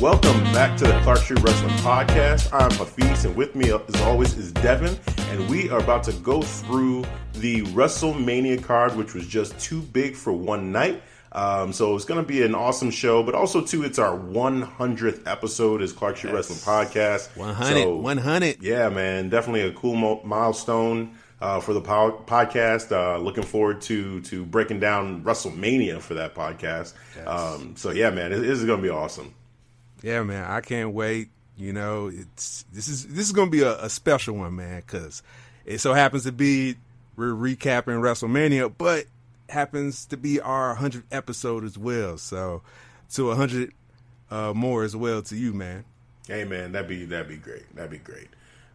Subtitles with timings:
[0.00, 2.48] Welcome back to the Clark Street Wrestling Podcast.
[2.54, 4.98] I'm Hafiz, and with me, as always, is Devin.
[5.28, 10.14] And we are about to go through the WrestleMania card, which was just too big
[10.16, 11.02] for one night.
[11.32, 15.26] Um, so it's going to be an awesome show, but also too, it's our 100th
[15.26, 17.36] episode as Clark Street Wrestling Podcast.
[17.36, 18.62] 100, So, 100.
[18.62, 22.90] Yeah, man, definitely a cool mo- milestone uh, for the po- podcast.
[22.90, 26.94] Uh, looking forward to to breaking down WrestleMania for that podcast.
[27.26, 29.34] Um, so yeah, man, it, this is going to be awesome.
[30.02, 31.28] Yeah, man, I can't wait.
[31.56, 35.22] You know, it's this is this is gonna be a, a special one, man, because
[35.66, 36.76] it so happens to be
[37.16, 39.04] we're recapping WrestleMania, but
[39.50, 42.16] happens to be our hundredth episode as well.
[42.16, 42.62] So
[43.12, 43.72] to a hundred
[44.30, 45.84] uh, more as well to you, man.
[46.26, 47.74] Hey man, that'd be that'd be great.
[47.74, 48.28] That'd be great.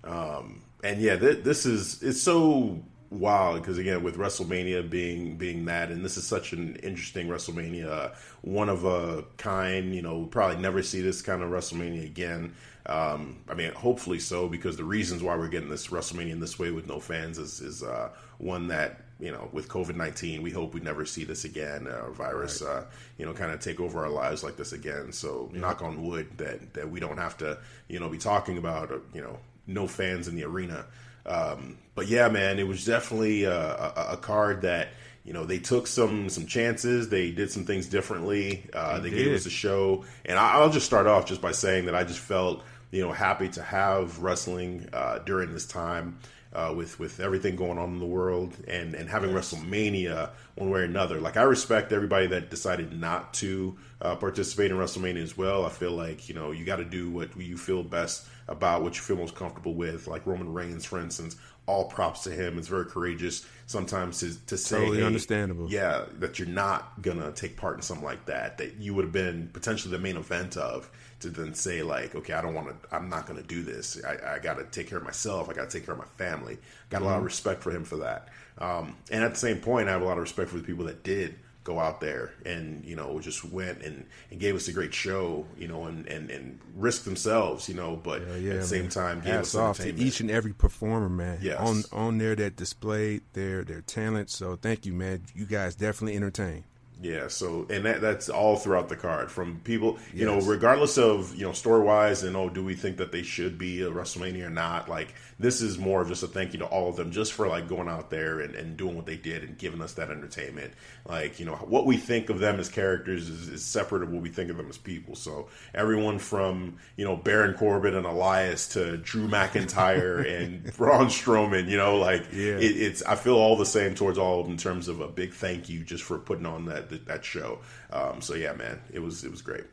[0.03, 5.65] Um, and yeah, th- this is it's so wild because again, with WrestleMania being being
[5.65, 9.93] that, and this is such an interesting WrestleMania, one of a kind.
[9.93, 12.53] You know, we'll probably never see this kind of WrestleMania again.
[12.87, 16.59] Um, I mean, hopefully so, because the reasons why we're getting this WrestleMania in this
[16.59, 20.51] way with no fans is is uh, one that you know with COVID nineteen, we
[20.51, 21.87] hope we never see this again.
[21.87, 22.85] Uh, virus, uh,
[23.17, 25.11] you know, kind of take over our lives like this again.
[25.11, 27.57] So knock on wood that that we don't have to
[27.87, 30.85] you know be talking about uh, you know no fans in the arena.
[31.25, 34.89] Um, but yeah, man, it was definitely a, a, a card that
[35.23, 37.09] you know they took some some chances.
[37.09, 38.69] They did some things differently.
[38.73, 41.85] Uh, they gave us a show, and I, I'll just start off just by saying
[41.85, 46.19] that I just felt you know happy to have wrestling uh, during this time.
[46.53, 50.79] Uh, with with everything going on in the world and and having WrestleMania one way
[50.79, 55.37] or another, like I respect everybody that decided not to uh, participate in WrestleMania as
[55.37, 55.65] well.
[55.65, 58.95] I feel like you know you got to do what you feel best about, what
[58.95, 60.07] you feel most comfortable with.
[60.07, 61.35] Like Roman Reigns, for instance,
[61.67, 62.57] all props to him.
[62.57, 65.71] It's very courageous sometimes to to say Totally hey, understandable.
[65.71, 69.11] yeah, that you're not gonna take part in something like that, that you would have
[69.13, 70.89] been potentially the main event of,
[71.21, 73.99] to then say like, okay, I don't want to, I'm not gonna do this.
[74.05, 75.49] I, I got to take care of myself.
[75.49, 76.57] I got to take care of my family.
[76.89, 77.25] Got a lot of Mm-hmm.
[77.25, 78.29] respect for him for that.
[78.57, 80.85] Um, and at the same point, I have a lot of respect for the people
[80.85, 84.71] that did go out there and you know just went and, and gave us a
[84.71, 88.61] great show, you know, and and, and risked themselves, you know, but Yeah, yeah, at
[88.61, 88.89] the same man.
[88.91, 91.39] time gave Hats us off to each and every performer, man.
[91.41, 91.59] Yes.
[91.59, 94.29] On on there that displayed their their talent.
[94.29, 95.23] So thank you, man.
[95.33, 96.63] You guys definitely entertain.
[97.01, 101.35] Yeah, so and that that's all throughout the card from people, you know, regardless of,
[101.35, 104.45] you know, story wise and oh, do we think that they should be a WrestleMania
[104.45, 104.87] or not?
[104.87, 107.47] Like this is more of just a thank you to all of them just for
[107.49, 110.71] like going out there and, and doing what they did and giving us that entertainment.
[111.05, 114.21] Like, you know, what we think of them as characters is, is separate of what
[114.21, 115.15] we think of them as people.
[115.15, 121.67] So everyone from, you know, Baron Corbin and Elias to Drew McIntyre and Braun Strowman,
[121.67, 122.55] you know, like Yeah.
[122.57, 125.07] it, it's I feel all the same towards all of them in terms of a
[125.09, 127.59] big thank you just for putting on that that, that show.
[127.91, 129.65] Um, so yeah, man, it was it was great.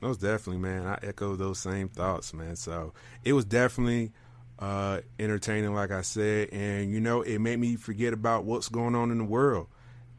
[0.00, 0.86] Most definitely, man.
[0.86, 2.56] I echo those same thoughts, man.
[2.56, 2.92] So
[3.24, 4.12] it was definitely
[4.58, 8.94] uh, entertaining, like I said, and you know, it made me forget about what's going
[8.94, 9.68] on in the world,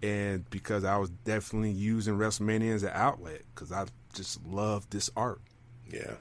[0.02, 5.10] and because I was definitely using WrestleMania as an outlet, because I just love this
[5.16, 5.42] art.
[5.92, 6.16] Yeah,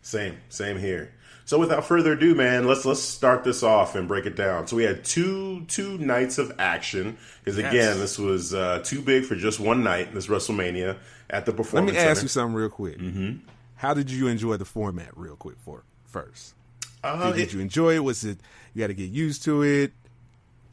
[0.00, 1.12] same same here.
[1.44, 4.66] So without further ado, man, let's let's start this off and break it down.
[4.68, 7.98] So we had two two nights of action because again, Yes.
[7.98, 10.14] this was uh, too big for just one night.
[10.14, 10.96] This WrestleMania
[11.30, 11.94] at the performance.
[11.94, 12.24] Let me ask Center.
[12.24, 12.98] you something real quick.
[12.98, 13.36] Mm-hmm.
[13.76, 16.54] How did you enjoy the format, real quick, for first?
[17.02, 18.04] Uh, Did, did it- you enjoy it?
[18.04, 18.38] Was it
[18.74, 19.92] you got to get used to it?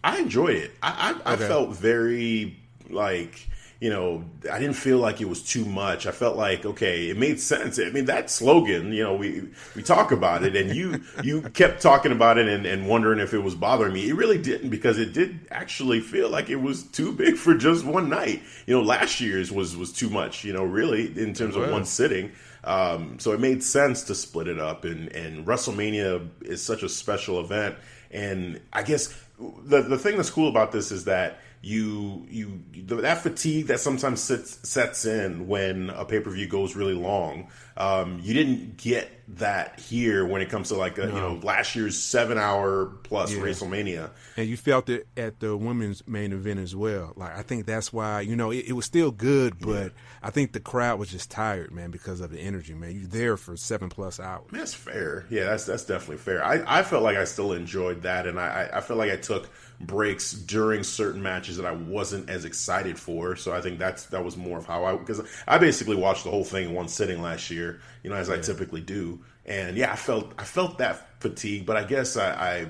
[0.04, 0.71] I enjoyed it.
[0.83, 1.44] I I, Okay.
[1.45, 2.56] I felt very
[2.89, 3.50] like
[3.80, 6.06] you know I didn't feel like it was too much.
[6.06, 7.80] I felt like okay, it made sense.
[7.80, 9.44] I mean that slogan, you know, we
[9.76, 13.34] we talk about it, and you you kept talking about it and, and wondering if
[13.34, 14.10] it was bothering me.
[14.10, 17.86] It really didn't because it did actually feel like it was too big for just
[17.86, 18.42] one night.
[18.66, 20.44] You know, last year's was was too much.
[20.44, 22.31] You know, really in terms of one sitting.
[22.64, 26.90] Um, so it made sense to split it up, and and WrestleMania is such a
[26.90, 27.76] special event,
[28.12, 33.21] And I guess the the thing that's cool about this is that you you that
[33.21, 37.50] fatigue that sometimes sits, sets in when a pay per view goes really long.
[37.75, 41.15] Um, you didn't get that here when it comes to like a, no.
[41.15, 43.41] you know last year's seven hour plus yeah.
[43.41, 47.11] WrestleMania, and you felt it at the women's main event as well.
[47.17, 49.89] Like I think that's why you know it, it was still good, but yeah.
[50.23, 52.97] I think the crowd was just tired, man, because of the energy, man.
[52.97, 54.47] You're there for seven plus hours.
[54.51, 55.25] That's fair.
[55.29, 56.44] Yeah, that's that's definitely fair.
[56.44, 59.50] I, I felt like I still enjoyed that, and I I felt like I took
[59.80, 63.36] breaks during certain matches that I wasn't as excited for.
[63.36, 66.31] So I think that's that was more of how I because I basically watched the
[66.31, 68.36] whole thing in one sitting last year, you know, as yeah.
[68.36, 69.20] I typically do.
[69.46, 72.68] And yeah, I felt I felt that fatigue, but I guess I, I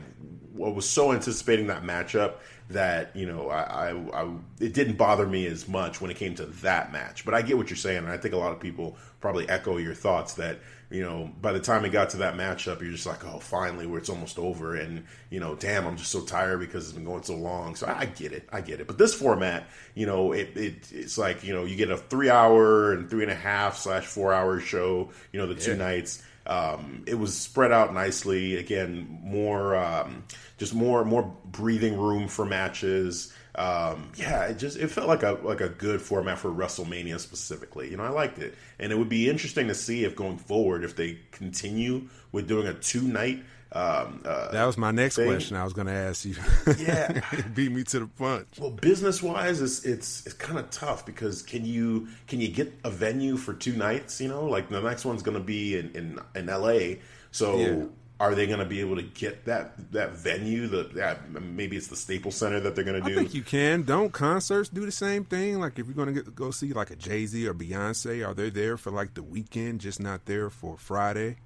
[0.54, 2.36] was so anticipating that matchup
[2.70, 6.36] that you know I, I, I, it didn't bother me as much when it came
[6.36, 7.26] to that match.
[7.26, 9.78] But I get what you're saying, and I think a lot of people probably echo
[9.78, 13.06] your thoughts that you know by the time it got to that matchup, you're just
[13.06, 16.60] like, oh, finally, where it's almost over, and you know, damn, I'm just so tired
[16.60, 17.76] because it's been going so long.
[17.76, 18.88] So I, I get it, I get it.
[18.88, 22.30] But this format, you know, it, it it's like you know you get a three
[22.30, 26.24] hour and three and a half slash four hour show, you know, the two nights
[26.50, 28.56] um, it was spread out nicely.
[28.56, 30.24] Again, more um,
[30.60, 33.34] just more more breathing room for matches.
[33.56, 37.90] Um, yeah, it just it felt like a like a good format for WrestleMania specifically.
[37.90, 40.84] You know, I liked it, and it would be interesting to see if going forward
[40.84, 45.28] if they continue with doing a two night um, uh, that was my next thing.
[45.28, 45.56] question.
[45.56, 46.36] I was going to ask you.
[46.80, 47.22] Yeah,
[47.54, 48.48] beat me to the punch.
[48.58, 52.74] Well, business wise, it's it's it's kind of tough because can you can you get
[52.84, 54.20] a venue for two nights?
[54.20, 57.00] You know, like the next one's going to be in in, in L.A.
[57.32, 57.58] So.
[57.58, 57.84] Yeah.
[58.20, 60.68] Are they going to be able to get that that venue?
[60.68, 63.14] The that maybe it's the Staples Center that they're going to do.
[63.14, 63.84] I think you can.
[63.84, 65.60] Don't concerts do the same thing?
[65.60, 68.50] Like if you're going to go see like a Jay Z or Beyonce, are they
[68.50, 71.38] there for like the weekend, just not there for Friday?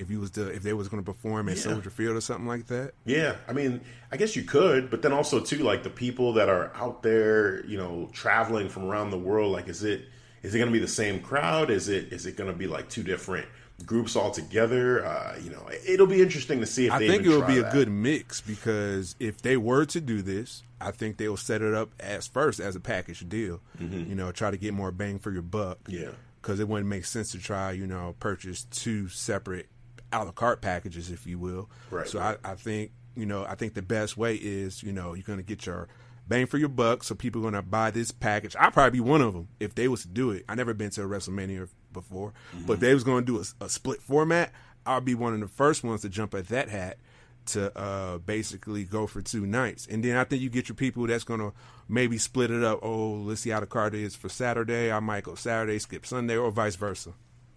[0.00, 1.62] if you was to if they was going to perform at yeah.
[1.62, 2.92] Soldier Field or something like that.
[3.04, 3.80] Yeah, I mean,
[4.10, 7.64] I guess you could, but then also too, like the people that are out there,
[7.66, 10.06] you know, traveling from around the world, like, is it
[10.42, 11.70] is it going to be the same crowd?
[11.70, 13.46] Is it is it going to be like two different
[13.86, 15.04] groups all together?
[15.04, 17.68] Uh, you know, it'll be interesting to see if I think it will be that.
[17.68, 21.74] a good mix because if they were to do this, I think they'll set it
[21.74, 23.60] up as first as a package deal.
[23.78, 24.08] Mm-hmm.
[24.08, 25.78] You know, try to get more bang for your buck.
[25.86, 26.10] Yeah
[26.42, 29.68] because it wouldn't make sense to try, you know, purchase two separate
[30.12, 31.68] a la carte packages, if you will.
[31.90, 32.08] Right.
[32.08, 35.24] So I, I think you know I think the best way is you know you're
[35.24, 35.88] going to get your
[36.28, 37.04] bang for your buck.
[37.04, 38.56] So people are going to buy this package.
[38.58, 40.44] I'd probably be one of them if they was to do it.
[40.48, 42.66] I never been to a WrestleMania before, mm-hmm.
[42.66, 44.52] but they was going to do a, a, split format.
[44.86, 46.98] I'll be one of the first ones to jump at that hat
[47.46, 49.86] to uh, basically go for two nights.
[49.86, 51.52] And then I think you get your people that's going to
[51.88, 52.80] maybe split it up.
[52.82, 54.92] Oh, let's see how the card is for Saturday.
[54.92, 57.10] I might go Saturday, skip Sunday, or vice versa.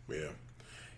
[0.10, 0.30] Yeah.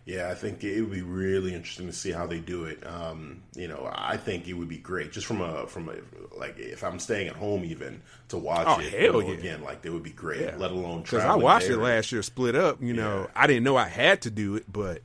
[0.06, 2.86] Yeah, I think it would be really interesting to see how they do it.
[2.86, 5.96] Um, you know, I think it would be great just from a from a
[6.38, 8.92] like if I'm staying at home even to watch oh, it.
[8.92, 9.34] Hell you know, yeah.
[9.34, 10.42] Again, like they would be great.
[10.42, 10.56] Yeah.
[10.58, 11.78] Let alone because I watched there.
[11.78, 12.84] it last year, split up.
[12.84, 13.42] You know, yeah.
[13.42, 15.02] I didn't know I had to do it, but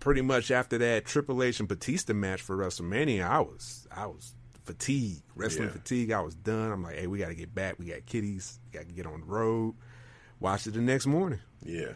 [0.00, 4.32] pretty much after that Triple H and Batista match for WrestleMania, I was I was
[4.64, 6.12] fatigued, wrestling fatigue.
[6.12, 6.72] I was done.
[6.72, 7.78] I'm like, hey, we got to get back.
[7.78, 8.58] We got kiddies.
[8.72, 9.74] Got to get on the road.
[10.40, 11.40] Watch it the next morning.
[11.62, 11.92] Yeah.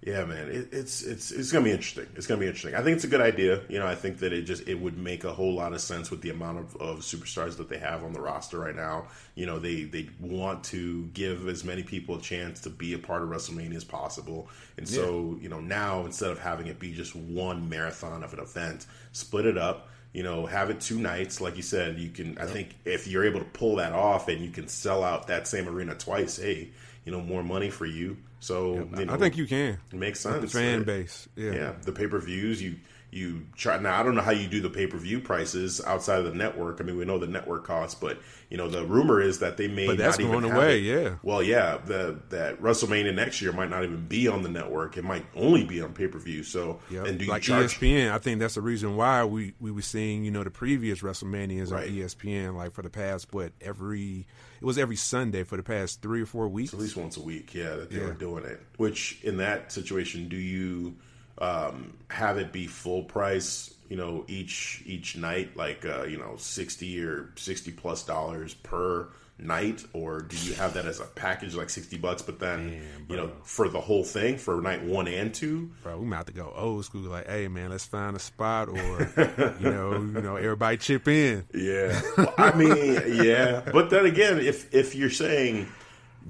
[0.00, 2.06] Yeah, man, it, it's it's it's gonna be interesting.
[2.14, 2.76] It's gonna be interesting.
[2.76, 3.62] I think it's a good idea.
[3.68, 6.08] You know, I think that it just it would make a whole lot of sense
[6.08, 9.08] with the amount of, of superstars that they have on the roster right now.
[9.34, 12.98] You know, they they want to give as many people a chance to be a
[12.98, 14.48] part of WrestleMania as possible.
[14.76, 15.42] And so, yeah.
[15.42, 19.46] you know, now instead of having it be just one marathon of an event, split
[19.46, 21.40] it up you know, have it two nights.
[21.40, 22.38] Like you said, you can.
[22.38, 25.46] I think if you're able to pull that off and you can sell out that
[25.46, 26.70] same arena twice, hey,
[27.04, 28.16] you know, more money for you.
[28.40, 29.78] So yeah, you know, I think you can.
[29.92, 30.40] It makes sense.
[30.40, 31.72] With the fan base, yeah, yeah.
[31.82, 32.76] The pay per views, you
[33.10, 33.98] you try now.
[33.98, 36.80] I don't know how you do the pay per view prices outside of the network.
[36.80, 39.66] I mean, we know the network costs, but you know, the rumor is that they
[39.66, 40.78] may but that's not going even away.
[40.78, 41.14] Yeah.
[41.22, 41.78] Well, yeah.
[41.78, 44.98] The that WrestleMania next year might not even be on the network.
[44.98, 46.42] It might only be on pay per view.
[46.42, 47.06] So yep.
[47.06, 47.78] and do you like charge?
[47.78, 48.12] ESPN?
[48.12, 51.72] I think that's the reason why we we were seeing you know the previous WrestleManias
[51.72, 51.88] right.
[51.88, 54.26] on ESPN like for the past what every
[54.60, 56.72] it was every Sunday for the past three or four weeks.
[56.72, 58.06] At least once a week, yeah, that they yeah.
[58.06, 58.60] were doing it.
[58.76, 60.96] Which in that situation, do you
[61.38, 63.74] um, have it be full price?
[63.88, 69.08] You know, each each night, like uh, you know, sixty or sixty plus dollars per
[69.38, 72.22] night, or do you have that as a package, like sixty bucks?
[72.22, 75.98] But then, Damn, you know, for the whole thing for night one and two, bro,
[75.98, 77.02] we might have to go old school.
[77.02, 78.74] Like, hey, man, let's find a spot, or
[79.60, 81.44] you know, you know, everybody chip in.
[81.54, 85.68] Yeah, well, I mean, yeah, but then again, if if you're saying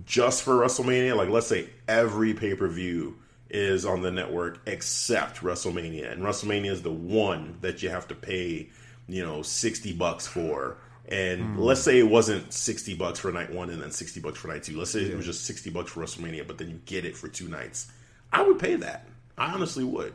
[0.04, 3.18] just for WrestleMania, like let's say every pay per view
[3.50, 8.14] is on the network except WrestleMania, and WrestleMania is the one that you have to
[8.14, 8.68] pay
[9.08, 10.76] you know, sixty bucks for.
[11.08, 11.58] And mm.
[11.58, 14.62] let's say it wasn't sixty bucks for night one and then sixty bucks for night
[14.62, 14.76] two.
[14.76, 15.12] Let's say yeah.
[15.12, 17.90] it was just sixty bucks for WrestleMania, but then you get it for two nights.
[18.32, 19.06] I would pay that.
[19.36, 20.12] I honestly would.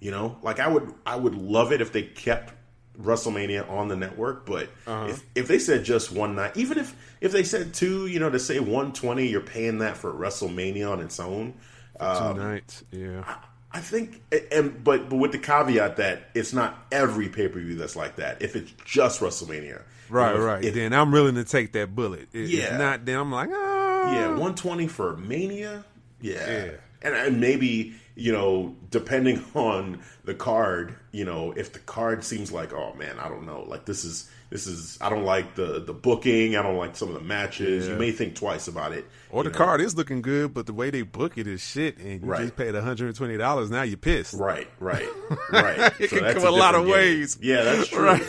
[0.00, 2.54] You know, like I would, I would love it if they kept
[2.98, 4.46] WrestleMania on the network.
[4.46, 5.08] But uh-huh.
[5.10, 8.30] if if they said just one night, even if if they said two, you know,
[8.30, 11.54] to say one twenty, you're paying that for WrestleMania on its own.
[11.98, 13.24] Um, two nights, yeah.
[13.26, 13.36] I,
[13.72, 17.74] I think, and but but with the caveat that it's not every pay per view
[17.74, 18.40] that's like that.
[18.40, 22.28] If it's just WrestleMania, right, know, right, if, then I'm willing to take that bullet.
[22.32, 24.12] If, yeah, if not, then I'm like, oh.
[24.12, 25.84] yeah, one twenty for Mania,
[26.20, 26.50] yeah.
[26.50, 26.70] yeah
[27.02, 32.52] and, and maybe you know depending on the card you know if the card seems
[32.52, 35.80] like oh man i don't know like this is this is i don't like the
[35.80, 37.92] the booking i don't like some of the matches yeah.
[37.92, 39.56] you may think twice about it or the know.
[39.56, 42.42] card is looking good but the way they book it is shit and you right.
[42.42, 45.08] just paid $120 now you're pissed right right
[45.52, 46.92] right it so can come a, a lot of game.
[46.92, 48.22] ways yeah that's true right.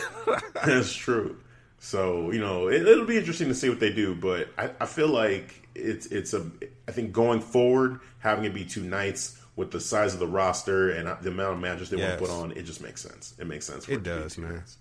[0.64, 1.36] that's true
[1.82, 4.86] so you know it, will be interesting to see what they do but I, I
[4.86, 6.48] feel like it's it's a
[6.86, 10.90] I think going forward having it be two nights with the size of the roster
[10.90, 12.08] and the amount of matches they yes.
[12.08, 13.34] want to put on, it just makes sense.
[13.38, 13.86] It makes sense.
[13.88, 14.54] it, it does, man.
[14.54, 14.78] Nights.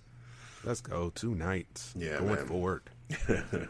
[0.64, 1.94] Let's go two nights.
[1.98, 2.46] Yeah, going man.
[2.46, 2.84] forward.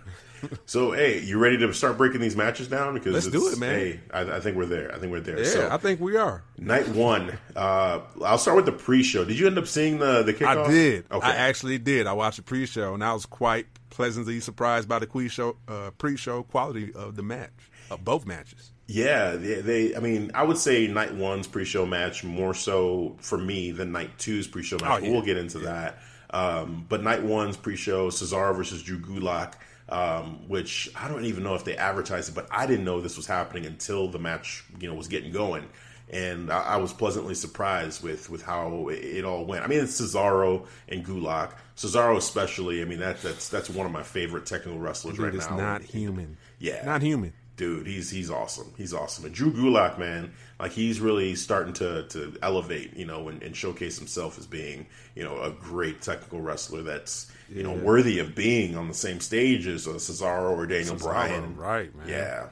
[0.65, 2.93] so, hey, you ready to start breaking these matches down?
[2.93, 3.75] Because let's do it, man.
[3.75, 4.93] Hey, I, I, think we're there.
[4.93, 5.39] I think we're there.
[5.39, 6.43] Yeah, so, I think we are.
[6.57, 7.37] Night one.
[7.55, 9.25] Uh, I'll start with the pre-show.
[9.25, 10.65] Did you end up seeing the the kickoff?
[10.65, 11.05] I did.
[11.11, 11.27] Okay.
[11.27, 12.07] I actually did.
[12.07, 16.43] I watched the pre-show, and I was quite pleasantly surprised by the pre-show uh, pre-show
[16.43, 18.71] quality of the match of both matches.
[18.87, 23.37] Yeah, they, they, I mean, I would say night one's pre-show match more so for
[23.37, 25.01] me than night two's pre-show match.
[25.01, 25.11] Oh, yeah.
[25.11, 25.65] We'll get into yeah.
[25.65, 25.99] that.
[26.31, 29.53] Um, but night one's pre-show, Cesaro versus Drew Gulak,
[29.91, 33.17] um, which I don't even know if they advertised it, but I didn't know this
[33.17, 35.67] was happening until the match, you know, was getting going.
[36.09, 39.63] And I, I was pleasantly surprised with, with how it, it, all went.
[39.63, 41.53] I mean, it's Cesaro and Gulak.
[41.77, 42.81] Cesaro, especially.
[42.81, 45.57] I mean, that, that's that's one of my favorite technical wrestlers Dude, right it's now.
[45.57, 46.37] Not human.
[46.59, 48.73] Yeah, not human dude, he's he's awesome.
[48.75, 49.25] He's awesome.
[49.25, 53.55] And Drew Gulak, man, like he's really starting to to elevate, you know, and, and
[53.55, 58.35] showcase himself as being, you know, a great technical wrestler that's you know worthy of
[58.35, 61.55] being on the same stage as uh, Cesaro or Daniel Cesaro, Bryan.
[61.57, 62.07] Right, man.
[62.07, 62.47] Yeah.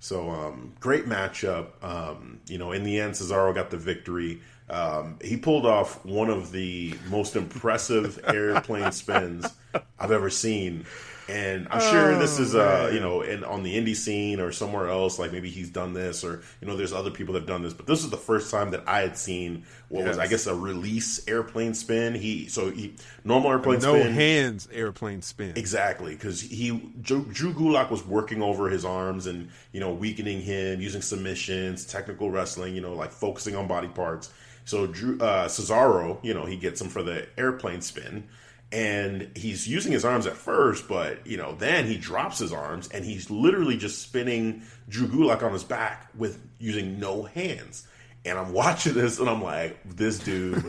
[0.00, 1.82] So um, great matchup.
[1.82, 4.40] Um, you know, in the end, Cesaro got the victory.
[4.70, 9.46] Um, he pulled off one of the most impressive airplane spins
[9.98, 10.84] I've ever seen.
[11.28, 14.50] And I'm sure this is, uh, oh, you know, in, on the indie scene or
[14.50, 17.48] somewhere else, like maybe he's done this or, you know, there's other people that have
[17.48, 17.74] done this.
[17.74, 20.08] But this is the first time that I had seen what yes.
[20.08, 22.14] was, I guess, a release airplane spin.
[22.14, 22.94] He, so he,
[23.24, 24.06] normal airplane no spin.
[24.06, 25.52] No hands airplane spin.
[25.56, 26.14] Exactly.
[26.14, 26.70] Because he,
[27.02, 31.84] Drew, Drew Gulak was working over his arms and, you know, weakening him, using submissions,
[31.84, 34.30] technical wrestling, you know, like focusing on body parts.
[34.64, 38.28] So Drew, uh, Cesaro, you know, he gets him for the airplane spin
[38.70, 42.88] and he's using his arms at first, but you know, then he drops his arms
[42.88, 47.86] and he's literally just spinning Drew Gulak on his back with using no hands.
[48.24, 50.62] And I'm watching this and I'm like, this dude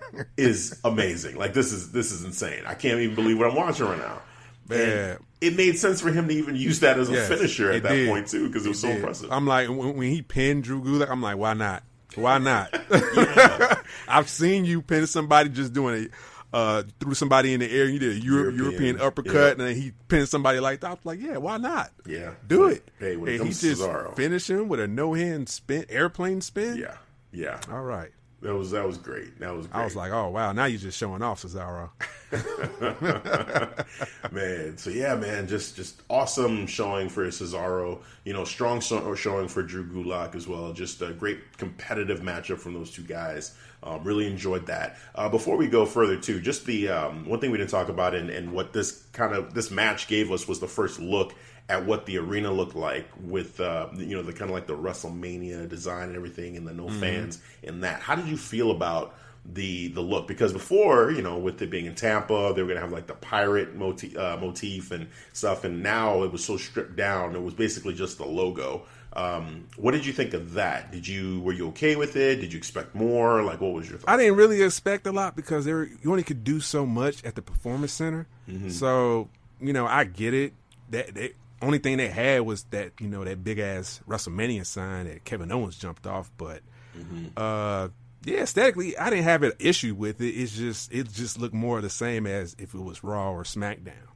[0.36, 1.36] is amazing.
[1.36, 2.64] Like this is this is insane.
[2.66, 4.20] I can't even believe what I'm watching right now.
[4.68, 4.80] Man.
[4.80, 7.82] And it made sense for him to even use that as a yes, finisher at
[7.82, 8.08] that did.
[8.08, 8.96] point too, because it was so did.
[8.96, 9.30] impressive.
[9.30, 11.84] I'm like, when, when he pinned Drew Gulak, I'm like, why not?
[12.14, 12.74] Why not?
[14.08, 16.10] I've seen you pin somebody just doing it
[16.54, 17.86] uh, threw somebody in the air.
[17.86, 19.66] You did a Euro- European, European, uppercut, yeah.
[19.66, 20.86] and he pinned somebody like that.
[20.86, 21.90] I was like, yeah, why not?
[22.06, 22.88] Yeah, do it.
[23.00, 24.14] Hey, when and he just Cesaro.
[24.14, 26.76] finished him with a no hand spin, airplane spin.
[26.76, 26.94] Yeah,
[27.32, 27.60] yeah.
[27.70, 28.10] All right.
[28.40, 29.40] That was that was great.
[29.40, 29.80] That was great.
[29.80, 31.90] I was like, oh wow, now you're just showing off, Cesaro.
[34.30, 38.02] man, so yeah, man, just just awesome showing for Cesaro.
[38.24, 40.74] You know, strong showing for Drew Gulak as well.
[40.74, 43.54] Just a great competitive matchup from those two guys.
[43.84, 44.96] Um, really enjoyed that.
[45.14, 48.14] Uh, before we go further, too, just the um, one thing we didn't talk about
[48.14, 51.34] and, and what this kind of this match gave us was the first look
[51.68, 54.76] at what the arena looked like with uh, you know the kind of like the
[54.76, 57.00] WrestleMania design and everything, and the no mm-hmm.
[57.00, 58.00] fans in that.
[58.00, 59.14] How did you feel about?
[59.46, 62.80] the the look because before you know with it being in Tampa they were gonna
[62.80, 66.96] have like the pirate motif, uh, motif and stuff and now it was so stripped
[66.96, 68.86] down it was basically just the logo
[69.16, 70.90] um, what did you think of that?
[70.90, 72.40] Did you were you okay with it?
[72.40, 73.42] Did you expect more?
[73.42, 73.98] Like, what was your?
[73.98, 74.10] Thought?
[74.10, 77.36] I didn't really expect a lot because there you only could do so much at
[77.36, 78.26] the performance center.
[78.48, 78.70] Mm-hmm.
[78.70, 79.28] So
[79.60, 80.52] you know, I get it.
[80.90, 85.06] That the only thing they had was that you know that big ass WrestleMania sign
[85.06, 86.32] that Kevin Owens jumped off.
[86.36, 86.60] But
[86.96, 87.26] mm-hmm.
[87.36, 87.88] uh,
[88.24, 90.30] yeah, aesthetically, I didn't have an issue with it.
[90.30, 94.08] It's just it just looked more the same as if it was Raw or SmackDown.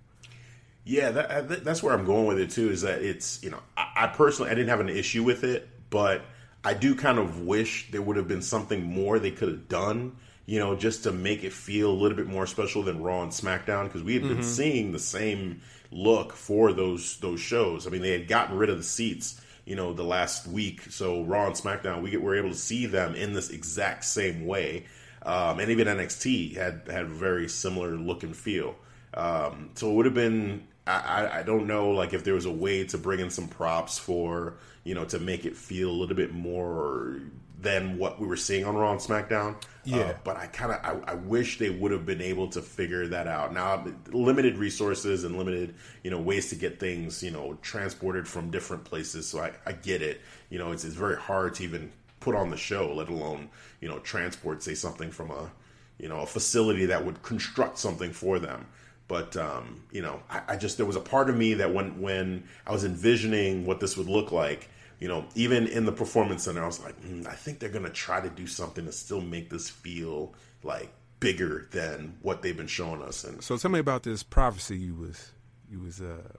[0.88, 2.70] Yeah, that, that's where I'm going with it too.
[2.70, 5.68] Is that it's you know I, I personally I didn't have an issue with it,
[5.90, 6.22] but
[6.64, 10.16] I do kind of wish there would have been something more they could have done.
[10.46, 13.32] you know, just to make it feel a little bit more special than Raw and
[13.32, 14.42] SmackDown because we had been Mm-hmm.
[14.42, 17.86] seeing the same look for those those shows.
[17.86, 20.82] I mean, they had gotten rid of the seats, you know, the last week.
[20.90, 24.46] So Raw and SmackDown, we get, were able to see them in this exact same
[24.46, 24.86] way,
[25.22, 28.74] um, and even NXT had had very similar look and feel.
[29.14, 30.67] Um, so it would have been.
[30.90, 33.98] I, I- don't know, like if there was a way to bring in some props
[33.98, 34.54] for
[34.84, 37.20] you know to make it feel a little bit more
[37.60, 39.56] than what we were seeing on Raw and SmackDown.
[39.84, 39.98] Yeah.
[39.98, 40.78] Uh, but I kind of
[41.08, 43.52] I, I wish they would have been able to figure that out.
[43.52, 48.50] Now, limited resources and limited you know ways to get things you know transported from
[48.50, 49.26] different places.
[49.28, 50.20] So I, I get it.
[50.50, 51.90] You know, it's it's very hard to even
[52.20, 53.48] put on the show, let alone
[53.80, 55.50] you know transport say something from a
[55.98, 58.66] you know a facility that would construct something for them.
[59.08, 62.00] But um, you know, I, I just there was a part of me that when
[62.00, 64.68] when I was envisioning what this would look like,
[65.00, 67.88] you know, even in the performance center, I was like, mm, I think they're gonna
[67.90, 72.66] try to do something to still make this feel like bigger than what they've been
[72.66, 73.24] showing us.
[73.24, 75.32] And So tell me about this prophecy you was
[75.70, 76.32] you was uh,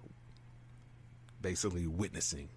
[1.42, 2.50] basically witnessing.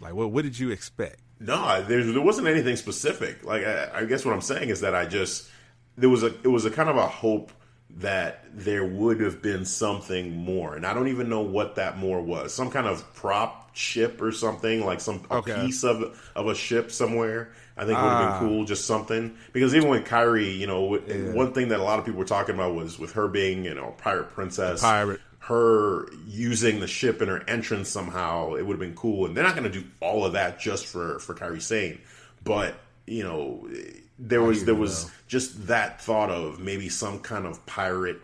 [0.00, 1.20] Like, what what did you expect?
[1.38, 3.44] No, there, there wasn't anything specific.
[3.44, 5.48] Like I, I guess what I'm saying is that I just
[5.96, 7.52] there was a it was a kind of a hope
[7.98, 12.20] that there would have been something more, and I don't even know what that more
[12.22, 12.54] was.
[12.54, 15.54] Some kind of prop ship or something, like some a Okay.
[15.62, 17.52] piece of of a ship somewhere.
[17.76, 18.18] I think would have Ah.
[18.18, 19.34] been cool, just something.
[19.52, 20.96] Because even with Kairi, you know,
[21.32, 23.74] one thing that a lot of people were talking about was with her being, you
[23.74, 25.20] know, pirate princess, pirate.
[25.40, 29.26] her using the ship in her entrance somehow, it would have been cool.
[29.26, 31.98] And they're not going to do all of that just for for Kairi Sane,
[32.44, 32.74] but
[33.06, 33.66] you know,
[34.18, 35.10] there was there was though.
[35.28, 38.20] just that thought of maybe some kind of pirate,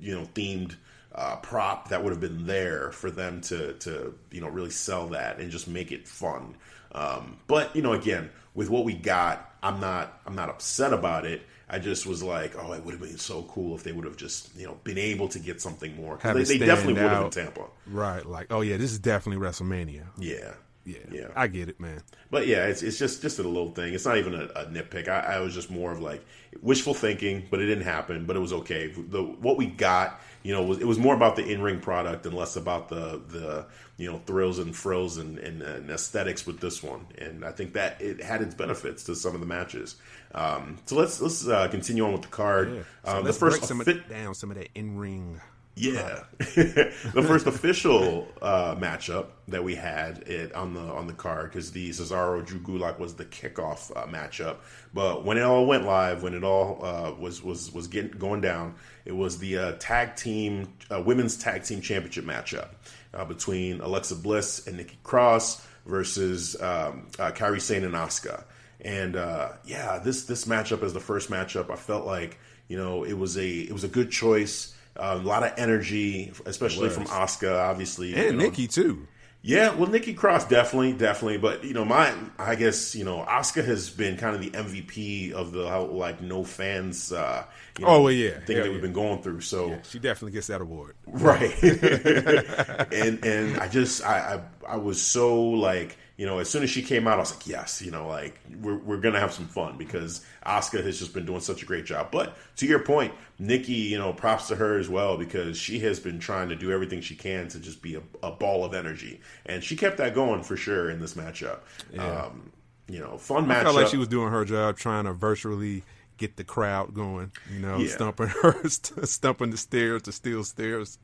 [0.00, 0.76] you know, themed.
[1.12, 5.08] Uh, prop that would have been there for them to to you know really sell
[5.08, 6.54] that and just make it fun.
[6.92, 11.26] Um, but you know, again, with what we got, I'm not I'm not upset about
[11.26, 11.42] it.
[11.68, 14.16] I just was like, oh, it would have been so cool if they would have
[14.16, 16.18] just you know been able to get something more.
[16.22, 17.30] They, they definitely would have in.
[17.30, 17.66] Tampa.
[17.86, 20.06] Right, like, oh yeah, this is definitely WrestleMania.
[20.18, 21.28] Yeah, Yeah, yeah.
[21.36, 22.02] I get it, man.
[22.30, 23.92] But yeah, it's it's just just a little thing.
[23.92, 25.08] It's not even a, a nitpick.
[25.08, 26.24] I, I was just more of like
[26.62, 28.24] wishful thinking, but it didn't happen.
[28.24, 28.88] But it was okay.
[28.88, 32.24] The what we got, you know, was it was more about the in ring product
[32.24, 33.66] and less about the the
[33.98, 37.06] you know thrills and frills and, and, and aesthetics with this one.
[37.18, 39.96] And I think that it had its benefits to some of the matches.
[40.34, 42.72] Um, so let's let's uh, continue on with the card.
[42.74, 42.82] Yeah.
[43.04, 45.40] So Um, the let's first break some of, down some of that in ring.
[45.76, 51.50] Yeah, the first official uh, matchup that we had it on the on the card
[51.50, 54.56] because the Cesaro Drew Gulak was the kickoff uh, matchup.
[54.92, 58.40] But when it all went live, when it all uh, was was was getting going
[58.40, 62.70] down, it was the uh, tag team uh, women's tag team championship matchup
[63.14, 68.44] uh, between Alexa Bliss and Nikki Cross versus um, uh, Kairi Sane and Asuka.
[68.80, 73.04] And uh, yeah, this this matchup as the first matchup, I felt like you know
[73.04, 74.74] it was a it was a good choice.
[75.00, 78.44] A lot of energy, especially from Asuka, obviously, And you know.
[78.44, 79.06] Nikki too.
[79.42, 83.64] Yeah, well, Nikki Cross definitely, definitely, but you know, my I guess you know, Asuka
[83.64, 87.10] has been kind of the MVP of the how, like no fans.
[87.10, 87.44] Uh,
[87.78, 88.38] you know, Oh, well, yeah.
[88.40, 89.40] thing that we've been going through.
[89.40, 90.94] So She definitely gets that award.
[91.06, 91.54] right
[92.92, 96.68] and and i just I, I i was so like you know as soon as
[96.68, 99.46] she came out i was like yes you know like we're, we're gonna have some
[99.46, 103.14] fun because Asuka has just been doing such a great job but to your point
[103.38, 106.70] nikki you know props to her as well because she has been trying to do
[106.70, 110.14] everything she can to just be a, a ball of energy and she kept that
[110.14, 111.60] going for sure in this matchup
[111.98, 112.52] um
[112.86, 115.84] you know fun I matchup felt like she was doing her job, trying to virtually
[116.18, 117.32] get the crowd going.
[117.50, 117.88] You know, Yeah.
[117.94, 120.98] stumping her, stumping the stairs, the steel stairs,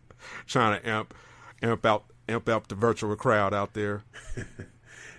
[0.46, 1.14] trying to amp,
[1.62, 4.05] amp out, amp out the virtual crowd out there.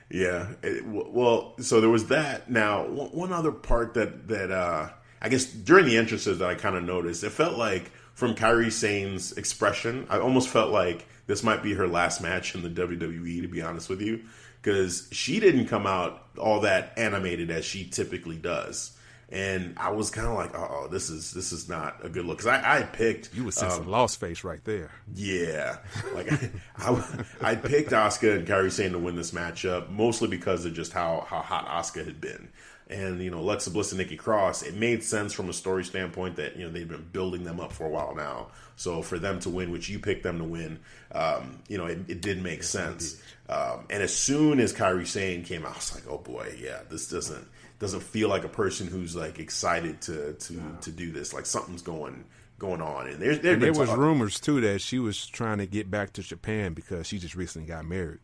[0.10, 0.54] Yeah.
[0.64, 2.50] It- well, so there was that.
[2.50, 4.90] Now, one other part that that uh,
[5.22, 8.72] I guess during the entrances that I kind of noticed, it felt like from Kairi
[8.72, 13.42] Sane's expression, I almost felt like this might be her last match in the WWE.
[13.42, 14.22] To be honest with you,
[14.62, 18.98] because she didn't come out all that animated as she typically does.
[19.30, 22.38] And I was kind of like, oh, this is this is not a good look.
[22.38, 24.90] Because I, I picked You see um, some lost face right there.
[25.14, 25.80] yeah,
[26.14, 26.32] like
[26.78, 27.04] I,
[27.42, 31.26] I picked Asuka and Kairi Sane to win this matchup mostly because of just how
[31.30, 32.48] how hot Asuka had been,
[32.90, 34.64] and you know Alexa Bliss and Nikki Cross.
[34.64, 37.74] It made sense from a story standpoint that you know they've been building them up
[37.74, 38.48] for a while now.
[38.78, 40.80] So for them to win, which you picked them to win,
[41.12, 43.22] um, you know it, it did make sense.
[43.50, 46.80] Um, and as soon as Kairi Sane came out, I was like, oh boy, yeah,
[46.90, 47.48] this doesn't
[47.80, 51.34] doesn't feel like a person who's like excited to to to do this.
[51.34, 52.26] Like something's going
[52.60, 55.66] going on, and there's there there was talk- rumors too that she was trying to
[55.66, 58.20] get back to Japan because she just recently got married.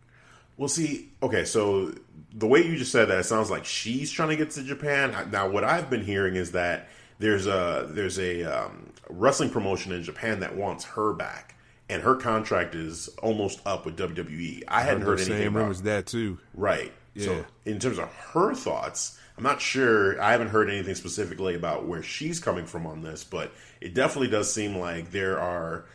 [0.57, 1.93] Well, see, okay, so
[2.31, 5.29] the way you just said that, it sounds like she's trying to get to Japan.
[5.31, 10.03] Now, what I've been hearing is that there's a there's a um, wrestling promotion in
[10.03, 11.55] Japan that wants her back,
[11.89, 14.63] and her contract is almost up with WWE.
[14.67, 16.37] I hadn't heard anything Same rumors that too.
[16.53, 16.93] Right.
[17.15, 17.25] Yeah.
[17.25, 20.21] So in terms of her thoughts, I'm not sure.
[20.21, 24.27] I haven't heard anything specifically about where she's coming from on this, but it definitely
[24.29, 25.85] does seem like there are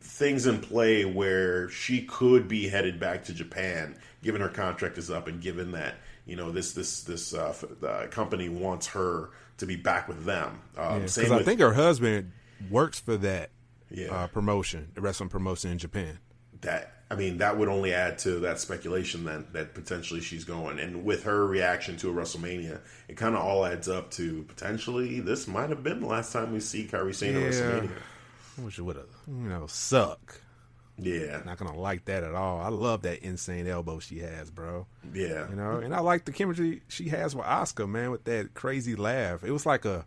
[0.00, 5.10] things in play where she could be headed back to Japan, given her contract is
[5.10, 5.94] up, and given that
[6.26, 7.52] you know this this this uh,
[7.86, 10.60] uh, company wants her to be back with them.
[10.76, 12.30] Um, Because same I with think her husband
[12.70, 13.50] works for that
[13.90, 14.06] Yeah.
[14.12, 16.18] uh, promotion, the wrestling promotion in Japan.
[16.60, 20.78] that I mean that would only add to that speculation then that potentially she's going.
[20.78, 25.20] And with her reaction to a WrestleMania, it kind of all adds up to potentially
[25.20, 27.90] this might have been the last time we see Kairi Sane at WrestleMania.
[28.58, 30.40] I wish it would have, you know, suck.
[30.96, 32.60] Yeah, Not gonna like that at all.
[32.60, 34.86] I love that insane elbow she has, bro.
[35.12, 38.54] yeah, You know, and I like the chemistry she has with Asuka, man, with that
[38.54, 39.42] crazy laugh.
[39.42, 40.06] It was like a,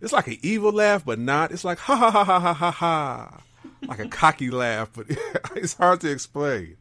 [0.00, 1.50] it's like an evil laugh, but not.
[1.50, 3.40] It's like ha ha ha ha ha ha ha,
[3.86, 5.06] like a cocky laugh, but
[5.56, 6.76] it's hard to explain.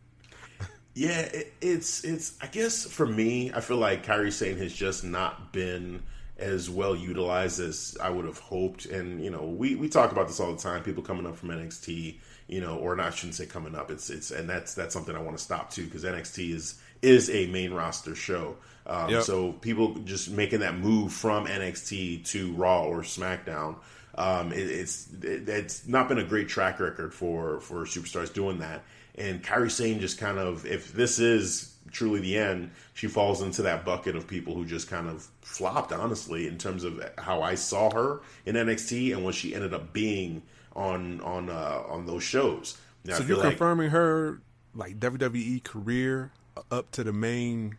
[0.94, 1.22] yeah.
[1.22, 2.38] It, it's it's.
[2.42, 6.04] I guess for me, I feel like Kairi Sane has just not been
[6.38, 8.86] as well utilized as I would have hoped.
[8.86, 10.84] And you know, we we talk about this all the time.
[10.84, 13.08] People coming up from NXT, you know, or not.
[13.08, 13.92] I shouldn't say coming up.
[13.92, 17.30] It's it's and that's that's something I want to stop too because NXT is is
[17.30, 18.56] a main roster show.
[18.86, 19.24] Um, Yep.
[19.24, 23.76] So people just making that move from NXT to Raw or SmackDown.
[24.18, 28.60] Um, it, it's it, it's not been a great track record for for superstars doing
[28.60, 28.84] that.
[29.16, 33.64] And Kairi Sane just kind of, if this is truly the end, she falls into
[33.64, 37.56] that bucket of people who just kind of flopped, honestly, in terms of how I
[37.56, 40.44] saw her in NXT and what she ended up being
[40.76, 42.78] on on uh, on those shows.
[43.06, 44.40] Now, So you're like- confirming her
[44.76, 46.32] like WWE career
[46.72, 47.78] up to the main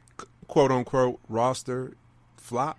[0.48, 1.92] quote unquote roster
[2.36, 2.78] flop?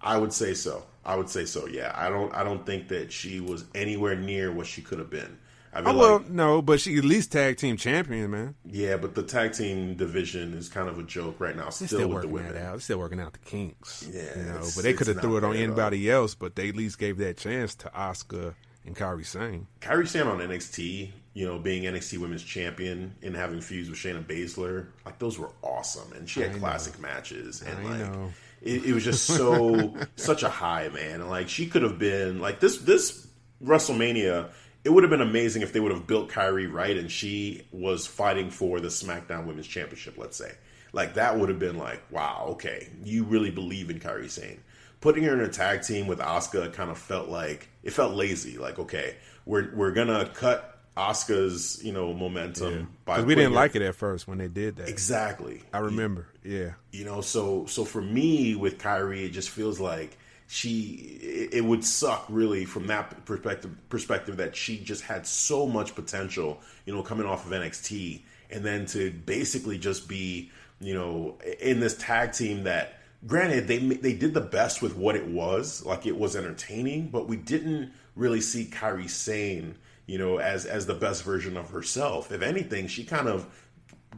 [0.00, 0.84] I would say so.
[1.04, 1.66] I would say so.
[1.66, 2.34] Yeah, I don't.
[2.34, 5.38] I don't think that she was anywhere near what she could have been.
[5.72, 8.54] I feel Oh, well, like, no, but she at least tag team champion, man.
[8.64, 11.68] yeah, but the tag team division is kind of a joke right now.
[11.70, 12.52] Still, still with the working women.
[12.54, 12.70] that out.
[12.72, 14.08] They're still working out the kinks.
[14.12, 16.76] Yeah, you know, but they could have threw it on anybody else, but they at
[16.76, 18.54] least gave that chance to Asuka
[18.86, 19.66] and Kairi Sane.
[19.80, 24.24] Kairi Sane on NXT, you know, being NXT Women's Champion and having feuds with Shayna
[24.24, 26.58] Baszler, like those were awesome, and she had I know.
[26.60, 28.32] classic matches, and I like know.
[28.62, 31.20] It, it was just so such a high, man.
[31.20, 33.26] And like she could have been like this this
[33.62, 34.50] WrestleMania.
[34.84, 38.06] It would have been amazing if they would have built Kairi right, and she was
[38.06, 40.16] fighting for the SmackDown Women's Championship.
[40.16, 40.52] Let's say,
[40.92, 44.60] like that would have been like, wow, okay, you really believe in Kairi Sane.
[45.00, 48.58] Putting her in a tag team with Asuka kind of felt like it felt lazy.
[48.58, 53.56] Like, okay, we're we're gonna cut Asuka's you know momentum by Because we didn't her-
[53.56, 54.88] like it at first when they did that.
[54.88, 55.62] exactly.
[55.72, 56.26] I remember.
[56.44, 56.72] Yeah.
[56.92, 61.60] You know, so so for me with Kairi, it just feels like she it, it
[61.64, 66.94] would suck really from that perspective perspective that she just had so much potential, you
[66.94, 71.96] know, coming off of NXT and then to basically just be, you know, in this
[71.98, 72.94] tag team that
[73.26, 77.28] granted they they did the best with what it was, like it was entertaining, but
[77.28, 79.74] we didn't really see Kairi Sane,
[80.08, 82.32] you know, as as the best version of herself.
[82.32, 83.46] If anything, she kind of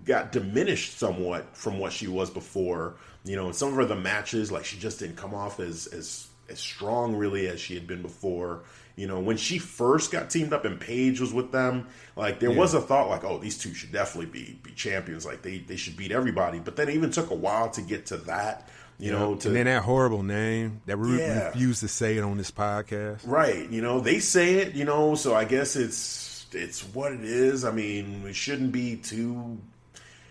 [0.06, 2.96] got diminished somewhat from what she was before.
[3.24, 5.88] You know, in some of her the matches, like she just didn't come off as
[5.88, 8.62] as as strong really as she had been before.
[8.96, 12.50] You know, when she first got teamed up and Paige was with them, like there
[12.50, 15.26] was a thought like, oh, these two should definitely be be champions.
[15.26, 16.60] Like they they should beat everybody.
[16.60, 18.68] But then it even took a while to get to that.
[19.00, 21.46] You know, to and then that horrible name that we Yeah.
[21.48, 23.20] refuse to say it on this podcast.
[23.24, 27.24] Right, you know, they say it, you know, so I guess it's it's what it
[27.24, 27.64] is.
[27.64, 29.58] I mean, it shouldn't be too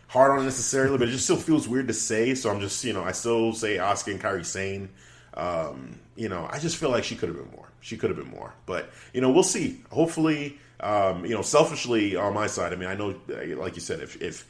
[0.08, 2.36] hard on it necessarily, but it just still feels weird to say.
[2.36, 4.89] So I'm just, you know, I still say Asuka and Kairi Sane.
[5.36, 7.69] Um, you know, I just feel like she could have been more.
[7.82, 9.82] She could have been more, but you know, we'll see.
[9.89, 13.15] Hopefully, um, you know, selfishly on my side, I mean, I know,
[13.58, 14.45] like you said, if if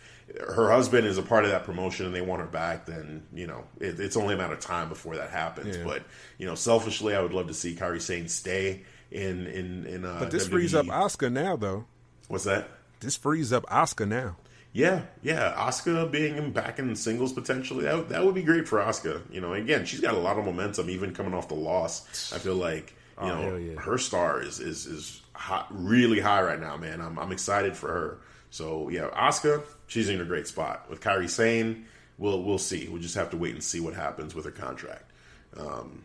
[0.55, 3.47] her husband is a part of that promotion and they want her back, then you
[3.47, 5.77] know, it, it's only a matter of time before that happens.
[5.77, 5.83] Yeah.
[5.83, 6.03] But
[6.37, 10.05] you know, selfishly, I would love to see Kairi Sane stay in in in.
[10.05, 10.51] Uh, But this WWE.
[10.51, 11.85] frees up Asuka now, though.
[12.27, 12.69] What's that?
[12.99, 14.35] This frees up Asuka now.
[14.71, 15.55] Yeah, yeah.
[15.57, 19.21] Asuka being back in singles potentially that that would be great for Asuka.
[19.31, 22.31] You know, again, she's got a lot of momentum even coming off the loss.
[22.33, 23.79] I feel like you Oh, know yeah.
[23.79, 27.01] her star is is is hot, really high right now, man.
[27.01, 28.17] I'm I'm excited for her.
[28.51, 31.85] So yeah, Asuka, she's in a great spot with Kairi Sane.
[32.17, 32.87] We'll we'll see.
[32.87, 35.11] We'll just have to wait and see what happens with her contract.
[35.57, 36.03] Um,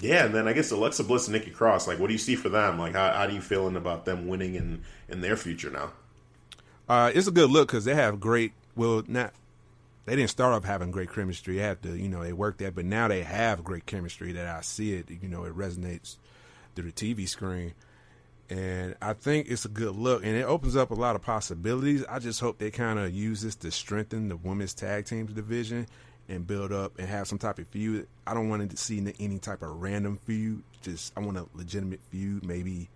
[0.00, 1.88] yeah, and then I guess Alexa Bliss and Nikki Cross.
[1.88, 2.78] Like, what do you see for them?
[2.78, 5.92] Like, how, how do you feeling about them winning in in their future now?
[6.88, 8.52] Uh, it's a good look because they have great.
[8.76, 9.32] Well, not
[10.04, 11.58] they didn't start off having great chemistry.
[11.58, 14.32] Have to, you know, they worked that, but now they have great chemistry.
[14.32, 15.10] That I see it.
[15.10, 16.16] You know, it resonates
[16.74, 17.74] through the TV screen.
[18.54, 22.04] And I think it's a good look, and it opens up a lot of possibilities.
[22.08, 25.88] I just hope they kind of use this to strengthen the women's tag teams division
[26.28, 28.06] and build up and have some type of feud.
[28.24, 30.62] I don't want to see any type of random feud.
[30.82, 32.46] Just I want a legitimate feud.
[32.46, 32.90] Maybe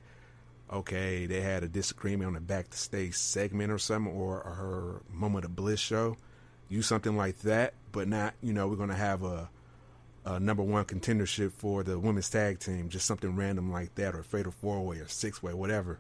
[0.73, 5.45] okay, they had a disagreement on the backstage segment or something, or, or her moment
[5.45, 6.17] of bliss show.
[6.69, 9.51] Use something like that, but not you know we're gonna have a,
[10.35, 12.89] a number one contendership for the women's tag team.
[12.89, 15.99] Just something random like that, or fatal four way or six way, whatever.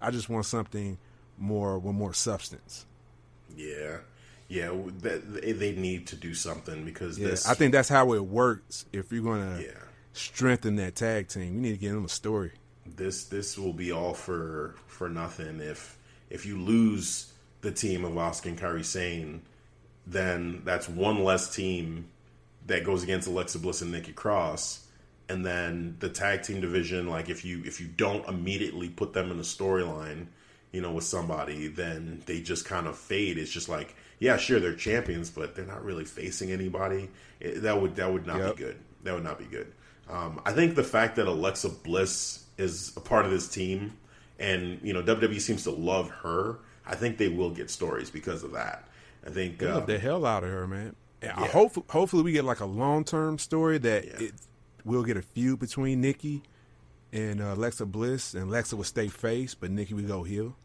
[0.00, 0.98] I just want something
[1.38, 2.86] more with more substance.
[3.56, 3.98] Yeah,
[4.48, 7.46] yeah, they need to do something because Yeah, this.
[7.46, 8.84] I think that's how it works.
[8.92, 9.80] If you're gonna Yeah.
[10.12, 12.52] strengthen that tag team, you need to give them a story.
[12.96, 15.98] this this will be all for for nothing if
[16.30, 19.42] if you lose the team of Asuka and Kairi Sane,
[20.06, 22.06] then that's one less team
[22.68, 24.86] that goes against Alexa Bliss and Nikki Cross.
[25.28, 29.30] And then the tag team division, like if you if you don't immediately put them
[29.30, 30.28] in a storyline,
[30.72, 33.36] you know, with somebody, then they just kind of fade.
[33.36, 37.10] It's just like, yeah, sure, they're champions, but they're not really facing anybody.
[37.40, 38.56] It, that would that would not Yep.
[38.56, 38.76] be good.
[39.02, 39.70] That would not be good.
[40.08, 43.98] Um, I think the fact that Alexa Bliss is a part of this team,
[44.38, 46.58] and you know WWE seems to love her.
[46.86, 48.88] I think they will get stories because of that.
[49.26, 50.96] I think They uh, love the hell out of her, man.
[51.22, 51.48] And I Yeah.
[51.48, 54.26] hope, hopefully, we get like a long term story that Yeah.
[54.28, 54.34] it
[54.84, 56.42] we'll get a feud between Nikki
[57.12, 60.56] and uh, Alexa Bliss, and Alexa will stay face, but Nikki would go heel.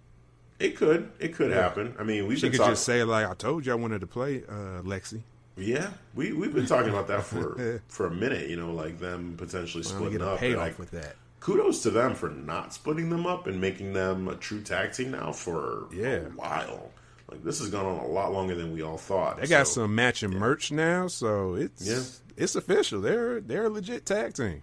[0.59, 1.95] it could it could happen.
[1.99, 2.73] I mean, She could talking.
[2.73, 5.21] just say like, "I told you I wanted to play uh, Lexi."
[5.57, 8.49] yeah, we we've been talking about that for for a minute.
[8.49, 10.39] You know, like them potentially splitting up.
[10.39, 11.15] payoff like, with that.
[11.39, 15.11] kudos to them for not splitting them up and making them a true tag team
[15.11, 16.27] now for Yeah.
[16.27, 16.91] a while.
[17.33, 19.39] Like this has gone on a lot longer than we all thought.
[19.41, 22.01] They got So, some matching merch now, so it's Yeah.
[22.43, 23.01] it's official.
[23.01, 24.61] They're they're a legit tag team.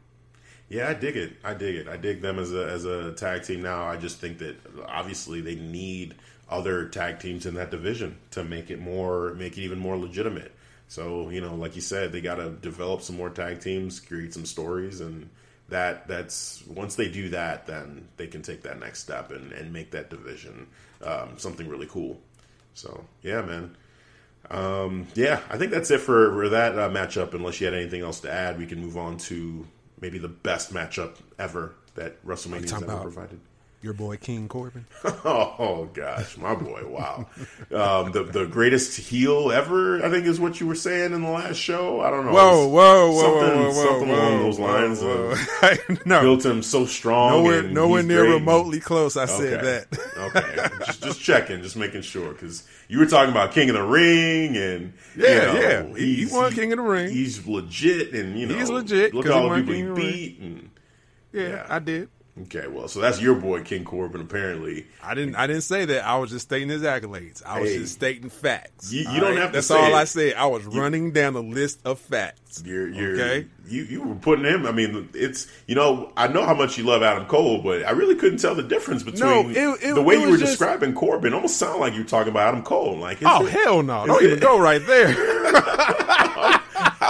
[0.68, 1.32] Yeah, I dig it.
[1.42, 1.88] I dig it.
[1.88, 3.84] I dig them as a as a tag team now.
[3.84, 4.56] I just think that
[4.86, 6.14] obviously they need
[6.48, 10.52] other tag teams in that division to make it more make it even more legitimate.
[10.88, 14.34] So, you know, like you said, they got to develop some more tag teams, create
[14.34, 15.28] some stories and
[15.68, 19.72] that that's once they do that, then they can take that next step and, and
[19.72, 20.66] make that division
[21.04, 22.20] um, something really cool.
[22.80, 23.76] So, yeah, man.
[24.50, 27.34] Um, yeah, I think that's it for, for that uh, matchup.
[27.34, 29.66] Unless you had anything else to add, we can move on to
[30.00, 33.40] maybe the best matchup ever that WrestleMania has ever provided.
[33.82, 34.84] Your boy King Corbin.
[35.24, 36.82] Oh, gosh, my boy!
[36.86, 37.26] Wow,
[37.72, 40.04] um, the the greatest heel ever.
[40.04, 42.00] I think is what you were saying in the last show.
[42.00, 42.32] I don't know.
[42.32, 45.00] Whoa, whoa, whoa, something, whoa, whoa, something whoa, along those lines.
[45.00, 45.34] whoa.
[45.88, 47.30] Of no, built him so strong.
[47.42, 48.32] nowhere, nowhere near great.
[48.34, 49.16] remotely close.
[49.16, 49.98] I said that.
[50.18, 53.82] okay, just, just checking, just making sure because you were talking about King of the
[53.82, 55.82] Ring and you Yeah, know, yeah.
[55.96, 57.10] He- he he's- won King of the Ring.
[57.10, 60.38] He's legit, and you know He's legit, Look at all the people he beat.
[60.40, 60.70] And,
[61.32, 61.66] yeah, Yeah.
[61.68, 62.08] I did.
[62.42, 64.20] Okay, well, so that's your boy King Corbin.
[64.20, 65.34] Apparently, I didn't.
[65.36, 66.04] I didn't say that.
[66.04, 67.42] I was just stating his accolades.
[67.44, 67.78] I was Hey.
[67.78, 68.92] just stating facts.
[68.92, 69.94] You- you don't have to That's all it.
[69.94, 70.34] I said.
[70.34, 72.62] I was running down the list of facts.
[72.64, 73.46] you're you're Okay.
[73.68, 74.66] you you were putting him.
[74.66, 77.90] I mean, it's you know I know how much you love Adam Cole, but I
[77.92, 80.92] really couldn't tell the difference between No, it- it- the way you were just- describing
[80.94, 81.32] Corbin.
[81.34, 82.98] Almost sounded like you were talking about Adam Cole.
[82.98, 84.06] Like, Oh hell no!
[84.06, 85.14] Don't even go right there.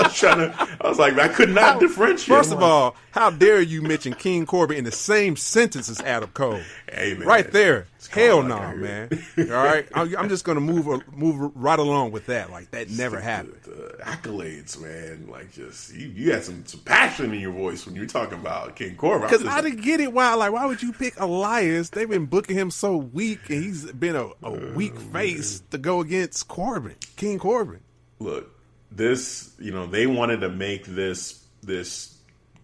[0.00, 0.68] I was trying to.
[0.80, 2.38] I was like, I could not differentiate.
[2.38, 6.30] First of all, how dare you mention King Corbin in the same sentence as Adam
[6.30, 6.60] Cole?
[6.90, 7.26] Hey, man.
[7.26, 7.86] right there.
[8.10, 9.08] Hell no, I man.
[9.38, 12.50] All right, I'm I'm just gonna move uh, move right along with that.
[12.50, 13.56] Like that never happened.
[13.62, 15.28] the, the accolades, man.
[15.30, 18.38] Like, just you, you had some, some passion in your voice when you were talking
[18.38, 19.28] about King Corbin.
[19.28, 20.12] Because was I didn't get it.
[20.12, 20.34] Why?
[20.34, 21.90] Like, why would you pick Elias?
[21.90, 25.78] They've been booking him so weak, and he's been a, a weak oh, face to
[25.78, 27.80] go against Corbin, King Corbin.
[28.18, 28.59] look
[28.90, 29.52] this.
[29.58, 32.16] You know, they wanted to make this this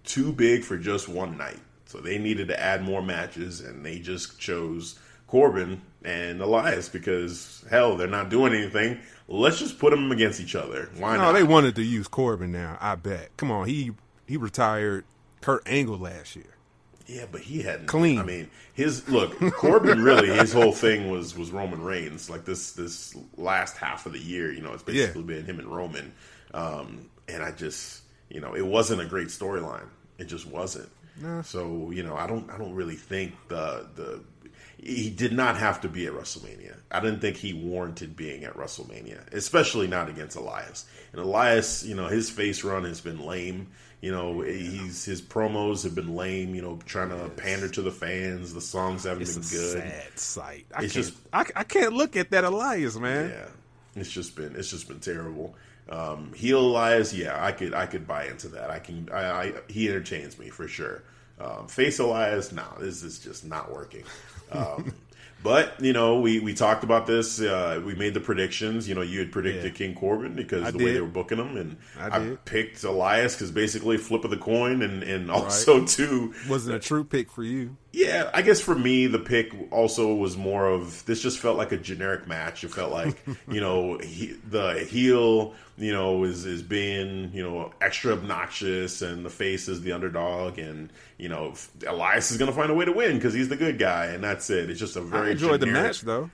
[0.04, 3.98] too big for just one night, so they needed to add more matches, and they
[3.98, 9.00] just chose Corbin and Elias because hell, they're not doing anything.
[9.28, 10.88] Let's just put them against each other.
[10.98, 11.32] Why No, not?
[11.32, 12.78] they wanted to use Corbin now.
[12.80, 13.36] I bet.
[13.36, 13.92] Come on, he
[14.26, 15.04] he retired
[15.40, 16.55] Kurt Angle last year.
[17.06, 18.18] Yeah, but he hadn't Clean.
[18.18, 22.28] I mean, his look Corbin really his whole thing was was Roman Reigns.
[22.28, 25.68] Like this this last half of the year, you know, it's basically been him and
[25.68, 26.12] Roman.
[26.52, 29.86] Um, and I just you know, it wasn't a great storyline.
[30.18, 30.88] It just wasn't.
[31.42, 34.20] So you know, I don't I don't really think the the
[34.78, 36.76] he did not have to be at WrestleMania.
[36.90, 40.84] I didn't think he warranted being at WrestleMania, especially not against Elias.
[41.12, 43.68] And Elias, you know, his face run has been lame.
[44.06, 46.54] You know, he's his promos have been lame.
[46.54, 48.54] You know, trying to pander to the fans.
[48.54, 49.82] The songs haven't It's a been good.
[49.82, 50.66] sad sight.
[50.72, 53.30] I It's just- I, I can't look at that Elias man.
[53.30, 55.56] Yeah, it's just been it's just been terrible.
[55.88, 58.70] Um, heel Elias, yeah, I could I could buy into that.
[58.70, 61.02] I can I, I he entertains me for sure.
[61.40, 64.04] Um, face Elias, no, this is just not working.
[64.52, 64.92] Um,
[65.46, 67.40] but you know, we, we talked about this.
[67.40, 68.88] Uh, we made the predictions.
[68.88, 69.78] You know, you had predicted Yeah.
[69.78, 73.34] King Corbin because I the way they were booking him, and I I, picked Elias
[73.34, 77.44] because basically flip of the coin, and and also too Wasn't a true pick for
[77.44, 77.76] you.
[77.96, 81.22] Yeah, I guess for me, the pick also was more of this.
[81.22, 82.62] Just felt like a generic match.
[82.62, 83.16] It felt like
[83.50, 89.24] you know he, the heel, you know, is is being you know extra obnoxious, and
[89.24, 91.54] the face is the underdog, and you know
[91.86, 94.22] Elias is going to find a way to win because he's the good guy, and
[94.22, 94.68] that's it.
[94.68, 96.28] It's just a very I enjoyed the match though.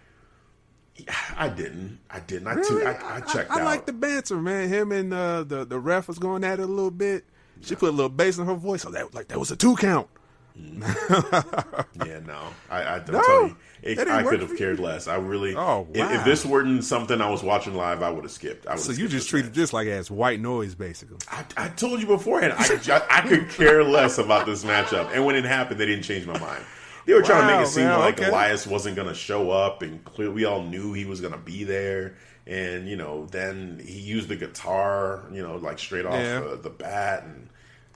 [1.36, 2.00] I didn't.
[2.10, 2.48] I didn't.
[2.48, 2.82] I, Really?
[2.82, 3.64] too, I, I checked I, out.
[3.64, 4.68] like the banter, man.
[4.68, 7.24] Him and uh, the the ref was going at it a little bit.
[7.60, 9.76] She put a little bass in her voice, so that like that was a two
[9.76, 10.08] count.
[10.58, 11.86] Mm.
[12.06, 15.08] Yeah, no, I, I don't No, tell you, it, I could have cared less.
[15.08, 15.54] I really.
[15.56, 18.66] Oh, if, if this weren't something I was watching live, I would have skipped.
[18.66, 21.18] I So would've you just treated this like as white noise, basically.
[21.30, 25.10] I, I told you beforehand, I, I, could care less about this matchup.
[25.14, 26.62] And when it happened, they didn't change my mind.
[27.06, 28.28] They were trying to make it seem man, like okay.
[28.28, 31.38] Elias wasn't going to show up, and clear, we all knew he was going to
[31.38, 32.16] be there.
[32.46, 36.40] And you know, then he used the guitar, you know, like straight off Yeah.
[36.40, 37.48] the, the bat, and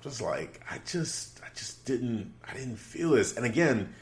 [0.03, 3.37] just like I just, just didn't, I didn't feel this.
[3.37, 3.92] And again,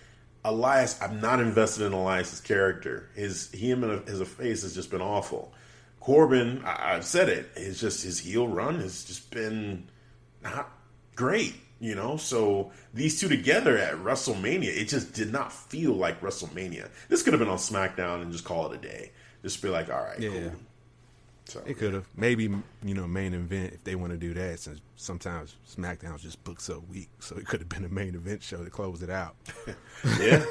[0.45, 3.09] Elias, I'm not invested in Elias's character.
[3.15, 5.53] His him as a face has just been awful.
[6.01, 7.51] Corbin, I, I've said it.
[7.57, 9.89] It's just his heel run has just been
[10.43, 10.69] not
[11.17, 12.19] great, you know.
[12.19, 16.91] So these two together at WrestleMania, it just did not feel like WrestleMania.
[17.09, 19.13] This could have been on SmackDown and just call it a day.
[19.43, 20.31] Just be like, all right, Yeah.
[20.31, 20.53] cool.
[21.47, 24.61] So They could have maybe you know main event if they want to do that.
[24.61, 28.43] Since sometimes SmackDown's just booked so weak, so it could have been a main event
[28.43, 29.37] show to close it out.
[30.21, 30.39] yeah,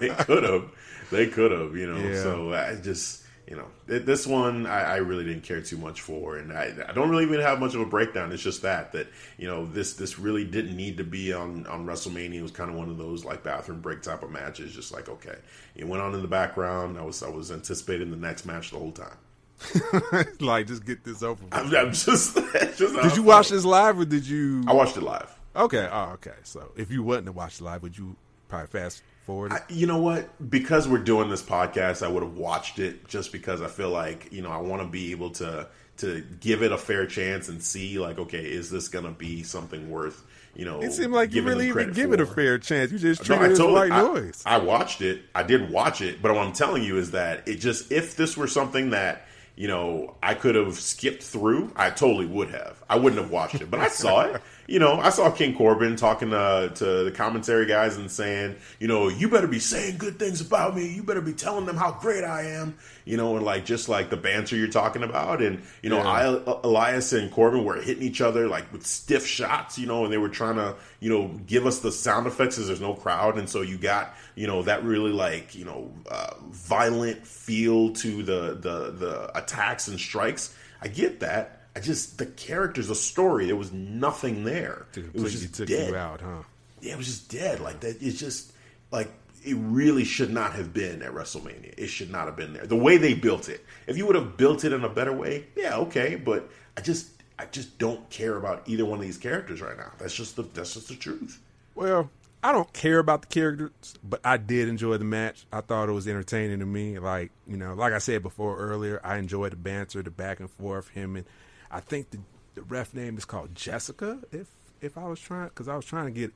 [0.00, 0.70] they could have,
[1.10, 1.96] they could have, you know.
[1.96, 2.20] Yeah.
[2.20, 6.36] So I just, you know, this one I, I really didn't care too much for,
[6.36, 8.32] and I, I don't really even have much of a breakdown.
[8.32, 9.06] It's just that that
[9.38, 12.34] you know this this really didn't need to be on on WrestleMania.
[12.34, 14.74] It was kind of one of those like bathroom break type of matches.
[14.74, 15.36] Just like okay,
[15.76, 16.98] it went on in the background.
[16.98, 19.16] I was I was anticipating the next match the whole time.
[20.40, 21.42] like just get this over.
[21.52, 22.34] I'm, I'm just,
[22.76, 24.64] just Did I you watch this live or did you?
[24.66, 25.34] I watched it live.
[25.56, 25.88] Okay.
[25.90, 26.34] Oh, okay.
[26.42, 28.16] So if you wasn't to watch live, would you
[28.48, 29.52] probably fast forward?
[29.52, 30.28] I, you know what?
[30.50, 34.32] Because we're doing this podcast, I would have watched it just because I feel like
[34.32, 37.62] you know I want to be able to to give it a fair chance and
[37.62, 40.24] see like okay, is this going to be something worth
[40.56, 40.80] you know?
[40.80, 42.92] it seemed like you really even give it a fair chance.
[42.92, 44.42] You just No, treated it as totally- white I- noise.
[44.46, 45.22] I watched it.
[45.34, 48.36] I did watch it, but what I'm telling you is that it just if this
[48.36, 52.82] were something that you know I could have skipped through, I totally would have.
[52.88, 54.42] I wouldn't have watched it, but I saw it.
[54.66, 58.88] You know, I saw King Corbin talking to, to the commentary guys and saying, you
[58.88, 60.88] know, you better be saying good things about me.
[60.88, 62.76] You better be telling them how great I am.
[63.04, 66.08] You know, and like just like the banter you're talking about, and you know, Yeah.
[66.08, 70.12] I, Elias and Corbin were hitting each other like with stiff shots, you know, and
[70.12, 73.36] they were trying to, you know, give us the sound effects as there's no crowd,
[73.36, 78.22] and so you got, you know, that really like, you know, uh, violent feel to
[78.22, 80.56] the the the attacks and strikes.
[80.80, 81.60] I get that.
[81.76, 84.86] I just the characters, the story, there was nothing there.
[84.94, 86.42] It was just took dead you out, huh?
[86.80, 87.60] yeah, it was just dead.
[87.60, 88.00] Like that.
[88.00, 88.52] It's just
[88.90, 89.10] like
[89.44, 91.74] it really should not have been at WrestleMania.
[91.76, 92.66] It should not have been there.
[92.66, 93.64] The way they built it.
[93.86, 96.16] If you would have built it in a better way, yeah, okay.
[96.16, 99.92] But I just, I just don't care about either one of these characters right now.
[99.98, 101.40] That's just the, that's just the truth.
[101.74, 102.10] Well,
[102.42, 103.70] I don't care about the characters,
[104.02, 105.46] but I did enjoy the match.
[105.52, 106.98] I thought it was entertaining to me.
[106.98, 110.50] Like you know, like I said before earlier, I enjoyed the banter, the back and
[110.50, 110.88] forth.
[110.88, 111.26] Him and
[111.74, 112.18] I think the
[112.54, 114.20] the ref name is called Jessica.
[114.30, 114.48] If
[114.80, 116.32] if I was trying, because I was trying to get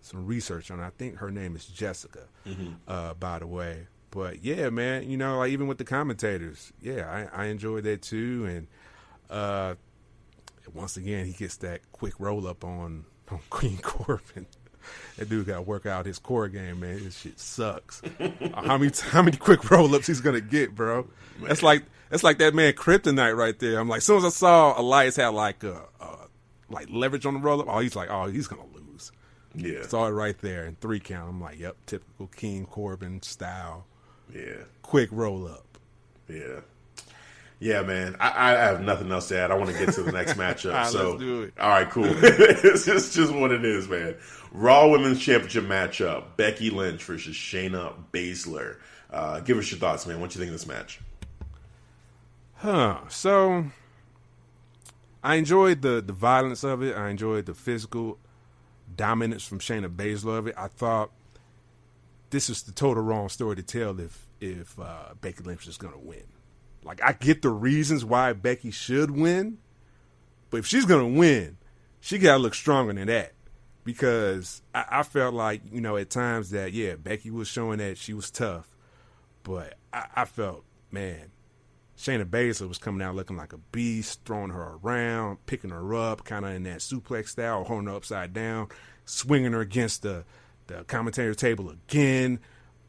[0.00, 0.80] some research on.
[0.80, 0.84] it.
[0.84, 2.24] I think her name is Jessica.
[2.88, 7.28] Uh, by the way, but yeah, man, you know, like even with the commentators, yeah,
[7.34, 8.46] I, I enjoyed that too.
[8.46, 8.66] And
[9.30, 9.74] uh,
[10.72, 14.46] once again, he gets that quick roll up on on Queen Corbin.
[15.18, 17.04] That dude got to work out his core game, man.
[17.04, 18.02] This shit sucks.
[18.02, 21.06] Uh, how many how many quick roll ups he's gonna get, bro?
[21.42, 23.78] That's like that's like that man Kryptonite right there.
[23.78, 26.16] I'm like, as soon as I saw Elias had like uh, uh
[26.70, 29.12] like leverage on the roll up, oh, he's like, oh, he's gonna lose.
[29.54, 31.28] Yeah, Saw it right there in three count.
[31.28, 33.84] I'm like, yep, typical King Corbin style,
[34.34, 35.78] yeah, quick roll up.
[36.28, 36.60] yeah.
[37.62, 38.16] Yeah, man.
[38.18, 39.52] I, I have nothing else to add.
[39.52, 40.70] I want to get to the next matchup.
[40.74, 41.54] All right, so, let's do it.
[41.60, 42.06] all right, cool.
[42.12, 44.16] it's just, just what it is, man.
[44.50, 48.78] Raw Women's Championship matchup: Becky Lynch versus Shayna Baszler.
[49.12, 50.20] Uh, give us your thoughts, man.
[50.20, 50.98] What you think of this match?
[52.54, 52.98] Huh.
[53.08, 53.66] So
[55.22, 56.96] I enjoyed the the violence of it.
[56.96, 58.18] I enjoyed the physical
[58.96, 60.56] dominance from Shayna Baszler of it.
[60.58, 61.12] I thought
[62.30, 65.92] this is the total wrong story to tell if if uh, Becky Lynch is going
[65.92, 66.24] to win.
[66.84, 69.58] Like I get the reasons why Becky should win,
[70.50, 71.58] but if she's to win,
[72.00, 73.32] she got to look stronger than that.
[73.84, 77.98] because I, I felt like you know at times that yeah Becky was showing that
[77.98, 78.68] she was tough,
[79.42, 81.30] but I, I felt man
[81.96, 86.24] Shayna Baszler was coming out looking like a beast, throwing her around, picking her up,
[86.24, 88.68] kind of in that suplex style, holding her upside down,
[89.04, 90.24] swinging her against the
[90.66, 92.40] the commentator table again.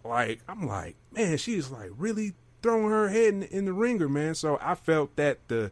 [0.03, 2.33] Like I'm like, man, she's like really
[2.63, 4.33] throwing her head in, in the ringer, man.
[4.33, 5.71] So I felt that the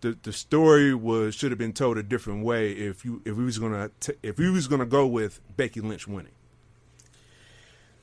[0.00, 3.44] the the story was should have been told a different way if you if we
[3.44, 6.32] was gonna t- if we was gonna go with Becky Lynch winning.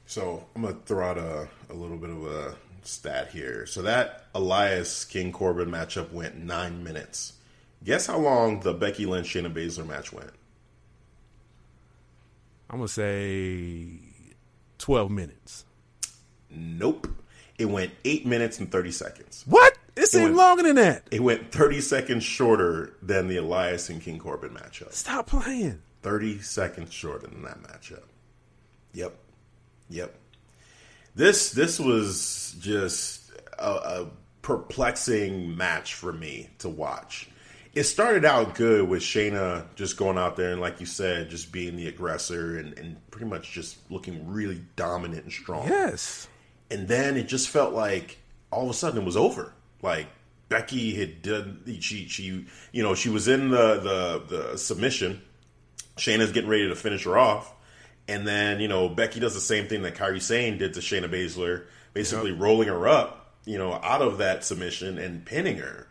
[0.05, 3.65] So I'm gonna throw out a, a little bit of a stat here.
[3.65, 7.33] So that Elias King Corbin matchup went nine minutes.
[7.83, 10.31] Guess how long the Becky Lynch Shayna Baszler match went?
[12.69, 13.99] I'm gonna say
[14.77, 15.65] twelve minutes.
[16.49, 17.07] Nope.
[17.57, 19.43] It went eight minutes and thirty seconds.
[19.47, 19.77] What?
[19.95, 21.07] It seemed went- longer than that.
[21.11, 24.93] It went thirty seconds shorter than the Elias and King Corbin matchup.
[24.93, 25.81] Stop playing.
[26.03, 28.03] 30 seconds shorter than that matchup.
[28.93, 29.13] Yep.
[29.89, 30.15] Yep.
[31.15, 34.09] This this was just a, a
[34.43, 37.29] perplexing match for me to watch.
[37.73, 41.51] It started out good with Shayna just going out there and, like you said, just
[41.51, 46.27] being the aggressor and, and pretty much just looking really dominant and strong Yes.
[46.69, 48.17] And then it just felt like
[48.51, 49.53] all of a sudden it was over.
[49.81, 50.07] Like
[50.49, 55.21] Becky had done she she you know she was in the the the submission.
[55.97, 57.53] Shayna's getting ready to finish her off,
[58.07, 61.09] and then you know Becky does the same thing that Kairi Sane did to Shayna
[61.09, 65.86] Baszler, basically rolling her up, you know, out of that submission and pinning her.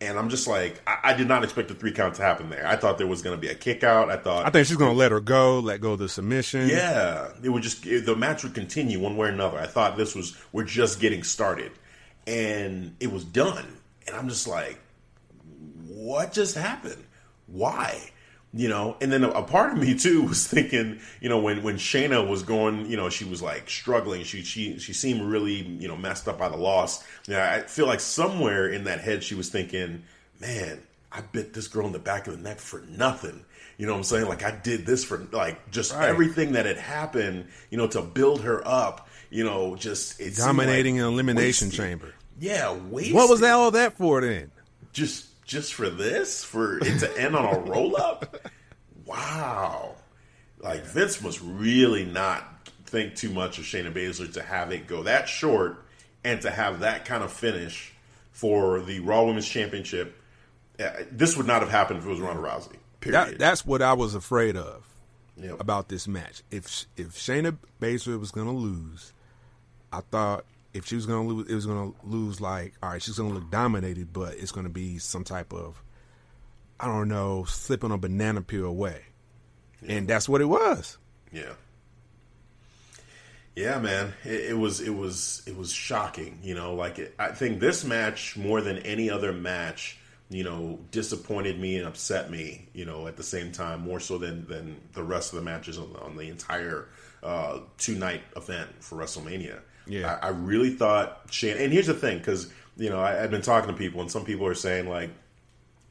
[0.00, 2.66] And I'm just like, I, I did not expect the three count to happen there.
[2.66, 4.10] I thought there was going to be a kick out.
[4.10, 6.68] I thought I think she's gonna let her go, let go of the submission.
[6.68, 9.58] yeah, it would just it- the match would continue one way or another.
[9.58, 11.72] I thought this was we're just getting started,
[12.26, 14.78] and it was done, and I'm just like,
[15.88, 17.02] what just happened?
[17.46, 18.10] Why?
[18.58, 21.62] You know, and then a, a part of me too was thinking, you know, when
[21.62, 24.22] when Shayna was going, you know, she was like struggling.
[24.24, 27.04] She she she seemed really you know messed up by the loss.
[27.28, 30.04] Yeah, I feel like somewhere in that head she was thinking,
[30.40, 30.80] man,
[31.12, 33.44] I bit this girl in the back of the neck for nothing.
[33.76, 34.26] You know what I'm saying?
[34.26, 36.08] Like I did this for like just Right.
[36.08, 39.08] everything that had happened, you know, to build her up.
[39.28, 41.72] You know, just Dominating like an elimination wasted.
[41.72, 42.14] chamber.
[42.40, 43.14] Yeah, wasted.
[43.14, 44.50] What was that all that for then?
[44.94, 46.44] Just just for this?
[46.44, 48.36] For it to end on a roll up?
[49.04, 49.94] Wow.
[50.58, 55.02] Like Vince must really not think too much of Shayna Baszler to have it go
[55.04, 55.84] that short
[56.24, 57.92] and to have that kind of finish
[58.32, 60.20] for the Raw Women's Championship.
[60.78, 62.76] Uh, This would not have happened if it was Ronda Rousey.
[63.00, 63.14] Period.
[63.32, 64.84] That, that's what I was afraid of
[65.38, 65.60] Yep.
[65.60, 66.42] about this match.
[66.50, 69.12] If if Shayna Baszler was gonna lose,
[69.92, 70.44] I thought
[70.76, 73.50] if she was gonna lose, it was gonna lose like all right, she's gonna look
[73.50, 75.82] dominated, but it's gonna be some type of
[76.78, 79.00] I don't know, slipping a banana peel way,
[79.86, 80.98] and that's what it was.
[81.32, 81.54] Yeah.
[83.54, 84.12] Yeah, man.
[84.24, 86.38] It, it was it was it was shocking.
[86.42, 89.98] You know, like it, I think this match more than any other match,
[90.28, 92.68] you know, disappointed me and upset me.
[92.74, 95.78] You know, at the same time, more so than than the rest of the matches
[95.78, 96.88] on, on the entire
[97.22, 99.60] uh, two night event for WrestleMania.
[99.86, 100.18] Yeah.
[100.22, 101.56] I, I really thought Shane.
[101.56, 104.24] And here's the thing, because you know, I, I've been talking to people, and some
[104.24, 105.10] people are saying like,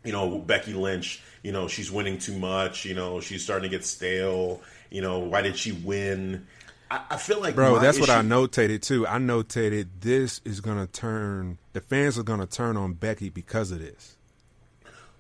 [0.04, 2.86] you know, Becky Lynch, you know, she's winning too much.
[2.86, 4.62] You know, she's starting to get stale.
[4.92, 6.46] You know, why did she win?
[6.92, 9.08] I, feel like, Bro, that's what I notated too.
[9.08, 13.80] I notated this is gonna turn the fans are gonna turn on Becky because of
[13.80, 14.16] this.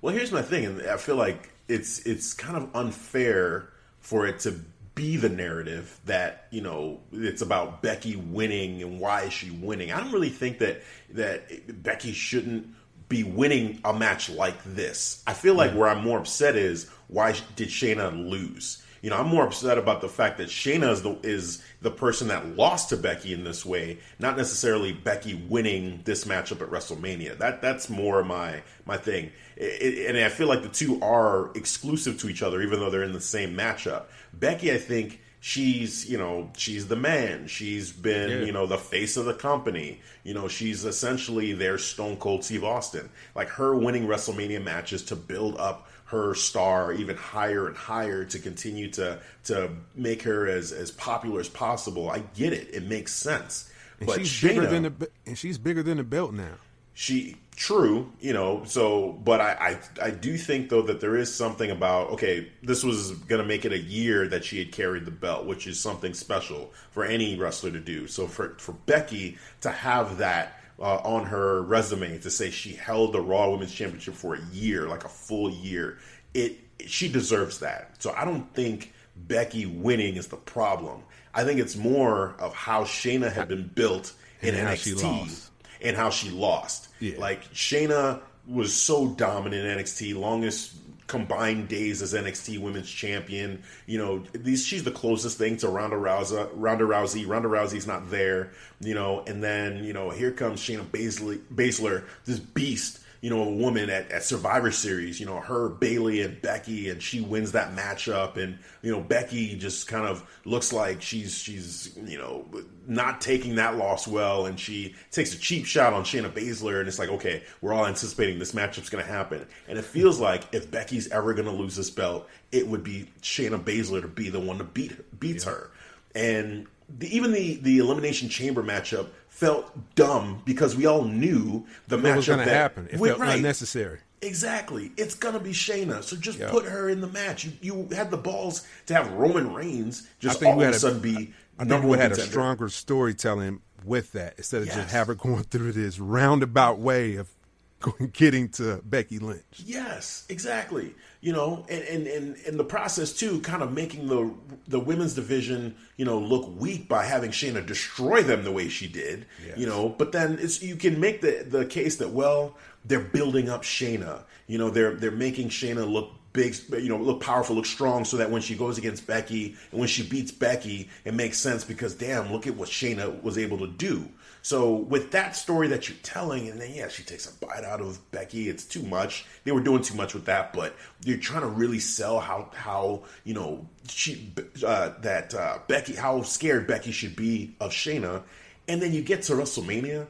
[0.02, 3.70] Well, here's my thing, and I feel like it's it's kind of unfair
[4.00, 4.60] for it to
[4.96, 9.92] be the narrative that you know it's about Becky winning and why is she winning.
[9.92, 10.82] I don't really think that
[11.12, 12.68] that Becky shouldn't
[13.10, 15.22] be winning a match like this.
[15.28, 15.76] I feel like mm.
[15.76, 18.82] where I'm more upset is why did Shayna lose?
[19.06, 22.30] You know, I'm more upset about the fact that Shayna is the is the person
[22.30, 27.38] that lost to Becky in this way, not necessarily Becky winning this matchup at WrestleMania.
[27.38, 32.18] That that's more my my thing, It- and I feel like the two are exclusive
[32.22, 34.06] to each other, even though they're in the same matchup.
[34.34, 37.46] Becky, I think she's you know she's the man.
[37.46, 38.46] She's been Yeah.
[38.48, 40.02] you know the face of the company.
[40.24, 43.12] You know she's essentially their Stone Cold Steve Austin.
[43.36, 48.40] Like her winning WrestleMania matches to build up her star even higher and higher to
[48.40, 52.10] continue to to make her as as popular as possible.
[52.10, 53.72] I get it; it makes sense.
[54.00, 56.56] And but she's bigger than the and she's bigger than the belt now.
[56.94, 61.34] she true you know so but I, I i do think though that there is
[61.34, 65.12] something about okay this was gonna make it a year that she had carried the
[65.12, 69.72] belt which is something special for any wrestler to do so for for becky to
[69.72, 74.36] have that uh, on her resume to say she held the raw women's championship for
[74.36, 75.98] a year like a full year
[76.36, 78.02] it she deserves that.
[78.04, 81.02] So I don't think Becky winning is the problem.
[81.34, 85.50] I think it's more of how Shayna had been built in And NXT
[85.82, 86.90] and how she lost.
[87.00, 87.18] Yeah.
[87.18, 90.76] Like Shayna was so dominant in NXT, longest
[91.08, 93.64] combined days as NXT Women's Champion.
[93.86, 96.50] You know, these she's the closest thing to Ronda Rousey.
[96.54, 97.28] Ronda Rousey.
[97.28, 98.52] Ronda Rousey's not there.
[98.80, 103.00] You know, and then you know here comes Shayna Baszler, Baszler this beast.
[103.26, 105.20] You know, a woman at, at Survivor Series.
[105.20, 108.38] You know, her Bayley and Becky, and she wins that matchup.
[108.38, 112.46] And you know, Becky just kind of looks like she's she's you know
[112.86, 116.88] not taking that loss well, and she takes a cheap shot on Shayna Baszler, and
[116.88, 120.44] it's like, okay, we're all anticipating this matchup's going to happen, and it feels like
[120.54, 124.30] if Becky's ever going to lose this belt, it would be Shayna Baszler to be
[124.30, 125.72] the one to beat beats her,
[126.14, 126.68] and
[127.00, 132.16] the, even the the elimination chamber matchup felt dumb because we all knew the matchup
[132.16, 132.88] was going to that- happen?
[132.90, 133.36] It felt right.
[133.36, 134.00] unnecessary.
[134.22, 134.92] Exactly.
[134.98, 136.02] It's gonna be Shayna.
[136.04, 136.50] So just Yeah.
[136.50, 137.46] put her in the match.
[137.46, 141.34] You, you had the balls to have Roman Reigns just all of a sudden be
[141.60, 144.78] I think number we had a stronger storytelling with that instead of Yes.
[144.78, 147.28] just have her going through this roundabout way of
[147.82, 149.44] going, getting to Becky Lynch.
[149.58, 150.96] Yes, exactly.
[151.26, 154.32] You know, and and and in the process too, kind of making the
[154.68, 158.88] the women's division, you know, look weak by having Shayna destroy them the way she
[158.88, 159.26] did.
[159.44, 159.58] Yes.
[159.58, 162.56] You know, but then it's you can make the the case that well,
[162.86, 164.22] they're building up Shayna.
[164.46, 168.18] You know, they're they're making Shayna look big, you know, look powerful, look strong, so
[168.18, 171.96] that when she goes against Becky and when she beats Becky, it makes sense because
[171.96, 174.08] damn, look at what Shayna was able to do.
[174.46, 177.82] So with that story that you're telling, and then yeah, she takes a bite out
[177.82, 178.48] of Becky.
[178.48, 179.26] It's too much.
[179.44, 183.06] They were doing too much with that, but you're trying to really sell how how
[183.24, 184.32] you know she
[184.64, 188.22] uh, that uh, Becky how scared Becky should be of Shayna,
[188.68, 190.06] and then you get to WrestleMania,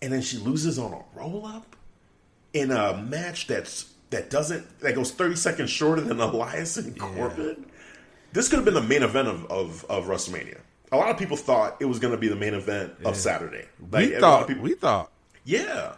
[0.00, 1.76] and then she loses on a roll up
[2.54, 7.66] in a match that's that doesn't that goes 30 seconds shorter than Elias and Corbin.
[8.32, 10.60] This could have been the main event of, of, of WrestleMania.
[10.96, 13.66] A lot of people thought it was going to be the main event of Saturday.
[13.90, 15.12] Like, we a lot of thought, people- we thought,
[15.44, 15.92] yeah,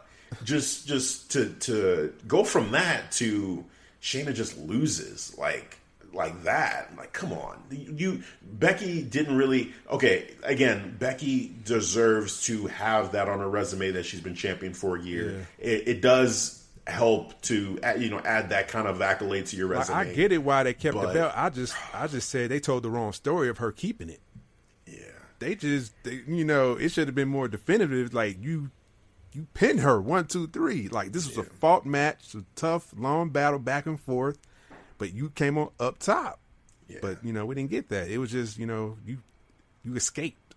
[0.45, 3.65] just just to to go from that to
[4.03, 5.79] Shayna just loses like
[6.13, 6.91] like that.
[6.97, 9.73] Like, come on, you Becky didn't really.
[9.91, 14.97] Okay, again, Becky deserves to have that on her resume that she's been champion for
[14.97, 15.47] a year.
[15.59, 19.67] It, it does help to add- you know add that kind of accolade to your
[19.69, 19.97] resume.
[19.97, 21.33] I get it why they kept the but- belt.
[21.37, 24.21] I just, I just said they told the wrong story of her keeping it.
[25.41, 28.13] Yeah, They just, they, you know, it should have been more definitive.
[28.15, 28.71] Like you,
[29.33, 30.89] you pinned her one, two, three.
[30.89, 34.39] Like this was a fought match, a tough, long battle back and forth.
[34.99, 36.41] But you came on up top.
[36.89, 36.99] Yeah.
[37.03, 38.09] But you know, we didn't get that.
[38.09, 39.19] It was just, you know, you,
[39.85, 40.55] you escaped.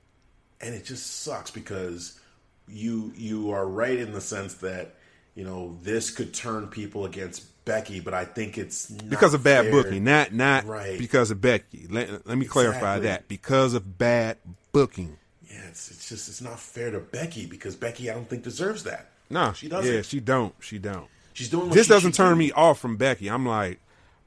[0.61, 2.19] and it just sucks because
[2.67, 4.95] you you are right in the sense that
[5.36, 9.65] you know this could turn people against Becky, but I think it's because of bad
[9.65, 9.71] fair.
[9.71, 10.97] booking, not not Right.
[10.97, 11.88] because of Becky.
[11.89, 14.38] Let, let me clarify that because of bad
[14.72, 15.17] booking.
[15.49, 18.84] Yeah, it's, it's just it's not fair to Becky because Becky I don't think deserves
[18.84, 19.09] that.
[19.30, 19.93] No, she doesn't.
[19.93, 20.53] Yeah, she don't.
[20.59, 21.07] She don't.
[21.34, 22.39] She's doing what this she doesn't should turn do.
[22.39, 23.30] me off from Becky.
[23.30, 23.80] I'm like,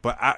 [0.02, 0.36] but I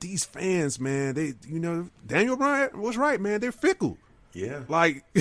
[0.00, 3.40] these fans, man, they you know Daniel Bryan was right, man.
[3.40, 3.98] They're fickle.
[4.32, 5.02] Yeah, Like,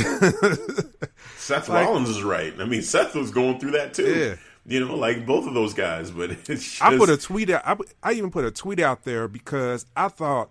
[1.37, 2.53] Seth like- Rollins is right.
[2.59, 4.13] I mean, Seth was going through that too.
[4.13, 4.35] Yeah.
[4.67, 7.61] You know, like both of those guys, but it's just, I put a tweet out.
[7.65, 7.77] I,
[8.09, 10.49] I even put a tweet out there because I thought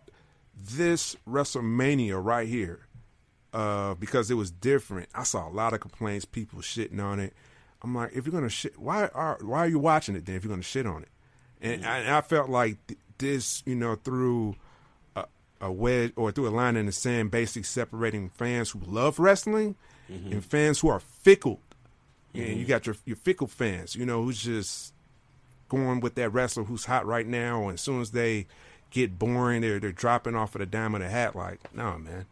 [0.56, 2.83] this WrestleMania right here,
[3.54, 5.08] uh, because it was different.
[5.14, 7.32] I saw a lot of complaints, people shitting on it.
[7.82, 10.34] I'm like, if you're gonna shit, why are why are you watching it then?
[10.34, 11.08] If you're gonna shit on it,
[11.62, 14.56] and, I, and I felt like th- this, you know, threw
[15.14, 15.26] a,
[15.60, 19.76] a wedge or through a line in the sand, basically separating fans who love wrestling
[20.08, 21.60] and fans who are fickle.
[22.34, 24.92] And you got your your fickle fans, you know, who's just
[25.68, 28.46] going with that wrestler who's hot right now, and as soon as they
[28.90, 31.36] get boring, they're they're dropping off of the dime of the hat.
[31.36, 32.26] Like, no, man,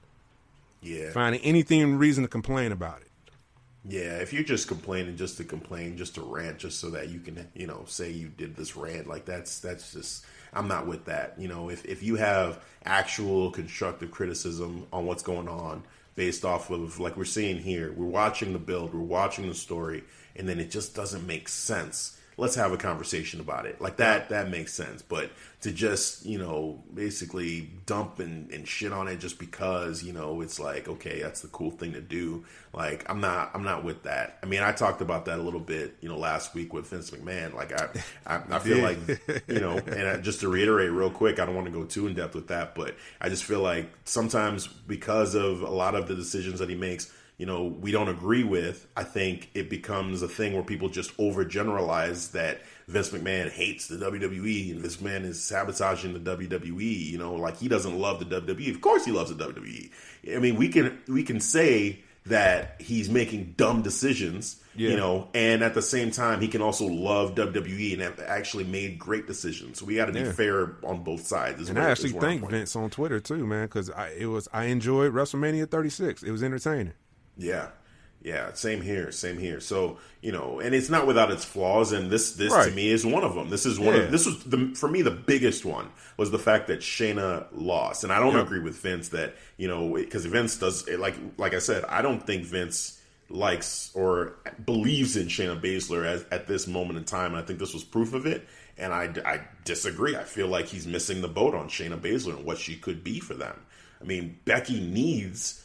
[0.83, 3.09] yeah, finding anything reason to complain about it.
[3.85, 7.18] Yeah, if you're just complaining just to complain, just to rant, just so that you
[7.18, 11.07] can, you know, say you did this rant, like that's that's just I'm not with
[11.07, 11.35] that.
[11.39, 15.83] You know, if if you have actual constructive criticism on what's going on
[16.14, 20.05] based off of like we're seeing here, we're watching the build, we're watching the story,
[20.37, 22.18] and then it just doesn't make sense.
[22.43, 23.80] Let's have a conversation about it.
[23.80, 25.01] Like that that makes sense.
[25.01, 25.30] But
[25.61, 30.40] to just, you know, basically dump and, and shit on it just because, you know,
[30.40, 32.45] it's like, okay, that's the cool thing to do.
[32.72, 34.38] Like I'm not I'm not with that.
[34.43, 37.11] I mean I talked about that a little bit, you know, last week with Vince
[37.12, 37.55] McMahon.
[37.55, 37.88] Like I
[38.26, 38.99] I, I feel like
[39.47, 42.09] you know, and I, just to reiterate real quick, I don't want to go too
[42.09, 46.09] in depth with that, but I just feel like sometimes because of a lot of
[46.09, 50.22] the decisions that he makes, you know we don't agree with, I think it becomes
[50.22, 55.24] a thing where people just overgeneralize that Vince McMahon hates the WWE and Vince McMahon
[55.24, 57.07] is sabotaging the WWE.
[57.07, 58.70] You know, like he doesn't love the WWE.
[58.70, 59.91] Of course, he loves the WWE.
[60.35, 64.91] I mean, we can we can say that he's making dumb decisions yeah.
[64.91, 68.64] you know, and at the same time, he can also love WWE and have actually
[68.64, 69.78] made great decisions.
[69.78, 70.33] So we got to be yeah.
[70.33, 71.68] fair on both sides.
[71.68, 75.70] And I actually thank Vince on Twitter too, man, because it was I enjoyed WrestleMania
[75.70, 76.22] 36.
[76.22, 76.93] It was entertaining.
[77.37, 77.68] Yeah,
[78.22, 79.61] yeah, same here, same here.
[79.61, 82.68] So you know, and it's not without its flaws, and this this right.
[82.68, 83.51] to me is one of them.
[83.51, 84.03] This is one yeah.
[84.03, 88.05] of this was the for me the biggest one was the fact that Shayna lost,
[88.05, 88.45] and I don't yep.
[88.45, 92.24] agree with Vince that you know because Vince does like like I said, I don't
[92.24, 93.01] think Vince
[93.33, 97.35] likes or believes in Shayna Baszler as, at this moment in time.
[97.35, 98.47] And I think this was proof of it.
[98.78, 100.16] And I, I disagree.
[100.16, 103.20] I feel like he's missing the boat on Shayna Baszler and what she could be
[103.20, 103.59] for them.
[104.01, 105.62] I mean, Becky needs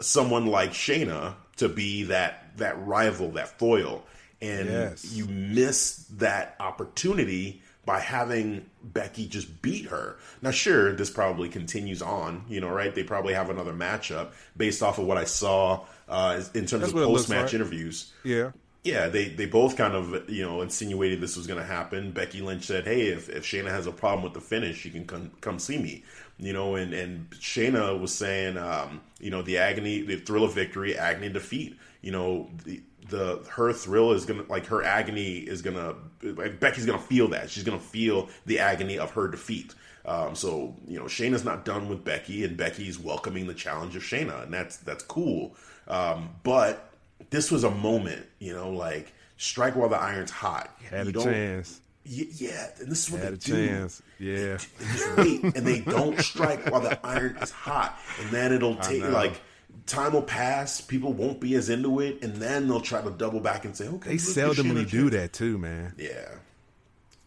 [0.00, 4.04] someone like Shayna to be that that rival, that foil.
[4.40, 5.12] And yes.
[5.12, 10.16] you miss that opportunity by having Becky just beat her.
[10.42, 12.94] Now, sure, this probably continues on, you know, right?
[12.94, 16.92] They probably have another matchup based off of what I saw uh, in terms That's
[16.92, 17.54] of post match like.
[17.54, 18.12] interviews.
[18.22, 18.52] Yeah.
[18.82, 22.10] Yeah, they, they both kind of you know insinuated this was going to happen.
[22.12, 25.06] Becky Lynch said, "Hey, if, if Shayna has a problem with the finish, she can
[25.06, 26.04] come come see me."
[26.38, 30.54] You know, and and Shayna was saying, um, you know, the agony, the thrill of
[30.54, 31.76] victory, agony defeat.
[32.02, 36.86] You know, the, the her thrill is gonna like her agony is gonna like Becky's
[36.86, 39.74] gonna feel that she's gonna feel the agony of her defeat.
[40.06, 44.02] Um, so you know Shayna's not done with Becky, and Becky's welcoming the challenge of
[44.02, 45.54] Shayna, and that's that's cool.
[45.88, 46.90] Um, but
[47.30, 50.74] this was a moment, you know, like strike while the iron's hot.
[50.82, 51.80] You had you a chance.
[52.04, 53.66] Yeah, and this is what had they a do.
[53.68, 54.02] Chance.
[54.18, 58.52] Yeah, they just wait, and they don't strike while the iron is hot, and then
[58.52, 59.40] it'll take like
[59.86, 63.40] time will pass, people won't be as into it, and then they'll try to double
[63.40, 65.94] back and say, "Okay." They seldomly do that too, man.
[65.98, 66.28] Yeah,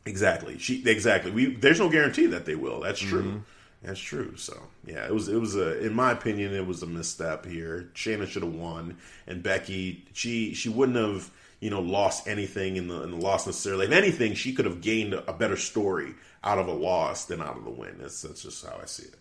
[0.05, 0.57] exactly.
[0.57, 1.31] She exactly.
[1.31, 2.81] We there's no guarantee that they will.
[2.81, 3.23] That's true.
[3.23, 3.37] Mm-hmm.
[3.83, 4.35] That's true.
[4.37, 7.89] So yeah, it was it was a in my opinion it was a misstep here.
[7.93, 8.97] Shayna should have won,
[9.27, 13.45] and Becky she she wouldn't have you know lost anything in the in the loss
[13.45, 13.85] necessarily.
[13.85, 17.57] If anything, she could have gained a better story out of a loss than out
[17.57, 17.97] of the win.
[17.99, 19.15] That's that's just how I see it.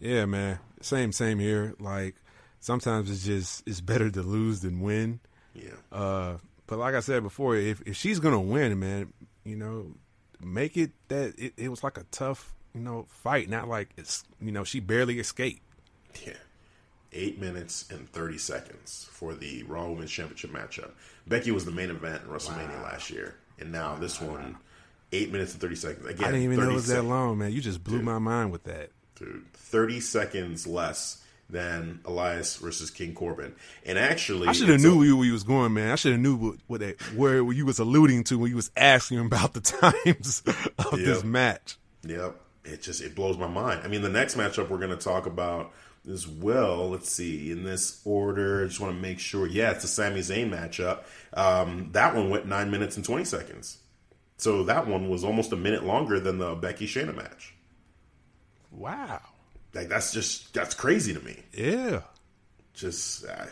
[0.00, 0.58] Yeah, man.
[0.80, 1.74] Same, same here.
[1.78, 2.16] Like
[2.60, 5.20] sometimes it's just it's better to lose than win.
[5.54, 5.96] Yeah.
[5.96, 9.12] Uh, but like I said before, if if she's gonna win, man,
[9.44, 9.94] you know,
[10.40, 14.24] make it that it, it was like a tough, you know, fight, not like it's
[14.40, 15.62] you know she barely escaped.
[16.26, 16.32] Yeah.
[17.12, 20.92] Eight minutes and thirty seconds for the Raw Women's Championship matchup.
[21.26, 22.84] Becky was the main event in WrestleMania wow.
[22.84, 24.56] last year, and now this one,
[25.12, 26.06] eight minutes and thirty seconds.
[26.06, 27.52] Again, I didn't even know it was that long, man.
[27.52, 28.06] You just blew Dude.
[28.06, 28.90] my mind with that
[29.22, 29.44] dude.
[29.54, 33.54] 30 seconds less than Elias versus King Corbin.
[33.84, 35.90] And actually, I should have knew a, where he was going, man.
[35.90, 38.70] I should have knew what, what that, where you was alluding to when you was
[38.76, 41.04] asking about the times of yep.
[41.04, 41.76] this match.
[42.06, 42.40] Yep.
[42.64, 43.80] It just it blows my mind.
[43.84, 45.72] I mean, the next matchup we're going to talk about
[46.10, 46.90] as well.
[46.90, 48.64] Let's see in this order.
[48.64, 49.46] I just want to make sure.
[49.46, 51.04] Yeah, it's a Sami Zayn matchup.
[51.34, 53.78] Um, that one went nine minutes and twenty seconds.
[54.36, 57.54] So that one was almost a minute longer than the Becky Shayna match.
[58.72, 59.20] Wow.
[59.74, 61.38] Like that's just that's crazy to me.
[61.52, 62.00] Yeah.
[62.74, 63.46] Just uh,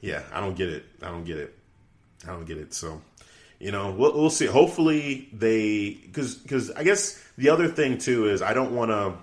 [0.00, 0.84] yeah, I don't get it.
[1.02, 1.56] I don't get it.
[2.24, 2.74] I don't get it.
[2.74, 3.00] So,
[3.58, 4.46] you know, we'll, we'll see.
[4.46, 9.14] Hopefully they because because I guess the other thing too is I don't want to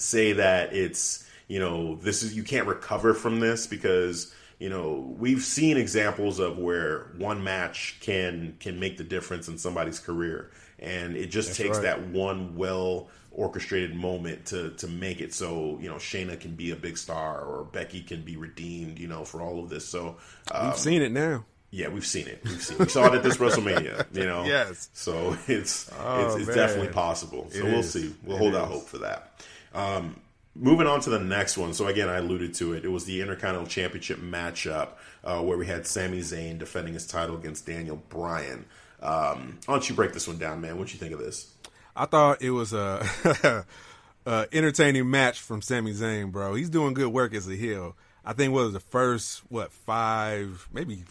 [0.00, 5.14] say that it's you know this is you can't recover from this because you know
[5.18, 10.50] we've seen examples of where one match can can make the difference in somebody's career
[10.78, 11.84] and it just That's takes right.
[11.84, 16.70] that one well orchestrated moment to to make it so you know Shayna can be
[16.70, 19.84] a big star or Becky can be redeemed, you know, for all of this.
[19.84, 20.16] So
[20.52, 21.44] um, we've seen it now.
[21.70, 22.40] Yeah, we've seen it.
[22.44, 22.78] We've seen.
[22.78, 24.06] We saw it at this WrestleMania.
[24.12, 24.44] You know.
[24.46, 24.90] Yes.
[24.92, 27.48] So it's oh, it's, it's definitely possible.
[27.50, 27.92] So it we'll is.
[27.92, 28.14] see.
[28.22, 28.60] We'll it hold is.
[28.60, 29.42] out hope for that.
[29.74, 30.20] Um,
[30.54, 31.74] moving on to the next one.
[31.74, 32.84] So again, I alluded to it.
[32.84, 34.90] It was the Intercontinental Championship matchup
[35.22, 38.64] uh, where we had Sami Zayn defending his title against Daniel Bryan.
[39.02, 40.78] Um, why don't you break this one down, man?
[40.78, 41.52] What you think of this?
[41.96, 43.64] I thought it was a,
[44.26, 46.54] a entertaining match from Sami Zayn, bro.
[46.54, 47.96] He's doing good work as a heel.
[48.24, 51.04] I think what was the first what five maybe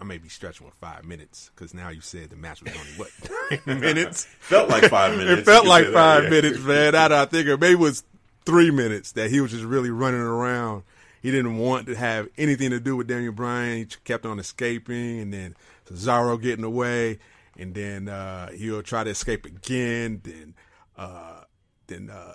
[0.00, 2.90] I may be stretching with five minutes because now you said the match was only
[2.96, 4.24] what minutes.
[4.40, 5.42] felt like five minutes.
[5.42, 6.94] it felt like five minutes, man.
[6.96, 8.02] I, I think it maybe it was
[8.46, 10.84] three minutes that he was just really running around.
[11.20, 13.78] He didn't want to have anything to do with Daniel Bryan.
[13.78, 17.18] He kept on escaping, and then Cesaro getting away
[17.58, 20.20] and then uh, he'll try to escape again.
[20.22, 20.54] Then,
[20.96, 21.44] uh,
[21.86, 22.34] then uh,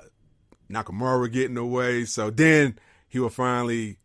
[0.69, 2.05] Nakamura getting away.
[2.05, 3.97] So then he will finally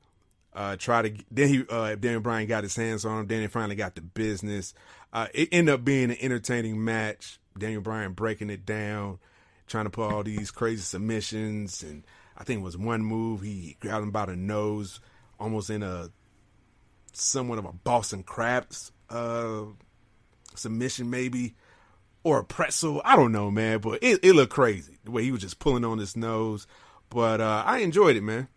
[0.57, 3.27] Uh, try to then he uh, Daniel Bryan got his hands on him.
[3.27, 4.73] Then he finally got the business.
[5.13, 7.39] Uh, it ended up being an entertaining match.
[7.59, 9.19] Daniel Bryan breaking it down,
[9.67, 12.05] trying to put all these crazy submissions, and
[12.37, 15.01] I think it was one move he grabbed him by the nose,
[15.39, 16.11] almost in a
[17.13, 19.65] somewhat of a Boston Crabs uh,
[20.55, 21.55] submission, maybe,
[22.23, 23.03] or a pretzel.
[23.05, 25.85] I don't know, man, but it, it looked crazy the way he was just pulling
[25.85, 26.67] on his nose.
[27.09, 28.49] But uh, I enjoyed it, man.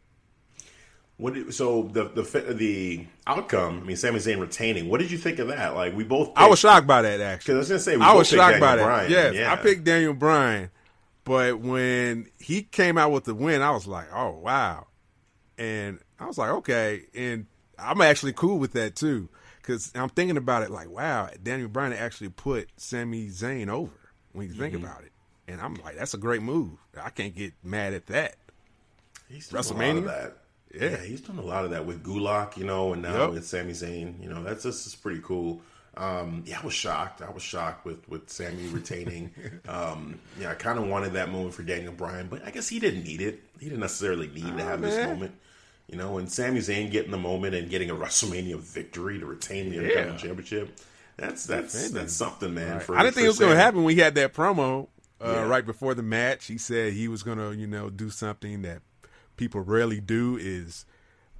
[1.17, 3.81] What did, so the the the outcome?
[3.81, 4.87] I mean, Sami Zayn retaining.
[4.87, 5.75] What did you think of that?
[5.75, 6.29] Like we both.
[6.29, 7.55] Picked, I was shocked by that actually.
[7.55, 8.83] I was gonna say I was shocked Daniel by that.
[8.83, 9.11] Bryan.
[9.11, 9.51] Yes, yeah.
[9.51, 10.69] I picked Daniel Bryan,
[11.29, 14.87] but when he came out with the win, I was like, oh wow,
[15.59, 17.45] and I was like, okay, and
[17.77, 19.29] I'm actually cool with that too
[19.61, 23.91] because I'm thinking about it like, wow, Daniel Bryan actually put Sami Zayn over
[24.33, 24.83] when you think Mm-hmm.
[24.85, 25.11] about it,
[25.47, 26.71] and I'm like, that's a great move.
[26.99, 28.35] I can't get mad at that.
[29.29, 29.97] He's done a lot WrestleMania?
[29.99, 30.37] of that.
[30.73, 30.89] Yeah.
[30.89, 30.97] Yeah.
[31.03, 33.31] he's done a lot of that with Gulak, you know, and now Yep.
[33.33, 34.21] with Sami Zayn.
[34.21, 35.61] You know, that's just is pretty cool.
[35.99, 37.21] Um, yeah, I was shocked.
[37.21, 39.31] I was shocked with with Sami retaining.
[39.67, 42.79] um, yeah, I kind of wanted that moment for Daniel Bryan, but I guess he
[42.79, 43.41] didn't need it.
[43.59, 45.33] He didn't necessarily need to have this moment.
[45.91, 49.69] You know, and Sami Zayn getting the moment and getting a WrestleMania victory to retain
[49.71, 50.79] the Intercontinental Championship.
[51.17, 52.79] That's that's that's something, man.
[52.79, 54.87] For, I didn't think it was going to happen when he had that promo
[55.19, 55.47] uh, Yeah.
[55.47, 56.45] right before the match.
[56.45, 58.81] He said he was going to, you know, do something that
[59.35, 60.85] people rarely do is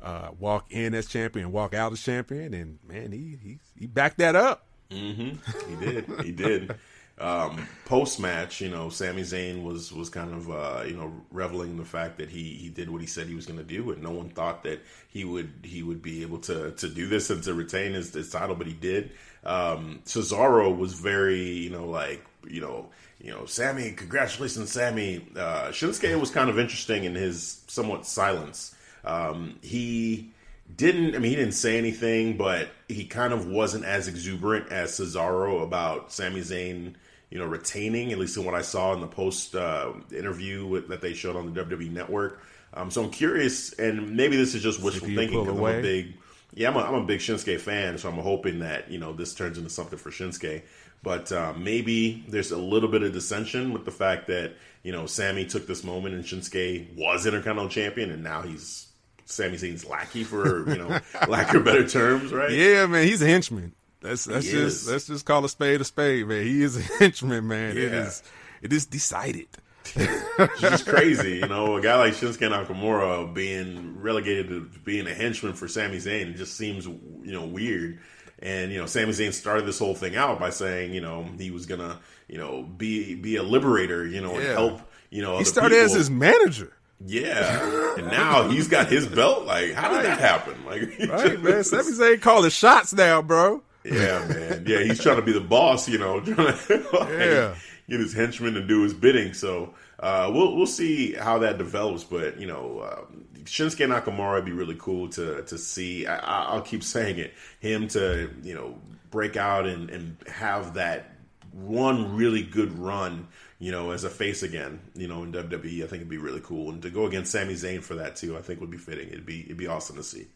[0.01, 2.53] uh, walk in as champion walk out as champion.
[2.53, 4.65] And man, he he he backed that up.
[5.69, 6.05] He did.
[6.23, 6.75] He did.
[7.19, 11.71] Um, Post match, you know, Sami Zayn was was kind of uh, you know reveling
[11.71, 13.91] in the fact that he he did what he said he was going to do,
[13.91, 14.79] and no one thought that
[15.09, 18.29] he would he would be able to to do this and to retain his, his
[18.29, 19.11] title, but he did.
[19.43, 22.89] Um, Cesaro was very you know like you know
[23.19, 25.27] you know Sami, congratulations, Sami.
[25.35, 28.75] Uh, Shinsuke was kind of interesting in his somewhat silence.
[29.03, 30.31] Um, he
[30.75, 34.91] didn't I mean he didn't say anything, but he kind of wasn't as exuberant as
[34.91, 36.95] Cesaro about Sami Zayn,
[37.29, 40.89] you know, retaining, at least in what I saw in the post uh, interview with,
[40.89, 42.41] that they showed on the WWE network.
[42.73, 46.13] Um, so I'm curious, and maybe this is just wishful thinking because I'm a big,
[46.53, 49.33] yeah, I'm a, I'm a big Shinsuke fan, so I'm hoping that you know this
[49.33, 50.61] turns into something for Shinsuke.
[51.01, 55.07] But uh, maybe there's a little bit of dissension with the fact that you know
[55.07, 58.88] Sami took this moment and Shinsuke was Intercontinental Champion, and now he's
[59.29, 62.51] Sami Zayn's lackey for you know lack of better terms, right?
[62.51, 63.73] Yeah, man, he's a henchman.
[64.01, 64.91] That's that's He just is.
[64.91, 66.43] let's just call a spade a spade, man.
[66.45, 67.77] He is a henchman, man.
[67.77, 68.07] It Yeah.
[68.07, 68.23] is
[68.61, 69.47] it is decided.
[69.95, 71.77] It's just crazy, you know.
[71.77, 76.55] A guy like Shinsuke Nakamura being relegated to being a henchman for Sami Zayn just
[76.57, 77.99] seems, you know, weird.
[78.39, 81.51] And you know, Sami Zayn started this whole thing out by saying, you know, he
[81.51, 85.43] was gonna, you know, be be a liberator, you know, and help, you know, He
[85.45, 86.71] started as his manager.
[87.05, 89.45] Yeah, and now he's got his belt.
[89.45, 90.55] Like, how did that happen?
[90.65, 91.53] Like, Right, man.
[91.63, 93.61] just- Sami Zayn calling shots now, bro.
[93.85, 94.63] yeah, man.
[94.67, 97.55] Yeah, he's trying to be the boss, you know, trying to like, Yeah.
[97.89, 99.33] get his henchmen to do his bidding.
[99.33, 102.03] So uh, we'll we'll see how that develops.
[102.03, 106.05] But you know, um, Shinsuke Nakamura would be really cool to to see.
[106.05, 107.33] I, I- I'll keep saying it.
[107.61, 108.75] Him to you know
[109.11, 111.13] break out and and have that
[111.53, 113.27] one really good run.
[113.61, 116.39] You know, as a face again, you know, in WWE, I think it'd be really
[116.41, 119.09] cool, and to go against Sami Zayn for that too, I think would be fitting.
[119.09, 120.27] It'd be it'd be awesome to see.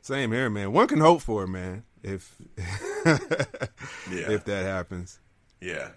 [0.00, 0.72] Same here, man.
[0.72, 1.84] One can hope for it, man.
[2.02, 2.34] If
[4.10, 4.30] Yeah.
[4.30, 5.18] if that happens.
[5.60, 5.90] Yeah.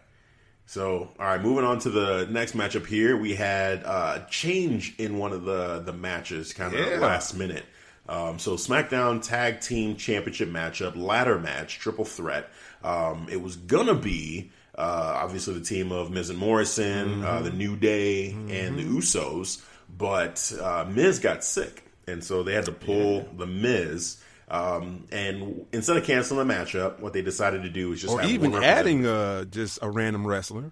[0.68, 5.18] So, all right, moving on to the next matchup here, we had uh, change in
[5.18, 7.00] one of the the matches, kind of Yeah.
[7.00, 7.66] last minute.
[8.08, 12.50] Um, so, SmackDown Tag Team Championship matchup, ladder match, triple threat.
[12.84, 17.51] Um, it was gonna be uh, obviously the team of Miz and Morrison, uh, the
[17.51, 19.63] New Day, and the Usos,
[19.97, 24.17] but uh, Miz got sick, and so they had to pull the Miz.
[24.47, 28.21] Um, and instead of canceling the matchup, what they decided to do is just Or
[28.21, 30.71] have even adding uh just a random wrestler.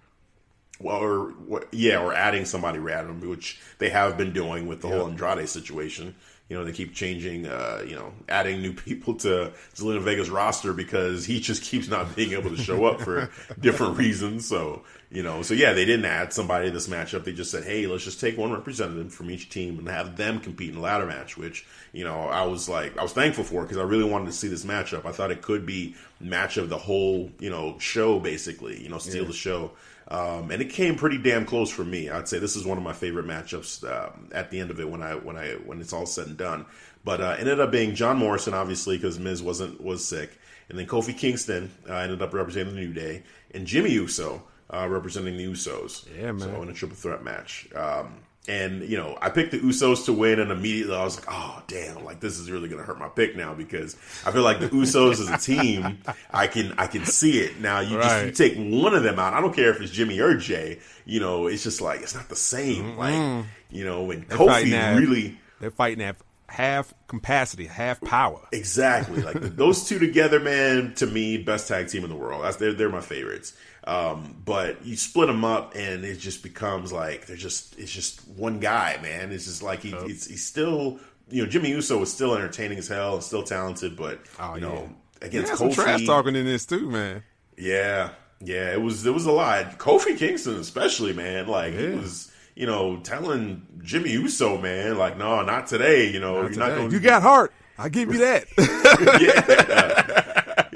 [0.78, 4.88] well, or what- yeah, or adding somebody random, which they have been doing with the
[4.88, 6.14] whole Andrade situation.
[6.54, 10.72] You know, they keep changing, uh, you know, adding new people to Zelina Vega's roster
[10.72, 13.28] because he just keeps not being able to show up for
[13.60, 14.46] different reasons.
[14.46, 17.24] So, you know, so yeah, they didn't add somebody to this matchup.
[17.24, 20.38] They just said, hey, let's just take one representative from each team and have them
[20.38, 23.62] compete in a ladder match, which, you know, I was like, I was thankful for
[23.62, 25.06] because I really wanted to see this matchup.
[25.06, 28.98] I thought it could be match of the whole, you know, show basically, you know,
[28.98, 29.72] steal the show.
[30.08, 32.10] Um, and it came pretty damn close for me.
[32.10, 34.88] I'd say this is one of my favorite matchups um, at the end of it
[34.88, 36.66] when I when I when it's all said and done.
[37.04, 40.38] But uh, ended up being John Morrison, obviously, because Miz wasn't was sick,
[40.68, 44.86] and then Kofi Kingston uh, ended up representing the New Day, and Jimmy Uso uh,
[44.88, 46.06] representing the Usos.
[46.16, 46.40] Yeah, man.
[46.40, 47.68] So in a triple threat match.
[47.74, 51.26] Um, and you know, I picked the Usos to win, and immediately I was like,
[51.30, 52.04] "Oh, damn!
[52.04, 54.68] Like this is really going to hurt my pick now because I feel like the
[54.68, 55.98] Usos as a team,
[56.30, 57.80] I can I can see it now.
[57.80, 58.26] You Right.
[58.26, 59.32] just you take one of them out.
[59.34, 60.78] I don't care if it's Jimmy or Jay.
[61.06, 62.96] You know, it's just like it's not the same.
[62.96, 62.98] Mm-hmm.
[62.98, 66.16] Like you know, when fighting Kofi at- really They're fighting at
[66.46, 68.40] half capacity, half power.
[68.52, 69.22] Exactly.
[69.22, 72.44] Like those two together, man, to me, best tag team in the world.
[72.44, 73.56] That's they're they're my favorites.
[73.86, 78.26] Um, but you split them up, and it just becomes like they're just it's just
[78.28, 79.30] one guy, man.
[79.30, 80.98] It's just like he, he's, he's still
[81.30, 84.62] you know Jimmy Uso is still entertaining as hell and still talented, but Oh, you
[84.62, 84.88] know
[85.20, 85.26] yeah.
[85.26, 87.22] against yeah, some Kofi, trash talking in this too, man.
[87.58, 88.10] yeah,
[88.40, 89.78] yeah, it was it was a lot.
[89.78, 91.96] Kofi Kingston, especially, man, like he Yeah.
[92.00, 92.30] was.
[92.56, 96.08] You know, telling Jimmy Uso, man, like, no, not today.
[96.12, 96.92] You know, you're not going.
[96.92, 97.52] You got heart.
[97.76, 98.46] I give you that.
[99.20, 100.03] yeah,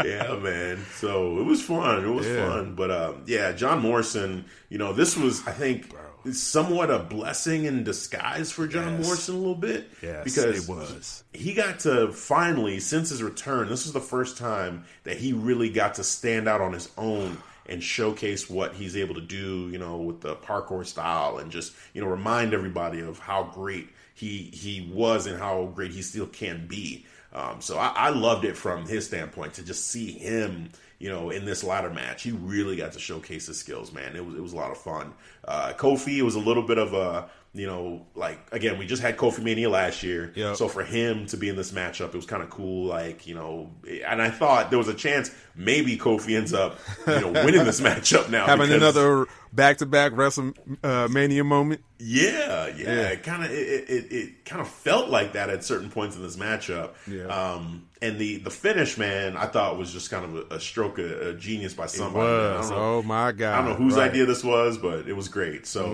[0.08, 0.84] yeah, man.
[0.96, 2.04] So it was fun.
[2.04, 2.48] It was Yeah.
[2.48, 2.74] fun.
[2.74, 4.44] But um, yeah, John Morrison.
[4.68, 5.92] You know, this was I think
[6.32, 9.06] somewhat a blessing in disguise for John Yes.
[9.06, 9.90] Morrison a little bit.
[10.02, 11.24] Yes, because it was.
[11.32, 15.70] He got to finally, since his return, this was the first time that he really
[15.70, 19.78] got to stand out on his own and showcase what he's able to do, you
[19.78, 24.50] know, with the parkour style and just, you know, remind everybody of how great he
[24.52, 27.06] he was and how great he still can be.
[27.32, 31.30] Um, so I, I loved it from his standpoint to just see him, you know,
[31.30, 32.22] in this ladder match.
[32.22, 34.16] He really got to showcase his skills, man.
[34.16, 35.12] It was it was a lot of fun.
[35.46, 39.02] Uh, Kofi, it was a little bit of a you know, like again, we just
[39.02, 40.56] had Kofi Mania last year, Yep.
[40.56, 42.86] so for him to be in this matchup, it was kind of cool.
[42.86, 43.70] Like you know,
[44.06, 47.80] and I thought there was a chance maybe Kofi ends up, you know, winning this
[47.88, 51.80] matchup now, Having another back to back WrestleMania moment.
[51.98, 53.08] yeah, yeah, Yeah.
[53.08, 56.22] it kind of it, it, it kind of felt like that at certain points in
[56.22, 56.90] this matchup.
[57.06, 57.24] Yeah.
[57.26, 60.98] Um, and the the finish, man, I thought was just kind of a, a stroke
[61.00, 62.24] of, of genius by somebody.
[62.28, 62.70] know.
[62.76, 63.54] Oh my god.
[63.54, 64.02] I don't know whose Right.
[64.02, 64.10] Mm-hmm.
[64.14, 65.66] idea this was, but it was great.
[65.66, 65.86] So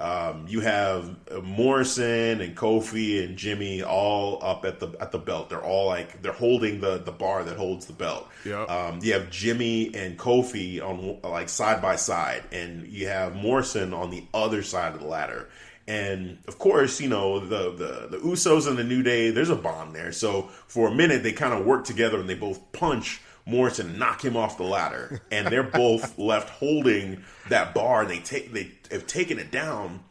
[0.00, 5.18] um, you have uh, Morrison and Kofi and Jimmy all up at the at the
[5.18, 5.50] belt.
[5.50, 8.28] They're all like they're holding the the bar that holds the belt.
[8.46, 8.62] Yeah.
[8.64, 13.94] Um, you have Jimmy and Kofi on like side by side, and you have Morrison
[13.94, 15.48] on the other side of the ladder.
[15.88, 19.30] And of course, you know the the the Usos and the New Day.
[19.30, 20.12] There's a bond there.
[20.12, 24.24] So for a minute, they kind of work together, and they both punch Morrison, knock
[24.24, 28.02] him off the ladder, and they're both left holding that bar.
[28.02, 30.04] And they take they have taken it down,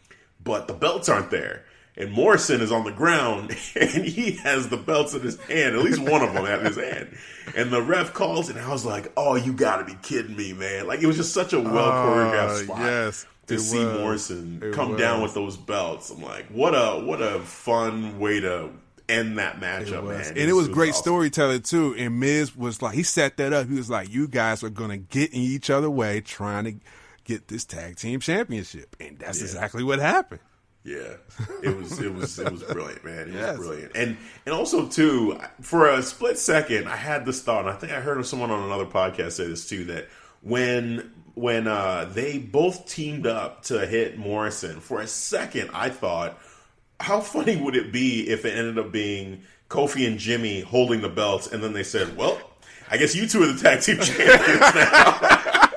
[0.44, 1.64] but the belts aren't there.
[1.98, 5.76] And Morrison is on the ground, and he has the belts in his hand.
[5.76, 7.16] At least one of them at his hand.
[7.56, 10.54] And the ref calls, and I was like, "Oh, you got to be kidding me,
[10.54, 13.84] man!" Like it was just such a well ah, choreographed Oh, spot yes, to see
[13.86, 14.00] was.
[14.00, 16.10] Morrison It come down with those belts.
[16.12, 18.70] I'm like, what a what a fun way to
[19.10, 20.18] end that matchup, It was.
[20.30, 20.38] man.
[20.38, 21.04] And it was great awesome.
[21.04, 21.94] storytelling too.
[21.98, 23.68] And Miz was like, he set that up.
[23.68, 26.74] He was like, "You guys are gonna get in each other way, trying to
[27.26, 29.46] get this tag team championship." And that's Yeah.
[29.48, 30.40] exactly what happened.
[30.84, 31.14] Yeah,
[31.62, 33.30] it was it was it was brilliant, man.
[33.30, 33.58] It Yes.
[33.58, 34.18] was brilliant, and
[34.48, 37.62] and also too for a split second, I had this thought.
[37.62, 39.84] And I think I heard of someone on another podcast say this too.
[39.86, 40.08] That
[40.42, 46.40] when when uh, they both teamed up to hit Morrison, for a second, I thought,
[47.00, 51.10] how funny would it be if it ended up being Kofi and Jimmy holding the
[51.10, 52.42] belts, and then they said, "Well,
[52.90, 55.68] I guess you two are the tag team champions now."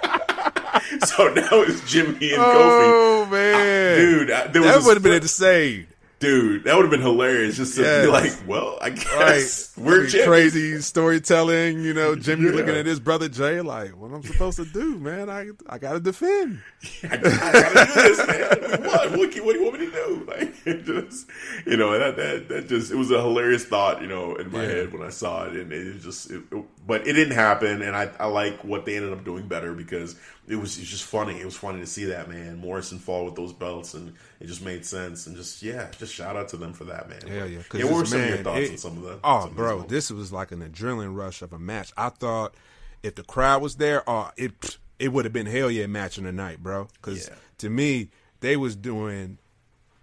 [1.16, 2.42] so now it's Jimmy and Kofi.
[2.42, 5.86] Oh man, Dude, I- there that would have been insane.
[6.20, 8.04] Dude, that would have been hilarious just to Yes.
[8.06, 11.82] be like, well, I Right, guess we're That'd crazy storytelling.
[11.82, 12.52] You know, Jimmy Yeah.
[12.52, 15.28] looking at his brother Jay like, "What am I'm supposed to do, man?
[15.28, 16.60] I I got to defend."
[17.02, 18.84] I, I gotta do this, man.
[18.84, 19.10] What?
[19.10, 20.20] What, what do you want me to do?
[20.34, 21.26] Like, just,
[21.66, 24.62] you know, that, that, that just, it was a hilarious thought, you know, in my
[24.62, 24.68] Yeah.
[24.68, 25.52] head when I saw it.
[25.54, 27.80] And it just, it, it- but it didn't happen.
[27.82, 30.16] And I, I like what they ended up doing better because
[30.46, 31.40] it was, it was just funny.
[31.40, 32.58] It was funny to see that, man.
[32.58, 35.26] Morrison fall with those belts and it just made sense.
[35.26, 37.22] And just, yeah, just shout out to them for that, man.
[37.26, 37.60] Hell yeah!
[37.72, 39.82] Yeah, what were some of your thoughts it- on some of the, Oh, of bro,
[39.82, 41.92] this was like an adrenaline rush of a match.
[41.96, 42.54] I thought
[43.02, 46.24] if the crowd was there, oh, it it would have been hell yeah match of
[46.24, 46.88] the night, bro.
[47.00, 47.34] Because Yeah.
[47.58, 48.10] to me,
[48.40, 49.38] they was doing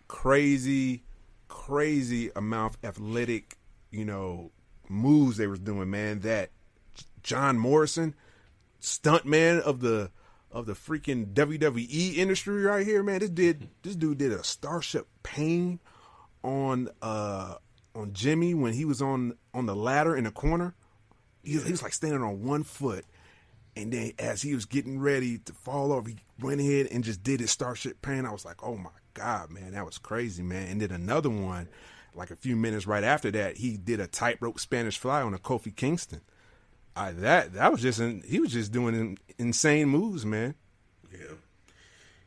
[0.08, 1.04] crazy,
[1.48, 3.58] crazy amount of athletic,
[3.92, 4.52] you know,
[4.90, 6.20] moves they was doing, man.
[6.22, 6.50] That
[7.24, 8.16] John Morrison,
[8.80, 10.12] stunt man of the
[10.52, 13.20] of the freaking WWE industry right here, man.
[13.20, 15.80] This did this dude did a Starship Pain
[16.44, 17.56] on uh
[17.96, 20.76] on Jimmy when he was on on the ladder in the corner.
[21.44, 23.06] He, he was like standing on one foot,
[23.76, 27.24] and then as he was getting ready to fall over, he went ahead and just
[27.24, 28.26] did his Starship Pain.
[28.26, 30.68] I was like, oh my god, man, that was crazy, man.
[30.68, 31.68] And then another one,
[32.14, 35.40] like a few minutes right after that, he did a tightrope Spanish fly on a
[35.40, 36.22] Kofi Kingston.
[36.96, 40.56] I that that was just in, he was just doing insane moves, man.
[41.12, 41.36] Yeah.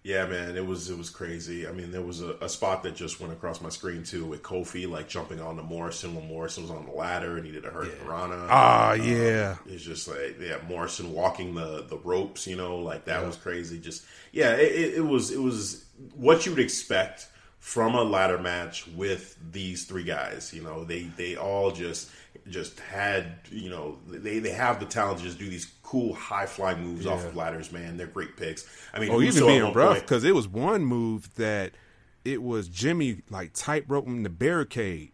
[0.02, 1.66] Yeah, man, it was it was crazy.
[1.66, 4.42] I mean, there was a, a, spot that just went across my screen too with
[4.42, 7.64] Kofi like jumping on the Morrison when Morrison was on the ladder and he did
[7.64, 8.06] a hurt yeah.
[8.06, 8.46] Rana.
[8.50, 9.56] Ah, um, yeah.
[9.64, 13.26] It's just like yeah, Morrison walking the the ropes, you know, like that yeah.
[13.26, 13.78] was crazy.
[13.80, 18.86] Just yeah, it, it was it was what you would expect from a ladder match
[18.88, 20.52] with these three guys.
[20.52, 22.10] You know, they they all just
[22.48, 26.46] just had you know they they have the talent to just do these cool high
[26.46, 27.12] fly moves yeah.
[27.12, 27.72] off of ladders.
[27.72, 28.66] Man, they're great picks.
[28.92, 31.72] I mean, oh, even being rough because it was one move that
[32.24, 35.10] it was Jimmy like tight roping the barricade.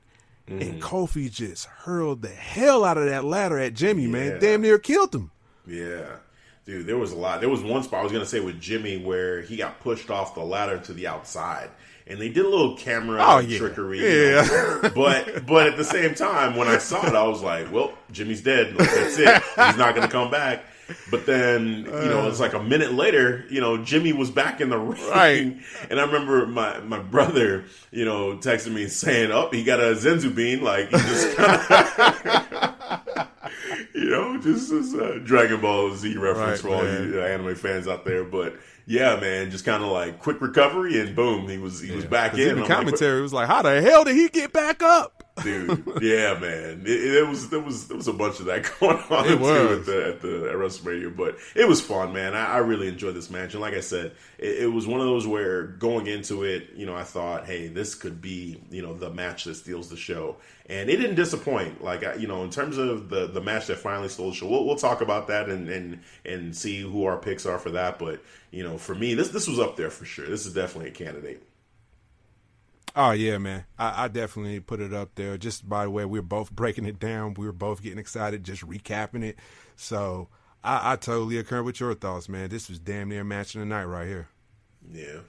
[0.49, 0.62] Mm-hmm.
[0.62, 4.09] And Kofi just hurled the hell out of that ladder at Jimmy, yeah.
[4.09, 4.41] man.
[4.41, 5.31] Damn near killed him.
[5.64, 6.16] Yeah.
[6.64, 7.41] Dude, there was a lot.
[7.41, 10.11] There was one spot I was going to say with Jimmy where he got pushed
[10.11, 11.70] off the ladder to the outside
[12.11, 13.59] and they did a little camera oh, yeah.
[13.59, 14.01] trickery.
[14.01, 14.45] Yeah.
[14.45, 14.91] You know?
[14.95, 18.43] but but at the same time, when I saw it, I was like, well, Jimmy's
[18.43, 18.77] dead.
[18.77, 19.43] That's it.
[19.43, 20.65] He's not going to come back.
[21.11, 24.71] But then, you know, it's like a minute later, you know, Jimmy was back in
[24.71, 25.01] the ring.
[25.09, 25.57] Right.
[25.89, 29.95] And I remember my, my brother, you know, texting me saying, oh, he got a
[29.95, 30.65] Senzu bean.
[30.65, 31.39] Like, he just
[33.95, 37.13] you know, just as a uh, Dragon Ball Z reference right, for all man.
[37.13, 38.25] you anime fans out there.
[38.25, 38.57] But
[38.87, 41.97] yeah, man, just kind of like quick recovery and boom, he was he yeah.
[41.97, 42.61] was back in.
[42.61, 45.68] The commentary like, was like, "How the hell did he get back up?" Dude,
[46.03, 49.26] yeah, man, it, it, was there was there was a bunch of that going on
[49.26, 49.78] it too was.
[49.78, 52.35] at the at the at WrestleMania, but it was fun, man.
[52.35, 55.07] I, I really enjoyed this match, and like I said, it, it, was one of
[55.07, 58.95] those where going into it, you know, I thought, hey, this could be you know
[58.95, 60.37] the match that steals the show,
[60.68, 61.83] and it didn't disappoint.
[61.83, 64.66] Like you know, in terms of the the match that finally stole the show, we'll,
[64.66, 68.22] we'll talk about that and and and see who our picks are for that, but
[68.51, 70.26] you know, for me, this this was up there for sure.
[70.26, 71.42] This is definitely a candidate.
[72.96, 73.64] Oh yeah, man.
[73.78, 75.38] I, I, definitely put it up there.
[75.38, 77.34] Just by the way, we are both breaking it down.
[77.34, 79.36] We were both getting excited, just recapping it.
[79.76, 80.28] So
[80.64, 82.48] I, I totally occur with your thoughts, man.
[82.48, 84.28] This was damn near match of the night right here.
[84.92, 85.20] Yeah.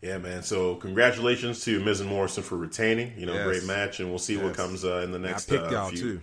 [0.00, 0.42] Yeah, man.
[0.42, 3.12] So congratulations to Miz and Morrison for retaining.
[3.18, 3.44] You know, yes.
[3.44, 4.44] great match, and we'll see yes.
[4.44, 5.50] what comes uh, in the next.
[5.50, 5.98] I picked uh, y'all few.
[5.98, 6.20] too.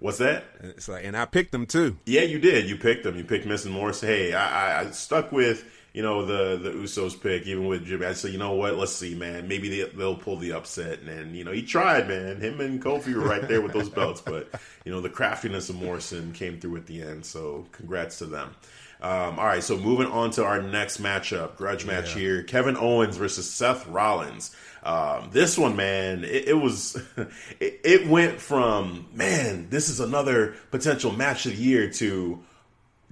[0.00, 0.44] What's that?
[0.60, 1.98] It's like, and I picked them too.
[2.06, 2.68] Yeah, you did.
[2.68, 3.16] You picked them.
[3.16, 4.08] You picked Miz and Morrison.
[4.08, 8.06] Hey, I, I, I stuck with you know the the Usos pick, even with Jimmy.
[8.06, 8.76] I said, you know what?
[8.76, 9.48] Let's see, man.
[9.48, 11.00] Maybe they, will pull the upset.
[11.00, 12.40] And, and, you know, he tried, man.
[12.40, 14.48] Him and Kofi were right there with those belts, but
[14.84, 17.24] you know the craftiness of Morrison came through at the end.
[17.26, 18.54] So congrats to them.
[19.00, 22.20] Um, all right, so moving on to our next matchup, grudge match yeah.
[22.20, 24.54] here: Kevin Owens versus Seth Rollins.
[24.82, 26.96] Um, this one, man, it, it was
[27.60, 32.42] it, it, went from man, this is another potential match of the year to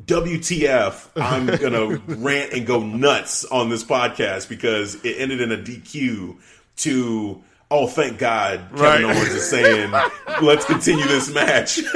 [0.05, 5.57] WTF, I'm gonna rant and go nuts on this podcast because it ended in a
[5.57, 6.37] DQ
[6.79, 9.05] to oh thank God Kevin right.
[9.05, 9.91] Owens is saying
[10.43, 11.81] let's continue this match.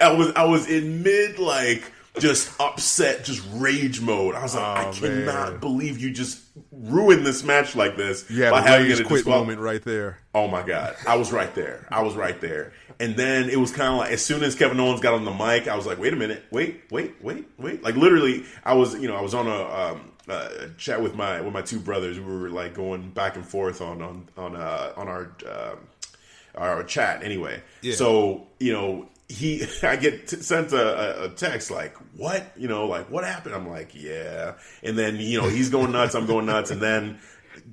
[0.00, 1.90] I was I was in mid like
[2.20, 4.34] just upset, just rage mode.
[4.34, 5.60] I was like, oh, I cannot man.
[5.60, 6.42] believe you just
[6.72, 10.18] ruined this match like this yeah, by having a quit moment right there.
[10.34, 11.86] Oh my god, I was right there.
[11.90, 12.72] I was right there.
[13.00, 15.30] And then it was kind of like as soon as Kevin Owens got on the
[15.30, 17.82] mic, I was like, wait a minute, wait, wait, wait, wait.
[17.82, 20.12] Like literally, I was you know I was on a, um,
[20.76, 22.18] chat with my with my two brothers.
[22.18, 25.32] We were like going back and forth on on on uh, on our.
[25.46, 25.76] Uh,
[26.58, 27.62] our chat anyway.
[27.82, 27.94] Yeah.
[27.94, 32.52] So you know, he I get t- sent a, a, text like what?
[32.56, 33.54] You know like what happened?
[33.54, 34.54] I'm like yeah.
[34.82, 37.18] And then you know he's going nuts I'm going nuts and then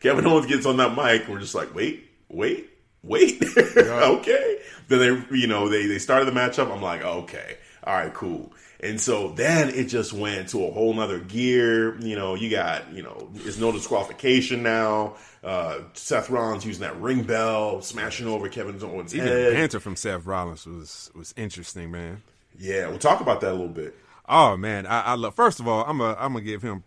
[0.00, 2.70] Kevin Owens gets on that mic we're just like wait wait
[3.02, 3.42] wait.
[3.76, 4.58] Okay.
[4.88, 7.56] Then they you know they they started the matchup I'm like okay.
[7.84, 12.16] All right cool and so then it just went to a whole nother gear you
[12.16, 15.16] know you got you know it's no disqualification now
[15.46, 19.52] uh, Seth Rollins using that ring bell, smashing over Kevin Owens' Even head.
[19.52, 22.20] the banter from Seth Rollins was was interesting, man.
[22.58, 23.94] Yeah, we'll talk about that a little bit.
[24.28, 25.36] Oh man, I, I love.
[25.36, 26.82] First of all, I'm a I'm gonna give him,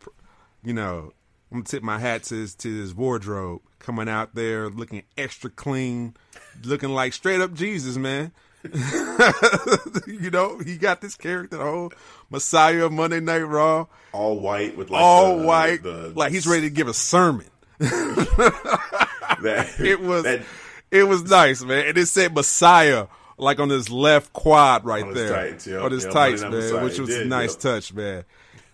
[0.61, 1.13] you know,
[1.51, 5.49] I'm gonna tip my hat to his to his wardrobe, coming out there looking extra
[5.49, 6.15] clean,
[6.63, 8.33] looking like straight up Jesus, man.
[10.07, 11.93] you know, he got this character, the whole
[12.29, 16.45] Messiah of Monday Night Raw, all white with like all the, white, the, like he's
[16.45, 17.45] ready to give a sermon.
[17.79, 20.41] that, it was that,
[20.91, 21.87] it was nice, man.
[21.87, 23.07] And it said Messiah
[23.37, 26.41] like on his left quad right on there, his tights, yep, on his yep, tights,
[26.41, 26.83] man, Messiah.
[26.83, 27.61] which was did, a nice yep.
[27.61, 28.25] touch, man.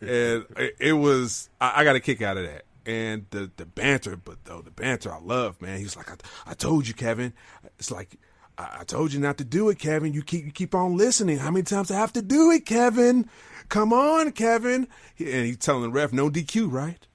[0.02, 2.66] And it, it was I, I, got a kick out of that.
[2.88, 5.78] And the the banter, but though the banter I love, man.
[5.78, 6.16] He's like, I,
[6.48, 7.34] I told you, Kevin.
[7.78, 8.18] It's like
[8.58, 10.14] I, I told you not to do it, Kevin.
[10.14, 11.38] You keep you keep on listening.
[11.38, 13.30] How many times I have to do it, Kevin?
[13.70, 14.88] Come on, Kevin.
[15.18, 17.06] And he's telling the ref, no DQ, right?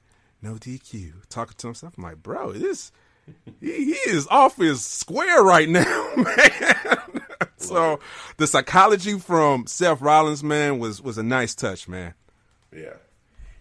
[0.42, 1.94] no DQ, talking to himself.
[1.96, 2.92] I'm like, bro, this
[3.60, 7.22] he, he is off his square right now, man.
[7.56, 8.00] so
[8.38, 12.14] the psychology from Seth Rollins, man, was was a nice touch, man.
[12.74, 12.94] Yeah.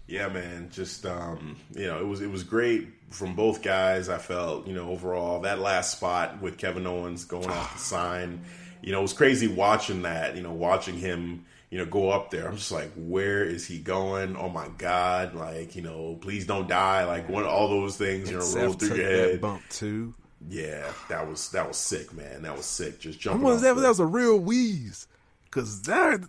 [0.10, 0.70] Yeah, man.
[0.72, 4.10] Just um, you know, it was it was great from both guys.
[4.10, 8.41] I felt you know overall that last spot with Kevin Owens going off the sign.
[8.82, 10.36] You know, it was crazy watching that.
[10.36, 12.47] You know, watching him you know go up there.
[12.47, 14.36] I'm just like, where is he going?
[14.36, 15.36] Oh my god!
[15.36, 17.05] Like you know, please don't die.
[17.05, 19.41] Like one all those things you know roll through your head.
[19.41, 20.16] bump too.
[20.49, 22.41] Yeah, that was that was sick, man.
[22.41, 22.99] That was sick.
[22.99, 23.47] Just jumping.
[23.47, 25.07] off that, that was a real wheeze.
[25.51, 26.22] Cause that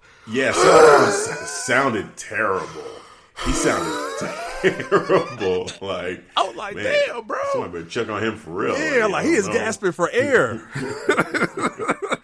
[0.30, 1.10] Yeah, so
[1.46, 2.98] sounded terrible.
[3.44, 4.16] He sounded
[4.60, 5.70] terrible.
[5.80, 7.38] Like I was like, man, damn, bro.
[7.52, 8.78] Somebody better check on him for real.
[8.78, 9.54] Yeah, like he is know.
[9.54, 10.60] gasping for air.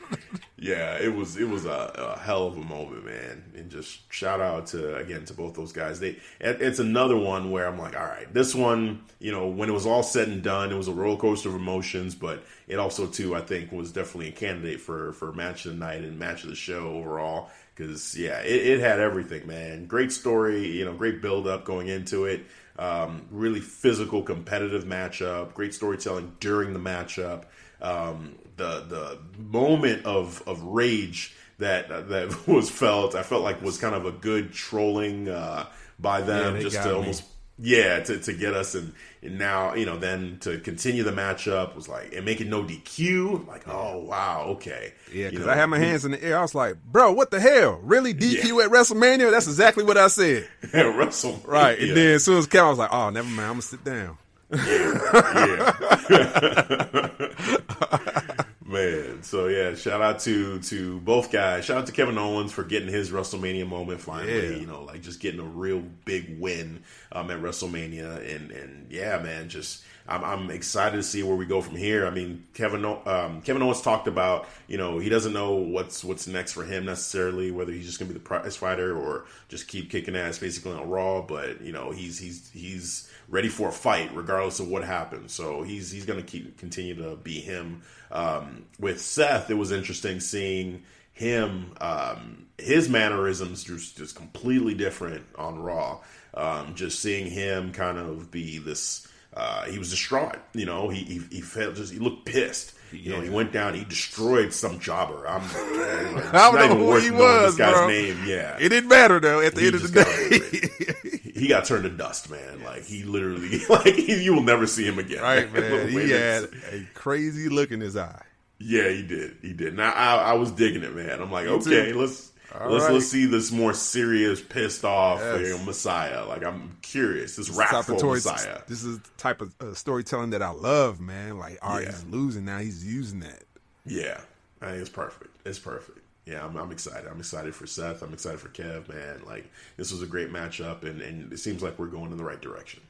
[0.57, 3.53] Yeah, it was it was a, a hell of a moment, man.
[3.55, 6.01] And just shout out to again to both those guys.
[6.01, 9.69] They it- it's another one where I'm like, all right, this one, you know, when
[9.69, 12.79] it was all said and done, it was a roller coaster of emotions, but it
[12.79, 16.19] also too, I think, was definitely a candidate for for match of the night and
[16.19, 17.51] match of the show overall.
[17.75, 19.87] Because yeah, it, it had everything, man.
[19.87, 22.45] Great story, you know, great build up going into it.
[22.79, 25.55] Um, really physical, competitive matchup.
[25.55, 27.45] Great storytelling during the matchup.
[27.81, 33.79] Um, the the moment of of rage that that was felt, I felt like was
[33.79, 35.67] kind of a good trolling uh,
[35.99, 36.95] by them, they just to me.
[36.95, 37.25] almost
[37.59, 38.93] yeah to, to get us and,
[39.23, 43.47] and now you know then to continue the matchup was like and making no DQ.
[43.47, 46.39] Like oh wow okay Yeah, You because know, I had my hands in the air.
[46.39, 47.79] I was like, bro, what the hell?
[47.83, 48.13] Really?
[48.13, 49.31] DQ at WrestleMania?
[49.31, 50.49] That's exactly what I said.
[50.73, 51.81] Wrestle Right.
[51.81, 51.89] yeah.
[51.89, 53.41] And then as soon as it I was like, oh, never mind.
[53.41, 54.19] I'm to sit down.
[58.75, 61.65] Man, so yeah, shout out to to both guys.
[61.65, 64.51] Shout out to Kevin Owens for getting his WrestleMania moment finally.
[64.51, 64.59] Yeah.
[64.59, 69.19] You know, like just getting a real big win um, at WrestleMania, and and yeah,
[69.19, 72.07] man, just I'm, I'm excited to see where we go from here.
[72.07, 76.27] I mean, Kevin um, Kevin Owens talked about you know he doesn't know what's what's
[76.27, 79.91] next for him necessarily, whether he's just gonna be the prize fighter or just keep
[79.91, 81.23] kicking ass basically on Raw.
[81.23, 85.33] But you know he's he's he's ready for a fight regardless of what happens.
[85.33, 87.83] So he's he's gonna keep continue to be him.
[88.15, 95.25] Um, with Seth, it was interesting seeing him um, his mannerisms just just completely different
[95.37, 95.99] on Raw.
[96.33, 99.07] Um, just seeing him kind of be this.
[99.37, 100.89] Uh, he was distraught, you know.
[100.89, 102.73] He he, he felt just he looked pissed.
[102.93, 103.75] You know, he went down.
[103.75, 105.27] He destroyed some jobber.
[105.27, 105.53] I'm, like,
[106.35, 107.89] I don't know who he was, this guy's bro.
[107.89, 108.19] name.
[108.25, 111.14] Yeah, It didn't matter, though, at the He end of the day.
[111.35, 112.63] he got turned to dust, man.
[112.63, 115.21] Like he literally, like he, you will never see him again.
[115.23, 115.89] right, man.
[115.89, 118.23] He had a crazy look in his eye.
[118.59, 119.37] Yeah, he did.
[119.43, 119.75] He did.
[119.75, 121.21] Now I, I was digging it, man.
[121.21, 122.01] I'm like, Me okay, too.
[122.01, 122.95] let's All let's right.
[122.95, 125.41] let's see this more serious, pissed off Yes.
[125.41, 126.25] you know, Messiah.
[126.25, 127.35] Like I'm curious.
[127.37, 128.61] This This wrathful story- Messiah.
[128.69, 131.37] This is the type of uh, storytelling that I love, man.
[131.39, 131.91] Like, all right, Yeah.
[131.91, 132.59] he's losing now.
[132.59, 133.43] He's using that.
[133.85, 134.21] Yeah,
[134.63, 135.37] I think it's perfect.
[135.45, 135.99] It's perfect.
[136.27, 137.07] Yeah, I'm, I'm excited.
[137.11, 138.03] I'm excited for Seth.
[138.03, 139.23] I'm excited for Kev, man.
[139.27, 142.25] Like this was a great matchup, and and it seems like we're going in the
[142.25, 142.81] right direction.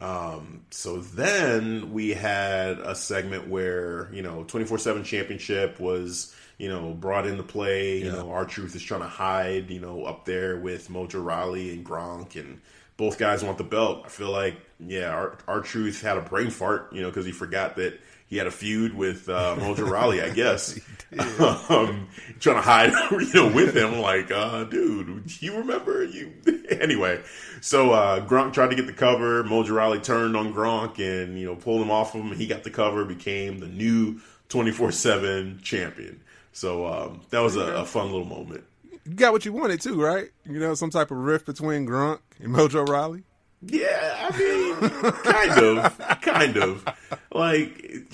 [0.00, 6.68] Um, so then we had a segment where you know 24 seven championship was you
[6.68, 7.98] know brought into play.
[7.98, 8.12] You Yeah.
[8.12, 9.70] know, R-Truth is trying to hide.
[9.70, 12.60] You know, up there with Mojo Rawley and Gronk, and
[12.96, 14.02] both guys want the belt.
[14.04, 16.92] I feel like yeah, our R-Truth had a brain fart.
[16.92, 17.98] You know, because he forgot that.
[18.28, 20.78] He had a feud with uh, Mojo Rawley, I guess,
[21.70, 22.08] um,
[22.40, 24.00] trying to hide, you know, with him.
[24.00, 26.32] Like, uh, dude, you remember you?
[26.70, 27.22] anyway,
[27.60, 29.42] so uh, Gronk tried to get the cover.
[29.44, 32.32] Mojo Rawley turned on Gronk and you know pulled him off of him.
[32.32, 36.20] He got the cover, became the new twenty four seven champion.
[36.52, 38.64] So um, that was a, a fun little moment.
[39.08, 40.28] You got what you wanted, too, right?
[40.44, 43.22] You know, some type of rift between Gronk and Mojo Rawley.
[43.62, 44.90] Yeah, I mean,
[45.24, 46.84] kind of, kind of.
[47.32, 48.12] Like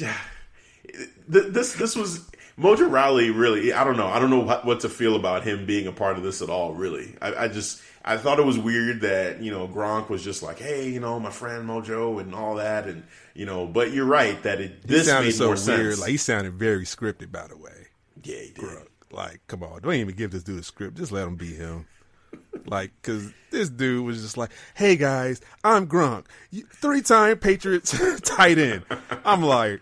[1.29, 3.31] this, this was Mojo Rawley.
[3.31, 4.07] Really, I don't know.
[4.07, 6.49] I don't know what, what to feel about him being a part of this at
[6.51, 6.73] all.
[6.75, 10.43] Really, I, I just I thought it was weird that you know Gronk was just
[10.43, 13.03] like, hey, you know, my friend Mojo and all that, and
[13.35, 13.67] you know.
[13.67, 15.59] But you're right that it He this sounded made so more weird.
[15.61, 16.01] sense.
[16.01, 17.89] Like, he sounded very scripted, by the way.
[18.23, 18.69] yeah, he did.
[19.11, 20.97] Like, come on, don't even give this dude a script.
[20.97, 21.87] Just let him be him.
[22.67, 26.25] Like, cause this dude was just like, "Hey guys, I'm Gronk,
[26.73, 28.85] three-time Patriots tight end."
[29.25, 29.81] I'm like,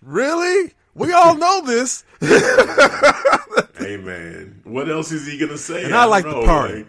[0.00, 0.72] really?
[0.94, 2.04] We all know this.
[3.78, 5.82] Hey man, what else is he gonna say?
[5.84, 6.86] And I like don't the know, party.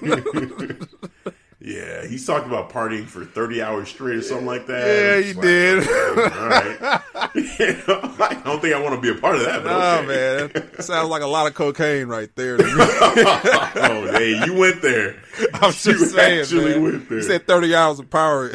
[0.00, 1.34] like-
[1.64, 4.86] yeah, he's talking about partying for thirty hours straight or something like that.
[4.86, 5.78] Yeah, he like, did.
[5.88, 7.00] okay, all right.
[7.34, 7.42] You
[7.88, 9.62] know, I don't think I want to be a part of that.
[9.64, 10.06] Oh okay.
[10.06, 12.56] man, that sounds like a lot of cocaine right there.
[12.56, 12.70] To me.
[12.76, 15.16] oh, hey, you went there.
[15.54, 16.82] I'm just You saying, actually man.
[16.82, 17.18] went there.
[17.18, 18.50] You said 30 hours of power.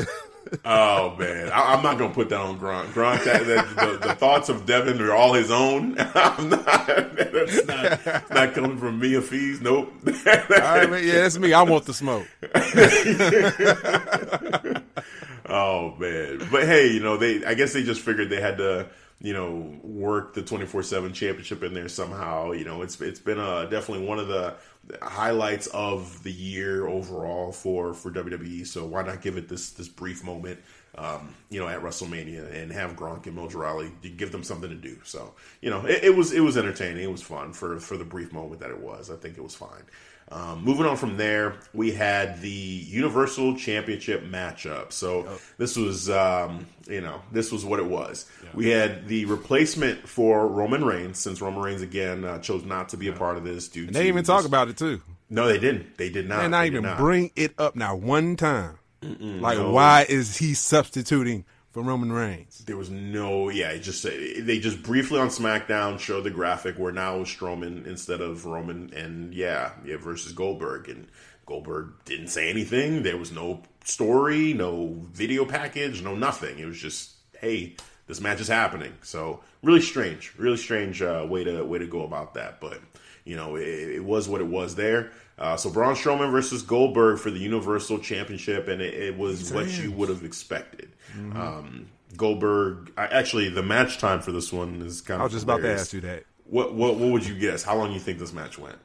[0.65, 2.87] Oh man, I, am not gonna put that on Gronk.
[2.87, 5.95] Gronk, that, that the, the, thoughts of Devin are all his own.
[5.99, 6.87] I'm not.
[6.87, 9.61] That's not, not coming from me or fees.
[9.61, 9.93] Nope.
[10.05, 11.05] all right, man.
[11.05, 11.53] Yeah, that's me.
[11.53, 12.27] I want the smoke.
[15.49, 17.45] oh man, but hey, you know they.
[17.45, 18.87] I guess they just figured they had to
[19.19, 22.51] you know, work the 24/7 championship in there somehow.
[22.51, 24.55] You know, it's it's been a definitely one of the
[25.01, 28.65] highlights of the year overall for for WWE.
[28.65, 30.59] So why not give it this this brief moment,
[30.95, 34.97] um, you know, at WrestleMania and have Gronk and Mojo give them something to do.
[35.03, 37.03] So you know, it, it, was it was entertaining.
[37.03, 39.11] It was fun for for the brief moment that it was.
[39.11, 39.83] I think it was fine.
[40.29, 44.91] Um, moving on from there, we had the Universal Championship matchup.
[44.91, 45.39] So oh.
[45.57, 48.25] this was, um, you know, this was what it was.
[48.43, 48.49] Yeah.
[48.53, 52.97] We had the replacement for Roman Reigns, since Roman Reigns again uh, chose not to
[52.97, 53.69] be a part of this.
[53.69, 55.01] Due and they even talk about it too.
[55.29, 55.97] No, they didn't.
[55.97, 56.43] They did not.
[56.43, 58.79] And not they even bring it up now one time.
[59.01, 59.71] Mm-mm, like, no.
[59.71, 61.45] why is he substituting
[61.77, 62.63] for Roman Reigns.
[62.65, 66.91] There was no, yeah, it just they just briefly on SmackDown showed the graphic where
[66.91, 71.07] now it was Strowman instead of Roman, and yeah, yeah, versus Goldberg, and
[71.45, 73.03] Goldberg didn't say anything.
[73.03, 76.57] There was no story, no video package, no nothing.
[76.57, 77.75] It was just, hey,
[78.07, 78.93] this match is happening.
[79.03, 82.79] So really strange, really strange uh, way to way to go about that, but
[83.27, 85.11] you know, it, it was what it was there.
[85.37, 89.67] Uh, so Braun Strowman versus Goldberg for the Universal Championship, and it, it was what
[89.67, 90.89] you would have expected.
[91.11, 91.39] Mm-hmm.
[91.39, 95.21] Um, Goldberg, I, actually, the match time for this one is kind of.
[95.21, 95.65] I was just hilarious.
[95.65, 96.23] about to ask you that.
[96.45, 97.63] What what what would you guess?
[97.63, 98.77] How long do you think this match went?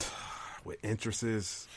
[0.64, 1.68] With entrances.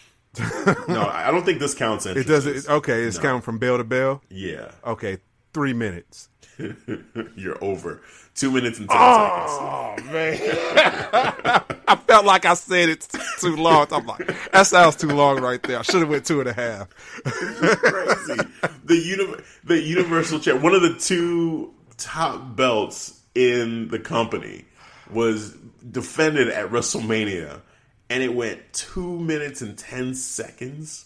[0.88, 2.06] no, I don't think this counts.
[2.07, 2.45] Entrances.
[2.47, 2.73] It doesn't.
[2.77, 3.23] Okay, it's no.
[3.23, 4.22] counting from bell to bell.
[4.30, 4.72] Yeah.
[4.84, 5.19] Okay,
[5.54, 6.30] three minutes.
[7.36, 8.02] You're over.
[8.36, 10.08] Two minutes and ten oh, seconds.
[10.08, 13.08] Oh man, I felt like I said it
[13.40, 13.88] too long.
[13.92, 15.80] I'm like, that sounds too long right there.
[15.80, 16.90] I should have went two and a half.
[17.24, 18.42] crazy.
[18.86, 24.66] The uni- the Universal Champ, one of the two top belts in the company,
[25.12, 25.52] was
[25.92, 27.62] defended at WrestleMania,
[28.10, 31.06] and it went two minutes and ten seconds.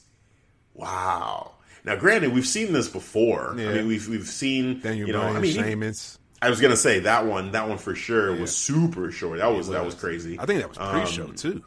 [0.73, 1.53] Wow.
[1.85, 3.55] Now, granted, we've seen this before.
[3.57, 3.69] Yeah.
[3.69, 6.19] I mean, we've we've seen Daniel you know, Bryan, I mean, Sheamus.
[6.41, 7.51] I was gonna say that one.
[7.51, 8.41] That one for sure yeah.
[8.41, 9.39] was super short.
[9.39, 10.39] That was, was, that was crazy.
[10.39, 11.63] I think that was pre-show um, too.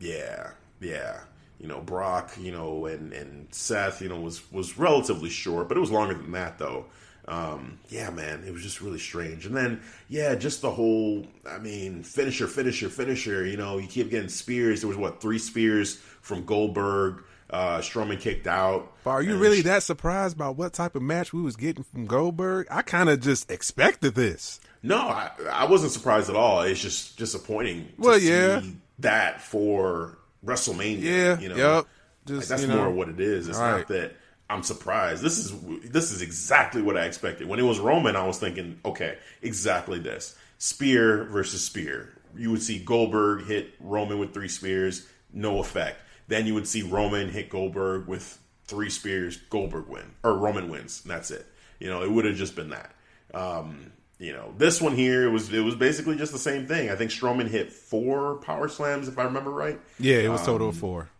[0.00, 0.50] Yeah,
[0.80, 1.20] yeah.
[1.60, 5.76] You know, Brock, you know, and and Seth, you know, was was relatively short, but
[5.76, 6.86] it was longer than that though.
[7.26, 9.46] Um, yeah, man, it was just really strange.
[9.46, 13.46] And then, yeah, just the whole, I mean, finisher, finisher, finisher.
[13.46, 14.82] You know, you keep getting spears.
[14.82, 17.24] There was what three spears from Goldberg.
[17.50, 18.92] Uh, Strowman kicked out.
[19.04, 22.06] But are you really that surprised by what type of match we was getting from
[22.06, 22.66] Goldberg?
[22.70, 24.60] I kind of just expected this.
[24.82, 26.62] No, I, I, wasn't surprised at all.
[26.62, 27.92] It's just disappointing.
[27.96, 28.60] well, yeah,
[28.98, 31.02] that for WrestleMania.
[31.02, 31.86] Yeah, you know, yep.
[32.26, 33.48] Just, like, that's you know, more what it is.
[33.48, 33.88] It's not right.
[33.88, 34.16] that
[34.48, 35.22] I'm surprised.
[35.22, 35.52] This is
[35.90, 37.48] this is exactly what I expected.
[37.48, 42.12] When it was Roman, I was thinking, okay, exactly this spear versus spear.
[42.36, 45.98] You would see Goldberg hit Roman with three spears, no effect.
[46.28, 51.02] Then you would see Roman hit Goldberg with three spears, Goldberg win or Roman wins.
[51.02, 51.46] And that's it.
[51.78, 52.92] You know, it would have just been that.
[53.34, 56.90] Um, you know, this one here it was it was basically just the same thing.
[56.90, 59.80] I think Strowman hit four power slams if I remember right.
[59.98, 61.10] Yeah, it was um, total of four.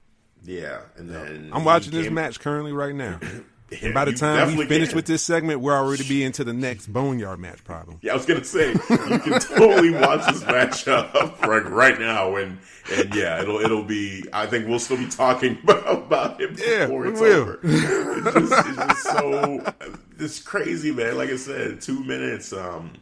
[0.45, 3.19] Yeah, and then I'm watching this match currently right now.
[3.83, 4.97] And by the time we finish can.
[4.97, 7.99] with this segment, we're already be into the next boneyard match problem.
[8.03, 12.37] Yeah, I was gonna say you can totally watch this match up right, right now,
[12.37, 12.59] and
[12.93, 14.25] and yeah, it'll it'll be.
[14.33, 17.43] I think we'll still be talking about, about it before yeah, it's will.
[17.43, 17.61] over.
[17.63, 19.75] It's just, it's just so
[20.19, 21.17] it's crazy, man.
[21.17, 22.53] Like I said, two minutes.
[22.53, 22.93] Um,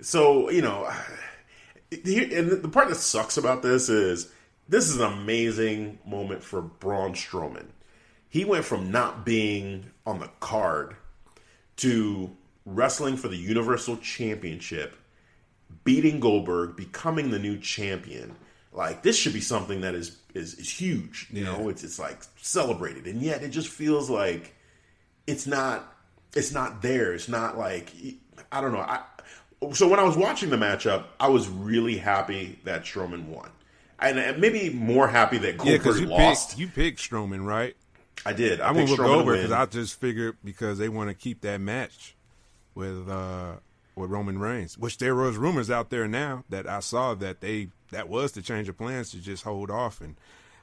[0.00, 0.90] so you know,
[1.90, 4.32] and the part that sucks about this is
[4.68, 7.66] this is an amazing moment for Braun Strowman
[8.32, 10.96] he went from not being on the card
[11.76, 12.34] to
[12.64, 14.96] wrestling for the Universal Championship,
[15.84, 18.34] beating Goldberg, becoming the new champion.
[18.72, 21.28] Like this should be something that is is, is huge.
[21.30, 21.52] You yeah.
[21.52, 24.54] know, it's it's like celebrated, and yet it just feels like
[25.26, 25.94] it's not
[26.34, 27.12] it's not there.
[27.12, 27.92] It's not like
[28.50, 28.80] I don't know.
[28.80, 29.02] I
[29.74, 33.50] so when I was watching the matchup, I was really happy that Strowman won,
[33.98, 36.48] and maybe more happy that Goldberg yeah, you lost.
[36.52, 37.76] Picked, you picked Strowman, right?
[38.24, 38.60] I did.
[38.60, 41.60] I, I went with Goldberg because I just figured because they want to keep that
[41.60, 42.14] match
[42.74, 43.54] with uh,
[43.94, 47.68] with Roman Reigns, which there was rumors out there now that I saw that they
[47.90, 50.16] that was the change of plans to just hold off and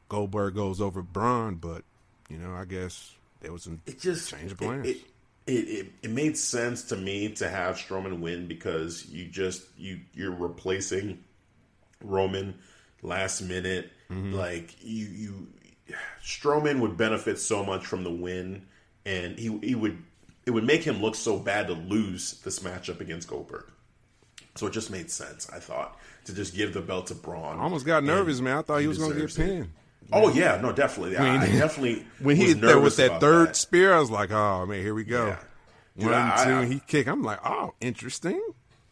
[0.09, 1.83] Goldberg goes over Braun, but
[2.29, 4.87] you know I guess there was a it just change of plans.
[4.87, 4.97] It,
[5.47, 9.99] it, it, it made sense to me to have Strowman win because you just you
[10.13, 11.23] you're replacing
[12.03, 12.55] Roman
[13.01, 13.91] last minute.
[14.11, 14.33] Mm-hmm.
[14.33, 15.47] Like you you
[16.23, 18.65] Strowman would benefit so much from the win,
[19.05, 19.97] and he he would
[20.45, 23.65] it would make him look so bad to lose this matchup against Goldberg.
[24.55, 27.59] So it just made sense, I thought, to just give the belt to Braun.
[27.59, 28.57] I almost got nervous, man.
[28.57, 29.69] I thought he, he was going to get pinned.
[30.11, 31.15] Oh yeah, no, definitely.
[31.17, 33.55] I, I definitely When he was hit there with that third that.
[33.55, 35.27] spear, I was like, oh man, here we go.
[35.27, 35.37] Yeah.
[35.97, 37.07] Dude, One, I- two, I- he kick.
[37.07, 38.41] I'm like, oh, interesting.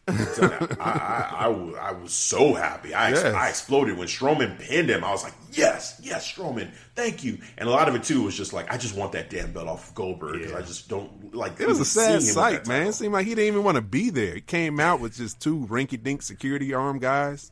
[0.08, 2.94] I, I, I, was, I was so happy.
[2.94, 3.24] I, Yes.
[3.24, 5.04] I exploded when Strowman pinned him.
[5.04, 7.38] I was like, yes, yes, Strowman, thank you.
[7.56, 9.68] And a lot of it too was just like, I just want that damn belt
[9.68, 11.60] off of Goldberg because I just don't like.
[11.60, 12.88] It was a sad sight, man.
[12.88, 14.34] It seemed like he didn't even want to be there.
[14.36, 17.50] He came out with just two rinky-dink security arm guys.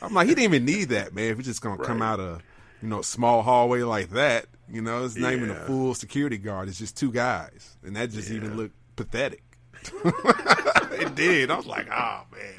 [0.00, 1.32] I'm like, he didn't even need that, man.
[1.32, 2.40] If he's just gonna come out a,
[2.82, 6.68] you know, small hallway like that, you know, it's not even a full security guard.
[6.68, 9.42] It's just two guys, and that just even looked pathetic.
[10.92, 11.50] it did.
[11.50, 12.54] I was like, oh man,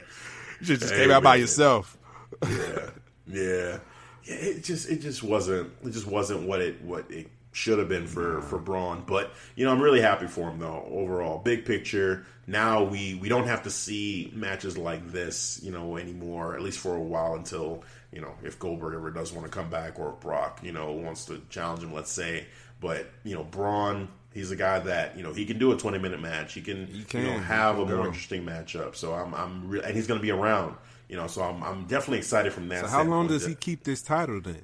[0.60, 1.98] you should just Hey, came out by yourself.
[2.44, 2.90] yeah,
[3.28, 3.80] yeah,
[4.24, 4.36] yeah.
[4.36, 8.06] It just it just wasn't it just wasn't what it what it should have been
[8.08, 9.04] for for Braun.
[9.08, 10.88] But you know, I'm really happy for him though.
[10.92, 12.26] Overall, big picture.
[12.46, 16.56] Now we we don't have to see matches like this, you know, anymore.
[16.56, 19.70] At least for a while until you know if Goldberg ever does want to come
[19.70, 21.94] back or if Brock, you know, wants to challenge him.
[21.94, 22.46] Let's say,
[22.80, 24.10] but you know, Braun.
[24.34, 26.54] He's a guy that you know he can do a 20 minute match.
[26.54, 28.96] He can, you know have a more interesting matchup.
[28.96, 30.76] So I'm I'm re- and he's going to be around.
[31.10, 32.82] You know, so I'm I'm definitely excited from that.
[32.86, 34.64] So how long does he keep this title then?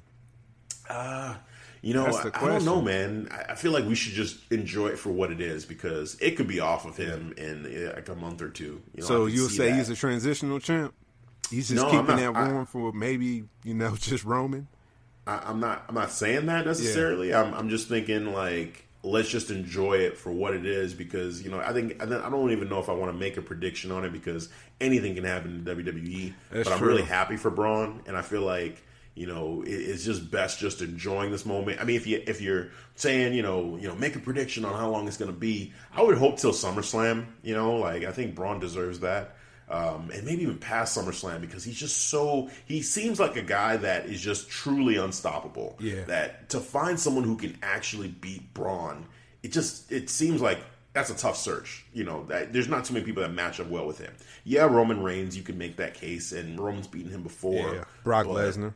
[1.82, 3.28] You know, I, I don't know, man.
[3.30, 6.30] I, I feel like we should just enjoy it for what it is because it
[6.32, 8.80] could be off of him in uh, like a month or two.
[8.94, 9.76] You know, So you'll say that.
[9.76, 10.94] he's a transitional champ.
[11.50, 14.66] He's just No, keeping not- that I- warm for maybe you know just Roman.
[15.26, 15.84] I, I'm not.
[15.88, 17.34] I'm not saying that necessarily.
[17.34, 21.50] I'm, I'm just thinking like let's just enjoy it for what it is because you
[21.50, 24.04] know I think I don't even know if I want to make a prediction on
[24.04, 24.48] it because
[24.80, 26.32] anything can happen in WWE.
[26.50, 28.82] That's but I'm really happy for Braun, and I feel like
[29.14, 31.80] you know it's just best just enjoying this moment.
[31.80, 34.74] I mean, if you if you're saying you know you know make a prediction on
[34.74, 37.26] how long it's going to be, I would hope till SummerSlam.
[37.42, 39.36] You know, like I think Braun deserves that
[39.68, 43.76] um, and maybe even past SummerSlam because he's just so he seems like a guy
[43.78, 45.76] that is just truly unstoppable.
[45.80, 46.04] Yeah.
[46.04, 49.06] That to find someone who can actually beat Braun,
[49.42, 50.60] it just it seems like
[50.92, 51.84] that's a tough search.
[51.92, 54.12] You know, that, there's not too many people that match up well with him.
[54.44, 57.86] Yeah, Roman Reigns, you can make that case, and Roman's beaten him before.
[58.04, 58.74] Brock Lesnar.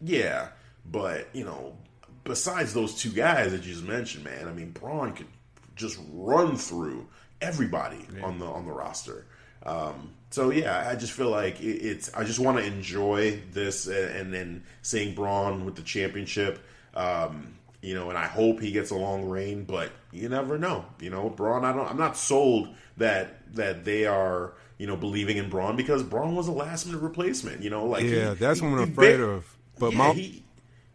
[0.00, 0.48] yeah,
[0.84, 1.76] but you know,
[2.24, 5.26] besides those two guys that you just mentioned, man, I mean, Braun could
[5.74, 7.08] just run through
[7.40, 9.26] everybody on the on the roster.
[9.64, 12.12] Um, so yeah, I just feel like it's.
[12.14, 16.58] I just want to enjoy this, and, then seeing Braun with the championship.
[16.94, 20.84] Um, you know, and I hope he gets a long reign, but you never know.
[21.00, 21.64] You know, Braun.
[21.64, 21.88] I don't.
[21.88, 24.54] I'm not sold that that they are.
[24.78, 27.62] You know, believing in Braun because Braun was a last minute replacement.
[27.62, 29.56] You know, like Yeah, he- that's he- what I'm afraid of.
[29.78, 30.42] But yeah, my he,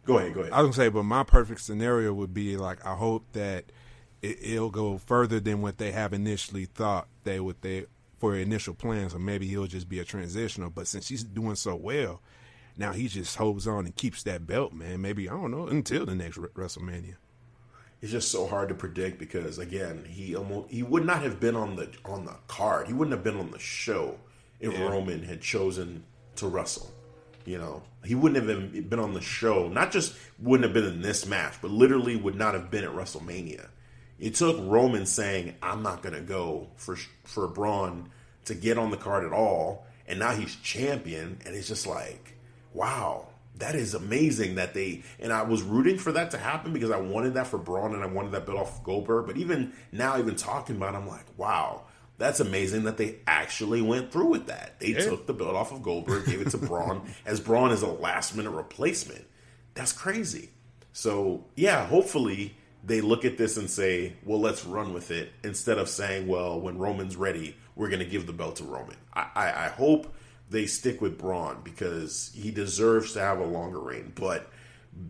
[0.06, 0.54] go ahead, go ahead.
[0.54, 3.66] I was gonna say, but my perfect scenario would be like I hope that
[4.22, 7.86] it, it'll go further than what they have initially thought they would they
[8.22, 10.70] for initial plans, or maybe he'll just be a transitional.
[10.70, 12.22] But since he's doing so well,
[12.78, 15.02] now he just holds on and keeps that belt, man.
[15.02, 17.16] Maybe I don't know until the next WrestleMania.
[18.02, 21.56] it's just so hard to predict because again, he almost he would not have been
[21.56, 22.88] on the on the card.
[22.88, 24.18] He wouldn't have been on the show
[24.60, 24.88] if Yeah.
[24.88, 26.04] Roman had chosen
[26.36, 26.92] to wrestle.
[27.44, 29.68] You know, he wouldn't have been, been on the show.
[29.68, 32.92] Not just wouldn't have been in this match, but literally would not have been at
[32.92, 33.68] WrestleMania.
[34.22, 36.96] It took Roman saying, "I'm not going to go for
[37.26, 38.10] for Braun
[38.46, 42.38] to get on the card at all," and now he's champion, and it's just like,
[42.74, 43.28] wow,
[43.58, 45.04] that is amazing that they.
[45.20, 48.04] And I was rooting for that to happen because I wanted that for Braun and
[48.04, 49.26] I wanted that belt off Goldberg.
[49.28, 51.84] But even now, even talking about, it, I'm like, wow.
[52.18, 54.80] That's amazing that they actually went through with that.
[54.80, 55.00] They Yeah.
[55.00, 58.36] took the belt off of Goldberg, gave it to Braun, as Braun is a last
[58.36, 59.26] minute replacement.
[59.74, 60.52] That's crazy.
[60.94, 65.78] So, yeah, hopefully they look at this and say, well, let's run with it instead
[65.78, 68.96] of saying, well, when Roman's ready, we're going to give the belt to Roman.
[69.14, 70.14] I, I, I hope
[70.50, 74.12] they stick with Braun because he deserves to have a longer reign.
[74.16, 74.50] But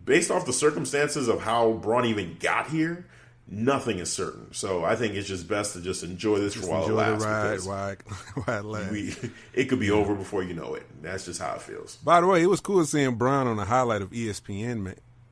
[0.05, 3.07] based off the circumstances of how Braun even got here,
[3.47, 4.53] nothing is certain.
[4.53, 7.25] So I think it's just best to just enjoy this for while Enjoy it lasts.
[7.65, 9.15] ride, because while, while it we,
[9.53, 10.83] it could be over before you know it.
[11.01, 11.95] That's just how it feels.
[11.97, 14.91] By the way, it was cool seeing Braun on the highlight of ESPN ma-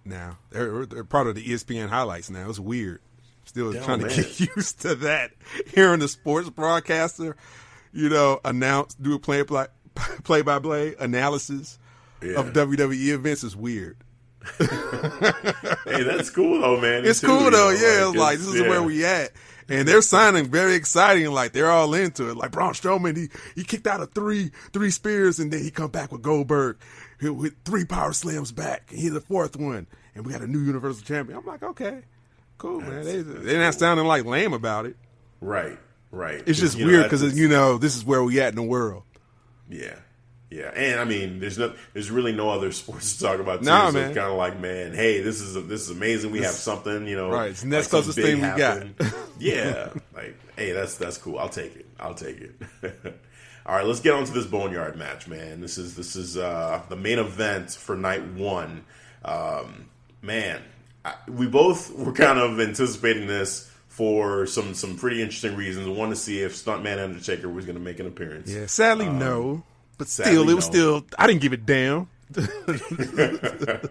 [0.09, 0.37] now.
[0.49, 2.49] They're, they're part of the ESPN highlights now.
[2.49, 2.99] It's weird.
[3.45, 4.09] Still Oh, trying man.
[4.11, 5.31] to get used to that.
[5.73, 7.35] Hearing the sports broadcaster,
[7.93, 9.67] you know, announce, do a play by
[10.23, 11.79] play by play analysis
[12.21, 12.33] Yeah.
[12.39, 13.97] of WWE events is weird.
[14.57, 17.05] hey, that's cool though, man.
[17.05, 18.07] It's too, cool you though, yeah.
[18.09, 18.69] It's like this is yeah.
[18.69, 19.31] where we at,
[19.67, 21.29] and they're signing very exciting.
[21.31, 22.37] Like they're all into it.
[22.37, 25.91] Like Braun Strowman, he he kicked out of three three spears, and then he come
[25.91, 26.77] back with Goldberg
[27.19, 28.83] he- with three power slams back.
[28.91, 31.37] And he's the fourth one, and we got a new Universal Champion.
[31.39, 32.01] I'm like, okay,
[32.57, 33.03] cool, man.
[33.03, 34.95] They, they're not sounding like lame about it.
[35.41, 35.77] Right,
[36.11, 36.41] right.
[36.45, 39.03] It's just weird because you know this is where we at in the world.
[39.69, 39.95] Yeah,
[40.49, 43.59] yeah, and I mean, there's no, there's really no other sports to talk about.
[43.59, 44.09] Too, Nah, so man.
[44.09, 46.31] it's kind of like, man, hey, this is this is amazing.
[46.31, 48.83] We have something, you know, Right, it's the next like closest thing we got.
[49.39, 51.37] yeah, like, hey, that's that's cool.
[51.37, 51.85] I'll take it.
[51.99, 52.55] I'll take it.
[53.69, 55.61] All right, let's get on to this boneyard match, man.
[55.61, 58.83] This is this is uh, the main event for night one.
[59.23, 59.89] Um,
[60.23, 60.59] man,
[61.05, 65.87] I, we both were kind of anticipating this for some some pretty interesting reasons.
[65.87, 68.49] One to see if Stuntman Undertaker was going to make an appearance.
[68.51, 69.61] Yeah, sadly no,
[69.99, 70.71] but still, Um, it was no.
[70.71, 71.05] still.
[71.19, 72.07] I didn't give it down.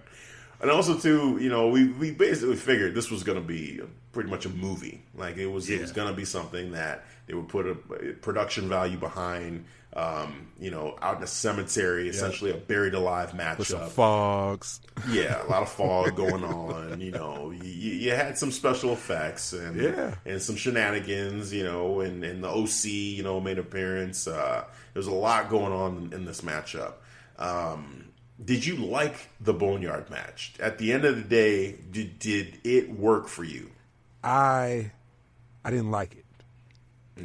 [0.61, 3.81] And also, too, you know, we, we basically figured this was going to be
[4.11, 5.03] pretty much a movie.
[5.15, 7.75] Like it was, it was going to be something that they would put a,
[8.15, 9.67] production value behind.
[9.95, 13.59] Um, you know, out in a cemetery, essentially a buried alive matchup.
[13.59, 14.81] With some fogs.
[15.09, 17.01] yeah, a lot of fog going on.
[17.01, 17.65] You know, you,
[17.95, 20.15] you had some special effects and Yeah.
[20.27, 21.53] and some shenanigans.
[21.55, 24.29] You know, and, and the OC, you know, made an appearance.
[24.29, 26.93] Uh, there's a lot going on in this matchup.
[27.39, 28.09] Um,
[28.45, 30.53] did you like the Boneyard match?
[30.61, 33.71] At the end of the day, did did it work for you?
[34.23, 34.91] I,
[35.65, 36.25] I didn't like it.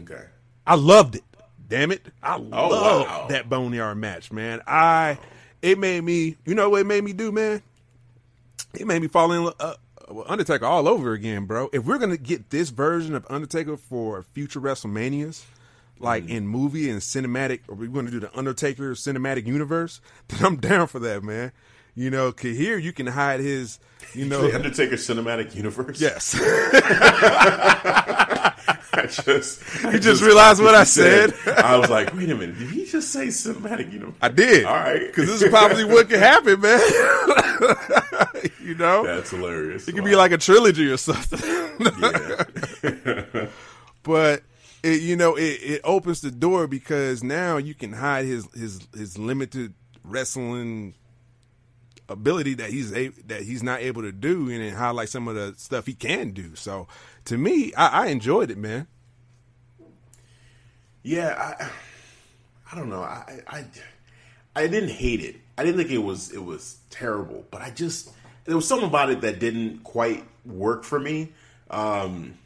[0.01, 0.23] Okay.
[0.65, 1.23] I loved it.
[1.67, 2.05] Damn it!
[2.21, 3.27] I Oh, love wow.
[3.29, 4.61] that boneyard match, man.
[4.67, 5.17] I
[5.61, 6.35] it made me.
[6.45, 7.61] You know what it made me do, man?
[8.73, 9.55] It made me fall in love.
[9.59, 9.73] Uh,
[10.09, 11.69] with Undertaker all over again, bro.
[11.73, 15.43] If we're gonna get this version of Undertaker for future WrestleManias,
[15.99, 20.57] like in movie and cinematic, or we're gonna do the Undertaker cinematic universe, then I'm
[20.57, 21.51] down for that, man.
[21.95, 23.79] You know, 'cause here you can hide his,
[24.13, 26.01] you know, The Undertaker cinematic universe.
[26.01, 26.33] yes.
[28.95, 31.33] I just You just realized what I you said.
[31.47, 34.15] I was like, wait a minute, did he just say cinematic universe?
[34.21, 34.65] I did.
[34.65, 34.99] All right.
[34.99, 36.79] Because this is probably what could happen, man.
[38.63, 39.03] you know?
[39.05, 39.87] That's hilarious.
[39.87, 41.39] it could be like a trilogy or something.
[42.01, 43.47] yeah.
[44.03, 44.43] but
[44.83, 48.87] it, you know, it, it opens the door because now you can hide his his
[48.93, 49.73] his limited
[50.03, 50.93] wrestling
[52.13, 55.35] ability that he's a, that he's not able to do, and then highlight some of
[55.35, 56.55] the stuff he can do.
[56.55, 56.87] So,
[57.25, 58.87] to me, I, I enjoyed it, man.
[61.03, 61.69] Yeah, I,
[62.71, 63.01] I don't know.
[63.01, 63.65] I, I,
[64.55, 65.35] I didn't hate it.
[65.57, 68.09] I didn't think it was it was terrible, but I just
[68.45, 71.33] there was something about it that didn't quite work for me.
[71.69, 72.37] Um,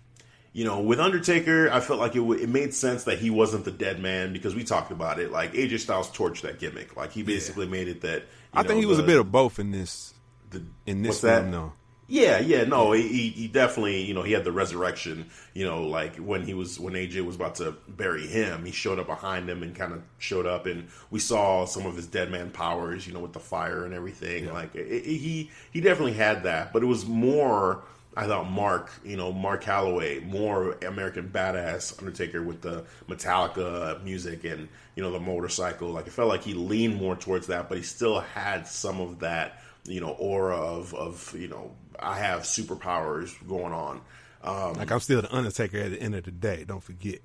[0.54, 3.64] you know, with Undertaker, I felt like it w- it made sense that he wasn't
[3.66, 5.32] the dead man because we talked about it.
[5.32, 6.98] Like AJ Styles torched that gimmick.
[6.98, 8.24] Like he basically made it that.
[8.58, 10.14] I think know, he was the- a bit of both in this
[10.50, 11.52] the, in this film, that?
[11.52, 11.74] though.
[12.10, 15.26] Yeah, yeah, no, he, he- definitely, you know, he had the resurrection.
[15.54, 18.98] You know, like when he was when AJ was about to bury him, he showed
[18.98, 22.32] up behind him and kind of showed up, and we saw some of his dead
[22.32, 24.52] man powers, you know, with the fire and everything.
[24.54, 27.84] Like it, it- he he definitely had that, but it was more.
[28.16, 34.44] I thought Mark, you know, Mark Calaway, more American badass Undertaker with the Metallica music
[34.44, 35.90] and you know the motorcycle.
[35.92, 39.20] Like it felt like he leaned more towards that, but he still had some of
[39.20, 44.02] that you know aura of of you know I have superpowers going on.
[44.44, 46.66] Um, Like I'm still the Undertaker at the end of the day.
[46.68, 47.20] Don't forget.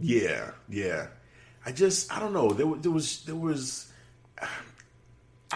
[0.00, 1.06] yeah, yeah.
[1.64, 2.50] I just I don't know.
[2.50, 3.90] There, there was there was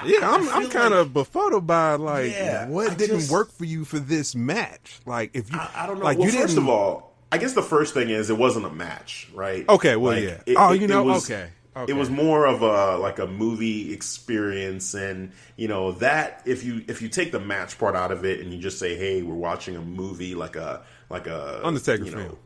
[0.05, 3.31] Yeah, I'm I I'm kind like- of befuddled by like Yeah, what I didn't just-
[3.31, 5.01] work for you for this match.
[5.05, 6.05] Like if you I, I don't know.
[6.05, 8.67] like well, you first didn't of all, I guess the first thing is it wasn't
[8.67, 9.69] a match, right?
[9.69, 10.41] Okay, well, Like, yeah.
[10.47, 11.93] it- Oh, it- you know, was- okay, okay.
[11.93, 16.85] It was more of a like a movie experience, and you know that if you
[16.89, 19.35] if you take the match part out of it and you just say, hey, we're
[19.35, 22.37] watching a movie like a like a Undertaker you know, film.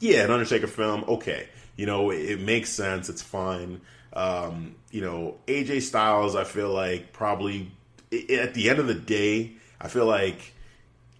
[0.00, 1.04] yeah, an Undertaker film.
[1.08, 3.08] Okay, you know it, it makes sense.
[3.08, 3.80] It's fine.
[4.12, 6.34] Um, you know, AJ Styles.
[6.36, 7.70] I feel like probably
[8.12, 10.53] at the end of the day, I feel like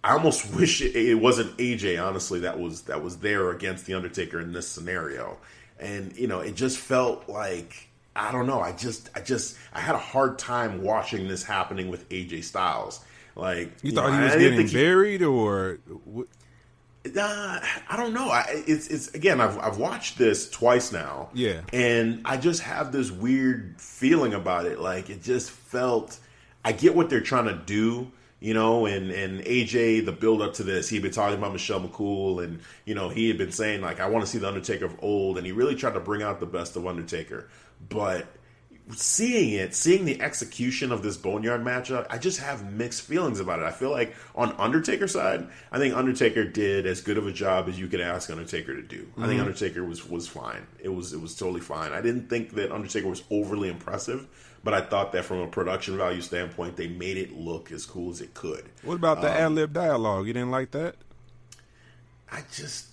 [0.05, 2.01] I almost wish it, it wasn't AJ.
[2.03, 5.37] Honestly, that was that was there against the Undertaker in this scenario,
[5.79, 8.61] and you know, it just felt like I don't know.
[8.61, 13.03] I just I just I had a hard time watching this happening with AJ Styles.
[13.35, 16.27] Like you thought know, he was getting think he- buried or what?
[17.17, 17.59] uh,
[17.89, 18.29] I don't know.
[18.29, 19.41] I, it's it's again.
[19.41, 21.29] I've I've watched this twice now.
[21.33, 21.61] Yeah.
[21.73, 24.79] and I just have this weird feeling about it.
[24.79, 26.19] Like it just felt.
[26.63, 30.53] I get what they're trying to do, you know, and and AJ, the build up
[30.55, 33.81] to this, he'd been talking about Michelle McCool, and you know, he had been saying
[33.81, 36.21] like, I want to see the Undertaker of old, and he really tried to bring
[36.21, 37.49] out the best of Undertaker,
[37.89, 38.27] but
[38.91, 43.59] seeing it, seeing the execution of this Boneyard matchup, I just have mixed feelings about
[43.59, 43.65] it.
[43.65, 47.67] I feel like on Undertaker's side, I think Undertaker did as good of a job
[47.67, 49.07] as you could ask Undertaker to do.
[49.17, 49.41] I think mm-hmm.
[49.41, 50.67] Undertaker was was fine.
[50.79, 51.93] It was it was totally fine.
[51.93, 54.27] I didn't think that Undertaker was overly impressive,
[54.65, 58.09] but I thought that from a production value standpoint, they made it look as cool
[58.11, 58.65] as it could.
[58.83, 60.27] What about Um, the ad lib dialogue?
[60.27, 60.95] You didn't like that?
[62.31, 62.87] I just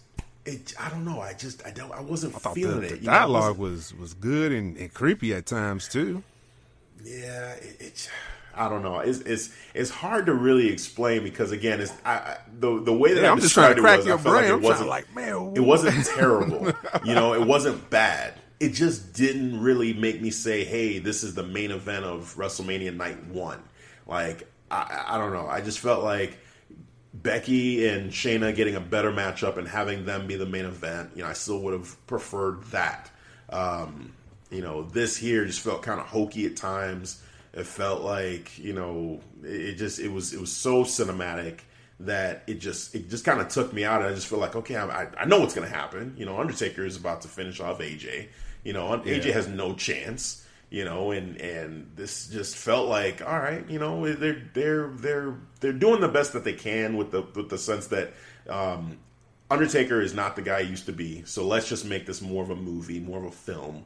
[0.45, 0.75] it.
[0.79, 1.21] I don't know.
[1.21, 1.91] I just I don't.
[1.93, 2.91] I wasn't I feeling the, it.
[2.91, 6.23] the you dialogue wasn't- was was good and, and creepy at times too.
[7.05, 8.09] Yeah, it, it's.
[8.55, 8.99] I don't know.
[9.01, 13.15] It's it's it's hard to really explain because again, it's I, I, the the way
[13.15, 14.35] that Yeah, I I'm just trying to it crack was, your brain.
[14.35, 16.71] like I'm it wasn't like, man, it wasn't terrible.
[17.03, 18.35] you know, it wasn't bad.
[18.63, 22.95] It just didn't really make me say, "Hey, this is the main event of WrestleMania
[22.95, 23.61] Night One."
[24.07, 25.49] Like, I, I don't know.
[25.49, 26.39] I just felt like
[27.13, 31.11] Becky and Shayna getting a better matchup and having them be the main event.
[31.17, 33.11] You know, I still would have preferred that.
[33.51, 34.13] Um,
[34.51, 37.21] you know, this here just felt kind of hokey at times.
[37.53, 41.61] It felt like you know, it just it was it was so cinematic
[42.01, 44.03] that it just it just kind of took me out.
[44.03, 46.15] And I just feel like okay, I, I know what's going to happen.
[46.17, 48.29] You know, Undertaker is about to finish off AJ.
[48.65, 49.33] You know, AJ Yeah.
[49.35, 50.39] has no chance.
[50.71, 53.69] You know, and and this just felt like all right.
[53.69, 57.49] You know, they're they're they're they're doing the best that they can with the with
[57.51, 58.13] the sense that.
[58.49, 58.99] Um,
[59.51, 62.43] Undertaker is not the guy he used to be, so let's just make this more
[62.43, 63.85] of a movie, more of a film.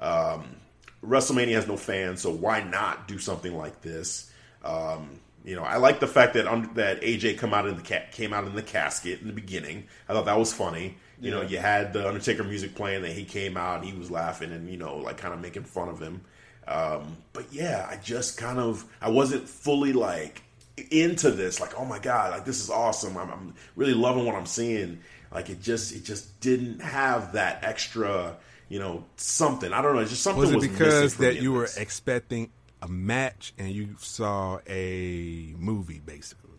[0.00, 0.56] Um,
[1.04, 4.32] WrestleMania has no fans, so why not do something like this?
[4.64, 7.82] Um, you know, I like the fact that un- that AJ come out in the
[7.82, 9.84] ca- came out in the casket in the beginning.
[10.08, 10.96] I thought that was funny.
[11.20, 14.10] You know, you had the Undertaker music playing, that he came out, and he was
[14.10, 16.22] laughing, and you know, like kind of making fun of him.
[16.66, 20.42] Um, but yeah, I just kind of I wasn't fully like
[20.90, 21.60] into this.
[21.60, 23.16] Like, oh my god, like this is awesome.
[23.16, 25.00] I'm, I'm really loving what I'm seeing.
[25.32, 28.36] Like it just it just didn't have that extra,
[28.68, 29.72] you know, something.
[29.72, 30.00] I don't know.
[30.00, 32.50] It's just something Was was, it missing because that you were expecting
[32.84, 36.50] a match and you saw a movie basically?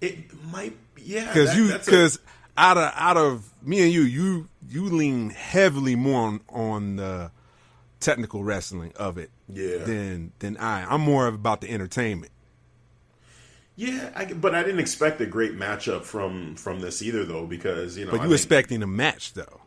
[0.00, 0.16] It
[0.50, 1.26] might, yeah.
[1.26, 2.18] Because that- you because
[2.56, 7.30] out of out of me and you, you you lean heavily more on on the
[8.00, 9.78] technical wrestling of it, Yeah.
[9.78, 10.84] Than than I.
[10.92, 12.32] I'm more of about the entertainment.
[13.76, 14.10] yeah.
[14.14, 18.04] I, but I didn't expect a great matchup from from this either, though, because you
[18.04, 19.60] know, But I you think- expecting a match though.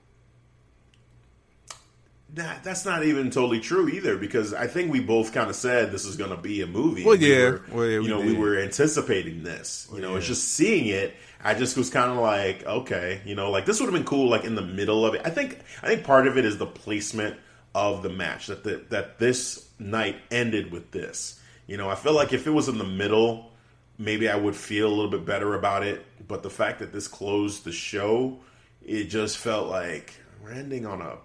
[2.33, 5.91] That, that's not even totally true either because I think we both kind of said
[5.93, 7.05] this is going to be a movie.
[7.05, 7.49] Well, We yeah.
[7.51, 8.31] were- Well, yeah, we you know, did.
[8.33, 9.87] we were anticipating this.
[9.93, 11.15] You know, it's just seeing it.
[11.45, 14.27] I just was kind of like, okay, you know, like this would have been cool,
[14.29, 15.21] like in the middle of it.
[15.23, 17.37] I think, I think part of it is the placement
[17.75, 21.39] of the match that the, that this night ended with this.
[21.67, 23.51] You know, I feel like if it was in the middle,
[23.99, 26.03] maybe I would feel a little bit better about it.
[26.27, 28.39] But the fact that this closed the show,
[28.83, 31.17] it just felt like we're ending on a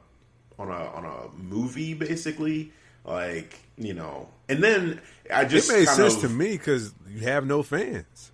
[0.58, 2.70] on a on a movie basically
[3.04, 5.00] like you know and then
[5.32, 8.29] i just It made sense of, to me because you have no fans.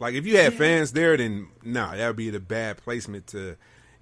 [0.00, 3.56] Like if you had fans there, then no, that would be the bad placement to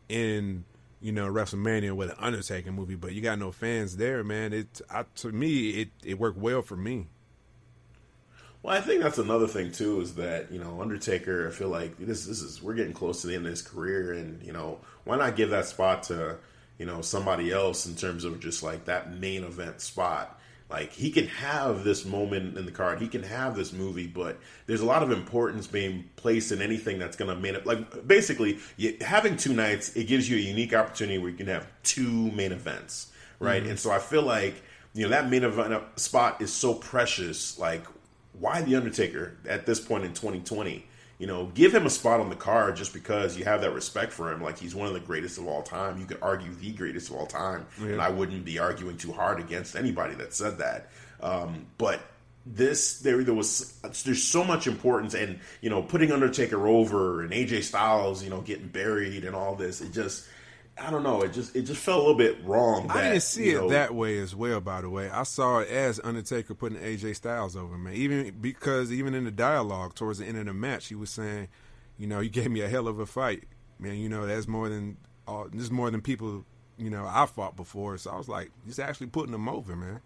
[0.09, 0.65] end,
[1.01, 2.97] you know, WrestleMania with an Undertaker movie.
[2.97, 4.55] But you got no fans there, man.
[4.55, 7.09] It I, to me, it it worked well for me.
[8.63, 11.97] well i think that's another thing too is that you know undertaker i feel like
[11.99, 14.79] this this is we're getting close to the end of his career and you know
[15.05, 16.37] why not give that spot to
[16.79, 20.38] you know somebody else in terms of just like that main event spot
[20.71, 24.39] like he can have this moment in the card he can have this movie but
[24.67, 28.59] there's a lot of importance being placed in anything that's going to main like basically
[28.77, 32.31] you, having two nights it gives you a unique opportunity where you can have two
[32.33, 33.63] main events right?
[33.63, 33.71] Mm-hmm.
[33.71, 34.63] And so i feel like
[34.95, 37.85] you know that main event uh, spot is so precious like
[38.39, 40.87] why the undertaker at this point in 2020
[41.19, 44.13] you know give him a spot on the card just because you have that respect
[44.13, 44.43] for him.
[44.43, 45.99] Like he's one of the greatest of all time.
[45.99, 47.67] You could argue the greatest of all time.
[47.81, 50.91] And i wouldn't be arguing too hard against anybody that said that.
[51.21, 52.01] Um, but
[52.55, 57.33] this there there was there's so much importance and you know putting undertaker over and
[57.33, 60.27] aj styles you know getting buried and all this it just
[60.81, 63.23] i don't know it just it just felt a little bit wrong that, I didn't
[63.23, 64.61] see it know, that way as well.
[64.61, 67.95] By the way, I saw it as Undertaker putting AJ Styles over, man.
[67.95, 71.49] Even because even in the dialogue towards the end of the match, he was saying,
[71.99, 73.45] "You know, you gave me a hell of a fight,
[73.79, 73.97] man.
[73.97, 74.97] You know, that's more than
[75.27, 75.49] all.
[75.51, 76.45] This is more than people,
[76.77, 80.01] you know, I fought before." So I was like, "He's actually putting them over, man."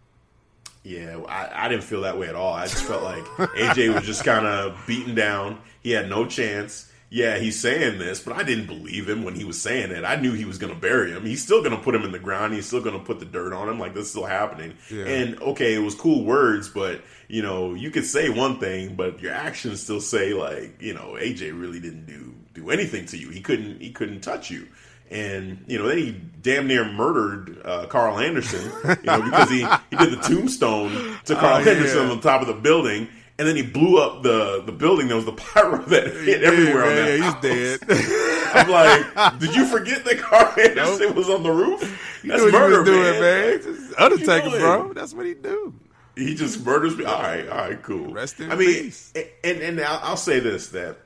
[0.84, 2.52] Yeah, I, I didn't feel that way at all.
[2.52, 5.58] I just felt like AJ was just kind of beaten down.
[5.82, 6.90] He had no chance.
[7.14, 10.02] Yeah, he's saying this, but I didn't believe him when he was saying it.
[10.02, 11.26] I knew he was going to bury him.
[11.26, 12.54] He's still going to put him in the ground.
[12.54, 13.78] He's still going to put the dirt on him.
[13.78, 14.72] Like this is still happening.
[14.90, 15.04] Yeah.
[15.04, 19.20] And okay, it was cool words, but you know, you could say one thing, but
[19.20, 23.28] your actions still say like, you know, AJ really didn't do do anything to you.
[23.28, 24.68] He couldn't he couldn't touch you.
[25.10, 29.58] And you know, then he damn near murdered uh, Karl Anderson, you know, because he,
[29.90, 31.72] he did the tombstone to Karl Oh, yeah.
[31.72, 35.08] Anderson on the top of the building, and then he blew up the the building.
[35.08, 37.44] There was the pyro that hit everywhere on yeah, that.
[37.44, 38.28] yeah, he's dead.
[38.54, 41.80] I'm like, did you forget that Karl Anderson was on the roof?
[42.22, 43.78] you That's knew what murder, he was doing, man.
[43.78, 43.94] man.
[43.98, 44.92] Undertaker, bro.
[44.92, 45.72] That's what he do.
[46.14, 47.04] He just murders me.
[47.06, 48.12] All right, all right, cool.
[48.12, 49.12] Rest in I mean, peace.
[49.42, 50.98] and and I'll, I'll say this that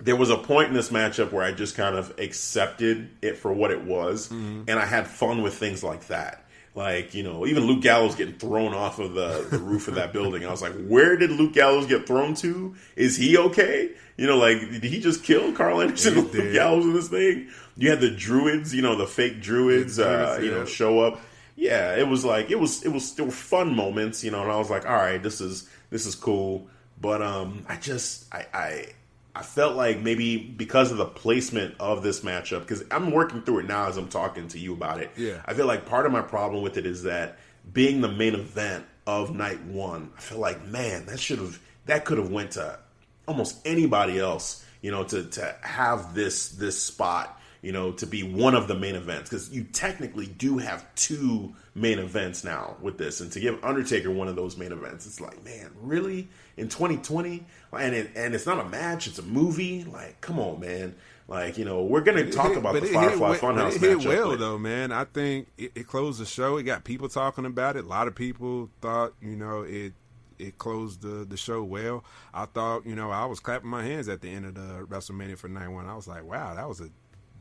[0.00, 3.52] there was a point in this matchup where I just kind of accepted it for
[3.52, 4.62] what it was, Mm-hmm.
[4.68, 6.44] and I had fun with things like that.
[6.78, 10.12] Like you know, even Luke Gallows getting thrown off of the, the roof of that
[10.12, 10.46] building.
[10.46, 12.76] I was like, where did Luke Gallows get thrown to?
[12.94, 13.90] Is he okay?
[14.16, 16.52] You know, like did he just kill Karl Anderson and Luke.
[16.52, 17.48] Gallows in this thing?
[17.76, 21.20] You had the druids, you know, the fake druids, The uh, you know, show up.
[21.56, 24.56] Yeah, it was like it was it was still fun moments, you know, and I
[24.56, 26.68] was like, all right, this is this is cool.
[27.00, 28.86] But um I just I I
[29.34, 33.60] I felt like maybe because of the placement of this matchup, because I'm working through
[33.60, 35.10] it now as I'm talking to you about it.
[35.16, 35.40] Yeah.
[35.44, 37.38] I feel like part of my problem with it is that
[37.72, 42.04] being the main event of night one, I feel like man, that should have that
[42.04, 42.78] could have went to
[43.26, 48.22] almost anybody else, you know, to to have this this spot, you know, to be
[48.22, 52.98] one of the main events because you technically do have two main events now with
[52.98, 56.68] this, and to give Undertaker one of those main events, it's like, man, really in
[56.68, 59.84] 2020, and it, and it's not a match, it's a movie.
[59.84, 60.94] Like, come on, man.
[61.28, 63.98] Like, you know, we're gonna talk about But the it Firefly hit, Funhouse it hit
[63.98, 64.06] matchup.
[64.06, 64.92] well but- though, man.
[64.92, 66.56] I think it, it closed the show.
[66.56, 67.84] It got people talking about it.
[67.84, 69.92] A lot of people thought, you know, it
[70.38, 72.02] it closed the the show well.
[72.32, 75.36] I thought, you know, I was clapping my hands at the end of the WrestleMania
[75.36, 75.86] for night one.
[75.86, 76.88] I was like, wow, that was a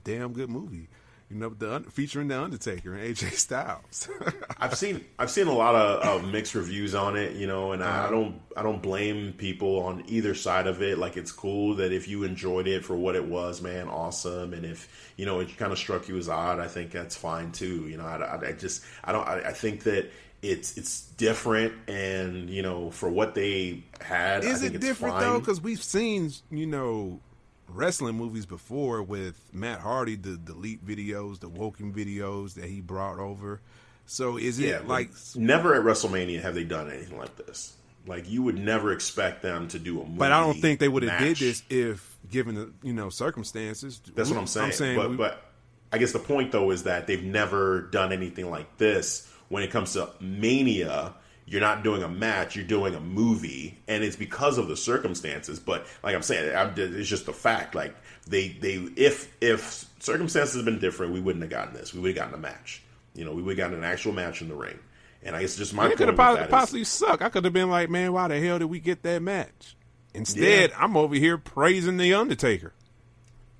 [0.08, 0.88] damn good movie.
[1.30, 4.08] You know, the featuring the Undertaker and AJ Styles.
[4.60, 7.84] I've seen I've seen a lot of, of mixed reviews on it, you know, and
[7.84, 8.04] Uh-huh.
[8.04, 10.98] I, I don't I don't blame people on either side of it.
[10.98, 14.54] Like it's cool that if you enjoyed it for what it was, man, awesome.
[14.54, 17.52] And if you know it kind of struck you as odd, I think that's fine
[17.52, 17.90] too.
[17.90, 20.10] You know, I, I, I just I don't I, I think that
[20.42, 25.24] it's it's different, and you know, for what they had, Is it different fine.
[25.24, 25.40] though?
[25.40, 27.20] Because we've seen, you know,
[27.70, 33.20] wrestling movies before with Matt Hardy, the delete videos, the Woken videos that he brought
[33.20, 33.60] over.
[34.06, 35.10] So is it Yeah, but like?
[35.36, 37.74] never at WrestleMania have they done anything like this.
[38.06, 40.18] Like you would never expect them to do a movie.
[40.18, 44.00] But I don't think they would have did this if given the you know circumstances.
[44.16, 44.66] That's We- what I'm saying.
[44.68, 45.44] I'm saying, but, we- but
[45.92, 49.28] I guess the point though is that they've never done anything like this.
[49.50, 51.14] When it comes to Mania,
[51.48, 55.60] you're not doing a match; you're doing a movie, and it's because of the circumstances.
[55.60, 57.74] But like I'm saying, I'm, it's just a fact.
[57.74, 57.96] Like
[58.28, 61.94] they, they, if if circumstances had been different, we wouldn't have gotten this.
[61.94, 62.84] We would have gotten a match.
[63.16, 64.78] You know, we would have gotten an actual match in the ring.
[65.24, 67.24] And I guess just my it could have is- possibly sucked.
[67.24, 69.76] I could have been like, man, why the hell did we get that match?
[70.14, 72.74] Instead, I'm over here praising the Undertaker.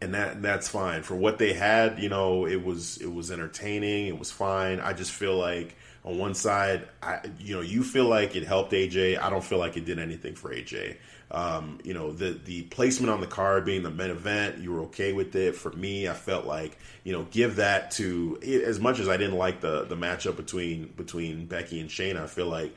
[0.02, 2.00] and that that's fine for what they had.
[2.00, 4.08] You know, it was it was entertaining.
[4.08, 4.80] It was fine.
[4.80, 5.76] I just feel like
[6.08, 9.22] on one side, I you know, you feel like it helped AJ.
[9.22, 10.96] I don't feel like it did anything for AJ.
[11.30, 14.82] Um, you know, the the placement on the card being the main event, you were
[14.84, 15.56] okay with it.
[15.56, 19.38] For me, I felt like you know, give that to as much as I didn't
[19.38, 22.24] like the the matchup between between Becky and Shayna.
[22.24, 22.74] I feel like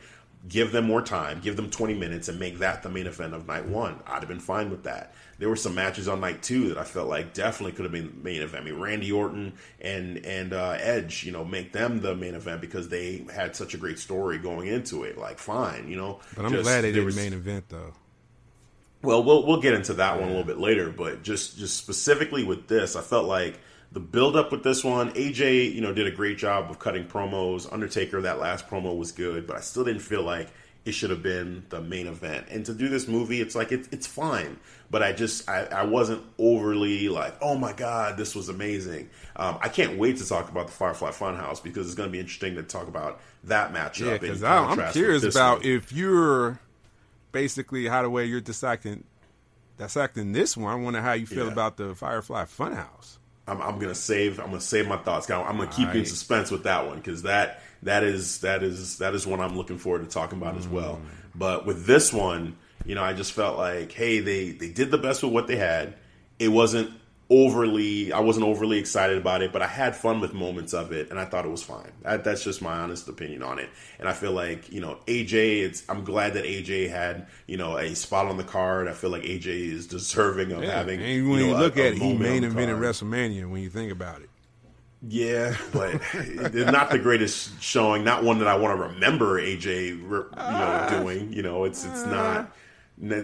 [0.48, 3.46] give them more time, give them 20 minutes, and make that the main event of
[3.46, 4.00] night one.
[4.06, 5.14] I'd have been fine with that.
[5.40, 8.20] There were some matches on night two that I felt like definitely could have been
[8.22, 8.62] main event.
[8.62, 12.60] I mean, Randy Orton and and uh, Edge, you know, make them the main event
[12.60, 15.16] because they had such a great story going into it.
[15.18, 16.20] Like, fine, you know.
[16.36, 17.94] But I'm Just- glad they did was- main event though.
[19.02, 22.44] well, we'll we'll get into that one a little bit later, but just just specifically
[22.44, 23.58] with this, I felt like
[23.92, 27.06] the build up with this one, AJ, you know, did a great job of cutting
[27.06, 27.66] promos.
[27.72, 30.48] Undertaker, that last promo was good, but I still didn't feel like
[30.84, 32.46] it should have been the main event.
[32.50, 34.58] And to do this movie, it's like it, it's fine,
[34.90, 39.10] but I just I, I wasn't overly like, oh my god, this was amazing.
[39.36, 42.20] Um, I can't wait to talk about the Firefly Funhouse because it's going to be
[42.20, 44.06] interesting to talk about that matchup.
[44.06, 45.66] Yeah, because I'm curious about one.
[45.66, 46.60] if you're
[47.32, 49.04] basically how the way you're dissecting
[49.78, 50.70] dissecting this one.
[50.72, 51.52] I wonder how you feel Yeah.
[51.52, 53.18] about the Firefly Funhouse.
[53.48, 54.38] I'm, I'm gonna save.
[54.38, 55.28] I'm gonna save my thoughts.
[55.30, 58.98] I'm gonna keep you in suspense with that one because that that is that is
[58.98, 61.00] that is one I'm looking forward to talking about as well.
[61.34, 64.98] But with this one, you know, I just felt like, hey, they they did the
[64.98, 65.94] best with what they had.
[66.38, 66.90] It wasn't
[67.28, 68.12] overly.
[68.12, 71.18] I wasn't overly excited about it, but I had fun with moments of it, and
[71.20, 71.92] I thought it was fine.
[72.02, 73.68] That, that's just my honest opinion on it.
[73.98, 75.60] And I feel like you know, AJ.
[75.62, 75.82] It's.
[75.88, 78.88] I'm glad that AJ had you know a spot on the card.
[78.88, 81.00] I feel like AJ is deserving of Yeah, having.
[81.00, 82.76] and when you, know, a- look a at it, he main the invented.
[82.76, 83.48] WrestleMania.
[83.48, 84.29] When you think about it,
[85.06, 85.94] Yeah, but
[86.54, 88.04] not the greatest showing.
[88.04, 90.88] Not one that I want to remember AJ, you know, ah.
[90.90, 91.32] doing.
[91.32, 92.10] You know, it's it's ah.
[92.10, 92.52] not.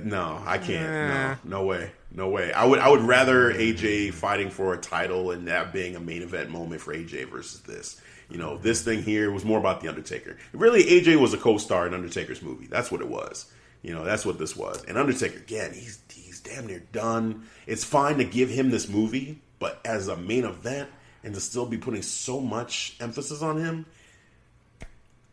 [0.06, 1.44] No, I can't.
[1.44, 2.50] No, no way, no way.
[2.52, 6.22] I would I would rather AJ fighting for a title and that being a main
[6.22, 8.00] event moment for AJ versus this.
[8.30, 10.36] You know, this thing here was more about the Undertaker.
[10.52, 12.66] Really, AJ was a co-star in Undertaker's movie.
[12.66, 13.46] That's what it was.
[13.82, 14.82] You know, that's what this was.
[14.84, 17.44] And Undertaker, again, he's he's damn near done.
[17.66, 20.88] It's fine to give him this movie, but as a main event
[21.26, 23.84] and to still be putting so much emphasis on him,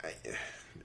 [0.03, 0.11] I,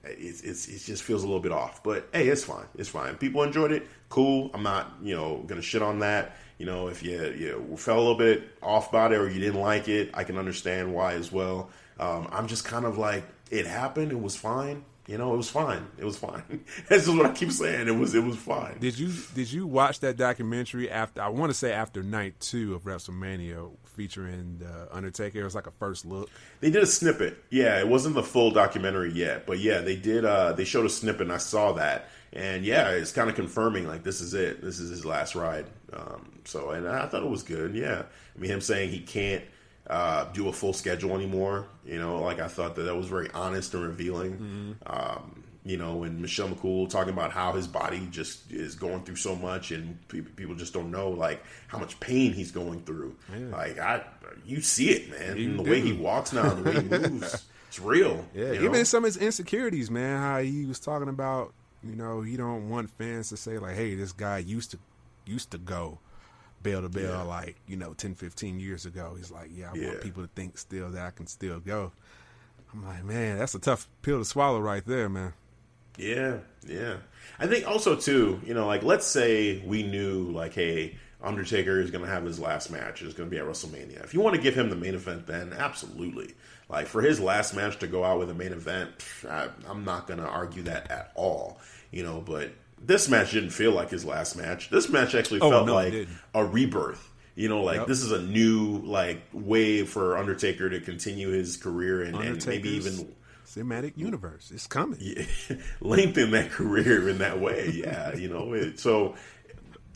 [0.03, 1.83] it's, it's it just feels a little bit off.
[1.83, 2.67] But hey, it's fine.
[2.77, 3.15] It's fine.
[3.15, 3.87] People enjoyed it.
[4.07, 4.51] Cool.
[4.53, 6.37] I'm not you know gonna shit on that.
[6.59, 9.59] You know, if you you felt a little bit off about it or you didn't
[9.59, 11.71] like it, I can understand why as well.
[11.99, 14.11] Um, I'm just kind of like it happened.
[14.11, 14.85] It was fine.
[15.07, 15.87] You know, it was fine.
[15.97, 16.43] It was fine.
[16.87, 17.87] That's just what I keep saying.
[17.87, 18.77] It was it was fine.
[18.79, 21.19] Did you did you watch that documentary after?
[21.19, 25.41] I want to say after night two of WrestleMania, featuring uh, Undertaker.
[25.41, 26.29] It was like a first look.
[26.61, 27.43] They did a snippet.
[27.49, 30.23] Yeah, it wasn't the full documentary yet, but yeah, they did.
[30.23, 33.89] Uh, they showed a snippet, and I saw that, and yeah, it's kind of confirming
[33.89, 34.61] like this is it.
[34.61, 35.65] This is his last ride.
[35.91, 37.75] Um, so, and I thought it was good.
[37.75, 38.03] Yeah,
[38.37, 39.43] I mean, him saying he can't
[39.87, 41.67] uh, do a full schedule anymore.
[41.85, 44.31] You know, like I thought that that was very honest and revealing.
[44.31, 44.71] Mm-hmm.
[44.85, 49.17] Um, you know, and Michelle McCool talking about how his body just is going through
[49.17, 53.15] so much, and people just don't know like how much pain he's going through.
[53.31, 53.49] Yeah.
[53.49, 54.03] Like I,
[54.47, 55.57] you see it, man.
[55.57, 55.69] the do.
[55.69, 58.25] way he walks now, the way he moves, it's real.
[58.33, 58.83] Yeah, even know?
[58.83, 60.19] some of his insecurities, man.
[60.19, 63.93] How he was talking about, you know, he don't want fans to say like, "Hey,
[63.93, 64.79] this guy used to
[65.25, 65.99] used to go."
[66.61, 67.21] bell to bell yeah.
[67.21, 69.87] like you know 10 15 years ago he's like yeah i yeah.
[69.87, 71.89] want people to think still that i can still go
[72.73, 75.31] i'm like man that's a tough pill to swallow right there man
[75.99, 76.97] yeah yeah
[77.39, 81.91] i think also too you know like let's say we knew like hey undertaker is
[81.91, 84.35] going to have his last match it's going to be at wrestlemania if you want
[84.35, 86.33] to give him the main event then absolutely
[86.69, 88.89] like for his last match to go out with a main event
[89.29, 91.59] I, i'm not going to argue that at all
[91.91, 92.51] you know but
[92.81, 94.69] this match didn't feel like his last match.
[94.69, 97.05] This match actually oh, felt no, like a rebirth.
[97.35, 97.87] You know, like yep.
[97.87, 102.69] this is a new like way for Undertaker to continue his career and, and maybe
[102.69, 103.13] even
[103.49, 104.51] cinematic universe.
[104.53, 104.99] It's coming.
[105.01, 105.23] Yeah,
[105.81, 107.71] lengthen that career in that way.
[107.73, 108.53] Yeah, you know.
[108.53, 109.15] It, so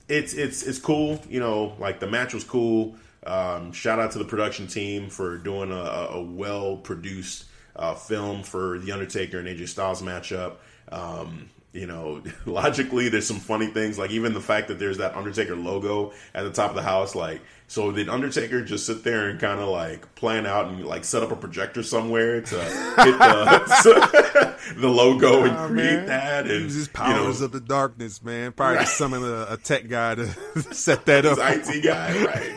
[0.07, 1.21] it's it's it's cool.
[1.29, 2.95] You know, like the match was cool.
[3.25, 8.43] Um, shout out to the production team for doing a, a well produced uh, film
[8.43, 10.55] for the Undertaker and AJ Styles matchup.
[10.91, 15.15] Um, you know, logically, there's some funny things, like even the fact that there's that
[15.15, 17.15] Undertaker logo at the top of the house.
[17.15, 21.03] Like, so did Undertaker just sit there and kind of like plan out and like
[21.03, 26.05] set up a projector somewhere to hit the, the logo and create man.
[26.05, 26.45] that?
[26.45, 28.51] And uses powers you know, of the darkness, man.
[28.51, 28.87] Probably right.
[28.87, 30.27] summon a, a, tech guy to
[30.73, 31.39] set that up.
[31.41, 32.53] IT guy, right?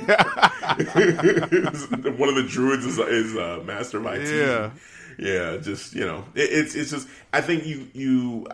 [2.18, 4.28] One of the druids is, is uh, Master of IT.
[4.28, 4.72] Yeah,
[5.18, 5.56] yeah.
[5.56, 8.47] Just you know, it, it's it's just I think you you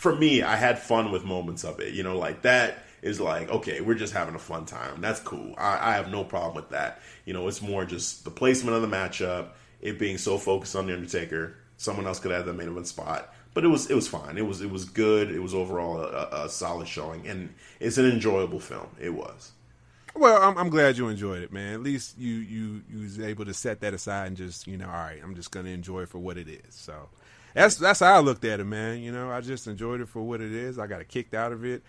[0.00, 1.92] for me, I had fun with moments of it.
[1.92, 5.02] You know, like that is like, okay, we're just having a fun time.
[5.02, 5.54] That's cool.
[5.58, 7.02] I, I have no problem with that.
[7.26, 9.48] You know, it's more just the placement of the matchup,
[9.82, 11.58] it being so focused on the Undertaker.
[11.76, 14.38] Someone else could have the main event spot, but it was it was fine.
[14.38, 15.30] It was it was good.
[15.30, 18.88] It was overall a, a solid showing, and it's an enjoyable film.
[18.98, 19.52] It was.
[20.16, 21.74] Well, I'm, I'm, glad you enjoyed it, man.
[21.74, 24.86] At least you you you was able to set that aside and just you know,
[24.86, 26.74] all right, I'm just gonna enjoy it for what it is.
[26.74, 27.10] So
[27.54, 29.00] that's that's how I looked at it, man.
[29.00, 30.78] You know, I just enjoyed it for what it is.
[30.78, 31.82] I got kicked out of it.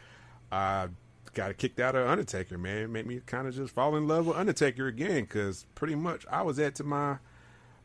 [0.51, 0.87] I
[1.33, 2.83] got kicked out of Undertaker, man.
[2.83, 6.25] It made me kind of just fall in love with Undertaker again because pretty much
[6.29, 7.17] I was at to my.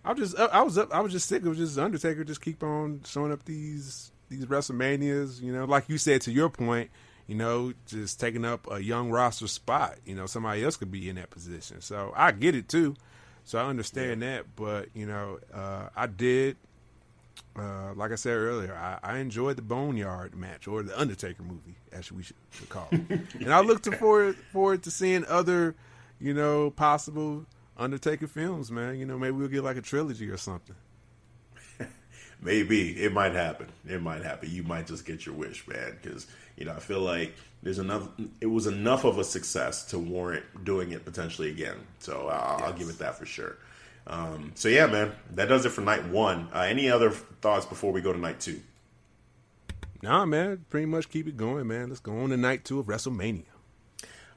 [0.05, 0.95] I was just I was up.
[0.95, 5.43] I was just sick of just Undertaker just keep on showing up these these WrestleManias.
[5.43, 6.91] You know, like you said to your point.
[7.27, 9.97] You know, just taking up a young roster spot.
[10.05, 11.81] You know, somebody else could be in that position.
[11.81, 12.95] So I get it too.
[13.43, 14.37] So I understand yeah.
[14.37, 14.55] that.
[14.55, 16.57] But you know, uh, I did
[17.59, 21.77] uh, like I said earlier, I, I, enjoyed the Boneyard match or the Undertaker movie,
[21.93, 23.01] as we should, should call it.
[23.41, 25.75] and I look forward forward to seeing other,
[26.21, 27.47] you know, possible
[27.79, 28.71] Undertaker films.
[28.71, 30.77] Man, you know, maybe we'll get like a trilogy or something.
[32.43, 33.69] maybe it might happen.
[33.89, 34.51] It might happen.
[34.51, 35.97] You might just get your wish, man.
[36.03, 36.27] Because
[36.57, 38.09] you know, I feel like there's enough.
[38.41, 41.77] It was enough of a success to warrant doing it potentially again.
[42.01, 42.69] So I'll, yes.
[42.69, 43.57] I'll give it that for sure.
[44.07, 46.49] Um, so yeah, man, that does it for night one.
[46.55, 48.61] Uh, any other thoughts before we go to night two?
[50.03, 51.89] Nah, man, pretty much keep it going, man.
[51.89, 53.45] Let's go on to night two of WrestleMania.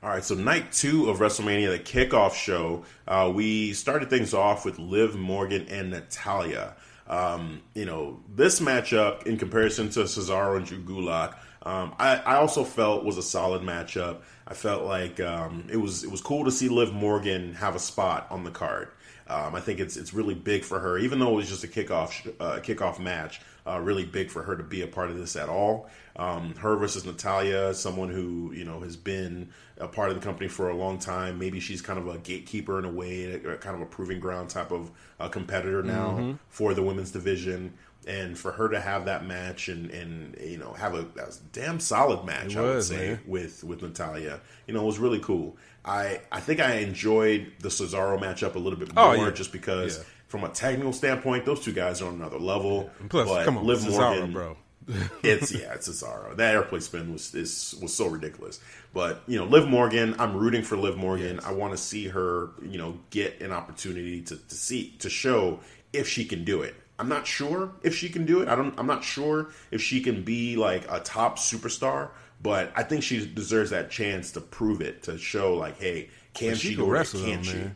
[0.01, 4.63] All right, so night two of WrestleMania, the kickoff show, uh, we started things off
[4.63, 6.75] with Liv Morgan and Natalya.
[7.05, 12.35] Um, you know, this matchup in comparison to Cesaro and Drew Gulak, um, I, I,
[12.35, 14.19] also felt was a solid matchup.
[14.47, 17.79] I felt like um, it was it was cool to see Liv Morgan have a
[17.79, 18.87] spot on the card.
[19.29, 21.67] Um, I think it's it's really big for her, even though it was just a
[21.67, 23.41] kickoff uh, kickoff match.
[23.67, 25.87] Uh, really big for her to be a part of this at all.
[26.15, 30.47] Um, her versus Natalya, someone who you know has been a part of the company
[30.49, 31.37] for a long time.
[31.37, 34.71] Maybe she's kind of a gatekeeper in a way, kind of a proving ground type
[34.71, 34.89] of
[35.19, 36.31] uh, competitor now mm-hmm.
[36.49, 37.73] for the women's division.
[38.07, 41.79] and for her to have that match and and you know have a, a damn
[41.79, 43.19] solid match, It I would say man.
[43.27, 45.57] with with Natalya, you know, it was really cool.
[45.89, 49.31] I I think I enjoyed the Cesaro matchup a little bit oh, more Oh, yeah.
[49.31, 49.97] just because.
[49.97, 50.03] Yeah.
[50.27, 52.91] From a technical standpoint, those two guys are on another level.
[53.09, 54.57] Plus, but come on, Liv Cesaro, Morgan, bro.
[55.23, 56.35] it's yeah, it's Cesaro.
[56.35, 58.59] That airplane spin was is, was so ridiculous.
[58.93, 61.39] But you know, Liv Morgan, I'm rooting for Liv Morgan.
[61.43, 65.61] I want to see her, you know, get an opportunity to, to see to show
[65.93, 66.75] if she can do it.
[66.99, 68.49] I'm not sure if she can do it.
[68.49, 68.77] I don't.
[68.77, 72.09] I'm not sure if she can be like a top superstar.
[72.41, 76.55] But I think she deserves that chance to prove it to show like, hey, can
[76.55, 76.87] she, she do can it?
[76.87, 77.53] or wrestle, Can't she?
[77.57, 77.75] man.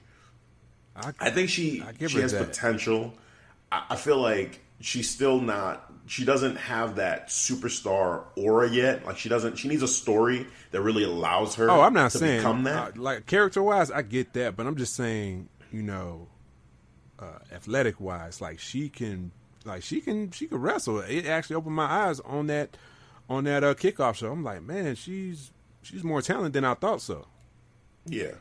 [0.95, 2.47] I, I think she I she has that.
[2.47, 3.13] potential.
[3.71, 5.91] I, I feel like she's still not.
[6.05, 9.05] She doesn't have that superstar aura yet.
[9.05, 9.57] Like she doesn't.
[9.57, 11.69] She needs a story that really allows her.
[11.69, 12.97] Oh, I'm not to saying become that.
[12.97, 16.27] uh, like character wise, I get that, but I'm just saying, you know,
[17.19, 19.31] uh, athletic wise, like she can,
[19.65, 20.99] like she can, she can wrestle.
[20.99, 22.77] It actually opened my eyes on that,
[23.29, 24.31] on that uh, kickoff show.
[24.31, 25.51] I'm like, man, she's
[25.81, 27.27] she's more talented than I thought so.
[28.05, 28.33] Yeah,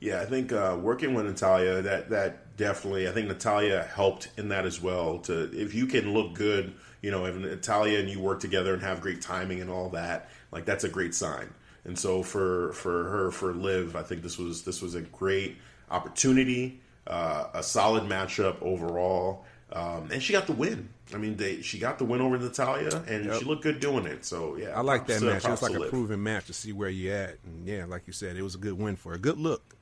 [0.00, 0.20] yeah.
[0.20, 3.08] I think uh, working with Natalya, that that definitely.
[3.08, 5.18] I think Natalya helped in that as well.
[5.20, 8.82] To if you can look good, you know, if Natalya and you work together and
[8.82, 11.52] have great timing and all that, like that's a great sign.
[11.84, 15.56] And so for for her for Liv, I think this was this was a great
[15.90, 20.88] opportunity, uh, a solid matchup overall, um, and she got the win.
[21.14, 23.38] I mean, they, she got the win over Natalya, and Yep.
[23.38, 24.24] she looked good doing it.
[24.24, 25.44] So yeah, I like that match.
[25.44, 25.90] It was like a Liv.
[25.90, 28.58] proven match to see where you at, and yeah, like you said, it was a
[28.58, 29.18] good win for her.
[29.18, 29.76] Good look.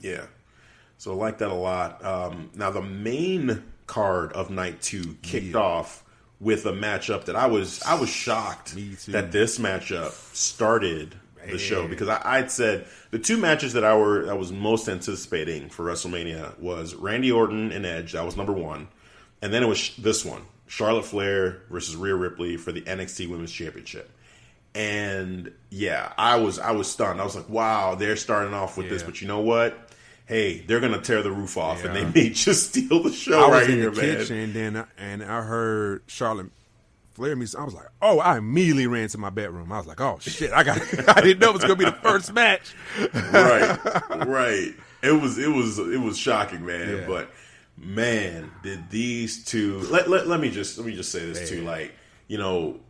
[0.00, 0.26] Yeah.
[0.98, 2.02] So I like that a lot.
[2.04, 6.02] Um, now the main card of night two kicked off
[6.40, 8.74] with a matchup that I was I was shocked
[9.08, 11.14] that this matchup started
[11.50, 14.88] the show because I, I'd said the two matches that I were I was most
[14.88, 18.12] anticipating for WrestleMania was Randy Orton and Edge.
[18.12, 18.88] That was number one,
[19.42, 23.28] and then it was sh- this one: Charlotte Flair versus Rhea Ripley for the NXT
[23.28, 24.10] Women's Championship.
[24.74, 27.20] And yeah, I was I was stunned.
[27.20, 29.78] I was like, wow, they're starting off with this, but you know what?
[30.26, 33.48] Hey, they're gonna tear the roof off, and they may just steal the show I
[33.48, 34.16] was right in here, the man.
[34.18, 36.50] kitchen, and then I, and I heard Charlotte
[37.14, 37.58] Flair music.
[37.58, 38.18] I was like, oh!
[38.18, 39.72] I immediately ran to my bedroom.
[39.72, 40.52] I was like, oh shit!
[40.52, 40.78] I got.
[41.16, 42.74] I didn't know it was gonna be the first match.
[43.32, 43.78] right,
[44.26, 44.74] right.
[45.02, 46.98] It was it was it was shocking, man.
[46.98, 47.06] Yeah.
[47.06, 47.30] But
[47.76, 49.78] man, did these two?
[49.90, 51.62] Let, let let me just let me just say this too.
[51.62, 51.94] Like
[52.28, 52.80] you know,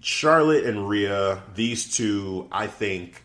[0.00, 3.22] Charlotte and Rhea, these two, I think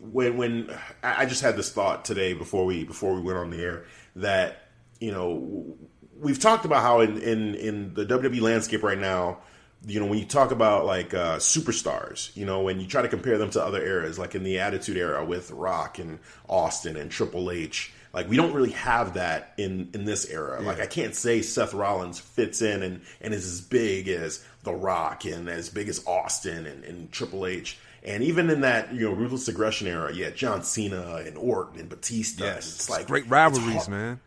[0.00, 0.70] when when
[1.02, 3.84] I I just had this thought today before we before we went on the air
[4.16, 4.68] that
[5.00, 5.76] you know
[6.18, 9.38] we've talked about how in in in the WWE landscape right now
[9.86, 13.08] you know when you talk about like uh, superstars you know when you try to
[13.08, 16.18] compare them to other eras like in the attitude era with rock and
[16.48, 20.62] austin and triple h like we don't really have that in in this era.
[20.62, 24.72] Like i can't say seth rollins fits in and and is as big as the
[24.72, 27.78] rock and as big as austin and, and triple h.
[28.06, 31.88] And even in that you know ruthless aggression era yeah john cena and orton and
[31.88, 34.20] batista and it's like great rivalries, man.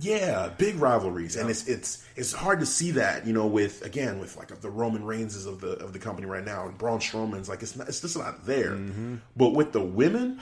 [0.00, 4.18] yeah, big rivalries, and it's it's it's hard to see that you know with again
[4.18, 7.48] with like the Roman Reigns of the of the company right now and Braun Strowman's
[7.48, 8.72] like it's not, it's just not there.
[8.72, 9.16] Mm-hmm.
[9.36, 10.40] But with the women,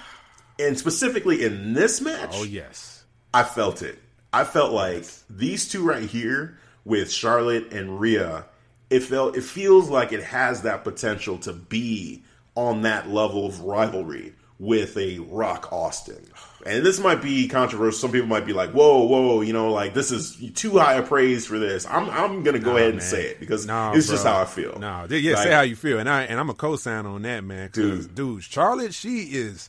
[0.59, 2.92] and specifically in this match, Oh yes,
[3.35, 3.99] I felt it.
[4.33, 8.47] I felt like these two right here with Charlotte and Rhea,
[8.91, 12.23] it felt it feels like it has that potential to be
[12.55, 16.25] on that level of rivalry with a Rock Austin.
[16.65, 17.99] And this might be controversial.
[17.99, 21.03] Some people might be like, "Whoa, whoa, you know, like this is too high a
[21.03, 23.07] praise for this." I'm I'm gonna go ahead and man.
[23.07, 24.79] say it because Nah, it's just how I feel.
[24.79, 27.43] No, yeah, Like, say how you feel, and I and I'm a co-sign on that,
[27.45, 27.69] man.
[27.71, 28.15] 'cause, Dude.
[28.15, 29.69] dude, Charlotte, she is.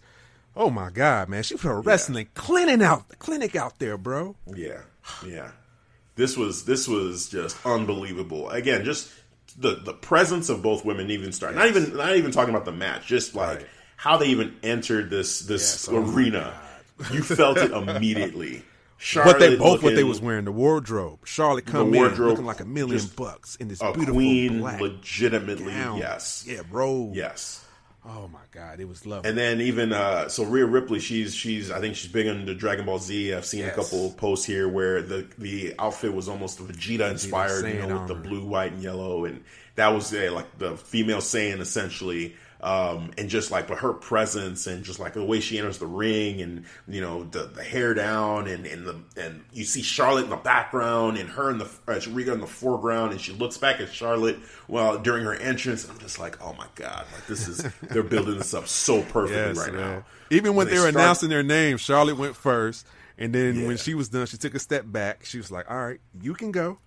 [0.55, 4.35] Oh my god, man, she put a wrestling clinic out, clinic out there, bro.
[4.55, 4.81] Yeah,
[5.25, 5.51] yeah.
[6.15, 8.49] This was this was just unbelievable.
[8.51, 9.11] Again, just
[9.57, 11.55] the the presence of both women even start.
[11.55, 13.07] Not even not even talking about the match.
[13.07, 13.67] Just like Right.
[13.95, 16.53] how they even entered this this Yes, oh arena.
[17.11, 18.63] You felt it immediately.
[19.15, 21.19] But they Charlotte both what they was wearing, the wardrobe.
[21.25, 24.79] Charlotte come in wardrobe, looking like a million bucks in this a beautiful queen, black
[24.79, 25.73] legitimately.
[25.73, 25.97] gown.
[25.97, 27.13] Yes, yeah, robe.
[27.15, 27.65] yes.
[28.05, 29.29] Oh my god, it was lovely.
[29.29, 32.85] And then even uh, so, Rhea Ripley, she's she's I think she's big into Dragon
[32.85, 33.33] Ball Z.
[33.33, 33.71] I've seen Yes.
[33.71, 38.07] a couple posts here where the the outfit was almost Vegeta inspired, you know, with
[38.09, 39.43] the blue, white, and yellow, and
[39.75, 42.35] that was uh, like the female Saiyan essentially.
[42.63, 45.85] Um, and just like, but her presence and just like the way she enters the
[45.85, 50.23] ring and, you know, the, the hair down and, and the, and you see Charlotte
[50.23, 53.81] in the background and her in the, uh, in the foreground and she looks back
[53.81, 54.37] at Charlotte
[54.69, 55.83] well during her entrance.
[55.83, 59.01] And I'm just like, oh my God, like this is, they're building this up so
[59.01, 59.95] perfectly Yes, right man.
[59.97, 60.05] now.
[60.29, 62.87] Even when they, were start- announcing their names, Charlotte went first,
[63.17, 63.67] and then Yeah.
[63.67, 65.25] when she was done, she took a step back.
[65.25, 66.79] She was like, "All right, you can go."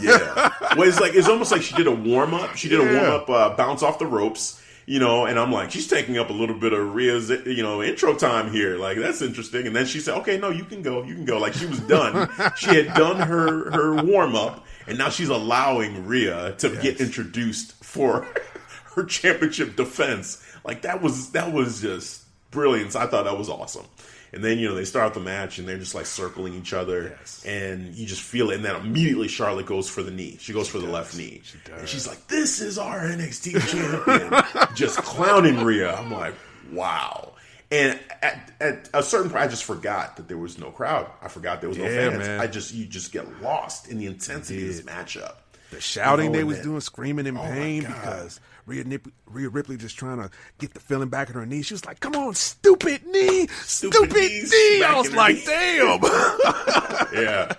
[0.00, 0.50] yeah.
[0.76, 2.56] Well, it's like it's almost like she did a warm up.
[2.56, 5.26] She did a warm up uh, bounce off the ropes, you know.
[5.26, 8.50] And I'm like, she's taking up a little bit of Rhea's, you know, intro time
[8.50, 8.76] here.
[8.76, 9.66] Like that's interesting.
[9.66, 11.80] And then she said, "Okay, no, you can go, you can go." Like she was
[11.80, 12.30] done.
[12.56, 17.72] she had done her her warm up, and now she's allowing Rhea to get introduced
[17.84, 18.26] for
[18.94, 20.44] her championship defense.
[20.64, 22.94] Like that was that was just brilliance.
[22.94, 23.86] I thought that was awesome.
[24.34, 27.16] And then you know they start the match and they're just like circling each other,
[27.20, 27.44] Yes.
[27.46, 28.56] and you just feel it.
[28.56, 30.38] And then immediately Charlotte goes for the knee.
[30.40, 34.42] She goes for the left knee, She and she's like, "This is our NXT champion,"
[34.74, 35.94] just clowning Rhea.
[35.94, 36.34] I'm like,
[36.72, 37.34] "Wow."
[37.70, 41.10] And at, at a certain point, I just forgot that there was no crowd.
[41.22, 42.18] I forgot there was no Yeah, fans.
[42.18, 42.40] man.
[42.40, 45.34] I just you just get lost in the intensity of this matchup.
[45.70, 49.48] The shouting You know, they was doing, screaming in Oh, pain because Rhea, Nip- Rhea
[49.48, 51.62] Ripley just trying to get the feeling back in her knee.
[51.62, 54.14] She was like, "Come on, stupid knee, stupid, Stupid
[54.50, 55.44] knee." I was like.
[55.44, 56.00] "Damn."
[57.12, 57.52] yeah.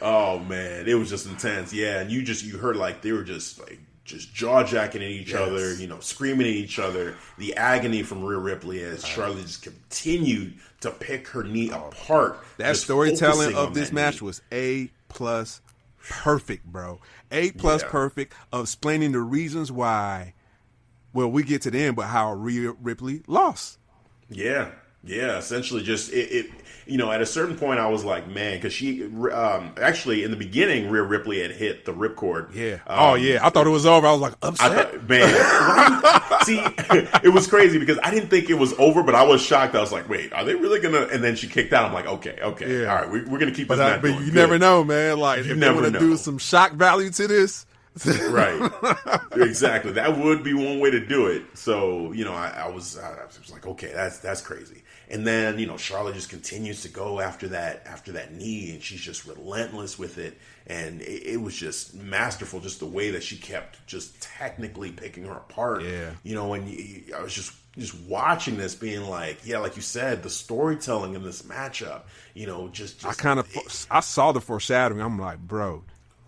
[0.00, 1.72] Oh man, it was just intense.
[1.72, 5.10] Yeah, and you just you heard like they were just like just jaw jacking at
[5.10, 5.40] each Yes.
[5.40, 7.16] other, you know, screaming at each other.
[7.38, 12.38] The agony from Rhea Ripley as Charlotte just continued to pick her knee oh, apart.
[12.58, 14.26] That storytelling of this match knee.
[14.26, 15.60] was a plus
[16.08, 17.00] perfect, bro.
[17.30, 17.88] A plus Yeah.
[17.88, 20.34] perfect of explaining the reasons why.
[21.12, 23.78] Well, we get to the end, but how Rhea Ripley lost.
[24.28, 24.72] Yeah,
[25.06, 25.38] yeah.
[25.38, 26.30] Essentially, just it.
[26.32, 26.50] it
[26.88, 30.30] you know, at a certain point, I was like, man, because she um, actually in
[30.30, 32.54] the beginning, Rhea Ripley had hit the ripcord.
[32.54, 32.74] Yeah.
[32.86, 33.44] Um, oh yeah.
[33.44, 34.06] I thought it was over.
[34.06, 34.92] I was like, I upset.
[34.92, 36.60] thought, man, see,
[37.26, 39.74] it was crazy because I didn't think it was over, but I was shocked.
[39.74, 41.08] I was like, wait, are they really gonna?
[41.12, 41.86] And then she kicked out.
[41.86, 42.92] I'm like, okay, okay, Yeah.
[42.94, 44.34] all right, we, we're gonna keep but I, but you Good.
[44.34, 45.18] never know, man.
[45.18, 47.66] Like if never they want to do some shock value to this,
[48.28, 48.70] right?
[49.32, 49.92] exactly.
[49.92, 51.42] That would be one way to do it.
[51.54, 54.84] So you know, I, I was, I was like, okay, that's that's crazy.
[55.08, 58.82] And then you know, Charlotte just continues to go after that after that knee, and
[58.82, 60.38] she's just relentless with it.
[60.66, 65.24] And it, it was just masterful, just the way that she kept just technically picking
[65.24, 65.82] her apart.
[65.82, 66.10] Yeah.
[66.22, 69.82] you know, and you, I was just just watching this, being like, yeah, like you
[69.82, 72.02] said, the storytelling in this matchup,
[72.34, 75.00] you know, just, just I kind of I saw the foreshadowing.
[75.00, 75.84] I'm like, bro,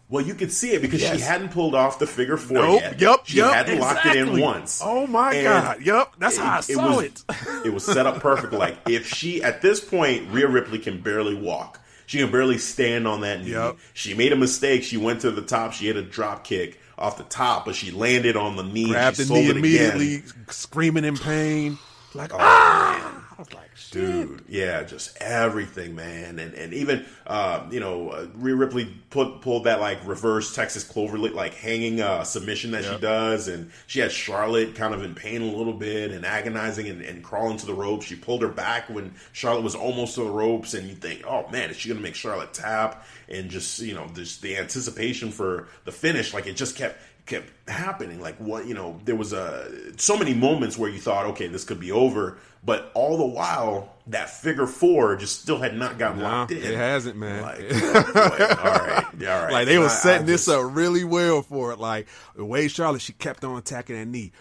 [0.09, 2.81] well, you could see it because she hadn't pulled off the figure four Nope.
[2.81, 3.01] yet.
[3.01, 3.21] Yep.
[3.25, 3.53] she yep.
[3.53, 4.43] hadn't locked it in exactly.
[4.43, 4.81] once.
[4.85, 5.83] Oh my And god.
[5.83, 6.13] Yep.
[6.19, 7.23] That's how I saw was, it.
[7.67, 8.53] it was set up perfect.
[8.53, 11.81] Like if she at this point, Rhea Ripley can barely walk.
[12.07, 13.51] She can barely stand on that knee.
[13.53, 13.77] Yep.
[13.93, 14.83] She made a mistake.
[14.83, 15.75] She went to the top.
[15.75, 18.89] She hit a drop kick off the top, but she landed on the knee.
[18.91, 20.33] Grabbed she the sold knee it immediately, again.
[20.49, 21.79] screaming in pain.
[22.15, 22.95] Like, Oh, ah!
[22.95, 23.18] I was like, shit.
[23.91, 24.45] Dude.
[24.49, 29.65] Yeah, just everything, man, and and even uh, you know uh, Rhea Ripley put pulled
[29.65, 34.13] that like reverse Texas Cloverleaf like hanging uh, submission that she does, and she had
[34.13, 37.75] Charlotte kind of in pain a little bit and agonizing and, and crawling to the
[37.75, 38.07] ropes.
[38.07, 41.49] She pulled her back when Charlotte was almost to the ropes, and you think, oh
[41.51, 43.07] man, is she going to make Charlotte tap?
[43.29, 46.99] And just you know, just the anticipation for the finish, like it just kept
[47.29, 48.21] kept happening.
[48.21, 51.65] Like what you know, there was a so many moments where you thought, okay, this
[51.65, 56.19] could be over, but all the while that figure four just still had not gotten
[56.21, 56.59] Nah, locked in.
[56.59, 57.43] it hasn't, man.
[57.43, 59.53] Like, boy, all right, all right.
[59.53, 61.79] Like they were I- I setting this up really well for it.
[61.79, 64.33] Like the way Charlotte, she kept on attacking that knee,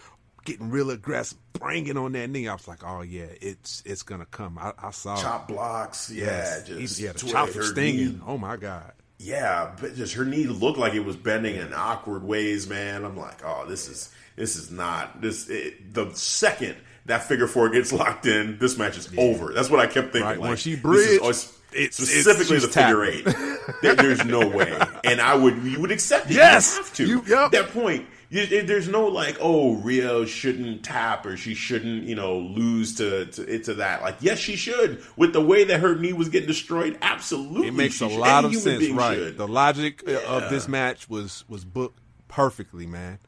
[0.44, 2.48] getting real aggressive, bringing on that knee.
[2.48, 4.58] I was like, oh yeah, it's it's gonna come.
[4.58, 5.22] I, I saw it.
[5.22, 6.10] chop blocks.
[6.10, 6.66] Yeah, Yes.
[6.66, 8.06] just yeah, the twist chops her were stinging.
[8.14, 8.20] knee.
[8.26, 8.92] Oh my god.
[9.18, 13.04] Yeah, but just her knee looked like it was bending in awkward ways, man.
[13.04, 15.48] I'm like, oh, this is this is not this.
[15.48, 16.76] It, the second
[17.06, 19.52] that figure four gets locked in, this match is over.
[19.52, 20.22] That's what I kept thinking.
[20.22, 21.54] Right, like, when she this is- bridged, oh, it's-
[21.96, 23.64] specifically it's- the figure tapping.
[23.66, 23.74] eight.
[23.82, 26.34] There- there's no way, and I would you would accept it.
[26.36, 26.76] Yes!
[26.76, 27.06] you have to.
[27.06, 27.38] You- yep.
[27.46, 28.06] At that point.
[28.30, 33.24] You, there's no like, oh, Rio shouldn't tap or she shouldn't, you know, lose to
[33.26, 34.02] to, to that.
[34.02, 35.02] Like, yes, she should.
[35.16, 38.44] With the way that her knee was getting destroyed, absolutely, It makes she a lot
[38.44, 39.16] of sense, right?
[39.16, 39.38] should.
[39.38, 40.18] The logic uh, Yeah.
[40.26, 43.18] of this match was was booked perfectly, man.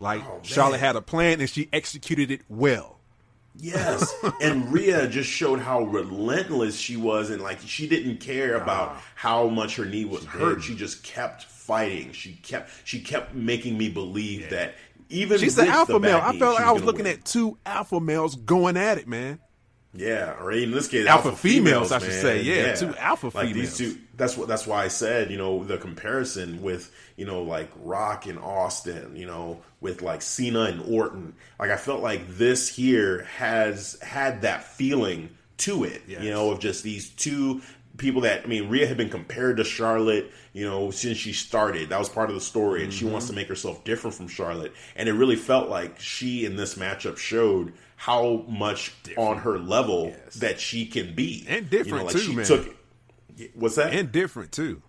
[0.00, 0.40] Like Oh.
[0.42, 2.96] Charlotte had a plan and she executed it well.
[3.60, 8.96] Yes, and Rhea just showed how relentless she was, and like she didn't care about
[9.16, 10.48] how much her knee was hurt.
[10.50, 10.60] didn't.
[10.62, 12.12] She just kept fighting.
[12.12, 14.74] She kept she kept making me believe that
[15.10, 16.18] even She's the with alpha the male.
[16.18, 17.14] back I felt like I was looking win.
[17.18, 19.38] at two alpha males going at it, man.
[19.94, 22.20] Yeah, or in this case, Alpha alpha, females, females, I should man.
[22.22, 22.42] say.
[22.42, 23.96] Yeah, two alpha like These two.
[24.16, 24.46] That's what.
[24.46, 29.16] That's why I said, you know, the comparison with you know like Rock and Austin,
[29.16, 31.34] you know, with like Cena and Orton.
[31.58, 36.22] Like I felt like this here has had that feeling to it, Yes.
[36.22, 37.62] you know, of just these two
[37.98, 41.90] people that I mean, Rhea had been compared to Charlotte, you know, since she started.
[41.90, 43.12] That was part of the story, and she Mm-hmm.
[43.12, 44.72] wants to make herself different from Charlotte.
[44.96, 50.14] And it really felt like she in this matchup showed how much on her level
[50.36, 52.46] that she can be And different like too, she man.
[52.46, 52.76] Took,
[53.54, 53.92] what's that?
[53.92, 54.82] And different too.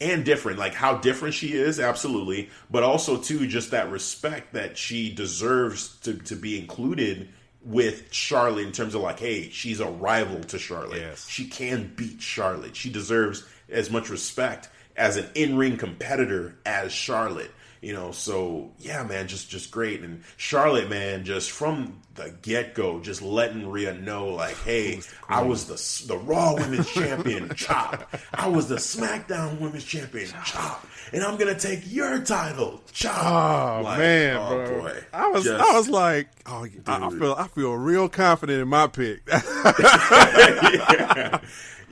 [0.00, 0.58] and different.
[0.58, 5.96] Like how different she is, absolutely, but also too just that respect that she deserves
[6.00, 7.28] to to be included
[7.62, 11.00] with Charlotte in terms of like, hey, she's a rival to Charlotte.
[11.00, 11.28] Yes.
[11.28, 12.76] She can beat Charlotte.
[12.76, 17.50] She deserves as much respect as an in ring competitor as Charlotte.
[17.82, 20.02] You know, so yeah, man, just just great.
[20.02, 25.00] And Charlotte, man, just from the get go, just letting Rhea know, like, hey,
[25.30, 28.14] I was the the Raw Women's Champion, chop.
[28.34, 30.86] I was the SmackDown Women's Champion, chop.
[31.14, 33.80] And I'm gonna take your title, chop.
[33.80, 34.80] Oh Like, man, oh, bro.
[34.82, 35.00] boy.
[35.14, 38.68] I was Just- I was like, oh, I, I feel I feel real confident in
[38.68, 39.22] my pick.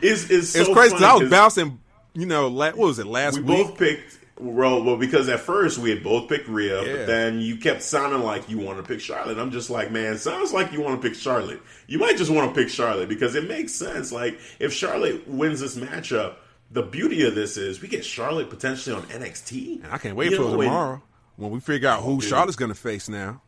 [0.02, 0.97] it's it's, so it's crazy.
[1.02, 1.81] I was bouncing.
[2.15, 3.56] You know, la- what was it last we week?
[3.59, 6.93] We both picked well, well, because at first we had both picked Rhea, Yeah.
[6.97, 9.39] but then you kept sounding like you want to pick Charlotte.
[9.39, 11.60] I'm just like, man, sounds like you want to pick Charlotte.
[11.86, 14.12] You might just want to pick Charlotte because it makes sense.
[14.12, 16.35] Like if Charlotte wins this matchup,
[16.70, 19.85] the beauty of this is we get Charlotte potentially on NXT.
[19.85, 21.02] And I can't wait You for know, tomorrow
[21.36, 22.28] when we figure out who dude.
[22.28, 23.40] Charlotte's going to face now.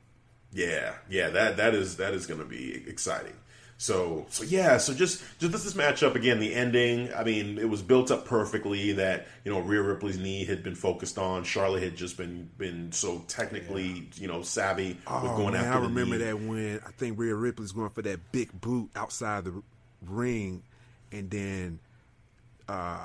[0.53, 3.35] Yeah, yeah, that that is that is going to be exciting.
[3.82, 6.39] So so yeah, so just just this matchup again.
[6.39, 8.93] The ending, I mean, it was built up perfectly.
[8.93, 11.44] That you know, Rhea Ripley's knee had been focused on.
[11.44, 15.78] Charlotte had just been been so technically you know savvy with Oh going man, after.
[15.78, 16.24] I remember knee.
[16.24, 19.62] that when I think Rhea Ripley's going for that big boot outside the
[20.07, 20.62] ring,
[21.11, 21.78] and then
[22.69, 22.98] uh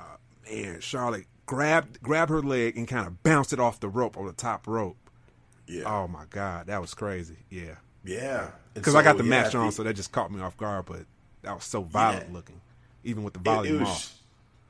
[0.52, 4.26] man, Charlotte grabbed grabbed her leg and kind of bounced it off the rope on
[4.26, 4.98] the top rope.
[5.68, 7.38] Yeah, Oh my god, that was crazy.
[7.50, 7.76] Yeah,
[8.06, 10.86] yeah, because I got the yeah, match on, so that just caught me off guard.
[10.86, 11.02] But
[11.42, 12.34] that was so violent Yeah.
[12.34, 12.62] looking,
[13.04, 14.12] even with the it, volume it was, off.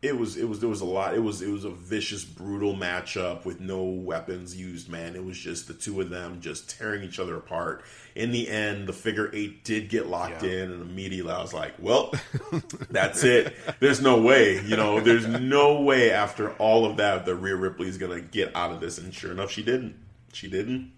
[0.01, 1.15] It was it was there was a lot.
[1.15, 4.87] It was it was a vicious, brutal matchup with no weapons used.
[4.87, 7.83] Man, it was just the two of them just tearing each other apart.
[8.13, 10.51] In the end, the figure eight did get locked Yeah.
[10.63, 12.13] in, and immediately I was like, "Well,
[12.91, 13.55] that's it.
[13.79, 14.61] There's no way.
[14.63, 18.55] You know, there's no way after all of that that Rhea Ripley is gonna get
[18.55, 19.95] out of this." And sure enough, she didn't.
[20.33, 20.91] She didn't,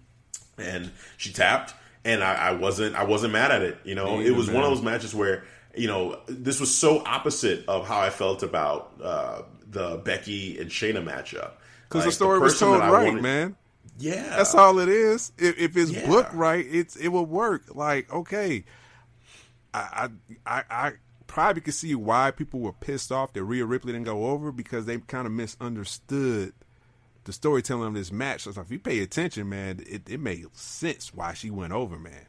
[0.58, 1.72] and she tapped.
[2.08, 3.78] And I, I wasn't I wasn't mad at it.
[3.84, 5.44] You know, it was either, one of those matches where
[5.76, 10.70] you know this was so opposite of how I felt about uh, the Becky and
[10.70, 11.52] Shayna matchup.
[11.88, 13.56] Because Like, the story was told right, wanted- man.
[14.00, 15.32] Yeah, That's all it is.
[15.38, 16.06] If, if it's Yeah.
[16.06, 17.74] booked right, it's it will work.
[17.74, 18.64] Like okay,
[19.74, 20.08] I
[20.46, 20.92] I I, I
[21.26, 24.86] probably could see why people were pissed off that Rhea Ripley didn't go over because
[24.86, 26.52] they kind of misunderstood
[27.28, 28.44] the storytelling of this match.
[28.44, 32.24] So if you pay attention, man, it, it made sense why she went over, man.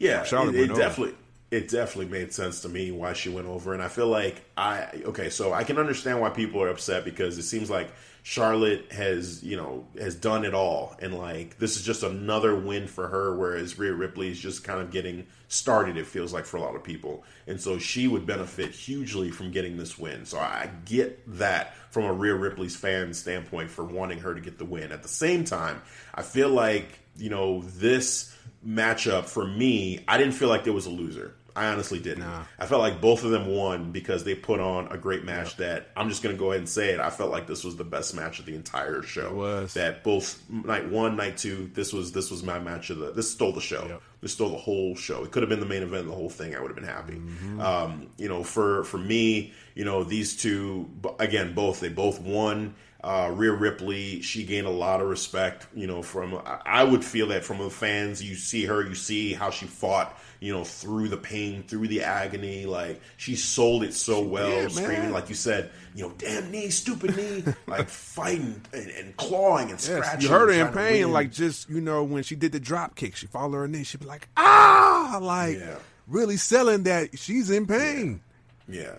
[0.00, 0.80] Yeah, Charlotte it, it over.
[0.80, 1.14] definitely
[1.52, 4.88] it definitely made sense to me why she went over, and I feel like I
[5.04, 7.88] okay, so I can understand why people are upset because it seems like
[8.24, 12.88] Charlotte has you know has done it all, and like this is just another win
[12.88, 15.96] for her, whereas Rhea Ripley is just kind of getting started.
[15.96, 19.52] It feels like for a lot of people, and so she would benefit hugely from
[19.52, 20.26] getting this win.
[20.26, 24.58] So I get that from a Rhea Ripley's fan standpoint for wanting her to get
[24.58, 24.92] the win.
[24.92, 25.80] At the same time,
[26.14, 28.36] I feel like you know this
[28.66, 31.34] matchup for me, I didn't feel like there was a loser.
[31.56, 32.24] I honestly didn't.
[32.24, 32.44] Nah.
[32.58, 35.88] I felt like both of them won because they put on a great match that
[35.96, 37.00] I'm just going to go ahead and say it.
[37.00, 39.28] I felt like this was the best match of the entire show.
[39.28, 39.74] It was.
[39.74, 43.30] That both night one, night two, this was this was my match of the this
[43.30, 43.86] stole the show.
[43.88, 44.02] Yep.
[44.20, 45.24] This stole the whole show.
[45.24, 46.54] It could have been the main event of the whole thing.
[46.54, 47.14] I would have been happy.
[47.14, 47.60] Mm-hmm.
[47.60, 52.74] Um, you know, for for me, you know, these two again, both they both won.
[53.04, 55.66] Uh, Rhea Ripley, she gained a lot of respect.
[55.74, 58.22] You know, from I would feel that from the fans.
[58.22, 60.18] You see her, you see how she fought.
[60.40, 62.66] You know, through the pain, through the agony.
[62.66, 64.84] Like she sold it so well, did, man.
[64.84, 65.70] screaming like you said.
[65.94, 70.20] You know, damn knee, stupid knee, like fighting and, and clawing and Yes, scratching.
[70.20, 73.16] you heard her in pain, like just you know when she did the drop kick,
[73.16, 75.76] she followed her knee, she'd be like, ah, like Yeah.
[76.06, 78.20] really selling that she's in pain.
[78.68, 78.96] Yeah.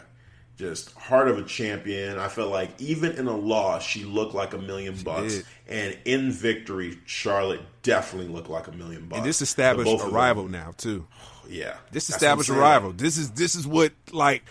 [0.57, 2.17] Just heart of a champion.
[2.17, 5.35] I felt like even in a loss, she looked like a million bucks.
[5.35, 5.45] did.
[5.67, 9.19] And in victory, Charlotte definitely looked like a million bucks.
[9.19, 11.07] And this established a rival now too.
[11.49, 11.77] Yeah.
[11.93, 12.91] This established a rival.
[12.91, 14.43] This is this is what like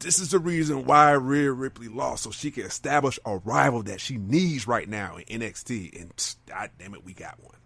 [0.00, 3.98] this is the reason why Rhea Ripley lost, so she can establish a rival that
[3.98, 5.98] she needs right now in NXT.
[5.98, 7.56] And God damn it, we got one.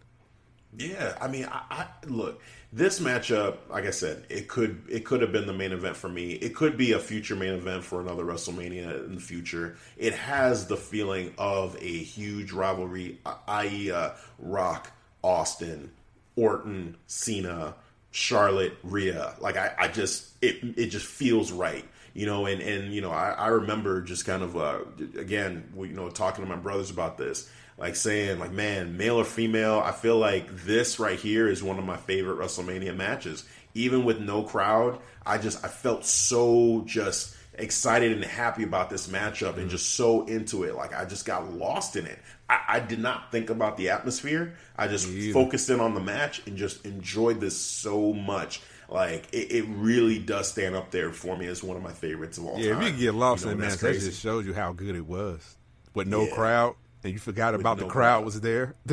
[0.77, 2.41] Yeah, I mean, I, I look
[2.73, 3.57] this matchup.
[3.71, 6.33] Like I said, it could it could have been the main event for me.
[6.33, 9.77] It could be a future main event for another WrestleMania in the future.
[9.97, 14.93] It has the feeling of a huge rivalry, i.e., uh, Rock,
[15.23, 15.91] Austin,
[16.37, 17.75] Orton, Cena,
[18.11, 19.35] Charlotte, Rhea.
[19.41, 21.85] Like I, I just it it just feels right.
[22.15, 24.81] You know, and, and you know, I, I remember just kind of uh,
[25.17, 27.49] again, you know, talking to my brothers about this,
[27.79, 31.79] like saying, like, man, male or female, I feel like this right here is one
[31.79, 33.45] of my favorite WrestleMania matches.
[33.75, 39.09] Even with no crowd, I just I felt so just excited and happy about this
[39.09, 39.69] matchup and mm-hmm.
[39.69, 40.75] just so into it.
[40.75, 42.19] Like I just got lost in it.
[42.49, 44.55] I, I did not think about the atmosphere.
[44.77, 48.61] I just focused in on the match and just enjoyed this so much.
[48.89, 52.39] Like it, it, really does stand up there for me as one of my favorites
[52.39, 52.83] of all yeah, time.
[52.83, 54.97] if you get lost you know, in that match, that just shows you how good
[54.97, 55.57] it was
[55.95, 56.35] with no yeah.
[56.35, 58.75] crowd and you forgot about no the crowd, crowd was there.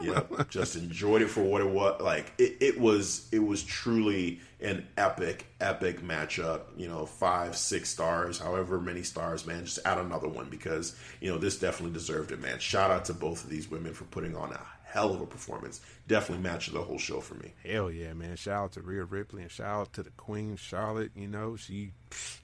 [0.00, 2.00] yeah, just enjoyed it for what it was.
[2.00, 6.62] Like it, it was, it was truly an epic, epic matchup.
[6.76, 9.64] You know, five, six stars, however many stars, man.
[9.64, 12.58] Just add another one because you know this definitely deserved it, man.
[12.58, 15.80] Shout out to both of these women for putting on a hell of a performance.
[16.08, 17.52] Definitely matched the whole show for me.
[17.64, 18.36] Hell yeah, man!
[18.36, 21.12] Shout out to Rhea Ripley and shout out to the Queen Charlotte.
[21.14, 21.92] You know she.
[22.10, 22.40] Pfft,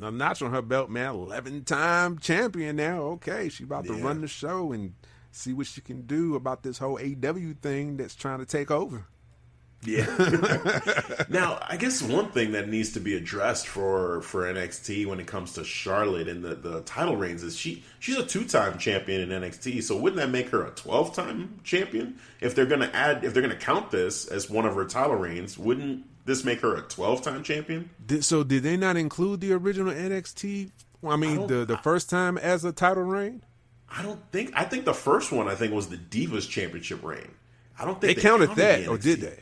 [0.00, 1.14] a notch on her belt, man.
[1.14, 3.02] Eleven time champion now.
[3.02, 3.96] Okay, she about yeah.
[3.96, 4.94] to run the show and
[5.30, 9.06] see what she can do about this whole AW thing that's trying to take over.
[9.86, 10.06] Yeah.
[11.28, 15.26] now, I guess one thing that needs to be addressed for for NXT when it
[15.26, 19.30] comes to Charlotte and the, the title reigns is she she's a two time champion
[19.30, 19.82] in NXT.
[19.82, 22.18] So wouldn't that make her a twelve time champion?
[22.40, 25.58] If they're gonna add if they're gonna count this as one of her title reigns,
[25.58, 27.90] wouldn't this make her a 12 time champion?
[28.04, 30.70] Did, so did they not include the original NXT?
[31.06, 33.42] I mean, I the the first time as a title reign.
[33.90, 34.52] I don't think.
[34.54, 37.30] I think the first one I think was the Divas Championship reign.
[37.78, 39.40] I don't think they, they counted, counted, that, or did they?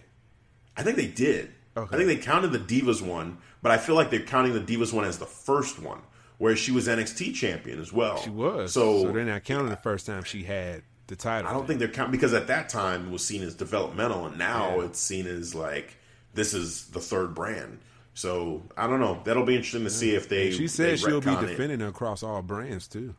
[0.77, 1.53] I think they did.
[1.77, 1.95] Okay.
[1.95, 4.93] I think they counted the Divas one, but I feel like they're counting the Divas
[4.93, 6.01] one as the first one,
[6.39, 8.19] where she was NXT champion as well.
[8.19, 8.73] She was.
[8.73, 11.49] So, so they're not counting the first time she had the title.
[11.49, 14.39] I don't think they're counting because at that time it was seen as developmental, and
[14.39, 14.87] now yeah.
[14.87, 15.97] it's seen as like
[16.35, 17.79] this is the third brand.
[18.15, 19.21] So I don't know.
[19.25, 20.51] That'll be interesting to see if they.
[20.51, 21.89] She said she'll be defending it.
[21.89, 23.15] across all brands too.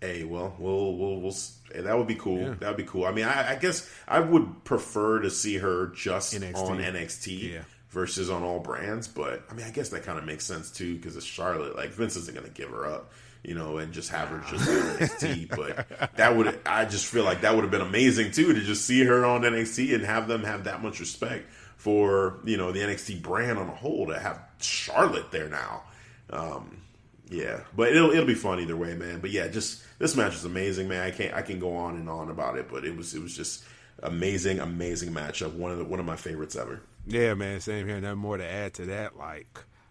[0.00, 1.34] Hey, well, we'll we'll, we'll
[1.74, 2.40] that would be cool.
[2.40, 2.54] Yeah.
[2.60, 3.04] That would be cool.
[3.04, 6.56] I mean, I, I, guess I would prefer to see her just NXT.
[6.56, 7.62] on NXT yeah.
[7.90, 9.08] versus on all brands.
[9.08, 11.76] But I mean, I guess that kind of makes sense too because it's Charlotte.
[11.76, 13.12] Like Vince isn't going to give her up
[13.44, 15.48] you know, and just have her just on NXT.
[15.56, 18.84] But that would, I just feel like that would have been amazing too to just
[18.84, 21.46] see her on NXT and have them have that much respect
[21.78, 25.84] for you know the NXT brand on a whole to have Charlotte there now.
[26.28, 26.82] Um,
[27.30, 29.20] yeah, but it'll it'll be fun either way, man.
[29.20, 31.02] But yeah, just this match is amazing, man.
[31.02, 33.34] I can't I can go on and on about it, but it was it was
[33.34, 33.64] just
[34.02, 35.54] amazing, amazing matchup.
[35.54, 36.82] One of the, one of my favorites ever.
[37.06, 37.60] Yeah, man.
[37.60, 38.00] Same here.
[38.00, 39.16] Nothing more to add to that.
[39.16, 39.46] Like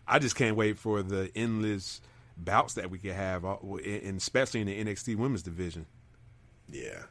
[0.08, 2.02] I just can't wait for the endless
[2.36, 3.56] bouts that we could have, uh,
[4.16, 5.86] especially in the NXT Women's Division.
[6.70, 7.04] Yeah,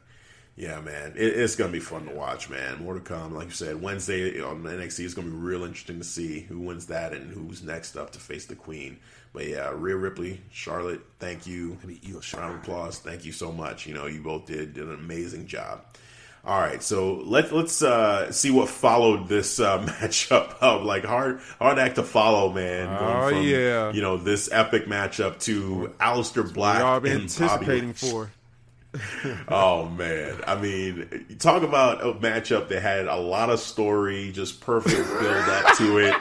[0.57, 2.83] yeah, man, it, it's gonna be fun to watch, man.
[2.83, 3.79] More to come, like you said.
[3.79, 7.61] Wednesday on NXT is gonna be real interesting to see who wins that and who's
[7.61, 8.97] next up to face the Queen.
[9.33, 11.77] But yeah, Rhea Ripley, Charlotte, thank you.
[12.01, 13.85] you Round of applause, thank you so much.
[13.85, 15.85] You know, you both did, did an amazing job.
[16.43, 20.83] All right, so let's let's uh, see what followed this uh, matchup up.
[20.83, 22.87] Like hard hard act to follow, man.
[22.87, 27.03] oh from, yeah, you know this epic matchup to Aleister Black.
[27.03, 28.11] Been anticipating Bobby.
[28.11, 28.31] for
[29.47, 34.61] oh man, I mean, talk about a matchup that had a lot of story, just
[34.61, 36.15] perfect build up to it,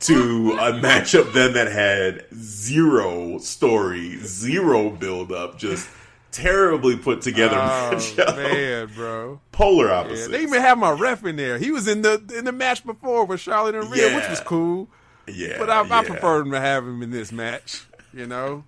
[0.00, 5.88] to a matchup then that had zero story, zero build up, just
[6.32, 8.36] terribly put together oh, matchup.
[8.36, 10.30] Man, bro, polar opposite.
[10.30, 11.58] Yeah, they even have my ref in there.
[11.58, 14.16] He was in the in the match before with Charlotte and Rhea, yeah.
[14.16, 14.88] which was cool.
[15.28, 15.98] Yeah, but I, yeah.
[15.98, 17.84] I preferred him to have him in this match.
[18.12, 18.64] You know,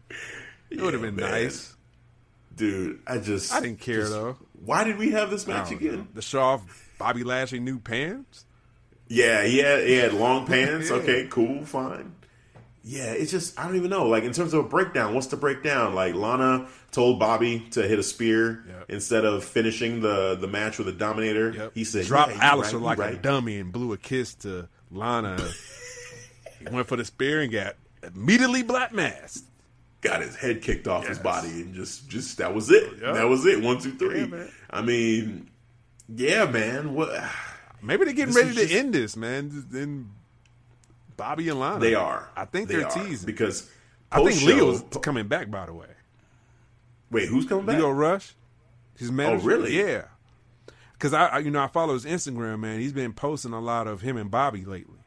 [0.70, 1.30] it would have been man.
[1.30, 1.76] nice.
[2.59, 4.36] Dude, I just I didn't care just, though.
[4.64, 5.97] Why did we have this match again?
[5.97, 6.06] Know.
[6.14, 8.44] The show off Bobby Lashley new pants.
[9.06, 10.90] Yeah, he had he had long pants.
[10.90, 10.97] yeah.
[10.97, 12.16] Okay, cool, fine.
[12.82, 14.06] Yeah, it's just I don't even know.
[14.06, 15.94] Like in terms of a breakdown, what's the breakdown?
[15.94, 18.86] Like Lana told Bobby to hit a spear yep.
[18.89, 21.51] instead of finishing the the match with a dominator.
[21.51, 21.72] Yep.
[21.74, 23.14] He said, "Drop yeah, Aleister right, like right.
[23.14, 25.39] a dummy and blew a kiss to Lana."
[26.59, 29.44] he went for the spear and got immediately black masked
[30.00, 31.10] got his head kicked off yes.
[31.10, 32.92] his body and just just that was it.
[33.00, 33.14] Yep.
[33.14, 33.62] That was it.
[33.62, 34.24] One, two, three.
[34.24, 35.50] Yeah, I mean,
[36.08, 36.94] yeah, man.
[36.94, 37.10] What?
[37.82, 39.66] Maybe they're getting ready to just, end this, man.
[39.70, 40.10] Then
[41.16, 41.80] Bobby and Lana.
[41.80, 42.30] They are.
[42.36, 43.70] I think they are teasing because
[44.10, 45.50] I think Lio's coming back.
[45.50, 45.86] By the way.
[47.10, 47.78] Wait, who's coming back?
[47.78, 48.34] Lio Rush.
[48.96, 49.42] His manager.
[49.42, 49.78] Oh, really?
[49.78, 50.04] Yeah.
[50.92, 52.60] Because I, I, you know, I follow his Instagram.
[52.60, 54.97] Man, he's been posting a lot of him and Bobby lately.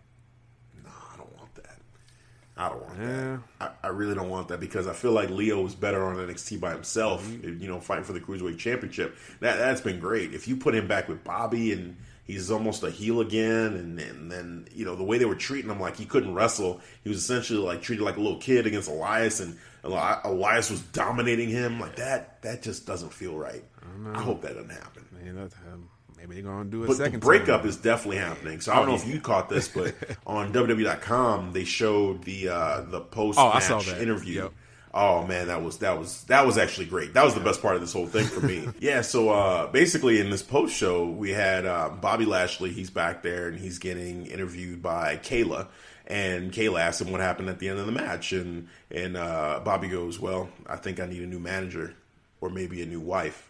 [2.57, 3.38] I don't want yeah.
[3.60, 3.78] that.
[3.84, 6.60] I, I, really don't want that because I feel like Lio is better on NXT
[6.60, 7.26] by himself.
[7.26, 7.61] Mm-hmm.
[7.61, 9.15] You know, fighting for the cruiserweight championship.
[9.40, 10.34] That that's been great.
[10.34, 11.95] If you put him back with Bobby and
[12.26, 15.72] he's almost a heel again, and, and then you know the way they were treating
[15.72, 16.82] him, like he couldn't wrestle.
[17.03, 21.49] He was essentially like treated like a little kid against Elias, and Elias was dominating
[21.49, 22.41] him like that.
[22.41, 23.64] That just doesn't feel right.
[23.82, 25.06] I, I hope that doesn't happen.
[25.11, 25.90] Man, that, um,
[26.22, 27.14] maybe they're gonna do a but second.
[27.14, 27.69] the breakup time.
[27.69, 28.61] is definitely happening.
[28.61, 29.95] So I don't Oh, know if you caught this, but
[30.27, 34.02] on WWE.com they showed the uh, the post Oh, match saw that.
[34.02, 34.43] interview.
[34.43, 34.52] Yep.
[34.93, 37.14] Oh man, that was that was that was actually great.
[37.14, 38.68] That was the best part of this whole thing for me.
[38.80, 42.72] yeah, so uh, basically in this post show we had uh, Bobby Lashley.
[42.72, 45.68] He's back there and he's getting interviewed by Kayla.
[46.07, 49.61] And Kayla asked him what happened at the end of the match, and and uh,
[49.64, 51.93] Bobby goes, "Well, I think I need a new manager,
[52.41, 53.49] or maybe a new wife."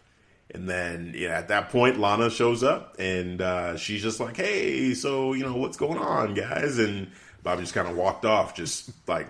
[0.54, 4.92] And then, yeah, at that point, Lana shows up and uh, she's just like, hey,
[4.94, 6.78] so, you know, what's going on, guys?
[6.78, 7.10] And
[7.42, 9.28] Bobby just kind of walked off, just like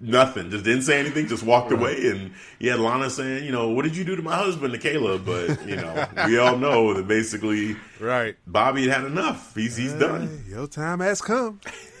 [0.00, 2.06] nothing, just didn't say anything, just walked away.
[2.08, 4.78] And he had Lana saying, you know, what did you do to my husband, to
[4.78, 5.24] Kayla?
[5.24, 8.36] But, you know, we all know that basically right.
[8.46, 9.54] Bobby had had enough.
[9.54, 10.42] He's, he's done.
[10.46, 11.60] Hey, your time has come.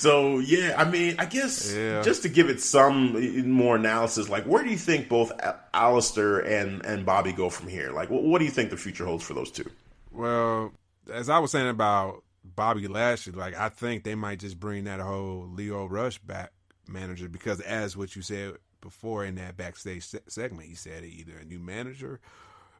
[0.00, 2.00] So yeah, I mean, I guess Yeah.
[2.00, 6.42] just to give it some more analysis, like where do you think both Al- Aleister
[6.46, 7.90] and and Bobby go from here?
[7.92, 9.70] Like, what, what do you think the future holds for those two?
[10.10, 10.72] Well,
[11.12, 15.00] as I was saying about Bobby Lashley, like I think they might just bring that
[15.00, 16.52] whole Lio Rush back
[16.88, 21.36] manager because, as what you said before in that backstage se- segment, he said either
[21.36, 22.20] a new manager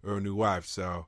[0.03, 0.65] or a new wife.
[0.65, 1.05] So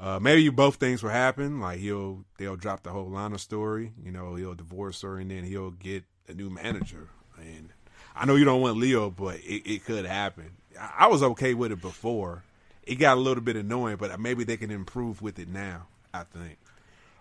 [0.00, 1.60] uh, maybe both things will happen.
[1.60, 5.44] Like he'll they'll drop the whole Lana story, you know, he'll divorce her and then
[5.44, 7.08] he'll get a new manager.
[7.36, 7.70] And
[8.14, 10.52] I know you don't want Lio, but it, it could happen.
[10.78, 12.44] I, I was okay with it before.
[12.82, 15.88] It got a little bit annoying, but maybe they can improve with it now.
[16.14, 16.58] I think.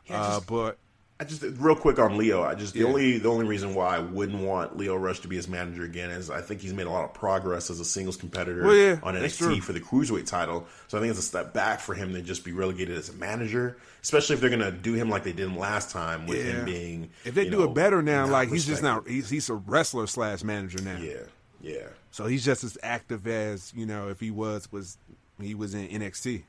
[0.06, 0.78] Yeah, uh, but
[1.20, 2.44] I just real quick on Lio.
[2.44, 2.86] I just the Yeah.
[2.86, 6.12] only the only reason why I wouldn't want Lio Rush to be his manager again
[6.12, 9.00] is I think he's made a lot of progress as a singles competitor Well, yeah,
[9.02, 10.68] on NXT for the cruiserweight title.
[10.88, 13.14] So I think it's a step back for him to just be relegated as a
[13.14, 16.38] manager, especially if they're going to do him like they did him last time with
[16.38, 16.52] Yeah.
[16.60, 17.10] him being.
[17.26, 20.06] if they do know, it better now, like he's just now he's he's a wrestler
[20.06, 21.00] slash manager now.
[21.00, 21.14] Yeah,
[21.62, 21.88] yeah.
[22.12, 25.00] So he's just as active as you know if he was was
[25.42, 26.44] he was in NXT.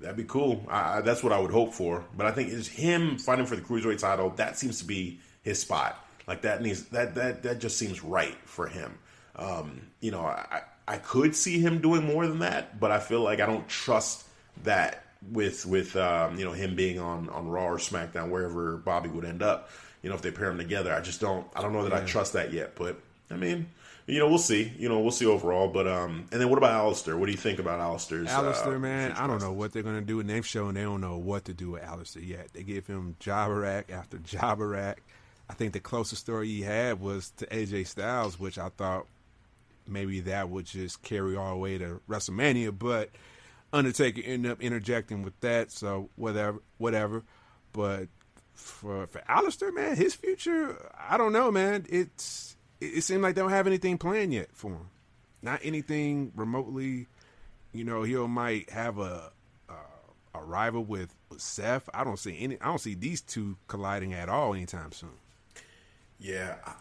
[0.00, 0.64] That'd be cool.
[0.68, 2.04] I, that's what I would hope for.
[2.16, 4.30] But I think it's him fighting for the cruiserweight title.
[4.30, 6.04] That seems to be his spot.
[6.26, 8.98] Like that needs that that that just seems right for him.
[9.36, 13.20] Um, you know, I I could see him doing more than that, but I feel
[13.20, 14.26] like I don't trust
[14.64, 19.08] that with with um, you know him being on on Raw or SmackDown wherever Bobby
[19.10, 19.70] would end up.
[20.02, 22.04] You know, if they pair them together, I just don't I don't know that I
[22.06, 22.74] trust that yet.
[22.74, 23.00] But
[23.30, 23.68] I mean.
[24.10, 24.72] You know, we'll see.
[24.78, 25.68] You know, we'll see overall.
[25.68, 27.18] But um, and then what about Aleister?
[27.18, 28.28] What do you think about Aleister's?
[28.28, 31.00] Aleister, uh, man, I don't know what they're gonna do, and they've shown they don't
[31.00, 32.48] know what to do with Aleister yet.
[32.52, 34.96] They give him Jobber after Jobber
[35.48, 39.06] I think the closest story he had was to AJ Styles, which I thought
[39.86, 43.10] maybe that would just carry all the way to WrestleMania, but
[43.72, 47.22] Undertaker ended up interjecting with that, so whatever, whatever.
[47.72, 48.08] But
[48.54, 51.86] for for Aleister, man, his future, I don't know, man.
[51.88, 52.49] It's
[52.80, 54.88] it, seemed like they don't have anything planned yet for him.
[55.42, 57.06] Not anything remotely.
[57.72, 59.32] You know, he might have a
[59.68, 61.88] a, a rival with, with Seth.
[61.94, 62.60] I don't see any.
[62.60, 65.10] I don't see these two colliding at all anytime soon.
[66.18, 66.74] Yeah, I,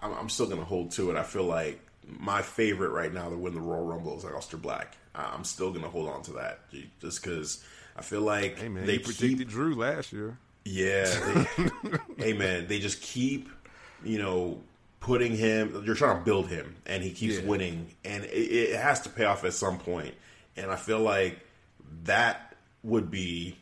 [0.00, 1.16] I'm I'm still going to hold to it.
[1.16, 4.96] I feel like my favorite right now to win the Royal Rumble is Aleister Black.
[5.14, 6.60] I'm still going to hold on to that
[7.00, 7.64] just because
[7.96, 9.48] I feel like Hey man, they he predicted keep.
[9.48, 10.38] Drew last year.
[10.64, 11.68] Yeah, they,
[12.18, 13.48] hey man, they just keep
[14.04, 14.60] you know
[15.00, 15.82] putting him.
[15.84, 17.46] You're trying to build him, and he keeps Yeah.
[17.46, 20.14] winning, and it, it has to pay off at some point.
[20.56, 21.38] And I feel like
[22.04, 23.56] that would be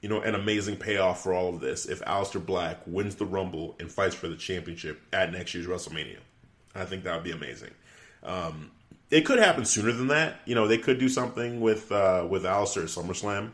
[0.00, 3.76] you know, an amazing payoff for all of this if Aleister Black wins the Rumble
[3.78, 6.18] and fights for the championship at next year's WrestleMania.
[6.74, 7.70] I think that would be amazing.
[8.24, 8.72] Um,
[9.12, 10.40] it could happen sooner than that.
[10.44, 13.52] You know, they could do something with uh, with Aleister at SummerSlam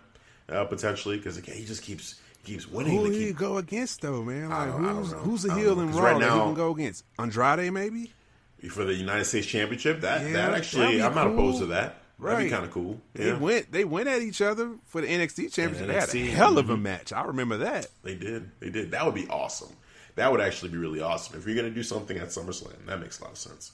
[0.49, 2.15] uh, potentially because again, he just keeps
[2.49, 2.97] keeps winning.
[2.97, 4.49] Who do you go against though, man?
[4.51, 6.73] Like don't- I don't who's who's the heel in Raw right that he can go
[6.73, 7.05] against?
[7.19, 8.13] Andrade, maybe.
[8.71, 10.01] for the United States Championship.
[10.01, 12.03] That Yeah, that actually, I'm not opposed to that.
[12.21, 13.01] That'd be kind of cool.
[13.15, 15.87] They went they went at each other for the NXT championship.
[15.87, 16.75] They had a hell of Mm-hmm.
[16.75, 17.13] a match.
[17.13, 17.87] I remember that.
[18.03, 18.51] they did.
[18.59, 18.91] They did.
[18.91, 19.69] That would be awesome.
[20.17, 22.87] That would actually be really awesome if you're going to do something at SummerSlam.
[22.87, 23.71] That makes a lot of sense.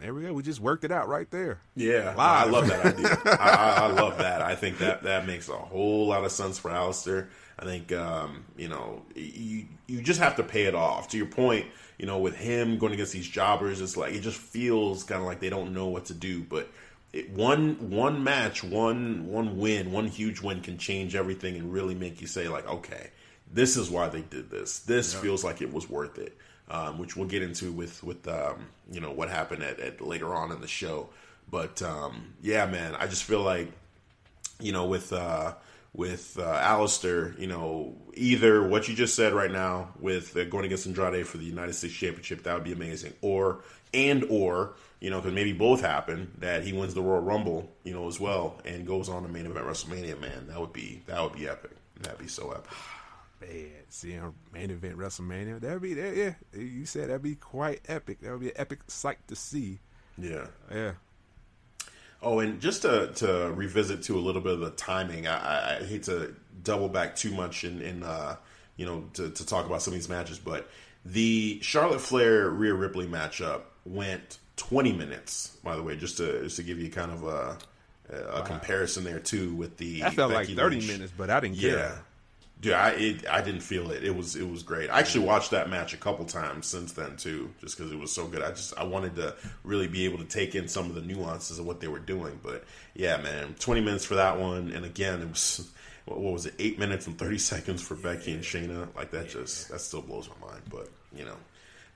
[0.00, 0.32] There we go.
[0.32, 1.58] We just worked it out right there.
[1.74, 2.18] Yeah, Live.
[2.18, 3.20] I love that idea.
[3.40, 4.42] I, I, love that.
[4.42, 7.28] I think that that makes a whole lot of sense for Aleister.
[7.58, 11.08] I think um, you know you you just have to pay it off.
[11.08, 11.66] To your point,
[11.98, 15.26] you know, with him going against these jobbers, it's like it just feels kind of
[15.26, 16.42] like they don't know what to do.
[16.44, 16.70] But
[17.12, 21.96] it, one one match, one one win, one huge win can change everything and really
[21.96, 23.10] make you say like, okay,
[23.52, 24.80] this is why they did this.
[24.80, 26.36] This feels like it was worth it.
[26.70, 30.34] Um, which we'll get into with with um, you know what happened at, at later
[30.34, 31.08] on in the show.
[31.50, 33.72] But um, yeah, man, I just feel like
[34.60, 35.54] you know with uh,
[35.94, 40.64] with uh, Aleister, you know, either what you just said right now with uh, going
[40.64, 43.62] against Andrade for the United States Championship, that would be amazing, or
[43.94, 47.92] and or you know, because maybe both happen that he wins the Royal Rumble, you
[47.92, 50.20] know, as well, and goes on to main event WrestleMania.
[50.20, 51.72] Man, that would be that would be epic.
[52.00, 52.70] That'd be so epic.
[53.40, 56.16] Man, seeing main event WrestleMania, that'd be that.
[56.16, 58.20] Yeah, you said that'd be quite epic.
[58.20, 59.78] That would be an epic sight to see.
[60.16, 60.92] Yeah, yeah.
[62.20, 65.84] Oh, and just to to revisit to a little bit of the timing, I, I,
[65.84, 66.34] hate to
[66.64, 68.36] double back too much in, in uh,
[68.76, 70.68] you know to, to talk about some of these matches, but
[71.04, 75.56] the Charlotte Flair Rhea Ripley matchup went 20 minutes.
[75.62, 77.58] By the way, just to just to give you kind of a
[78.10, 78.42] a wow.
[78.42, 80.88] comparison there too with the I felt Becky like 30 Lynch.
[80.88, 82.02] minutes, but I didn't care.
[82.60, 84.02] Dude, I it, I didn't feel it.
[84.02, 84.90] It was it was great.
[84.90, 88.12] I actually watched that match a couple times since then too, just because it was
[88.12, 88.42] so good.
[88.42, 91.60] I just I wanted to really be able to take in some of the nuances
[91.60, 92.40] of what they were doing.
[92.42, 92.64] But
[92.94, 95.70] yeah, man, twenty minutes for that one, and again, it was
[96.06, 98.88] what, was it, eight minutes and thirty seconds for Becky and Shayna.
[98.96, 100.62] Like that just that still blows my mind.
[100.68, 101.36] But you know,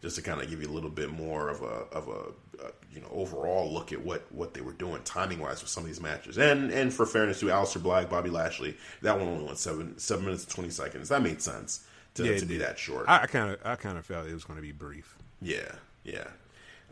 [0.03, 2.71] just to kind of give you a little bit more of a of a, a
[2.93, 5.87] you know overall look at what what they were doing timing wise with some of
[5.87, 6.37] these matches.
[6.37, 10.25] And and for fairness to Aleister Black, Bobby Lashley, that one only went seven seven
[10.25, 11.09] minutes and twenty seconds.
[11.09, 13.07] That made sense to, yeah, to be that short.
[13.09, 15.17] I kind of I kind of felt it was going to be brief.
[15.41, 15.73] Yeah,
[16.05, 16.29] yeah.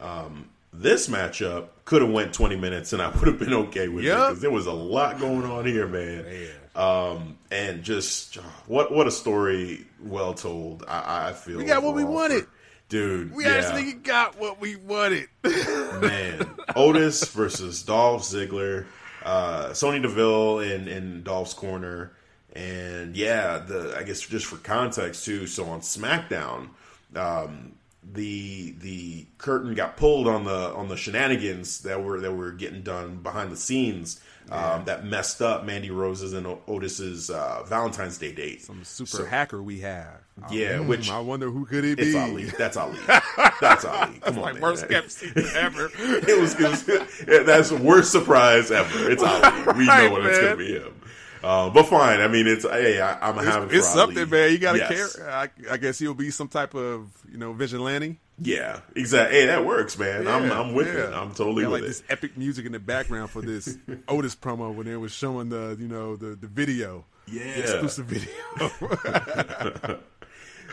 [0.00, 4.04] Um, this matchup could have went 20 minutes and I would have been okay with
[4.04, 4.16] yep.
[4.16, 6.24] it because there was a lot going on here, man.
[6.24, 6.48] man.
[6.76, 10.84] Um, and just what what a story well told.
[10.86, 12.44] I, I feel we got what we wanted.
[12.44, 12.50] For,
[12.90, 13.52] Dude, we yeah.
[13.52, 15.28] actually got what we wanted.
[15.44, 16.44] Man,
[16.74, 18.84] Otis versus Dolph Ziggler,
[19.24, 22.10] uh, Sonya Deville in in Dolph's corner,
[22.52, 25.46] and yeah, the I guess just for context too.
[25.46, 26.70] So on SmackDown,
[27.14, 27.76] um,
[28.12, 32.82] the the curtain got pulled on the on the shenanigans that were that were getting
[32.82, 38.32] done behind the scenes um, that messed up Mandy Rose's and Otis's uh, Valentine's Day
[38.32, 38.62] date.
[38.62, 40.20] Some super so, hacker we have.
[40.50, 42.04] Yeah, um, which I wonder who could it be.
[42.04, 42.44] It's Ali.
[42.44, 42.98] That's Ali.
[43.60, 44.06] That's Ali.
[44.06, 44.62] Come that's on, like man.
[44.62, 45.90] worst kept secret ever.
[45.98, 49.10] it was, it was that's the worst surprise ever.
[49.10, 49.40] It's Ali.
[49.76, 50.30] We right, know when man.
[50.30, 51.00] it's gonna be him.
[51.42, 52.20] Uh, but fine.
[52.20, 53.68] I mean, it's hey, I, am having.
[53.68, 54.50] It's, it's something, man.
[54.50, 55.16] You got to yes.
[55.16, 55.30] care.
[55.30, 58.18] I, I, guess he'll be some type of you know vigilante.
[58.42, 59.40] Yeah, exactly.
[59.40, 60.24] Hey, that works, man.
[60.24, 61.08] Yeah, I'm, I'm with yeah.
[61.08, 61.12] it.
[61.12, 61.88] I'm totally with like it.
[61.88, 63.76] this epic music in the background for this
[64.08, 67.04] Otis promo when they was showing the you know the the video.
[67.26, 69.98] Yeah, the exclusive video.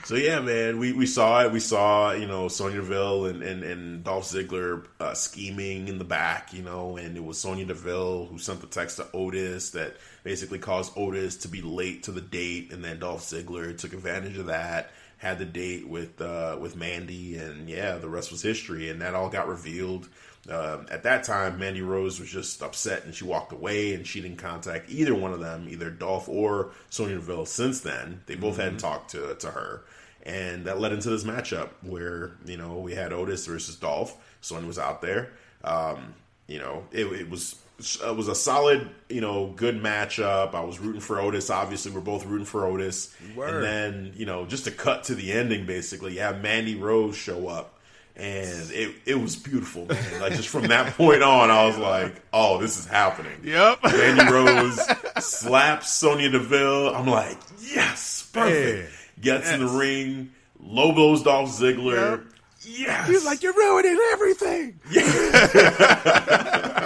[0.08, 1.52] So yeah, man, we, we saw it.
[1.52, 6.06] We saw you know Sonya Deville and and, and Dolph Ziggler uh, scheming in the
[6.06, 9.98] back, you know, and it was Sonya Deville who sent the text to Otis that
[10.24, 14.38] basically caused Otis to be late to the date, and then Dolph Ziggler took advantage
[14.38, 18.90] of that, had the date with uh, with Mandy, and yeah, the rest was history,
[18.90, 20.10] and that all got revealed.
[20.50, 24.22] Uh, at that time, Mandy Rose was just upset and she walked away and she
[24.22, 27.46] didn't contact either one of them, either Dolph or Sonya Deville.
[27.46, 28.62] Since then, they both mm-hmm.
[28.62, 29.84] hadn't talked to to her
[30.28, 34.16] and that led into this matchup where you know we had Otis versus Dolph.
[34.42, 35.32] Sonya was out there.
[35.64, 36.14] Um,
[36.48, 40.54] you know, it, it, was it uh, was a solid, you know, good matchup.
[40.54, 41.50] I was rooting for Otis.
[41.50, 43.16] Obviously, we're both rooting for Otis.
[43.36, 43.50] Word.
[43.50, 47.16] And then you know, just to cut to the ending, basically, you have Mandy Rose
[47.16, 47.74] show up.
[48.16, 50.22] And it, it was beautiful, man.
[50.22, 53.84] Like just from that point on, I was like, "Oh, this is happening." Yep.
[53.84, 54.80] Mandy Rose
[55.24, 56.96] slaps Sonya Deville.
[56.96, 58.92] I'm like, "Yes, perfect."
[59.22, 59.54] gets yes.
[59.54, 62.18] in the ring, low blows Dolph Ziggler.
[62.18, 62.26] Yep.
[62.62, 63.08] Yes.
[63.08, 64.80] He's like, you're ruining everything.
[64.92, 66.74] Yeah.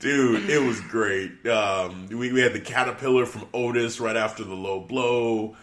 [0.00, 1.46] Dude, it was great.
[1.46, 5.56] Um, we, we had the caterpillar from Otis right after the low blow.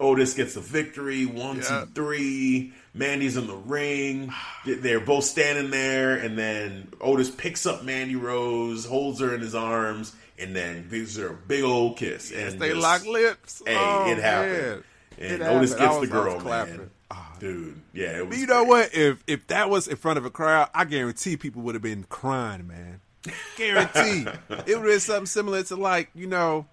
[0.00, 1.26] Otis gets the victory.
[1.26, 2.72] One, two, three.
[2.94, 4.32] Mandy's in the ring.
[4.64, 9.54] They're both standing there, and then Otis picks up Mandy Rose, holds her in his
[9.54, 12.32] arms, and then gives her a big old kiss.
[12.32, 13.62] And they lock lips.
[13.66, 14.84] Hey, oh, it happened.
[15.18, 15.30] Man.
[15.32, 15.88] And it Otis happened.
[15.88, 16.90] gets the girl, man.
[17.10, 18.22] Oh, Dude, yeah.
[18.22, 18.68] you know great.
[18.68, 18.94] what?
[18.94, 22.04] If if that was in front of a crowd, I guarantee people would have been
[22.08, 23.00] crying, man.
[23.56, 24.26] Guarantee.
[24.50, 26.66] it would have been something similar to like you know,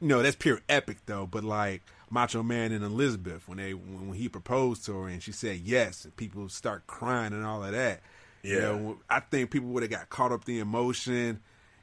[0.00, 1.26] you know that's pure epic though.
[1.26, 5.32] But like Macho Man and Elizabeth when they when he proposed to her and she
[5.32, 8.00] said yes, and people start crying and all of that.
[8.42, 11.40] Yeah, you know, I think people would have got caught up the emotion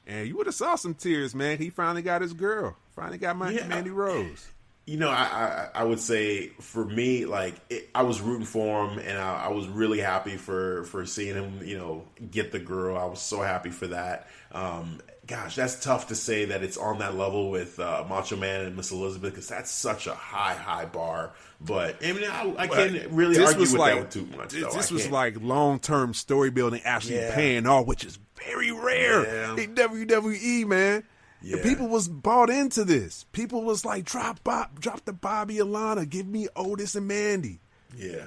[0.07, 1.57] and you would have saw some tears, man.
[1.57, 2.77] He finally got his girl.
[2.95, 3.67] Finally got my yeah.
[3.67, 4.47] Mandy Rose.
[4.87, 8.87] You know, I, I, I would say for me, like it, I was rooting for
[8.87, 12.59] him, and I, I, was really happy for for seeing him, you know, get the
[12.59, 12.97] girl.
[12.97, 14.27] I was so happy for that.
[14.53, 18.61] Um, gosh, that's tough to say that it's on that level with uh, Macho Man
[18.61, 21.33] and Miss Elizabeth because that's such a high, high bar.
[21.59, 24.53] But I mean, I, I can't really argue with like, that too much.
[24.53, 27.35] This, this was like long term story building actually yeah.
[27.35, 29.63] paying off, which is very rare yeah.
[29.63, 31.03] in WWE, man.
[31.41, 31.61] Yeah.
[31.61, 33.25] people was bought into this.
[33.31, 37.59] People was like, drop Bob, drop the Bobby Alana, give me Otis and Mandy.
[37.95, 38.25] Yeah,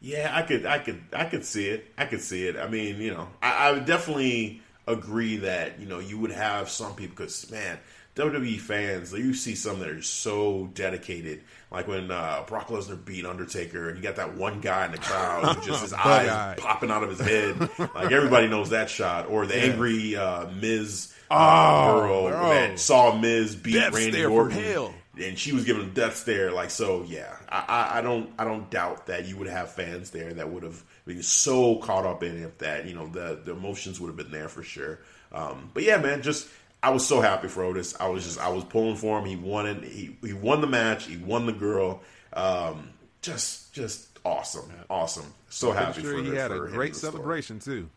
[0.00, 1.86] yeah, I could, I could, I could see it.
[1.96, 2.56] I could see it.
[2.56, 6.68] I mean, you know, I, I would definitely agree that you know you would have
[6.68, 7.78] some people because man,
[8.16, 11.42] WWE fans, you see some that are so dedicated.
[11.72, 14.98] Like when uh, Brock Lesnar beat Undertaker, and you got that one guy in the
[14.98, 16.58] crowd who just his eyes Bug-eyed.
[16.58, 17.58] popping out of his head.
[17.94, 21.10] like everybody knows that shot, or the angry uh, Miz.
[21.10, 22.48] Uh, Oh, girl bro.
[22.50, 26.52] that saw Miz beat Death Randy Orton and she was giving him death stare.
[26.52, 27.34] Like so, yeah.
[27.48, 27.64] I,
[27.94, 30.80] I, I don't I don't doubt that you would have fans there that would have
[31.06, 34.30] been so caught up in it that you know the the emotions would have been
[34.30, 35.00] there for sure.
[35.32, 36.46] Um, but yeah, man, just
[36.84, 37.98] I was so happy for Otis.
[37.98, 39.24] I was just I was pulling for him.
[39.24, 39.82] He won it.
[39.84, 41.06] He he won the match.
[41.06, 42.02] He won the girl.
[42.34, 42.90] Um,
[43.22, 45.32] just just awesome, awesome.
[45.48, 47.12] So happy sure for he had a great the story.
[47.12, 47.88] celebration too.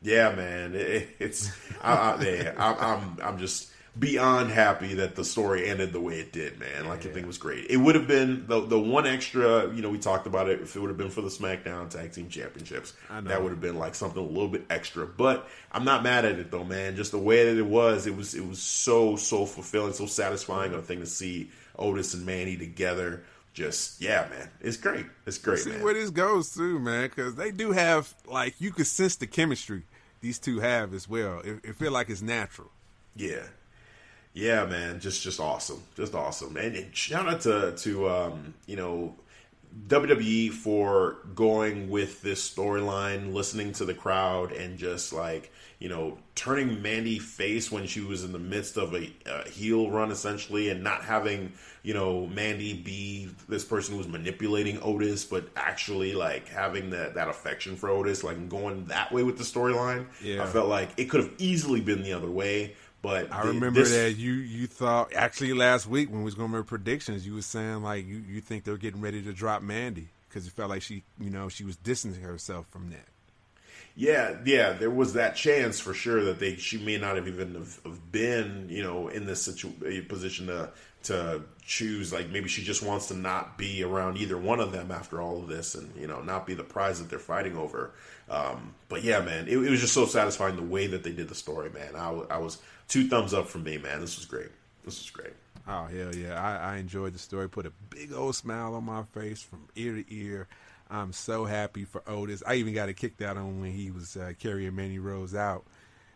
[0.00, 1.50] Yeah, man, it, it's
[1.82, 6.18] I, I, yeah, I'm, I'm I'm just beyond happy that the story ended the way
[6.18, 6.86] it did, man.
[6.86, 7.66] Like I think it was great.
[7.70, 10.60] It would have been the the one extra, you know, we talked about it.
[10.60, 13.30] If it would have been for the SmackDown Tag Team Championships, I know.
[13.30, 15.06] that would have been like something a little bit extra.
[15.06, 16.96] But I'm not mad at it though, man.
[16.96, 20.74] Just the way that it was, it was it was so so fulfilling, so satisfying
[20.74, 23.24] a thing to see Otis and Mandy together.
[23.54, 25.06] Just yeah, man, it's great.
[25.24, 25.82] It's great, See man.
[25.82, 29.84] where this goes too, man, because they do have like you could sense the chemistry
[30.20, 31.40] these two have as well.
[31.40, 32.70] It, it feel like it's natural.
[33.14, 33.44] Yeah.
[34.36, 38.76] Yeah, man, just just awesome, just awesome, and, and shout out to to um, you
[38.76, 39.14] know
[39.88, 46.18] WWE for going with this storyline, listening to the crowd, and just like you know
[46.34, 50.68] turning Mandy face when she was in the midst of a, a heel run, essentially,
[50.68, 56.46] and not having you know Mandy be this person who's manipulating Otis, but actually like
[56.46, 60.04] having that that affection for Otis, like going that way with the storyline.
[60.22, 60.42] Yeah.
[60.42, 62.74] I felt like it could have easily been the other way.
[63.02, 66.34] But I the- remember this- that you you thought actually last week when we was
[66.34, 69.32] going to make predictions, you was saying like you you think they're getting ready to
[69.32, 73.06] drop Mandy because it felt like she you know she was distancing herself from that.
[73.98, 77.54] Yeah, yeah, there was that chance for sure that they she may not have even
[77.54, 80.70] have, have been, you know, in this situ- position to
[81.04, 82.12] to choose.
[82.12, 85.38] Like maybe she just wants to not be around either one of them after all
[85.38, 87.92] of this, and you know, not be the prize that they're fighting over.
[88.30, 91.28] Um, but yeah, man, it, it was just so satisfying the way that they did
[91.28, 91.94] the story, man.
[91.96, 94.00] I, I was two thumbs up from me, man.
[94.00, 94.50] This was great.
[94.84, 95.32] This was great.
[95.68, 96.40] Oh hell yeah!
[96.40, 97.48] I, I enjoyed the story.
[97.48, 100.46] Put a big old smile on my face from ear to ear.
[100.88, 102.44] I'm so happy for Otis.
[102.46, 105.64] I even got a kicked out on when he was uh, carrying Mandy Rose out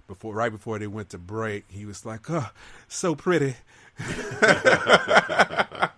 [0.07, 1.65] before, right before they went to break.
[1.67, 2.51] He was like, "Oh,
[2.87, 3.57] so pretty."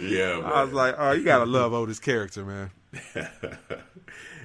[0.00, 0.44] Yeah, man.
[0.44, 2.70] I was like, "Oh, you gotta love Otis' character, man."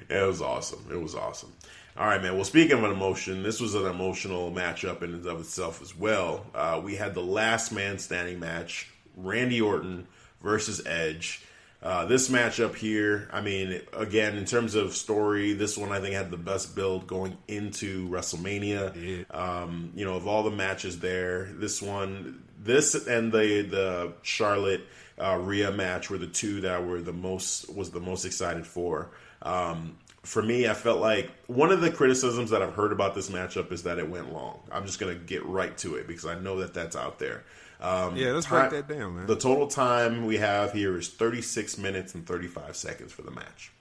[0.07, 0.85] It was awesome.
[0.91, 1.51] It was awesome.
[1.97, 2.35] All right, man.
[2.35, 5.97] Well, speaking of an emotion, this was an emotional matchup in and of itself as
[5.97, 6.45] well.
[6.53, 10.07] Uh, we had the last man standing match: Randy Orton
[10.43, 11.41] versus Edge.
[11.81, 16.15] Uh, this matchup here, I mean, again, in terms of story, this one I think
[16.15, 19.25] had the best build going into WrestleMania.
[19.33, 24.81] Um, you know, of all the matches there, this one, this and the the Charlotte
[25.21, 29.09] uh, Rhea match were the two that were the most was the most excited for.
[29.41, 33.29] Um, for me, I felt like one of the criticisms that I've heard about this
[33.29, 34.59] matchup is that it went long.
[34.71, 37.43] I'm just gonna get right to it because I know that that's out there.
[37.79, 39.27] Um, Yeah, let's break that down, man.
[39.27, 43.71] The total time we have here is 36 minutes and 35 seconds for the match.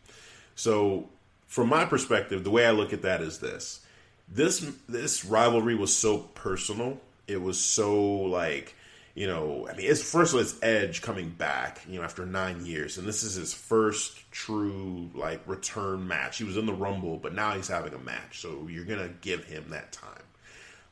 [0.56, 1.08] So,
[1.46, 3.80] from my perspective, the way I look at that is this:
[4.28, 7.00] this this rivalry was so personal.
[7.26, 8.74] It was so like
[9.14, 12.26] you know, I mean, it's first of all, it's Edge coming back, you know, after
[12.26, 16.38] nine years, and this is his first true like return match.
[16.38, 19.44] He was in the Rumble, but now he's having a match, so you're gonna give
[19.44, 20.22] him that time.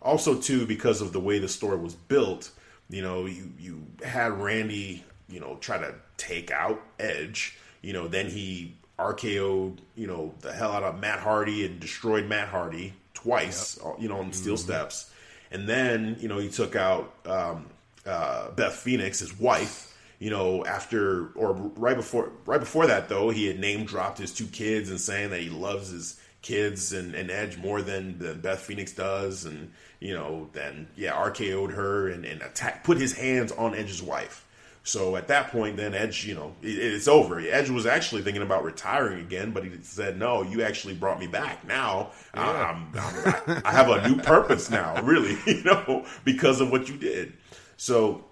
[0.01, 2.51] Also too because of the way the story was built
[2.93, 8.07] you know you you had randy you know try to take out edge you know
[8.07, 12.93] then he RKO'd you know the hell out of Matt Hardy and destroyed Matt Hardy
[13.15, 15.12] twice uh, you know on steel steps
[15.53, 17.67] and then you know he took out um,
[18.07, 19.93] uh, Beth Phoenix his wife
[20.23, 24.33] you know, after or right before right before that though, he had name dropped his
[24.33, 28.41] two kids and saying that he loves his kids and, and Edge more than, than
[28.41, 33.15] Beth Phoenix does, and you know, then yeah, RKO'd her and, and attack put his
[33.15, 34.42] hands on Edge's wife.
[34.85, 37.39] So at that point, then Edge, you know, it, it's over.
[37.39, 41.29] Edge was actually thinking about retiring again, but he said, "No, you actually brought me
[41.29, 41.65] back.
[41.67, 46.89] Now I'm, I'm, I have a new purpose now, really, you know, because of what
[46.89, 47.33] you did."
[47.77, 48.25] So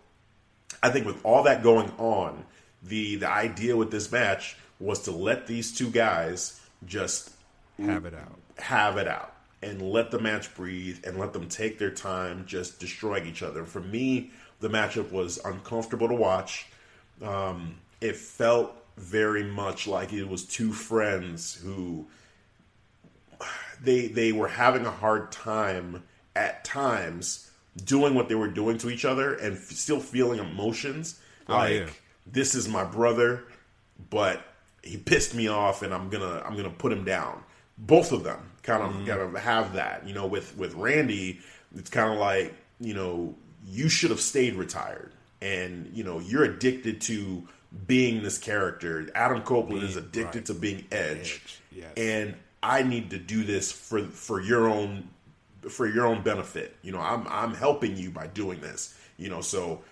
[0.83, 2.45] I think with all that going on,
[2.83, 7.31] the the idea with this match was to let these two guys just
[7.79, 8.39] Have it out.
[8.59, 9.35] have it out.
[9.63, 13.65] and let the match breathe and let them take their time just destroying each other.
[13.67, 16.67] For me, the matchup was uncomfortable to watch.
[17.23, 22.07] Um, it felt very much like it was two friends who
[23.83, 26.03] they they were having a hard time
[26.37, 27.51] at times
[27.85, 31.19] doing what they were doing to each other and f- still feeling emotions
[31.49, 31.87] Oh, like yeah.
[32.27, 33.45] this is my brother
[34.11, 34.43] but
[34.83, 37.43] he pissed me off and I'm gonna I'm gonna put him down
[37.79, 41.41] both of them kind of kind of have that you know with with Randy
[41.75, 43.35] it's kind of like you know
[43.71, 47.47] you should have stayed retired and you know you're addicted to
[47.87, 50.47] being this character Adam Copeland is addicted right.
[50.47, 51.93] to being Edge, Edge, yes.
[51.97, 55.09] and I need to do this for for your own
[55.69, 56.77] for your own benefit.
[56.83, 58.97] You know, I'm I'm helping you by doing this.
[59.17, 59.83] You know, so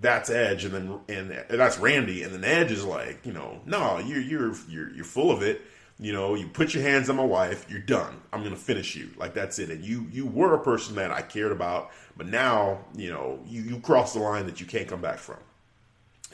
[0.00, 3.98] that's Edge, and then and that's Randy, and then Edge is like, you know, no,
[3.98, 5.62] you're you're you're you're full of it.
[5.98, 8.20] You know, you put your hands on my wife, you're done.
[8.32, 9.10] I'm gonna finish you.
[9.16, 9.70] Like that's it.
[9.70, 13.62] And you you were a person that I cared about, but now you know you
[13.62, 15.38] you crossed the line that you can't come back from.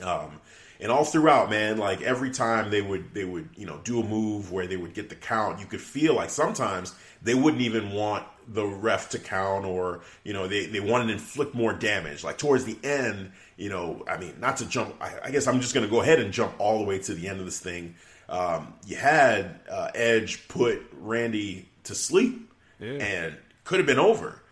[0.03, 0.41] Um,
[0.81, 4.05] and all throughout, man, like every time they would they would you know do a
[4.05, 7.93] move where they would get the count, you could feel like sometimes they wouldn't even
[7.93, 12.25] want the ref to count, or you know they they wanted to inflict more damage.
[12.25, 14.97] Like towards the end, you know, I mean, not to jump.
[15.01, 17.15] I, I guess I'm just going to go ahead and jump all the way to
[17.15, 17.95] the end of this thing.
[18.29, 22.93] Um, you had uh, Edge put Randy to sleep, Yeah.
[22.93, 24.43] and could have been over.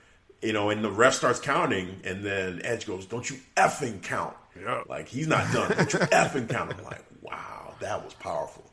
[0.43, 4.35] You know, and the ref starts counting, and then Edge goes, "Don't you effing count!"
[4.59, 4.83] Yeah.
[4.89, 5.71] Like he's not done.
[5.77, 6.73] Don't you effing count?
[6.79, 8.65] I'm like, wow, that was powerful.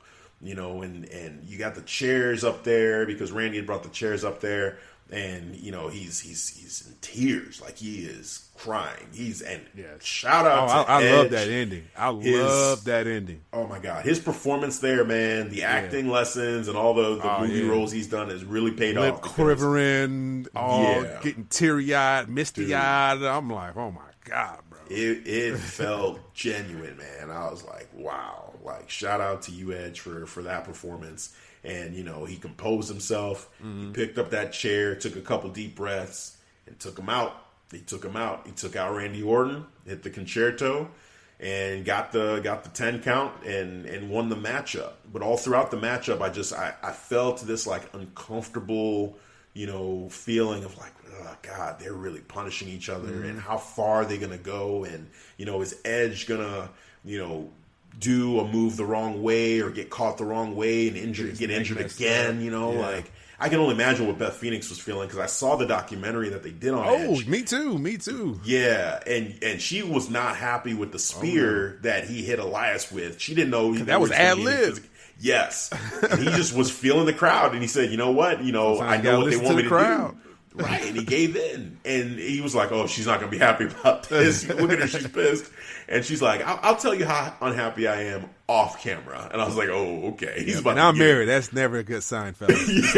[0.41, 3.90] You know, and and you got the chairs up there because Randy had brought the
[3.90, 4.78] chairs up there,
[5.11, 9.07] and you know he's he's he's in tears, like he is crying.
[9.13, 10.03] He's and Yes.
[10.03, 10.69] shout Oh, out.
[10.69, 11.17] I, to I Edge.
[11.17, 11.84] love that ending.
[11.97, 13.41] I His- love that ending.
[13.53, 17.41] Oh my god, his performance there, man, the acting lessons and all the, the Oh,
[17.41, 17.69] movie yeah.
[17.69, 19.21] roles he's done has really paid Lip off.
[19.21, 21.19] because- quivering, all Yeah.
[21.21, 23.21] getting teary eyed, misty eyed.
[23.23, 24.79] I'm like, oh my god, bro.
[24.89, 27.29] it it felt genuine, man.
[27.31, 28.53] I was like, wow.
[28.63, 31.34] Like shout out to you, Edge, for for that performance.
[31.68, 33.49] And you know, he composed himself.
[33.60, 33.91] He mm-hmm.
[33.91, 37.44] picked up that chair, took a couple deep breaths, and took him out.
[37.72, 38.48] He took him out.
[38.48, 40.88] He took out Randy Orton, hit the Con-Chair-To,
[41.41, 44.94] and got the got the ten count and and won the matchup.
[45.11, 49.18] But all throughout the matchup, I just I, I felt this like uncomfortable,
[49.53, 53.26] you know, feeling of like, oh God, they're really punishing each other, mm-hmm.
[53.26, 54.85] and how far are they gonna go?
[54.85, 56.69] And you know, is Edge gonna,
[57.03, 57.49] you know,
[57.99, 61.40] do a move the wrong way or get caught the wrong way and injured, Just
[61.40, 62.41] get injured again?
[62.41, 62.80] You know, Yeah.
[62.80, 66.30] like I can only imagine what Beth Phoenix was feeling because I saw the documentary
[66.30, 67.28] that they did on Oh, Edge.
[67.28, 67.78] me too.
[67.78, 68.40] Me too.
[68.44, 72.91] Yeah, and and she was not happy with the oh, spear that he hit Elias
[72.91, 73.19] with.
[73.19, 74.84] She didn't know he- Oh, that was there gonna be any ad-lib.
[75.19, 75.71] Yes,
[76.12, 78.44] and he just was feeling the crowd, and he said, "You know what?
[78.44, 80.12] You know, I know what they want to me the to crowd.
[80.23, 80.27] do."
[80.57, 83.44] Right, and he gave in, and he was like, "Oh, she's not going to be
[83.44, 84.47] happy about this.
[84.49, 85.52] Look at her, she's pissed."
[85.87, 89.45] And she's like, I'll, "I'll tell you how unhappy I am off camera." And I
[89.45, 91.27] was like, "Oh, okay." He's about And to I'm married.
[91.27, 92.68] That's never a good sign, fellas.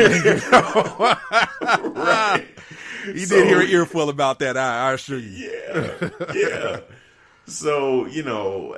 [1.62, 2.46] right?
[3.06, 4.58] He So- did hear an earful about that.
[4.58, 5.50] I, I assure you.
[5.50, 6.80] Yeah, yeah.
[7.50, 8.76] So you know,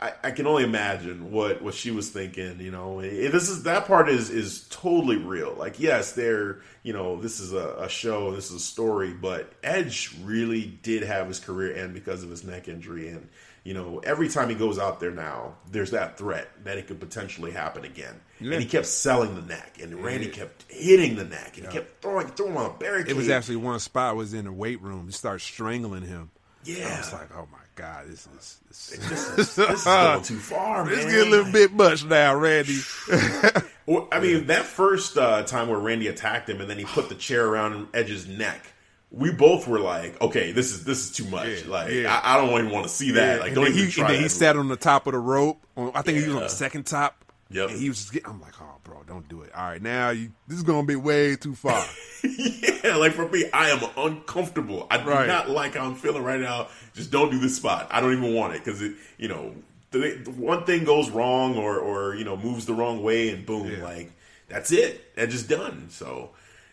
[0.00, 2.60] I, I- can only imagine what what she was thinking.
[2.60, 5.54] You know, this is that part is is totally real.
[5.58, 9.50] Like, yes, they're you know, this is a, a show, this is a story, but
[9.62, 13.28] Edge really did have his career end because of his neck injury, and
[13.64, 17.00] you know, every time he goes out there now, there's that threat that it could
[17.00, 18.20] potentially happen again.
[18.38, 18.52] Yeah.
[18.52, 22.02] And he kept selling the neck, and Randy kept hitting the neck, and he kept
[22.02, 23.10] throwing throwing him on a barricade.
[23.12, 25.06] It was actually one spot was in the weight room.
[25.06, 26.30] He started strangling him.
[26.64, 26.98] Yeah, I yeah.
[26.98, 30.84] was like, oh my god, this is this, this is, this is going too far,
[30.84, 30.94] man.
[30.94, 32.78] It's getting a little bit much now, Randy.
[33.86, 37.10] Well, I mean, that first uh, time where Randy attacked him and then he put
[37.10, 38.72] the chair around Edge's neck,
[39.10, 41.48] we both were like, "Okay, this is this is too much.
[41.48, 42.20] Yeah, like, yeah.
[42.24, 43.40] I, I don't even want to see that.
[43.40, 45.18] Like, don't then, even he, try and then he sat on the top of the
[45.18, 45.62] rope.
[45.76, 47.22] I think he was on the second top.
[47.50, 47.70] Yep.
[47.70, 48.73] And he was just getting, I'm like, oh,
[49.06, 49.54] don't do it.
[49.54, 51.84] All right, now you, this is going to be way too far.
[52.24, 54.86] yeah, like for me, I am uncomfortable.
[54.90, 55.26] I do Right.
[55.26, 56.68] not like how I'm feeling right now.
[56.94, 57.88] Just don't do this spot.
[57.90, 59.54] I don't even want it because it, you know,
[59.90, 63.46] the, the one thing goes wrong or or you know moves the wrong way and
[63.46, 63.82] boom, Yeah.
[63.84, 64.12] like
[64.48, 65.14] that's it.
[65.16, 65.86] That's just done.
[65.90, 66.30] So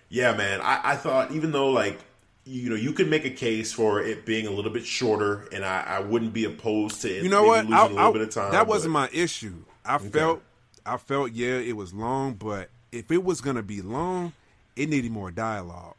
[0.10, 2.00] yeah, man, I, I thought even though like
[2.46, 5.64] you know you could make a case for it being a little bit shorter, and
[5.64, 7.24] I, I wouldn't be opposed to it.
[7.24, 7.66] you know what?
[7.66, 8.52] Losing I- a little I- bit of time.
[8.54, 9.64] that wasn't my issue.
[9.86, 10.42] I felt,
[10.86, 14.34] I felt, yeah, it was long, but if it was going to be long,
[14.76, 15.96] it needed more dialogue.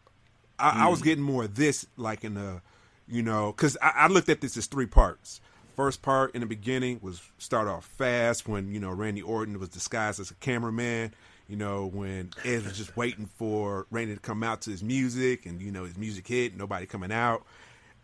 [0.59, 0.91] I, I Mm.
[0.91, 2.61] was getting more of this, like in the,
[3.09, 5.41] you know, because I, I looked at this as three parts.
[5.77, 9.71] First part in the beginning was start off fast when you know Randy Orton was
[9.71, 11.15] disguised as a cameraman.
[11.49, 15.47] You know, when Edge was just waiting for Randy to come out to his music,
[15.47, 17.45] and you know his music hit, nobody coming out.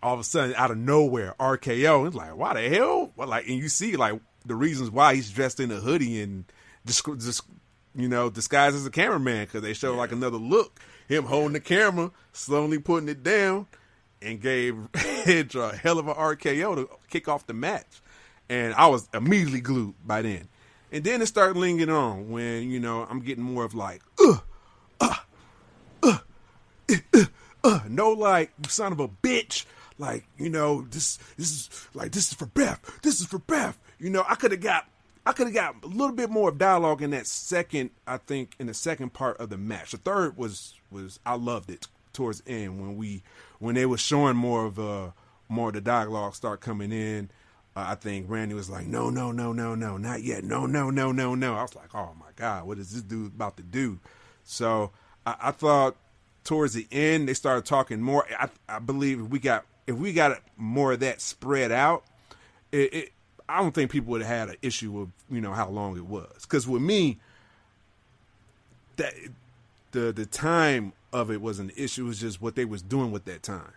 [0.03, 2.07] All of a sudden, out of nowhere, RKO.
[2.07, 3.13] It's like, why the hell?
[3.17, 6.45] Well, like, and you see like the reasons why he's dressed in a hoodie and
[6.87, 7.43] just, just
[7.95, 10.81] you know, disguised as a cameraman because they show like another look.
[11.09, 13.67] Him holding the camera, slowly putting it down,
[14.23, 18.03] and gave Edge a hell of a RKO to kick off the match.
[18.49, 20.49] And I was immediately glued by then.
[20.91, 24.39] And then it started lingering on when, you know, I'm getting more of like, uh,
[25.01, 25.15] uh,
[26.03, 26.19] uh,
[26.89, 27.25] uh, uh,
[27.65, 29.67] uh, no like, son of a bitch.
[29.99, 32.81] Like, you know, this this is like this is for Beth.
[33.03, 33.77] This is for Beth.
[33.99, 34.89] You know, I could have got
[35.29, 38.55] I could have got a little bit more of dialogue in that second, I think,
[38.59, 39.91] in the second part of the match.
[39.91, 43.23] The third was was I loved it towards the end when we
[43.59, 45.11] when they were showing more of uh
[45.51, 47.31] more of the dialogue start coming in.
[47.77, 50.45] Uh, I think Randy was like, "No, no, no, no, no, not yet.
[50.45, 53.35] No, no, no, no, no." I was like, "Oh my god, what is this dude
[53.35, 53.99] about to do?"
[54.45, 54.93] So
[55.27, 55.97] I, I thought
[56.43, 58.25] towards the end they started talking more.
[58.39, 62.05] I, I believe if we got if we got more of that spread out,
[62.73, 63.13] it, it
[63.49, 66.07] I don't think people would have had an issue with you know how long it
[66.07, 66.43] was.
[66.43, 67.19] Because with me,
[68.97, 69.15] that
[69.93, 72.05] the the time of it was an issue.
[72.05, 73.73] It was just what they was doing with that time.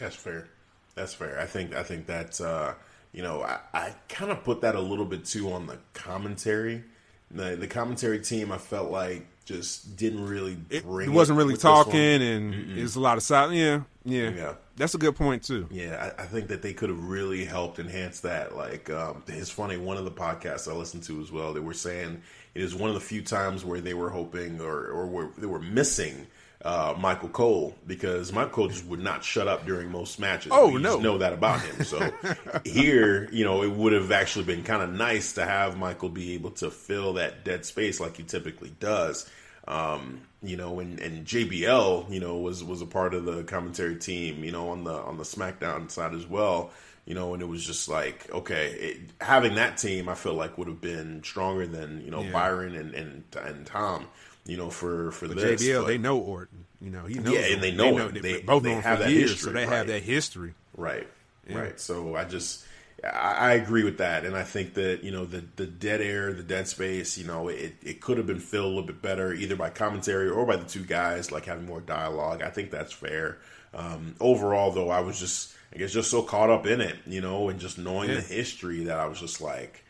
[0.00, 0.48] That's fair.
[0.94, 1.38] That's fair.
[1.38, 2.74] I think I think that's uh,
[3.12, 6.84] you know I, I kind of put that a little bit too on the commentary.
[7.30, 11.08] The the commentary team I felt like just didn't really bring.
[11.08, 13.56] It, it wasn't really talking, and it's a lot of silence.
[13.56, 14.54] Yeah, yeah, yeah.
[14.76, 15.68] That's a good point too.
[15.70, 18.56] Yeah, I, I think that they could have really helped enhance that.
[18.56, 19.76] Like, um, it's funny.
[19.76, 22.22] One of the podcasts I listened to as well, they were saying
[22.54, 25.46] it is one of the few times where they were hoping or or were, they
[25.46, 26.26] were missing
[26.64, 30.52] uh, Michael Cole because Michael Cole just would not shut up during most matches.
[30.54, 31.84] Oh we no, know that about him.
[31.84, 32.10] So
[32.64, 36.34] here, you know, it would have actually been kind of nice to have Michael be
[36.34, 39.28] able to fill that dead space like he typically does.
[39.68, 43.96] Um, you know, and, and JBL, you know, was was a part of the commentary
[43.96, 46.70] team, you know, on the on the SmackDown side as well.
[47.04, 50.56] You know, and it was just like, okay, it, having that team, I feel like
[50.56, 52.32] would have been stronger than you know Yeah.
[52.32, 54.06] Byron and, and and Tom.
[54.44, 56.64] You know, for for But this, JBL, but- they know Orton.
[56.80, 57.34] You know, he knows.
[57.34, 58.12] Yeah, and they know him.
[58.20, 59.86] They- both they know him have for that years, history, so they have right.
[59.86, 60.54] that history.
[60.76, 61.06] Right.
[61.48, 61.58] Yeah.
[61.58, 61.80] Right.
[61.80, 62.64] So I just
[63.04, 66.32] I, I agree with that, and I think that you know the the dead air,
[66.32, 69.32] the dead space, you know, it it could have been filled a little bit better
[69.32, 72.42] either by commentary or by the two guys, like having more dialogue.
[72.42, 73.38] I think that's fair.
[73.74, 77.20] Um, overall, though, I was just I guess just so caught up in it, you
[77.20, 78.16] know, and just knowing Yeah.
[78.16, 79.84] the history that I was just like.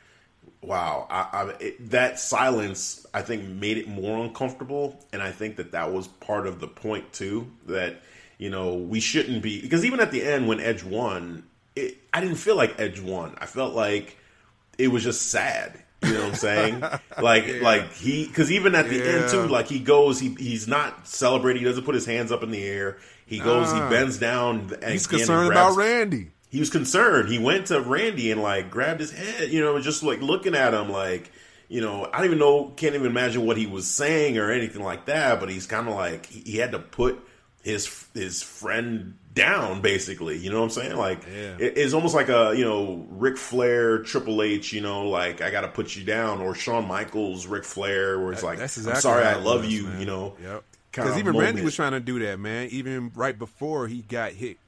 [0.60, 5.56] Wow, I, I, it, that silence I think made it more uncomfortable, and I think
[5.56, 7.50] that that was part of the point too.
[7.66, 8.00] That
[8.38, 11.42] you know we shouldn't be because even at the end when Edge won,
[11.76, 13.34] it, I didn't feel like Edge won.
[13.38, 14.16] I felt like
[14.78, 15.78] it was just sad.
[16.04, 16.80] You know what I'm saying?
[17.22, 21.06] like like he because even at the end too, like he goes, he he's not
[21.06, 21.62] celebrating.
[21.62, 22.98] He doesn't put his hands up in the air.
[23.24, 23.84] He goes, Nah.
[23.88, 24.72] he bends down.
[24.82, 26.30] And He's concerned grabs- about Randy.
[26.50, 27.28] he was concerned.
[27.28, 30.74] He went to Randy and like grabbed his head, you know, just like looking at
[30.74, 31.30] him like,
[31.68, 34.82] you know, I don't even know, can't even imagine what he was saying or anything
[34.82, 35.38] like that.
[35.38, 37.20] But he's kind of like he, he had to put
[37.62, 40.36] his his friend down, basically.
[40.38, 40.96] You know what I'm saying?
[40.96, 41.56] Like Yeah.
[41.58, 44.72] it- it's almost like a you know Ric Flair, Triple H.
[44.72, 48.32] You know, like I got to put you down, or Shawn Michaels, Ric Flair, where
[48.32, 49.84] it's like That's I'm sorry, I love was, you.
[49.84, 50.00] man.
[50.00, 50.64] You know, Yep.
[50.90, 52.68] Because even Randy was trying to do that, man.
[52.70, 54.58] Even right before he got hit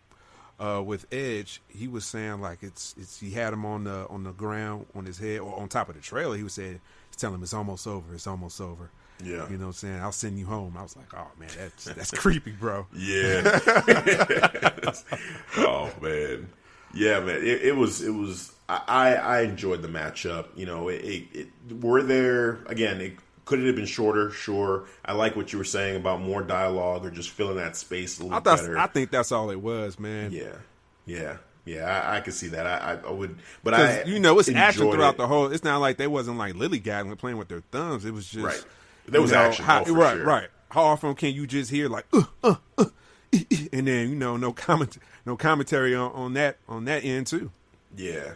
[0.58, 4.24] uh, with Edge, he was saying like it's it's he had him on the on
[4.24, 6.34] the ground on his head or on top of the trailer.
[6.36, 6.80] He was saying
[7.16, 8.90] telling him it's almost over, it's almost over.
[9.22, 9.48] Yeah.
[9.48, 10.00] you know what I'm saying.
[10.00, 10.76] I'll send you home.
[10.76, 12.86] I was like, oh man, that's that's creepy, bro.
[12.92, 13.60] Yeah.
[15.58, 16.48] oh man.
[16.94, 17.36] Yeah, man.
[17.36, 18.02] It, it was.
[18.02, 18.52] It was.
[18.68, 20.46] I, I enjoyed the matchup.
[20.56, 21.82] You know, it, it, it.
[21.82, 23.00] Were there again?
[23.00, 24.30] It could it have been shorter?
[24.30, 24.86] Sure.
[25.04, 28.22] I like what you were saying about more dialogue or just filling that space a
[28.22, 28.78] little I thought better.
[28.78, 30.32] I think that's all it was, man.
[30.32, 30.56] yeah.
[31.04, 31.36] Yeah.
[31.66, 31.84] Yeah.
[31.84, 32.66] I, I could see that.
[32.66, 33.38] I, I would.
[33.62, 34.02] But I.
[34.04, 35.18] You know it's action throughout it.
[35.18, 35.52] the whole.
[35.52, 38.04] It's not like they wasn't like lillygagging playing with their thumbs.
[38.04, 38.64] It was just Right.
[39.06, 40.24] There was know, action, How, oh, right, sure.
[40.24, 40.48] right.
[40.70, 42.84] How often can you just hear like, uh, uh, uh,
[43.72, 47.50] and then you know no comment, no commentary on, on that on that end too.
[47.96, 48.34] Yeah.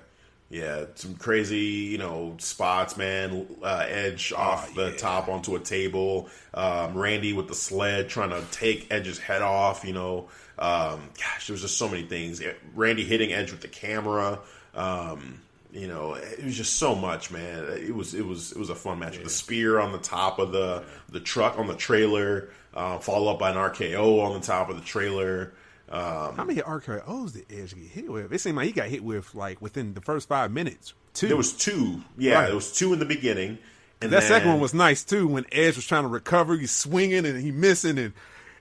[0.50, 3.46] Yeah, some crazy, you know, spots, man.
[3.62, 6.30] Uh, Edge off the top onto a table.
[6.54, 9.84] Um, Randy with the sled trying to take Edge's head off.
[9.84, 12.42] You know, um, gosh, there was just so many things.
[12.74, 14.38] Randy hitting Edge with the camera.
[14.74, 17.64] Um, you know, it was just so much, man.
[17.70, 19.22] It was it was it was a fun match.
[19.22, 23.38] The spear on the top of the the truck on the trailer, uh, followed up
[23.38, 25.52] by an RKO on the top of the trailer.
[25.90, 28.32] Um, How many RKO's did Edge get hit with?
[28.32, 30.94] It seemed like he got hit with like within the first five minutes.
[31.14, 31.28] Two.
[31.28, 32.02] There was two.
[32.18, 32.46] Yeah, Right.
[32.46, 33.58] there was two in the beginning,
[34.00, 35.26] And that second one was nice too.
[35.26, 38.12] When Edge was trying to recover, he's swinging and he missing, and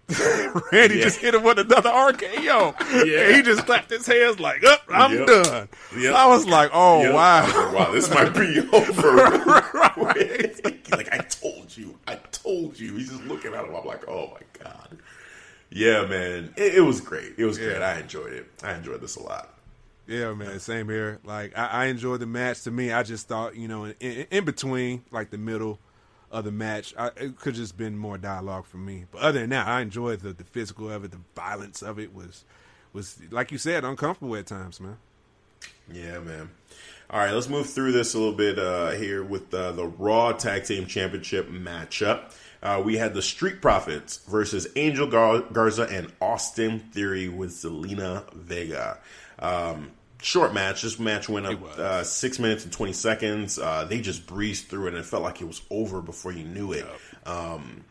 [0.72, 1.04] Randy Yeah.
[1.04, 3.06] just hit him with another RKO.
[3.06, 3.20] Yeah.
[3.28, 5.28] And he just clapped his hands like, "Up, I'm Yep.
[5.28, 6.14] done." Yep.
[6.16, 7.14] I was like, "Oh Yep.
[7.14, 9.16] Wow." wow, this might be over.
[10.92, 12.96] like I told you, I told you.
[12.96, 13.76] He's just looking at him.
[13.76, 14.98] I'm like, oh my god.
[15.70, 17.34] Yeah, man, it, it was great.
[17.38, 17.82] It was great.
[17.82, 18.48] I enjoyed it.
[18.64, 19.54] I enjoyed this a lot.
[20.08, 21.20] Yeah, man, same here.
[21.26, 22.62] Like I, I enjoyed the match.
[22.64, 25.80] To me, I just thought, you know, in, in, in between, like the middle
[26.32, 29.06] of the match, I, it could just been more dialogue for me.
[29.12, 32.14] But other than that, I enjoyed the, the physical of it, the violence of it
[32.14, 32.46] was
[32.94, 34.98] was like you said, uncomfortable at times, man.
[35.92, 36.50] Yeah, man.
[37.10, 40.34] All right, let's move through this a little bit uh, here with uh, the Raw
[40.34, 42.34] Tag Team Championship matchup.
[42.62, 48.32] Uh, we had the Street Profits versus Angel Gar- Garza and Austin Theory with Zelina
[48.34, 49.00] Vega.
[49.40, 50.82] Um, short match.
[50.82, 53.60] This match went up uh, six minutes and 20 seconds.
[53.60, 56.44] Uh, they just breezed through it, and it felt like it was over before you
[56.44, 56.86] knew it.
[57.26, 57.84] Um,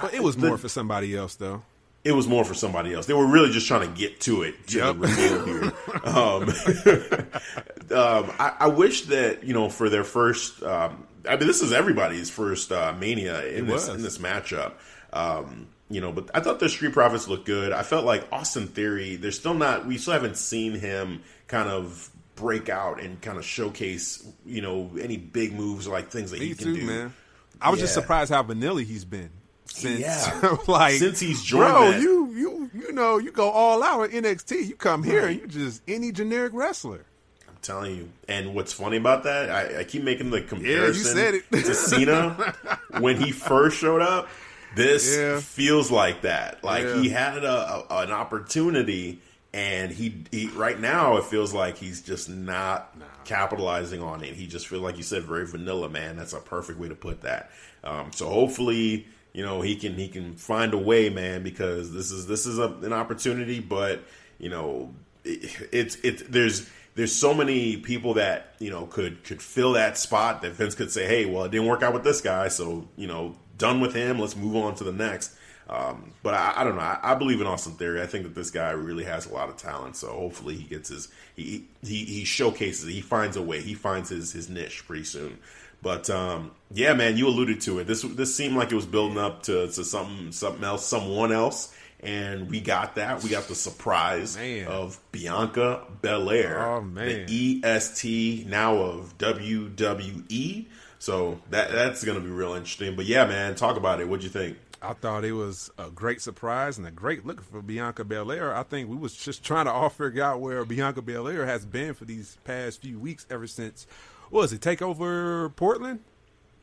[0.00, 1.62] But it was the- more for somebody else, though.
[2.04, 3.06] it was more for somebody else.
[3.06, 4.94] They were really just trying to get to it to Yep.
[4.94, 5.72] the reveal here.
[6.04, 6.48] Um,
[7.90, 10.62] um, I, I wish that you know for their first.
[10.62, 13.96] Um, I mean, this is everybody's first uh, Mania in It this was.
[13.96, 14.72] in this matchup.
[15.12, 17.72] Um, you know, but I thought the Street Profits looked good.
[17.72, 19.16] I felt like Austin Theory.
[19.16, 19.86] They're still not.
[19.86, 24.26] We still haven't seen him kind of break out and kind of showcase.
[24.46, 26.86] You know, any big moves or like things that Me he can too, do.
[26.86, 27.14] man.
[27.60, 29.28] I was just surprised how vanilla he's been
[29.66, 30.56] since, Yeah.
[30.66, 34.10] like Since he's joined Bro, that- you you you know you go all out at
[34.12, 34.66] NXT.
[34.66, 37.04] You come here and you just any generic wrestler.
[37.48, 38.08] I'm telling you.
[38.28, 41.64] And what's funny about that, I, I keep making the comparison yeah, you said it.
[41.66, 42.54] to Cena
[43.00, 44.28] when he first showed up.
[44.76, 45.40] This Yeah.
[45.40, 46.62] feels like that.
[46.64, 47.02] Like Yeah.
[47.02, 49.20] he had a, a, an opportunity,
[49.52, 54.34] and he, he right now it feels like he's just not capitalizing on it.
[54.34, 56.16] He just feels like you said, very vanilla, man.
[56.16, 57.50] That's a perfect way to put that.
[57.82, 62.10] Um, so hopefully, you know, he can he can find a way, man, because this
[62.10, 64.04] is this is a, an opportunity, but
[64.38, 69.42] you know, it, it's it's there's there's so many people that you know could could
[69.42, 72.20] fill that spot that Vince could say, hey, well, it didn't work out with this
[72.20, 74.18] guy, so you know, done with him.
[74.18, 75.34] Let's move on to the next.
[75.70, 76.82] Um, but I, I don't know.
[76.82, 78.02] I, I believe in Austin Theory.
[78.02, 79.94] I think that this guy really has a lot of talent.
[79.96, 82.92] So hopefully he gets his he he he showcases it.
[82.92, 83.60] He finds a way.
[83.60, 85.38] He finds his his niche pretty soon.
[85.80, 87.86] But um, yeah, man, you alluded to it.
[87.86, 91.72] This this seemed like it was building up to, to something something else, someone else,
[92.00, 93.22] and we got that.
[93.22, 94.66] We got the surprise Man.
[94.66, 97.26] of Bianca Belair, Oh, man.
[97.26, 100.66] the EST now of WWE.
[100.98, 102.94] So that that's gonna be real interesting.
[102.96, 104.08] But yeah, man, talk about it.
[104.08, 104.58] What'd you think?
[104.82, 108.54] I thought it was a great surprise and a great look for Bianca Belair.
[108.54, 111.92] I think we was just trying to all figure out where Bianca Belair has been
[111.94, 113.86] for these past few weeks ever since
[114.30, 116.00] what was it, Takeover Portland?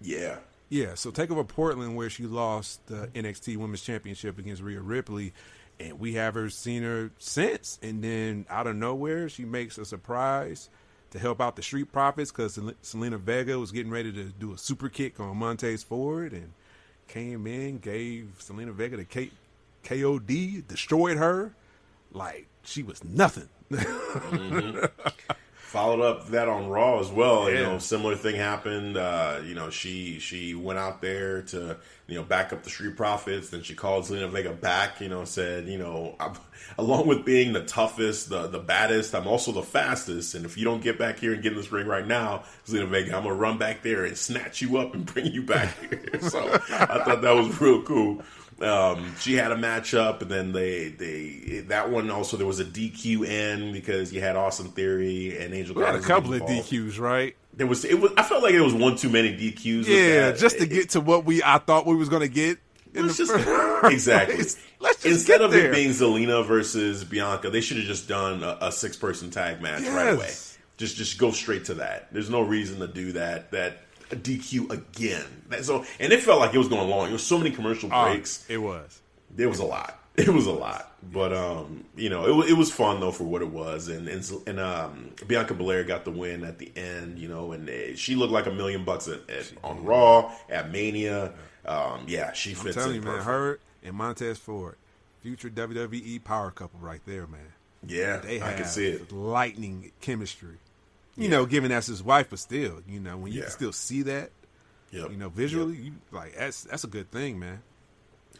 [0.02, 0.38] Yeah,
[0.70, 5.34] Yeah, so Takeover Portland where she lost the NXT Women's Championship against Rhea Ripley,
[5.80, 7.80] and we haven't seen her since.
[7.82, 10.70] And then out of nowhere, she makes a surprise
[11.12, 14.58] to help out the Street Profits because Zelina Vega was getting ready to do a
[14.58, 16.52] super kick on Montez Ford and
[17.08, 19.32] came in, gave Zelina Vega the K-
[19.84, 21.54] KOD, destroyed her
[22.12, 23.50] like she was nothing.
[23.72, 24.86] Mm-hmm.
[25.68, 27.52] followed up that on Raw as well.
[27.52, 28.96] You know, similar thing happened.
[28.96, 31.76] Uh, you know, she she went out there to
[32.08, 33.50] you know back up the Street Profits.
[33.50, 35.02] Then she called Zelina Vega back.
[35.02, 36.34] You know, said you know, I'm,
[36.78, 40.36] along with being the toughest, the the baddest, I'm also the fastest.
[40.36, 42.88] And if you don't get back here and get in this ring right now, Zelina
[42.88, 46.22] Vega, I'm gonna run back there and snatch you up and bring you back here.
[46.22, 48.24] so I thought that was real cool.
[48.62, 52.66] Um, she had a matchup, and then they they that one also there was a
[52.66, 55.76] DQ in because you had Austin Theory and Angel.
[55.76, 56.72] We had a couple of involved.
[56.72, 57.36] DQs, right?
[57.54, 59.86] There was it was I felt like it was one too many DQs.
[59.88, 62.58] Yeah, just to get to what we I thought we was gonna get.
[62.96, 64.36] In Let's the just- first- exactly.
[64.80, 65.72] Let's just Instead of there.
[65.72, 69.62] it being Zelina versus Bianca, they should have just done a, a six person tag
[69.62, 70.32] match right away.
[70.78, 72.12] Just just go straight to that.
[72.12, 73.52] There's no reason to do that.
[73.52, 73.80] That
[74.12, 75.26] a DQ again.
[75.62, 77.06] So and it felt like it was going long.
[77.06, 78.46] There was so many commercial Oh, breaks.
[78.50, 79.02] it was.
[79.38, 80.00] It was a lot.
[80.18, 83.44] It was a lot, but um, you know, it, it was fun though for what
[83.44, 87.28] it was, and and, and um, Bianca Belair got the win at the end, you
[87.28, 91.34] know, and uh, she looked like a million bucks at, at, on Raw at Mania.
[91.68, 93.28] Um, yeah, she I'm fits telling in you, man, perfect.
[93.28, 94.78] her and Montez Ford,
[95.22, 97.54] future WWE power couple right there, man.
[97.86, 99.12] yeah, They I have can see it.
[99.12, 100.58] lightning chemistry.
[101.18, 103.46] You know, given that's his wife, but still, you know, when you Yeah.
[103.46, 104.30] can still see that,
[104.92, 107.62] Yep, you know, visually, you like that's that's a good thing, man.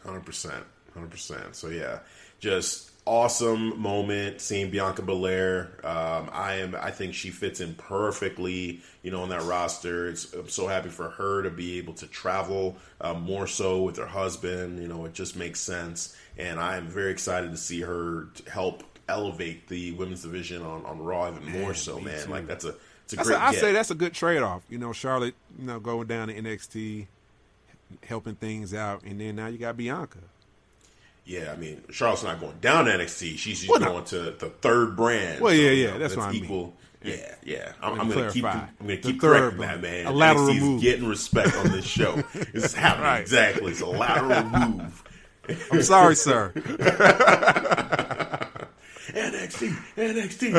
[0.04, 1.56] hundred percent, hundred percent.
[1.56, 1.98] So yeah,
[2.38, 5.70] just awesome moment seeing Bianca Belair.
[5.84, 6.74] Um, I am.
[6.74, 8.80] I think she fits in perfectly.
[9.02, 10.08] You know, on that roster.
[10.08, 13.96] It's, I'm so happy for her to be able to travel uh, more so with
[13.96, 14.80] her husband.
[14.80, 18.84] You know, it just makes sense, and I am very excited to see her help
[19.08, 21.98] elevate the women's division on, on Raw even more so.
[21.98, 22.30] Man, too.
[22.30, 23.38] like that's a it's a that's great.
[23.38, 24.62] A, I say that's a good trade off.
[24.68, 25.34] You know, Charlotte.
[25.58, 27.06] You know, going down to NXT,
[28.04, 30.18] helping things out, and then now you got Bianca.
[31.24, 33.36] Yeah, I mean, Charlotte's not going down to NXT.
[33.36, 35.42] She's just well, going to the third brand.
[35.42, 36.58] Well, so, yeah, yeah, you know, that's, that's equal.
[36.58, 37.18] I mean.
[37.18, 37.72] Yeah, yeah.
[37.82, 38.44] I'm, I'm going to keep.
[38.44, 40.06] I'm going to keep correcting that, man.
[40.06, 40.82] A lateral NXT's move.
[40.82, 42.22] Getting respect on this show.
[42.34, 43.20] it's happening right.
[43.20, 43.70] exactly.
[43.70, 45.04] It's a lateral move.
[45.70, 46.52] I'm sorry, sir.
[49.48, 50.54] NXT, NXT.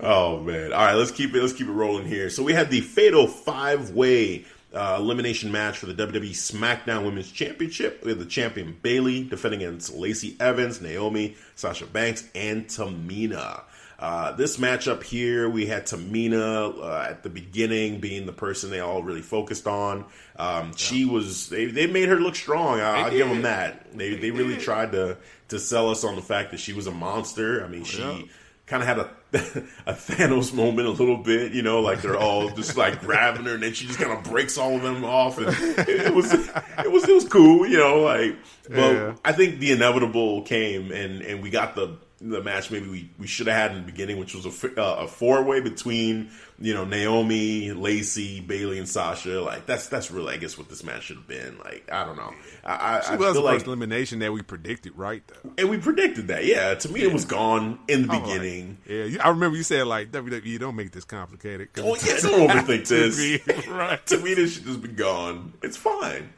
[0.00, 0.72] oh man!
[0.72, 1.40] All right, let's keep it.
[1.40, 2.30] Let's keep it rolling here.
[2.30, 7.30] So we had the Fatal Five Way uh, elimination match for the WWE SmackDown Women's
[7.30, 8.02] Championship.
[8.04, 13.62] We had the champion Bayley defending against Lacey Evans, Naomi, Sasha Banks, and Tamina.
[13.98, 18.80] Uh, this matchup here, we had Tamina uh, at the beginning being the person they
[18.80, 20.04] all really focused on.
[20.36, 20.74] Um.
[20.76, 22.80] She was they, they made her look strong.
[22.80, 23.96] I, will give them that.
[23.96, 25.16] They they, they really tried to
[25.48, 27.64] to sell us on the fact that she was a monster.
[27.64, 28.22] I mean, she yeah.
[28.66, 29.10] kind of had a
[29.86, 33.54] a Thanos moment a little bit, you know, like they're all just like grabbing her,
[33.54, 35.48] and then she just kind of breaks all of them off, and
[35.88, 38.36] it was it was it was cool, you know, like.
[38.68, 39.14] But yeah.
[39.24, 43.26] I think the inevitable came, and and we got the the match maybe we, we
[43.26, 46.72] should have had in the beginning, which was a, uh, a four way between you
[46.72, 49.40] know Naomi, Lacey, Bayley, and Sasha.
[49.40, 51.58] Like that's that's really I guess what this match should have been.
[51.58, 52.32] Like I don't know.
[52.64, 55.22] I, she I was the like, first elimination that we predicted, right?
[55.26, 55.52] Though.
[55.58, 56.44] And we predicted that.
[56.44, 57.08] Yeah, to me yeah.
[57.08, 58.78] it was gone in the oh, beginning.
[58.86, 61.68] Like, yeah, I remember you said like WWE don't make this complicated.
[61.78, 62.88] Oh yeah, don't overthink
[63.46, 63.68] this.
[63.68, 64.04] right.
[64.06, 65.52] to me, this should just be gone.
[65.62, 66.30] It's fine.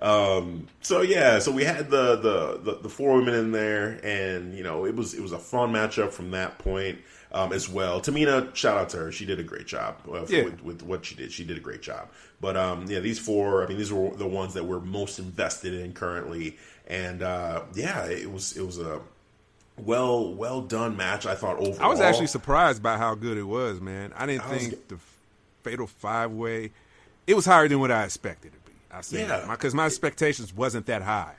[0.00, 4.54] Um, so yeah, so we had the, the, the the four women in there, and
[4.54, 6.98] you know it was it was a fun matchup from that point
[7.32, 8.00] um, as well.
[8.00, 10.44] Tamina, shout out to her, she did a great job uh, yeah.
[10.44, 11.32] with, with, what she did.
[11.32, 12.08] She did a great job.
[12.40, 15.74] But um, yeah, these four, I mean, these were the ones that we're most invested
[15.74, 19.00] in currently, and uh, yeah, it was it was a
[19.78, 21.26] well well done match.
[21.26, 21.80] I thought overall.
[21.80, 24.12] I was actually surprised by how good it was, man.
[24.16, 24.98] I didn't I think was, the
[25.62, 26.72] fatal five way.
[27.26, 28.52] It was higher than what I expected.
[28.96, 29.46] I said yeah.
[29.50, 31.34] because my, my expectations wasn't that high,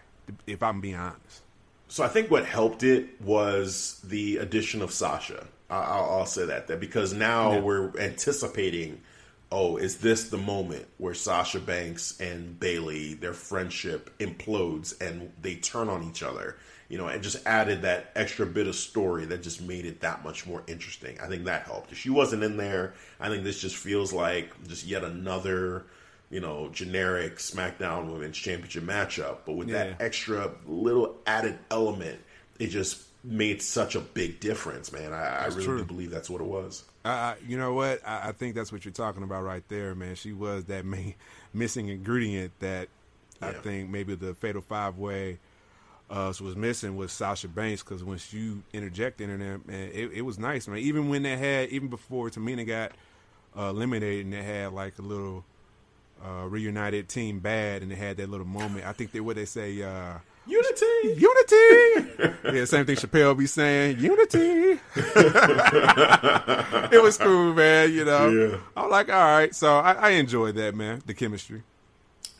[0.46, 1.42] if I'm being honest.
[1.88, 5.48] So I think what helped it was the addition of Sasha.
[5.70, 7.60] I'll, I'll say that that because now yeah.
[7.60, 9.02] we're anticipating.
[9.50, 15.56] Oh, is this the moment where Sasha Banks and Bayley their friendship implodes and they
[15.56, 16.58] turn on each other?
[16.90, 20.24] You know, and just added that extra bit of story that just made it that
[20.24, 21.18] much more interesting.
[21.22, 21.92] I think that helped.
[21.92, 25.86] If she wasn't in there, I think this just feels like just yet another
[26.30, 29.86] you know, generic SmackDown Women's Championship matchup, but with yeah.
[29.86, 32.20] that extra little added element,
[32.60, 35.14] it just made such a big difference, man.
[35.14, 36.84] I, I really believe that's what it was.
[37.04, 38.06] Uh, you know what?
[38.06, 40.16] I, I, think that's what you're talking about right there, man.
[40.16, 41.16] She was that main
[41.54, 42.90] missing ingredient that
[43.42, 43.50] yeah.
[43.50, 45.40] I think maybe the Fatal Five Way
[46.10, 50.22] uh, was missing was Sasha Banks because once you interjected in there, man, it, it,
[50.22, 50.80] was nice, man.
[50.80, 52.94] Even when they had, even before Tamina got
[53.58, 55.44] uh, eliminated, and they had like a little
[56.26, 58.86] uh, reunited team bad, and they had that little moment.
[58.86, 59.82] I think they what they say.
[59.82, 60.86] Uh, Unity,
[61.18, 62.36] unity.
[62.58, 64.00] yeah, same thing Chappelle be saying.
[64.00, 64.80] Unity.
[66.96, 67.92] it was cool, man.
[67.92, 68.58] You know, yeah.
[68.78, 69.54] I'm like, all right.
[69.54, 71.04] So I, I enjoyed that, man.
[71.06, 71.64] The chemistry.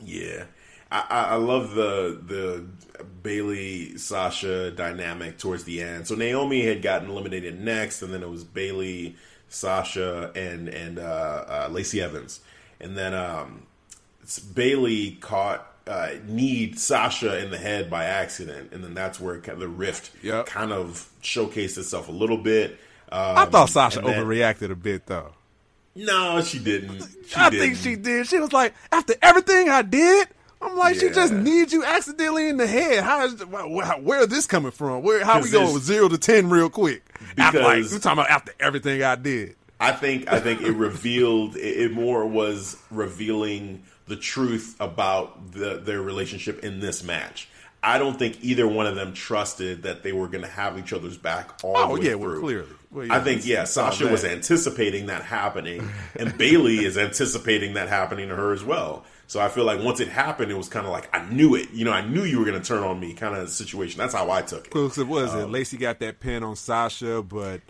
[0.02, 0.46] Yeah,
[0.90, 6.08] I, I love the the Bayley Sasha dynamic towards the end.
[6.08, 9.18] So Naomi had gotten eliminated next, and then it was Bayley,
[9.50, 12.40] Sasha, and and uh, uh, Lacey Evans
[12.80, 13.64] and then um,
[14.54, 19.54] Bayley caught uh, kneed Sasha in the head by accident, and then that's where kind
[19.54, 20.46] of the rift yep.
[20.46, 22.72] kind of showcased itself a little bit.
[23.10, 25.34] Um, I thought Sasha then, overreacted a bit though.
[25.96, 27.02] No, she didn't.
[27.28, 27.66] She I didn't.
[27.66, 28.28] think she did.
[28.28, 30.28] She was like, after everything I did,
[30.62, 31.02] I'm like, yeah.
[31.02, 33.04] she just needs you accidentally in the head.
[33.04, 35.04] How is where, where is this coming from?
[35.04, 37.04] Where how we going zero to ten real quick?
[37.36, 39.56] Because after, like, we talking about after everything I did.
[39.80, 46.02] I think I think it revealed it more was revealing the truth about the, their
[46.02, 47.50] relationship in this match.
[47.84, 50.94] I don't think either one of them trusted that they were going to have each
[50.94, 52.32] other's back all oh, the way yeah, through.
[52.32, 52.70] Well, clearly.
[52.92, 57.90] Well, yeah, I think yeah, Sasha was anticipating that happening, and Bayley is anticipating that
[57.90, 59.06] happening to her as well.
[59.28, 61.70] So I feel like once it happened, it was kind of like I knew it.
[61.72, 64.00] You know, I knew you were going to turn on me, kind of situation.
[64.00, 64.64] That's how I took it.
[64.66, 65.46] Because it was um, it.
[65.48, 67.62] Lacey got that pin on Sasha, but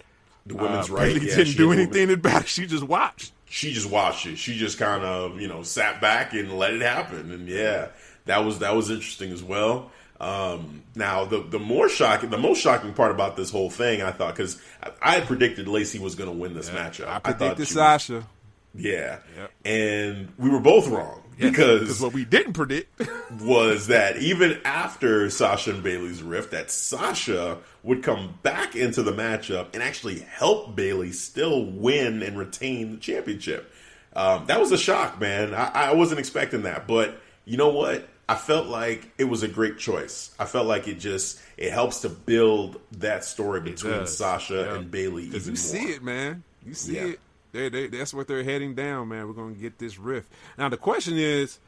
[0.45, 1.21] the women's uh, right.
[1.21, 2.47] yeah, didn't do anything about it.
[2.47, 3.33] She just watched.
[3.49, 4.37] She just watched it.
[4.37, 7.31] She just kind of you know sat back and let it happen.
[7.31, 7.87] And yeah,
[8.25, 9.91] that was that was interesting as well.
[10.19, 14.11] Um, now the the more shocking, the most shocking part about this whole thing, I
[14.11, 17.05] thought, because I, I had predicted Lacey was going to win this matchup.
[17.07, 18.27] I thought predicted was- Sasha.
[18.75, 19.51] yeah, Yep.
[19.65, 23.01] and we were both wrong because Because what we didn't predict.
[23.41, 29.11] was that even after Sasha and Bayley's rift, that Sasha would come back into the
[29.13, 33.71] matchup and actually help Bayley still win and retain the championship.
[34.15, 35.53] Um, that was a shock, man.
[35.53, 38.07] I, I wasn't expecting that, but you know what?
[38.29, 40.31] I felt like it was a great choice.
[40.37, 44.05] I felt like it just it helps to build that story between.
[44.07, 44.75] Sasha Yeah.
[44.75, 46.43] and Bayley even you see it, man.
[46.65, 47.05] You see Yeah.
[47.05, 47.19] it.
[47.57, 49.27] They, they, that's what they're heading down, man.
[49.27, 50.31] We're going to get this rift.
[50.57, 51.59] Now, the question is,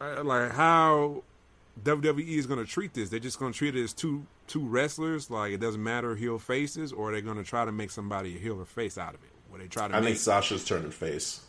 [0.00, 1.22] uh, like, how
[1.82, 3.10] WWE is going to treat this?
[3.10, 6.38] They're just going to treat it as two two wrestlers, like it doesn't matter heel
[6.38, 9.22] faces, or they're going to try to make somebody a heel or face out of
[9.24, 9.30] it.
[9.48, 10.08] Where they try to I make.
[10.10, 11.40] think Sasha's turning face.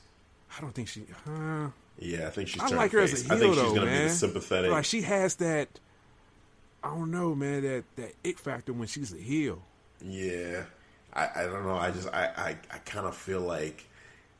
[0.57, 1.03] I don't think she.
[1.27, 3.13] Uh, Yeah, I think she's I turning like her face.
[3.13, 4.01] as a heel I think she's though, gonna man.
[4.03, 4.71] be the sympathetic.
[4.71, 5.67] Like she has that.
[6.83, 7.63] I don't know, man.
[7.63, 9.61] That that it factor when she's a heel.
[10.01, 10.65] Yeah,
[11.15, 11.77] I, I don't know.
[11.77, 13.85] I just I I, I kind of feel like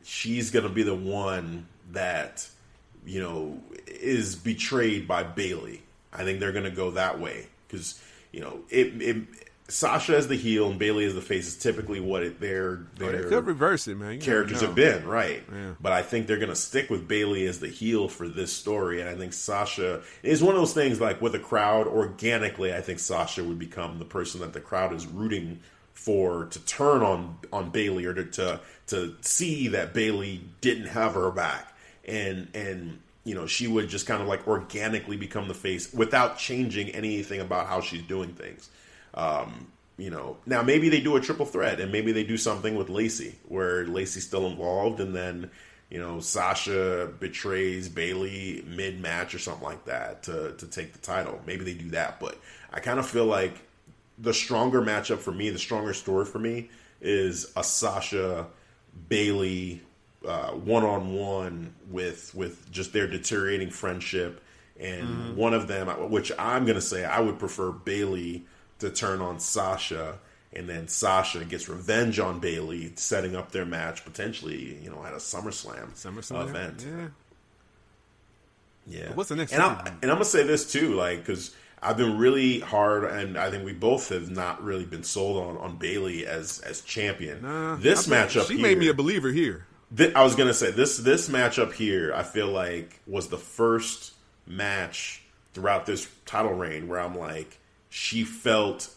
[0.04, 2.48] she's gonna be the one that
[3.06, 5.82] you know is betrayed by Bayley.
[6.14, 9.18] I think they're gonna go that way because you know it, it.
[9.68, 12.86] Sasha as the heel and Bayley as the face is typically what it, their oh,
[13.00, 14.14] they their could reverse it, man.
[14.14, 15.44] You characters have been, right?
[15.52, 15.72] Yeah.
[15.82, 19.02] But I think they're going to stick with Bayley as the heel for this story,
[19.02, 22.76] and I think Sasha is one of those things like with a crowd organically.
[22.76, 25.62] I think Sasha would become the person that the crowd is rooting
[25.96, 31.16] for to turn on on Bayley or to to, to see that Bayley didn't have
[31.16, 31.76] her back,
[32.06, 36.38] and and you know she would just kind of like organically become the face without
[36.38, 38.70] changing anything about how she's doing things.
[39.16, 39.68] Um,
[39.98, 42.90] you know, now maybe they do a triple threat and maybe they do something with
[42.90, 45.50] Lacey where Lacey's still involved and then,
[45.90, 51.00] you know, Sasha betrays Bayley mid match or something like that to, to take the
[51.00, 51.40] title.
[51.48, 52.20] Maybe they do that.
[52.20, 52.38] But
[52.74, 53.65] I kind of feel like
[54.18, 56.70] the stronger matchup for me, the stronger story for me
[57.02, 58.48] is a Sasha
[59.10, 59.82] Bayley
[60.26, 64.42] one on one with with just their deteriorating friendship
[64.80, 65.36] and mm-hmm.
[65.36, 68.46] one of them which I'm going to say I would prefer Bayley
[68.80, 70.20] to turn on Sasha
[70.54, 75.14] and then Sasha gets revenge on Bayley setting up their match potentially you know at
[75.14, 77.08] a SummerSlam, SummerSlam event Yeah.
[78.88, 79.08] yeah.
[79.10, 81.56] But what's the next And I'm, and I'm gonna say this too, like because
[81.86, 85.58] I've been really hard, and I think we both have not really been sold on
[85.58, 87.44] on Bayley as as champion.
[87.44, 89.66] Nah, this I matchup, She here, made me a believer here.
[89.96, 92.12] Thi- I was gonna say this this matchup here.
[92.14, 94.14] I feel like was the first
[94.48, 95.22] match
[95.54, 98.90] throughout this title reign where I'm like, she felt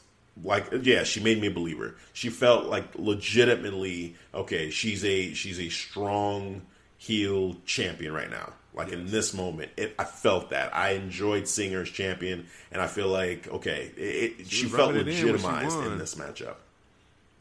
[0.42, 1.96] like yeah, she made me a believer.
[2.12, 4.70] She felt like legitimately okay.
[4.70, 6.62] She's a she's a strong
[6.96, 8.52] heel champion right now.
[8.78, 12.80] Like in this moment, it, I felt that I enjoyed seeing her as champion, and
[12.80, 16.14] I feel like okay, it, it, she, was felt it in she legitimized in this
[16.14, 16.54] matchup.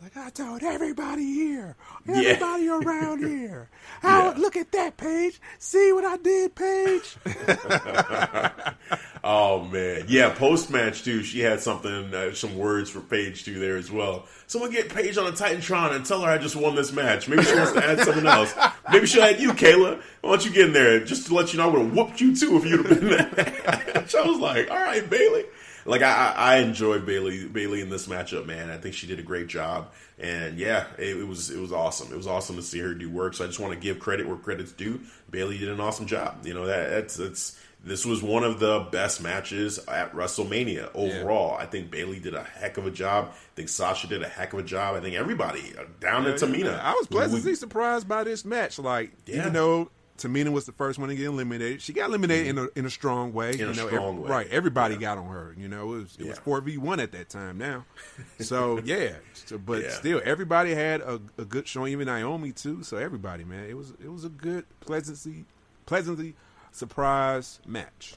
[0.01, 1.75] Like I told everybody here,
[2.07, 2.16] Yeah.
[2.17, 3.69] everybody around here.
[4.01, 4.38] How Yeah.
[4.38, 5.40] look at that page?
[5.59, 7.17] See what I did, Paige?
[9.24, 10.34] Oh man, yeah.
[10.34, 14.26] Post match too, she had something, uh, some words for Paige too there as well.
[14.48, 17.28] Someone get Paige on a Titantron and tell her I just won this match.
[17.28, 18.54] Maybe she wants to add something else.
[18.92, 20.02] Maybe she'll add you, Kayla.
[20.22, 22.22] Why don't you get in there just to let you know I would have whooped
[22.22, 24.08] you too if you'd have been there.
[24.08, 25.46] so I was like, all right, Bayley.
[25.88, 28.70] Like I, I enjoyed Bayley Bayley in this matchup, man.
[28.70, 32.12] I think she did a great job, and yeah, it, it was it was awesome.
[32.12, 33.34] It was awesome to see her do work.
[33.34, 35.00] So I just want to give credit where credit's due.
[35.32, 36.46] Bayley did an awesome job.
[36.46, 41.57] You know that that's that's this was one of the best matches at WrestleMania overall.
[41.57, 43.30] I think Bayley did a heck of a job.
[43.32, 44.95] I think Sasha did a heck of a job.
[44.95, 46.80] I think everybody uh, down to Tamina.
[46.80, 48.77] I was We- we- pleasantly surprised by this match.
[48.80, 49.38] Like Yeah.
[49.38, 52.67] even though Tamina was the first one to get eliminated, she got eliminated in a
[52.75, 53.51] in a strong way.
[53.51, 54.30] In you a know, strong way.
[54.30, 54.48] Right.
[54.49, 55.53] Everybody got on her.
[55.56, 57.85] You know, it was it was four v one at that time now.
[58.40, 59.14] So yeah.
[59.45, 59.90] So, but Yeah.
[59.91, 62.82] still everybody had a, a good showing, even Naomi too.
[62.83, 65.45] So everybody, man, it was it was a good pleasantly
[65.85, 66.35] pleasantly
[66.72, 68.16] surprise match.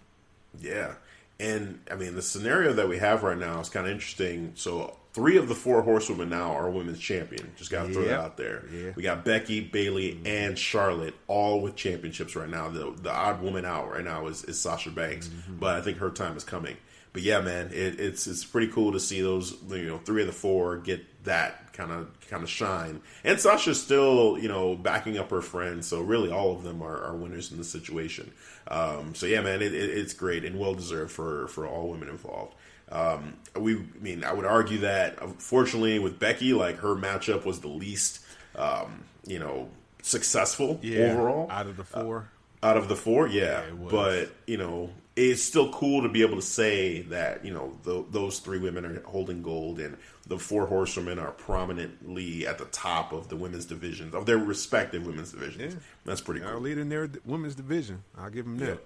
[0.60, 0.94] Yeah.
[1.38, 4.52] And I mean, the scenario that we have right now is kind of interesting.
[4.56, 7.50] So, three of the four horsewomen now are women's champion.
[7.56, 8.64] Just got to throw that out there.
[8.70, 8.90] Yeah.
[8.94, 12.68] We got Becky, Bayley, and Charlotte all with championships right now.
[12.68, 15.56] The the odd woman out right now is, is Sasha Banks, Mm-hmm.
[15.58, 16.76] but I think her time is coming.
[17.14, 20.26] But yeah, man, it, it's it's pretty cool to see those you know three of
[20.26, 23.00] the four get that kind of kind of shine.
[23.24, 27.02] And Sasha's still you know backing up her friends, so really all of them are,
[27.04, 28.32] are winners in this situation.
[28.68, 32.08] Um, so yeah, man, it, it, it's great and well deserved for for all women
[32.08, 32.54] involved.
[32.90, 37.60] Um, we, I mean, I would argue that fortunately with Becky, like her matchup was
[37.60, 38.20] the least,
[38.56, 39.68] um, you know,
[40.02, 41.48] successful overall.
[41.50, 42.28] out of the four.
[42.62, 43.70] out of the four, yeah.
[43.72, 43.92] was.
[43.92, 48.06] but you know, it's still cool to be able to say that you know th
[48.10, 49.96] those three women are holding gold, and
[50.30, 55.04] the four horsewomen are prominently at the top of the women's divisions of their respective
[55.04, 55.74] women's divisions.
[55.74, 55.80] Yeah.
[56.04, 56.60] That's pretty Our cool.
[56.62, 58.04] lead in their women's division.
[58.16, 58.78] I'll give them that.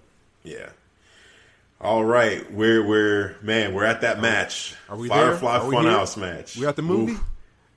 [0.42, 0.70] Yeah.
[1.82, 4.74] All right, we're we're man, we're at that match.
[4.88, 5.36] are we there?
[5.36, 6.56] Firefly Are we Funhouse match.
[6.56, 7.12] We at the movie?
[7.12, 7.20] Oof.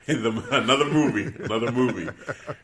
[0.18, 2.10] The- another movie, another movie.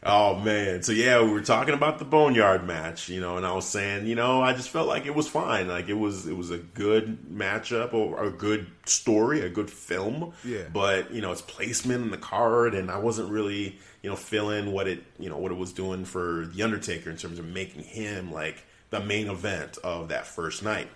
[0.02, 0.82] Oh man!
[0.82, 4.08] So yeah, we were talking about the Boneyard match, you know, and I was saying,
[4.08, 6.58] you know, I just felt like it was fine, like it was it was a
[6.58, 10.32] good matchup or a good story, a good film.
[10.46, 10.64] Yeah.
[10.72, 14.72] But you know, its placement in the card, and I wasn't really, you know, feeling
[14.72, 17.84] what it, you know, what it was doing for the Undertaker in terms of making
[17.84, 20.88] him like the main event of that first night.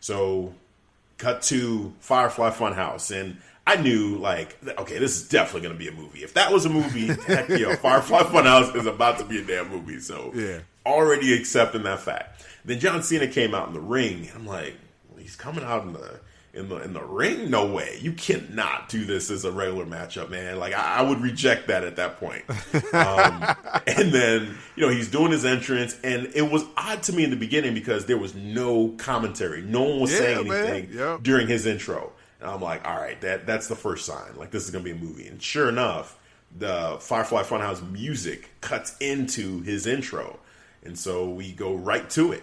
[0.00, 0.52] So
[1.18, 5.88] cut to Firefly Funhouse, and I knew like, okay, this is definitely going to be
[5.88, 6.24] a movie.
[6.24, 9.68] If that was a movie, heck, know, Firefly Funhouse is about to be a damn
[9.70, 10.00] movie.
[10.00, 10.60] So Yeah.
[10.84, 12.44] already accepting that fact.
[12.64, 14.74] Then John Cena came out in the ring, and I'm like,
[15.18, 16.20] he's coming out in the
[16.54, 17.50] in the in the ring.
[17.50, 20.58] No way, you cannot do this as a regular matchup, man.
[20.58, 22.44] Like I, I would reject that at that point.
[22.94, 23.42] Um,
[23.86, 27.30] and then you know he's doing his entrance, and it was odd to me in
[27.30, 29.62] the beginning because there was no commentary.
[29.62, 31.22] No one was Yeah, saying anything Yep.
[31.22, 32.12] during his intro.
[32.42, 34.34] And I'm like, all right, that that's the first sign.
[34.36, 35.28] Like this is gonna be a movie.
[35.28, 36.18] And sure enough,
[36.58, 40.40] the Firefly Funhouse music cuts into his intro,
[40.82, 42.42] and so we go right to it.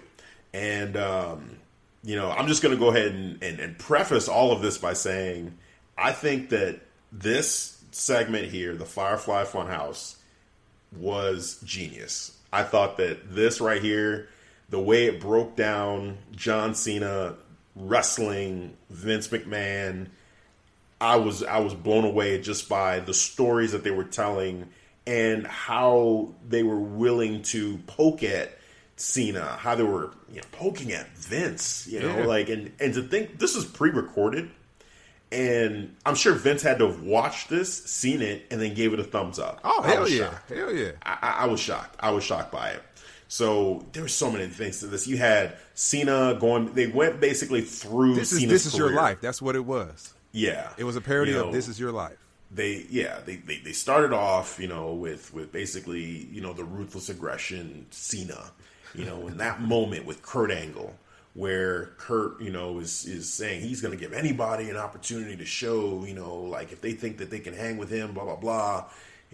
[0.53, 1.57] And um,
[2.01, 4.93] you know, I'm just gonna go ahead and, and, and preface all of this by
[4.93, 5.57] saying,
[5.97, 6.79] I think that
[7.11, 10.15] this segment here, the Firefly Funhouse,
[10.95, 12.37] was genius.
[12.53, 14.29] I thought that this right here,
[14.69, 17.35] the way it broke down John Cena
[17.79, 20.07] wrestling Vince McMahon,
[21.01, 24.69] I was I was blown away just by the stories that they were telling
[25.07, 28.57] and how they were willing to poke at
[28.97, 32.25] Cena, how they were you know poking at Vince, you know, Yeah.
[32.25, 34.49] like and and to think this is pre-recorded
[35.31, 38.99] and I'm sure Vince had to have watched this, seen it, and then gave it
[38.99, 39.59] a thumbs up.
[39.63, 40.49] Oh I hell yeah, shocked.
[40.49, 40.91] hell yeah.
[41.03, 41.95] I, I- I was shocked.
[41.99, 42.81] I was shocked by it.
[43.29, 45.07] So there were so many things to this.
[45.07, 46.73] You had Cena going.
[46.73, 48.15] They went basically through.
[48.15, 49.21] This is Cena's this is your life.
[49.21, 50.13] That's what it was.
[50.31, 52.17] Yeah, It was a parody You know, of This Is Your Life.
[52.51, 56.63] they yeah they, they they started off you know with with basically you know the
[56.63, 58.51] ruthless aggression Cena
[58.95, 60.95] you know in that moment with Kurt Angle
[61.35, 65.45] where Kurt you know is is saying he's going to give anybody an opportunity to
[65.45, 68.35] show you know like if they think that they can hang with him blah blah
[68.35, 68.85] blah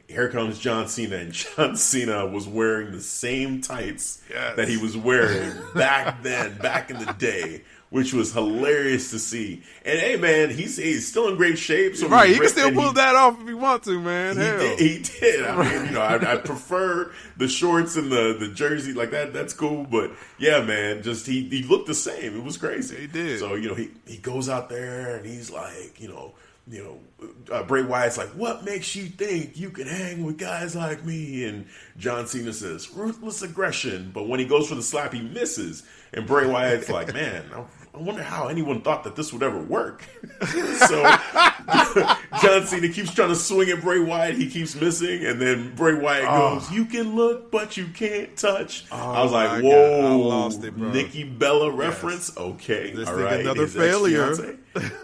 [0.07, 4.55] here comes John Cena and John Cena was wearing the same tights Yes.
[4.57, 9.61] that he was wearing back then back in the day which was hilarious to see
[9.85, 12.71] and hey man he's he's still in great shape so Right, he you can still
[12.71, 14.35] pull he- that off if you want to, man.
[14.35, 14.57] he Hell.
[14.59, 15.45] did, he did.
[15.45, 19.33] I mean, you know, I, I prefer the shorts and the, the jersey like that.
[19.33, 22.35] That's cool, but yeah, man, just he he looked the same.
[22.35, 22.97] It was crazy.
[23.01, 23.39] He did.
[23.39, 26.33] So you know, he he goes out there and he's like, you know,
[26.67, 30.75] you know, uh, Bray Wyatt's like, what makes you think you can hang with guys
[30.75, 31.45] like me?
[31.45, 35.83] And John Cena says ruthless aggression, but when he goes for the slap, he misses.
[36.13, 37.63] And Bray Wyatt's like, man, I,
[37.95, 40.03] I wonder how anyone thought that this would ever work.
[40.45, 41.03] so
[42.41, 44.35] John Cena keeps trying to swing at Bray Wyatt.
[44.35, 46.55] He keeps missing, and then Bray Wyatt ah.
[46.55, 50.63] goes, "You can look, but you can't touch." I oh was like, "Whoa, I lost
[50.63, 50.91] it, bro.
[50.91, 53.39] Nikki Bella reference." Okay, This all right.
[53.39, 54.57] another His failure.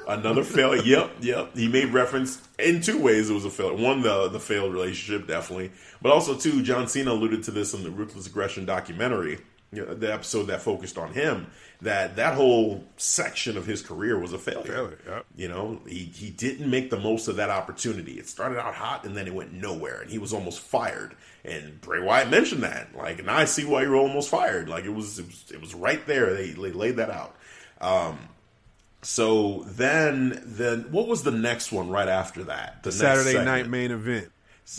[0.08, 0.82] another failure.
[0.92, 1.56] Yep, yep.
[1.56, 3.30] He made reference in two ways.
[3.30, 3.82] It was a failure.
[3.82, 5.72] One, the the failed relationship, definitely,
[6.02, 6.61] but also two.
[6.61, 9.40] John Cena alluded to this in the Ruthless Aggression documentary,
[9.72, 11.48] the episode that focused on him.
[11.82, 14.72] That that whole section of his career was a failure.
[14.72, 15.24] Failure.
[15.35, 18.19] You know, he, he didn't make the most of that opportunity.
[18.19, 21.16] It started out hot and then it went nowhere, and he was almost fired.
[21.43, 22.95] And Bray Wyatt mentioned that.
[22.95, 24.69] Like, now I see why you were almost fired.
[24.69, 26.35] Like, it was it was, it was right there.
[26.35, 27.35] They, they laid that out.
[27.82, 28.19] Um,
[29.01, 32.84] so then, then what was the next one right after that?
[32.84, 34.32] The Saturday night main event.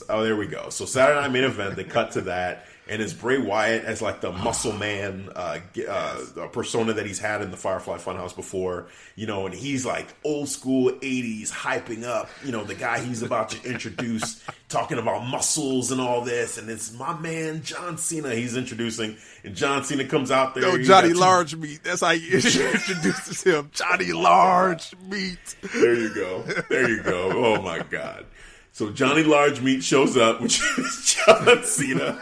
[0.09, 0.71] Oh, there we go.
[0.71, 4.21] So Saturday Night Main Event, they cut to that, and it's Bray Wyatt as like
[4.21, 6.19] the muscle man uh, g- uh,
[6.53, 10.51] persona that he's had in the Firefly Funhouse before, you know, and he's like old
[10.51, 15.91] school '80s hyping up, you know, the guy he's about to introduce, talking about muscles
[15.91, 20.31] and all this, and it's my man John Cena he's introducing, and John Cena comes
[20.31, 21.81] out there, Yo, Johnny Large Meat.
[21.83, 23.71] That's how he introduces him.
[23.73, 25.57] Johnny Large Meat.
[25.75, 26.43] There you go.
[26.69, 27.31] There you go.
[27.33, 28.27] Oh my God.
[28.75, 32.19] So Johnny Large Meat shows up, which is John Cena.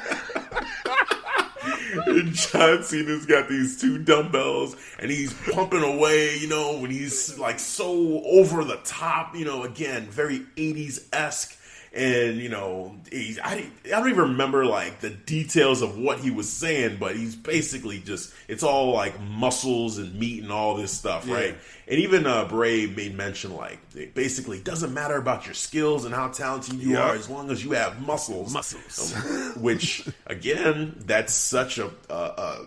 [2.07, 7.39] and John Cena's got these two dumbbells and he's pumping away, you know, when he's
[7.39, 11.57] like so over the top, you know, again, very 80s esque.
[11.93, 16.31] And you know, he, I I don't even remember like the details of what he
[16.31, 20.93] was saying, but he's basically just it's all like muscles and meat and all this
[20.93, 21.35] stuff, Yeah.
[21.35, 21.59] right?
[21.89, 26.15] And even uh, Bray made mention like it basically doesn't matter about your skills and
[26.15, 28.53] how talented you are as long as you have muscles.
[28.53, 29.15] Muscles.
[29.17, 32.67] Um, which again, that's such a, a a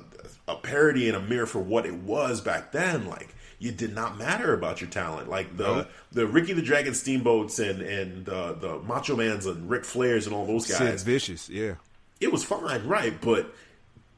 [0.50, 3.08] a parody and a mirror for what it was back then.
[3.08, 5.30] Like you did not matter about your talent.
[5.30, 5.92] Like the Nope.
[6.12, 10.36] the Ricky the Dragon Steamboats and and uh, the Macho Man's and Ric Flairs and
[10.36, 11.76] all those guys Sid's vicious, yeah.
[12.20, 13.20] it was fine, right?
[13.22, 13.56] But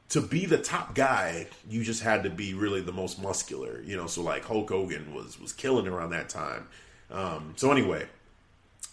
[0.08, 3.96] to be the top guy, you just had to be really the most muscular, you
[3.96, 4.08] know.
[4.08, 6.66] So like Hulk Hogan was was killing around that time.
[7.08, 8.08] Um, so anyway,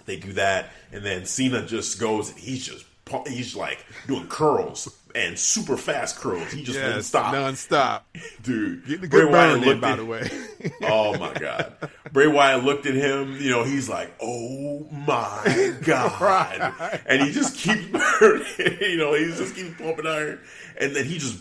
[0.05, 2.85] they do that, and then Cena just goes and he's just
[3.27, 6.51] he's like doing curls and super fast curls.
[6.51, 8.07] He just Yes, stop, non-stop.
[8.43, 8.85] dude.
[8.85, 10.29] Getting Bray good Wyatt burn in, looked by the way.
[10.83, 11.73] Oh my god.
[12.11, 16.73] Bray Wyatt looked at him, you know, he's like, "Oh my god."
[17.05, 20.39] And he just keeps burning, you know, he just keeps pumping iron
[20.79, 21.37] and then he just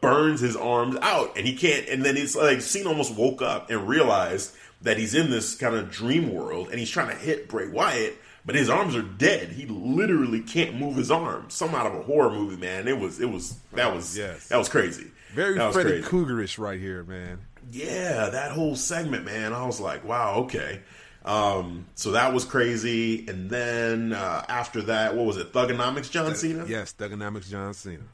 [0.00, 3.70] burns his arms out and he can't and then it's like Cena almost woke up
[3.70, 7.48] and realized that he's in this kind of dream world and he's trying to hit
[7.48, 9.48] Bray Wyatt but his arms are dead.
[9.50, 11.52] He literally can't move his arms.
[11.54, 12.88] Some out of a horror movie, man.
[12.88, 14.48] It was, it was, that was, Yes.
[14.48, 15.10] that was crazy.
[15.34, 16.00] Very that Freddy.
[16.02, 17.40] Kruegerish right here, man.
[17.72, 19.52] Yeah, that whole segment, man.
[19.52, 20.80] I was like, wow, okay.
[21.24, 23.26] Um, so that was crazy.
[23.28, 25.52] And then uh, after that, what was it?
[25.52, 26.64] Thuganomics John Cena?
[26.68, 28.04] Yes, Thuganomics John Cena.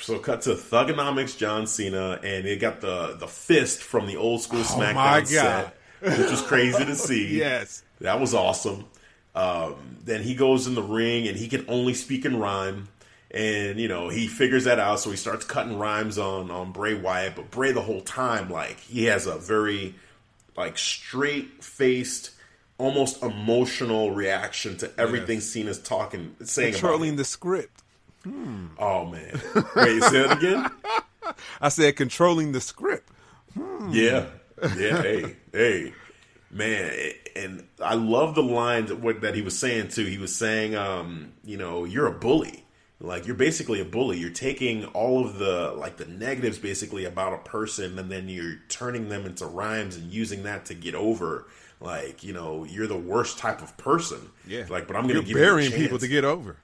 [0.00, 4.40] So cut to Thuganomics John Cena, and it got the the fist from the old
[4.42, 5.26] school SmackDown Oh God.
[5.26, 5.76] set,
[6.20, 7.36] which was crazy to see.
[7.36, 7.82] Yes.
[8.00, 8.84] that was awesome.
[9.36, 12.88] Um, then he goes in the ring, and he can only speak in rhyme.
[13.30, 16.94] And you know he figures that out, so he starts cutting rhymes on on Bray
[16.94, 17.36] Wyatt.
[17.36, 19.94] But Bray the whole time, like he has a very
[20.56, 22.30] like straight faced,
[22.78, 26.72] almost emotional reaction to everything Cena's talking saying.
[26.72, 27.82] Controlling the script.
[28.78, 29.40] Oh man!
[29.76, 30.70] Wait, say that again.
[31.60, 33.08] I said controlling the script.
[33.90, 34.26] Yeah,
[34.76, 35.02] yeah.
[35.02, 35.92] Hey, hey,
[36.50, 40.04] man, and I love the lines that, what, that he was saying too.
[40.04, 42.64] He was saying, um, you know, you're a bully.
[42.98, 44.18] Like you're basically a bully.
[44.18, 48.56] You're taking all of the like the negatives basically about a person, and then you're
[48.68, 51.46] turning them into rhymes and using that to get over.
[51.78, 54.30] Like you know, you're the worst type of person.
[54.46, 54.64] Yeah.
[54.70, 56.56] Like, but I'm going to give you a burying people to get over.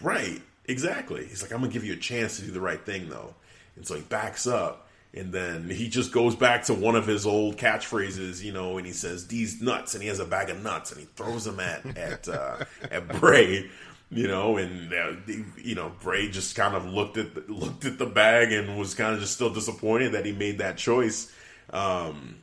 [0.00, 0.40] Right.
[0.66, 1.26] Exactly.
[1.26, 3.34] He's like, I'm gonna give you a chance to do the right thing though.
[3.76, 4.83] And so he backs up
[5.16, 8.86] and then he just goes back to one of his old catchphrases, you know, and
[8.86, 11.60] he says, These nuts and he has a bag of nuts and he throws them
[11.60, 13.70] at at uh, at Bray,
[14.10, 15.12] you know, and uh,
[15.56, 18.94] you know, Bray just kind of looked at the, looked at the bag and was
[18.94, 21.32] kind of just still disappointed that he made that choice.
[21.70, 22.36] Um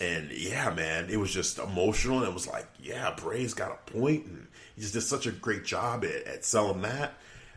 [0.00, 2.18] and yeah, man, it was just emotional.
[2.18, 5.30] And it was like, yeah, Bray's got a point, and he just did such a
[5.30, 7.14] great job at, at selling that.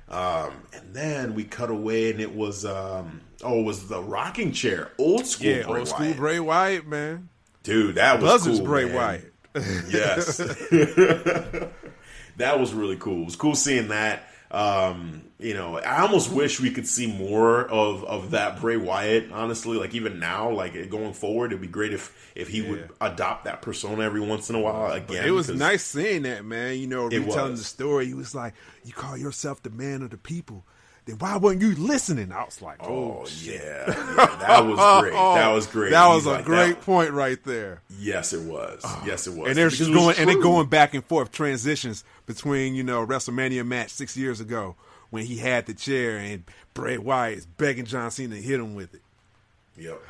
[0.10, 4.52] Um, and then we cut away, and it was um, oh, it was the rocking
[4.52, 6.18] chair, old school Yeah, Bray old school Wyatt.
[6.18, 7.30] Bray Wyatt, man.
[7.64, 7.96] dude.
[7.96, 8.96] That was Buzzards cool, Bray man.
[8.96, 9.34] Wyatt.
[9.90, 10.38] Yes,
[12.38, 13.22] that was really cool.
[13.22, 14.24] It was cool seeing that.
[14.50, 19.32] Um, you know, I almost wish we could see more of of that Bray Wyatt.
[19.32, 23.44] Honestly, like even now, like going forward, it'd be great if if he would adopt
[23.44, 25.26] that persona every once in a while again.
[25.26, 26.78] It was nice seeing that, man.
[26.78, 28.06] You know, retelling the story.
[28.06, 28.54] He was like,
[28.86, 30.66] "You call yourself the man of the people,
[31.08, 33.54] then why weren't you listening?" I was like, "Oh, Oh yeah,
[33.88, 35.14] yeah, that was great.
[35.14, 35.92] That was great.
[35.92, 37.82] That He's was a like, great that- point right there.
[38.00, 38.82] Yes, it was.
[38.84, 39.04] Ah.
[39.06, 39.48] Yes, it was.
[39.50, 43.66] And they're Because going and they're going back and forth transitions between you know WrestleMania
[43.66, 44.76] match six years ago
[45.10, 48.76] when he had the chair and Bray Wyatt is begging John Cena to hit him
[48.76, 49.02] with it.
[49.78, 50.02] Yep.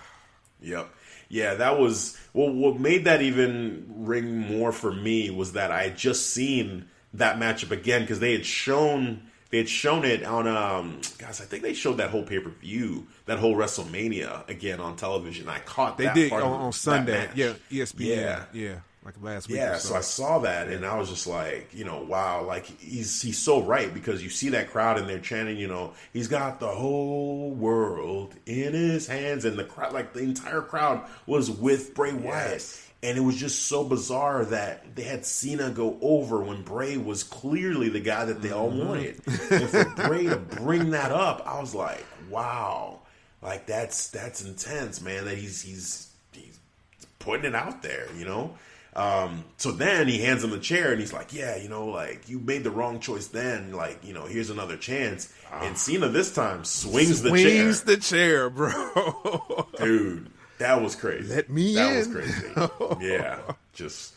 [0.62, 0.90] Yep.
[1.30, 2.50] Yeah, that was well.
[2.52, 7.38] What made that even ring more for me was that I had just seen that
[7.38, 11.42] matchup again because they had shown they had shown it on um guys.
[11.42, 15.48] I think they showed that whole pay per view, that whole WrestleMania again on television.
[15.50, 18.44] I caught They did part on, of on Sunday, yeah, ESPN, Yeah.
[18.54, 19.58] yeah, like last week.
[19.58, 22.66] Yeah, or so I saw that and I was just like, you know, wow, like
[22.66, 26.28] he's he's so right because you see that crowd and they're chanting, you know, he's
[26.28, 31.50] got the whole world in his hands and the crowd like the entire crowd was
[31.50, 32.52] with Bray Wyatt.
[32.52, 32.84] Yes.
[33.04, 37.24] And it was just so bizarre that they had Cena go over when Bray was
[37.24, 38.88] clearly the guy that they all Mm-hmm.
[38.88, 39.22] wanted.
[39.52, 43.00] and for Bray to bring that up, I was like, wow.
[43.42, 45.26] Like that's that's intense, man.
[45.26, 46.58] That he's he's he's
[47.20, 48.56] putting it out there, you know.
[48.96, 52.28] Um, so then he hands him the chair and he's like, "Yeah, you know, like
[52.28, 53.74] you made the wrong choice then.
[53.74, 57.98] Like, you know, here's another chance." And Cena this time swings, the chair, Swings the
[57.98, 59.68] chair, bro.
[59.78, 60.32] dude.
[60.60, 61.34] That was crazy.
[61.34, 62.48] Let me That was crazy.
[63.08, 63.40] yeah,
[63.74, 64.14] just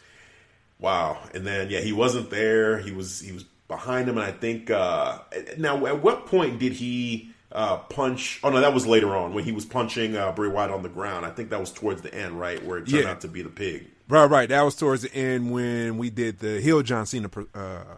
[0.78, 1.18] Wow.
[1.34, 2.78] And then yeah, he wasn't there.
[2.78, 5.18] He was he was behind him, and I think uh,
[5.58, 8.40] now at what point did he uh, punch?
[8.42, 10.88] Oh no, that was later on when he was punching uh, Bray Wyatt on the
[10.88, 11.26] ground.
[11.26, 13.10] I think that was towards the end, right, where it turned Yeah.
[13.10, 13.88] out to be the pig.
[14.08, 14.48] Right, right.
[14.48, 17.96] That was towards the end when we did the heel John Cena per- uh,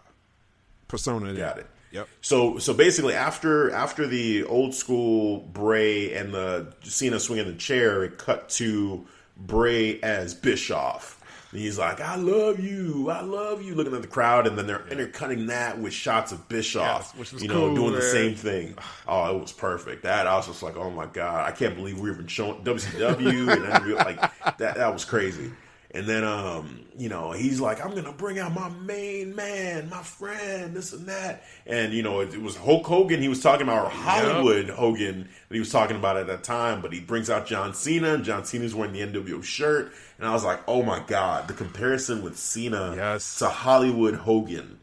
[0.87, 1.33] persona.
[1.33, 1.67] Got it.
[1.93, 2.09] Yep.
[2.21, 8.03] So so basically after after the old school Bray and the Cena swinging the chair,
[8.03, 9.05] it cut to
[9.37, 11.19] Bray as Bischoff.
[11.51, 14.65] And he's like, "I love you, I love you," looking at the crowd, and then
[14.65, 18.01] they're intercutting that with shots of Bischoff, Yes, which was you know, cool, doing the
[18.01, 18.75] same thing.
[19.07, 20.01] Oh, it was perfect.
[20.01, 23.51] That I was just like, "Oh my god, I can't believe we're even showing WCW,"
[23.51, 24.19] and like
[24.57, 24.77] that.
[24.77, 25.51] That was crazy.
[25.95, 29.89] And then, um, you know, he's like, I'm going to bring out my main man,
[29.91, 31.43] my friend, this and that.
[31.67, 35.29] And, you know, it, it was Hulk Hogan he was talking about, or Hollywood Hogan
[35.49, 36.81] that he was talking about at that time.
[36.81, 39.91] But he brings out John Cena, and John Cena's wearing the NWO shirt.
[40.17, 43.37] And I was like, oh my God, the comparison with Cena Yes.
[43.37, 44.79] to Hollywood Hogan,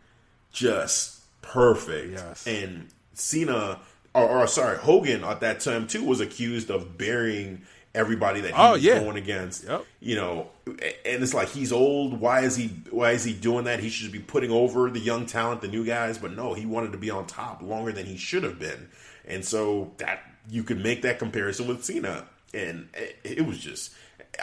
[0.52, 2.12] just perfect.
[2.12, 2.47] Yes.
[2.47, 3.80] And Cena,
[4.14, 7.62] or, or sorry, Hogan at that time too was accused of burying
[7.94, 9.00] everybody that he Oh, was yeah.
[9.00, 9.64] going against.
[9.64, 9.84] Yep.
[10.00, 12.20] You know, and it's like he's old.
[12.20, 12.68] Why is he?
[12.90, 13.80] Why is he doing that?
[13.80, 16.18] He should be putting over the young talent, the new guys.
[16.18, 18.88] But no, he wanted to be on top longer than he should have been.
[19.26, 23.92] And so that you could make that comparison with Cena, and it, it was just.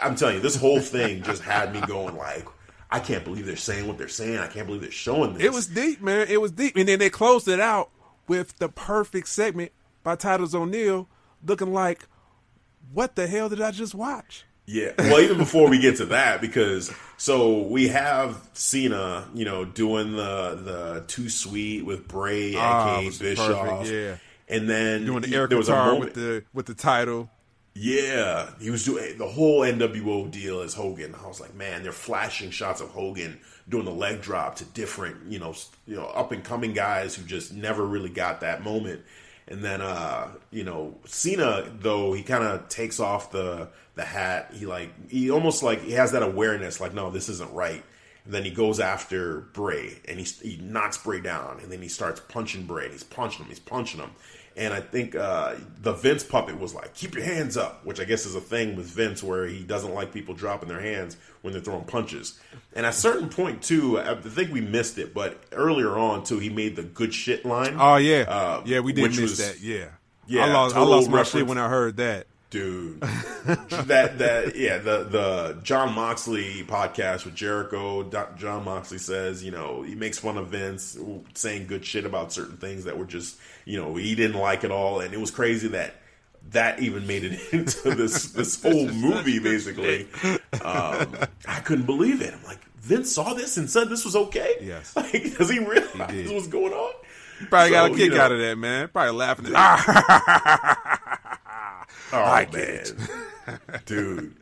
[0.00, 2.46] I'm telling you, this whole thing just had me going like,
[2.90, 4.38] I can't believe they're saying what they're saying.
[4.38, 5.42] I can't believe they're showing this.
[5.42, 6.26] It was deep, man.
[6.28, 6.76] It was deep.
[6.76, 7.88] And then they closed it out
[8.28, 9.72] with the perfect segment
[10.04, 11.08] by Titus O'Neil
[11.44, 12.06] looking like,
[12.92, 14.44] what the hell did I just watch?
[14.66, 14.92] Yeah.
[14.98, 20.12] Well, even before we get to that, because so we have Cena, you know, doing
[20.12, 24.16] the the too sweet with Bray, Ah, aka Bischoff, perfect, yeah.
[24.54, 27.30] and then Doing the he- air there was a moment, with the with the title.
[27.74, 31.14] yeah, he was doing the whole NWO deal as Hogan.
[31.14, 35.30] I was like, man, they're flashing shots of Hogan doing the leg drop to different,
[35.30, 35.54] you know,
[35.86, 39.00] you know, up and coming guys who just never really got that moment.
[39.48, 44.52] And then, uh, you know, Cena though he kind of takes off the the hat.
[44.54, 47.82] He like he almost like he has that awareness, like, no, this isn't right.
[48.24, 51.88] And then he goes after Bray and he he knocks Bray down, and then he
[51.88, 52.84] starts punching Bray.
[52.84, 53.48] And he's punching him.
[53.48, 54.10] He's punching him.
[54.58, 58.04] And I think uh, the Vince puppet was like, "Keep your hands up," which I
[58.04, 61.52] guess is a thing with Vince, where he doesn't like people dropping their hands when
[61.52, 62.38] they're throwing punches.
[62.74, 66.40] And at a certain point, too, I think we missed it, but earlier on, too,
[66.40, 67.76] he made the "good shit" line.
[67.78, 69.60] Oh yeah, Uh, yeah, we did miss was- that.
[69.60, 69.90] Yeah,
[70.26, 72.26] Yeah, I lost, I lost my shit when I heard that.
[72.50, 73.00] dude.
[73.46, 78.02] that that yeah the the Jon Moxley podcast with Jericho.
[78.36, 80.98] Jon Moxley says you know he makes fun of Vince
[81.34, 83.36] saying good shit about certain things that were just
[83.68, 85.94] you know he didn't like it all, and it was crazy that
[86.50, 90.08] that even made it into this this whole movie basically.
[90.64, 91.14] Um,
[91.46, 92.32] I couldn't believe it.
[92.32, 94.56] I'm like Vince saw this and said this was okay.
[94.62, 94.96] Yes.
[94.96, 96.92] like does he realize He what's going on?
[97.50, 98.20] Probably got So, a you kick know.
[98.22, 98.88] out of that, man.
[98.88, 101.28] Probably laughing at ah,
[102.12, 102.84] Oh I man,
[103.84, 104.34] dude.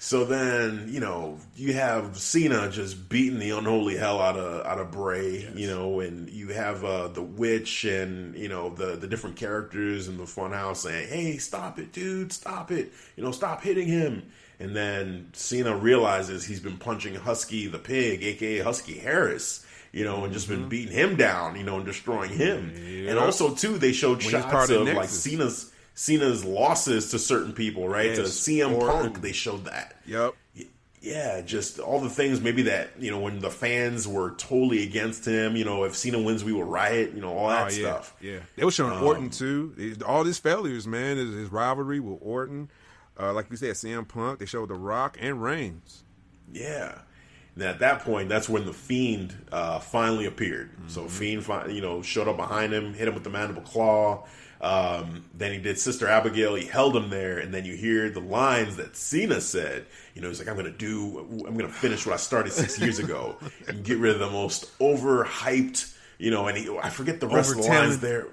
[0.00, 4.78] So then you know you have Cena just beating the unholy hell out of out
[4.78, 9.08] of Bray, you know, and you have uh, the witch and you know the the
[9.08, 12.92] different characters in the funhouse saying, "Hey, stop it, dude, stop it!
[13.16, 18.22] You know, stop hitting him." And then Cena realizes he's been punching Husky the pig,
[18.22, 19.64] aka Husky Harris.
[19.90, 22.68] You know, and just been beating him down, you know, and destroying him.
[22.68, 23.18] And Mm-hmm.
[23.18, 25.22] Also, too, they showed When shots of of like Nexus.
[25.22, 28.14] Cena's Cena's losses to certain people, right?
[28.14, 29.96] To Yes, CM or- Punk, they showed that.
[30.06, 30.34] Yep.
[31.00, 35.24] Yeah, just all the things maybe that, you know, when the fans were totally against
[35.26, 37.80] him, you know, if Cena wins, we will riot, you know, all that Oh, yeah,
[37.80, 38.14] stuff.
[38.20, 39.96] Yeah, they were showing Um, Orton too.
[40.06, 42.70] All his failures, man, his, his rivalry with Orton.
[43.18, 44.38] Uh, like we said, CM Punk.
[44.38, 46.04] They showed The Rock and Reigns.
[46.52, 46.98] Yeah.
[47.54, 50.70] And at that point, that's when the Fiend uh, finally appeared.
[50.88, 54.26] So Fiend, fi- you know, showed up behind him, hit him with the mandible claw.
[54.60, 56.54] Um, then he did Sister Abigail.
[56.54, 59.86] He held him there, and then you hear the lines that Cena said.
[60.14, 61.18] You know, he's like, "I'm going to do.
[61.46, 63.36] I'm going to finish what I started six years ago,
[63.68, 67.52] and get rid of the most overhyped." You know, and he, I forget the rest
[67.52, 68.26] of the lines there.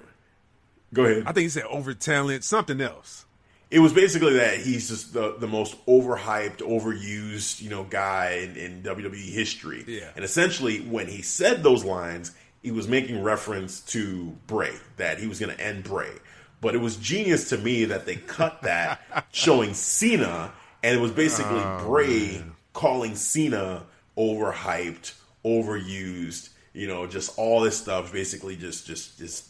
[0.92, 1.24] Go ahead.
[1.26, 3.26] I think he said over talent, something else.
[3.70, 8.56] It was basically that he's just the, the most overhyped, overused, you know, guy in,
[8.56, 9.84] in WWE history.
[9.88, 10.10] Yeah.
[10.14, 12.32] And essentially, when he said those lines,
[12.66, 16.10] he was making reference to Bray, that he was going to end Bray.
[16.60, 21.12] But it was genius to me that they cut that showing Cena, and it was
[21.12, 23.84] basically Bray calling Cena
[24.18, 25.14] overhyped,
[25.44, 28.12] overused, you know, just all this stuff.
[28.12, 29.46] Basically, just just just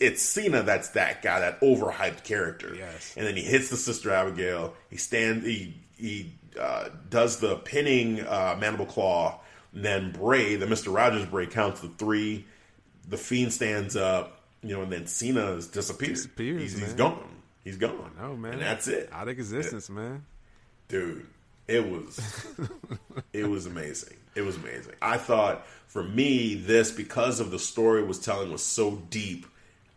[0.00, 2.72] it's Cena that's that guy, that overhyped character.
[2.72, 3.14] Yes.
[3.16, 4.74] And then he hits the sister Abigail.
[4.90, 9.40] He stand he he uh, does the pinning uh, mandible claw
[9.84, 12.44] then Bray, the Mister Rogers Bray, counts the three.
[13.08, 16.24] The Fiend stands up, you know, and then Cena disappears.
[16.26, 17.36] Disappears, He's, he's gone.
[17.64, 18.12] He's gone.
[18.20, 20.24] Oh man, and that's it, Out of existence, man.
[20.88, 21.26] dude.
[21.66, 22.18] It was,
[23.34, 24.16] it was amazing.
[24.34, 24.94] It was amazing.
[25.02, 29.46] I thought for me, this because of the story it was telling was so deep.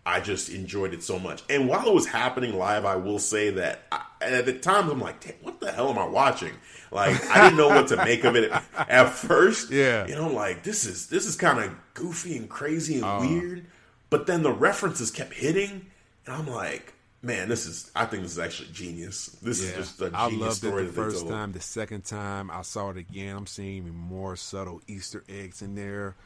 [0.05, 1.43] I just enjoyed it so much.
[1.49, 4.99] And while it was happening live, I will say that I, at the times I'm
[4.99, 6.51] like, Damn, what the hell am I watching?
[6.91, 9.71] Like I didn't know what to make of it at first.
[9.71, 10.05] Yeah.
[10.07, 13.17] you know, like this is this is kind of goofy and crazy and Uh.
[13.21, 13.65] weird.
[14.09, 15.85] But then the references kept hitting,
[16.25, 17.89] and I'm like, man, this is.
[17.95, 19.27] I think this is actually genius.
[19.41, 21.31] This is just a I genius loved it the first told.
[21.31, 21.53] time.
[21.53, 25.75] The second time I saw it again, I'm seeing even more subtle Easter eggs in
[25.75, 26.17] there,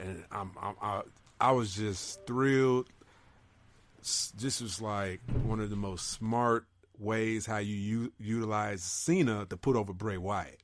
[0.00, 1.02] and I'm, I'm I,
[1.40, 2.88] I was just thrilled.
[4.36, 6.66] This was like one of the most smart
[6.98, 10.60] ways how you u- utilize Cena to put over Bray Wyatt.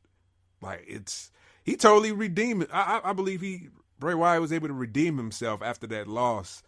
[0.61, 1.31] Like it's
[1.63, 2.67] he totally redeemed.
[2.73, 6.63] I, I, I believe he Bray Wyatt was able to redeem himself after that loss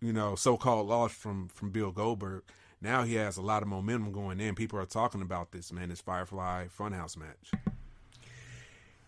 [0.00, 2.42] you know, so-called loss from from Bill Goldberg.
[2.80, 4.54] Now he has a lot of momentum going in.
[4.54, 7.50] People are talking about this man, this Firefly Funhouse match.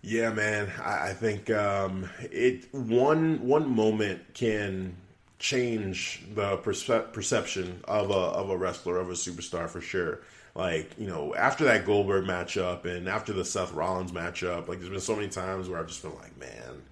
[0.01, 0.73] Yeah, man.
[0.83, 4.97] I, I think um, it one one moment can
[5.39, 10.21] change the perce- perception of a of a wrestler of a superstar for sure.
[10.55, 14.91] Like you know, after that Goldberg matchup and after the Seth Rollins matchup, like there's
[14.91, 16.83] been so many times where I've just been like, man,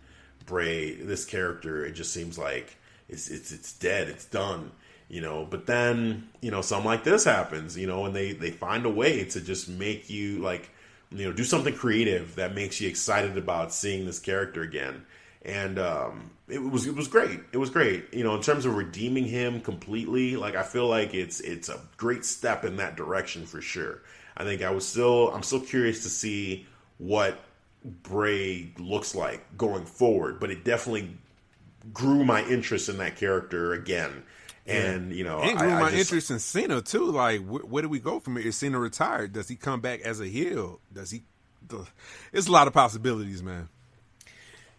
[0.45, 2.77] Bray, this character, it just seems like
[3.09, 4.71] it's it's it's dead, it's done.
[5.09, 7.77] You know, but then you know something like this happens.
[7.77, 10.71] You know, and they they find a way to just make you like
[11.11, 15.05] you know do something creative that makes you excited about seeing this character again
[15.47, 18.75] and um it was it was great it was great you know in terms of
[18.75, 23.47] redeeming him completely like i feel like it's it's a great step in that direction
[23.47, 24.03] for sure
[24.37, 26.67] i think i was still i'm still curious to see
[26.99, 27.39] what
[28.03, 31.09] bray looks like going forward but it definitely
[31.93, 34.23] grew my interest in that character again
[34.67, 37.05] and you know And grew I my just- interest in Cena too.
[37.13, 38.49] Like, wh- where do we go from here?
[38.49, 39.33] Is Cena retired?
[39.33, 40.81] Does he come back as a heel?
[40.93, 41.23] Does he?
[42.33, 43.69] It's a lot of possibilities, man.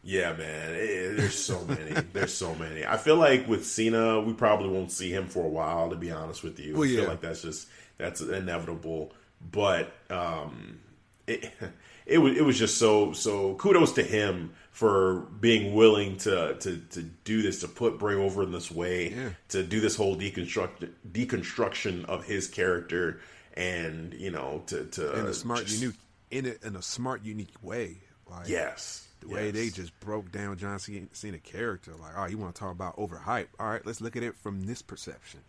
[0.10, 0.74] Yeah, man.
[0.74, 1.92] It- there's so many.
[2.14, 2.86] there's so many.
[2.86, 5.90] I feel like with Cena, we probably won't see him for a while.
[5.90, 9.12] To be honest with you, Well, I feel like that's just that's inevitable.
[9.52, 10.80] But um,
[11.28, 11.52] it
[12.06, 13.56] it was it was just so so.
[13.56, 18.44] Kudos to him for being willing to to to do this, to put Bray over
[18.44, 19.30] in this way, Yeah.
[19.50, 23.20] to do this whole deconstruct deconstruction of his character,
[23.56, 25.96] and you know to to In a smart, just- unique,
[26.32, 27.98] in a, in a smart, unique way.
[28.30, 31.92] Like, Yes, the way they just broke down John Cena character.
[32.00, 33.48] Like, oh, you want to talk about overhype?
[33.60, 35.42] All right, let's look at it from this perception.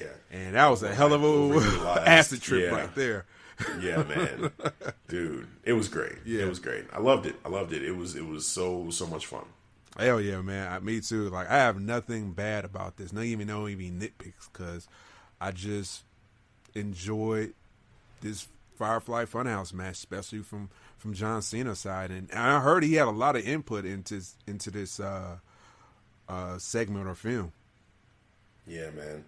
[0.00, 0.08] yeah.
[0.30, 2.76] And that was a hell of a acid trip Yeah.
[2.78, 3.26] right there.
[3.80, 4.50] yeah, man,
[5.08, 6.16] dude, it was great.
[6.24, 6.42] Yeah.
[6.42, 6.86] it was great.
[6.92, 7.36] I loved it.
[7.44, 7.84] I loved it.
[7.84, 9.44] It was it was so so much fun.
[9.96, 10.72] Hell yeah, man.
[10.72, 11.28] I, me too.
[11.30, 13.12] Like I have nothing bad about this.
[13.12, 14.88] Not even no even nitpicks because
[15.40, 16.02] I just
[16.74, 17.54] enjoyed
[18.20, 20.68] this Firefly Funhouse match, especially from
[21.04, 22.10] from John Cena's side.
[22.10, 25.36] And, and I heard he had a lot of input into into this uh,
[26.30, 27.52] uh, segment or film.
[28.66, 29.26] Yeah, man,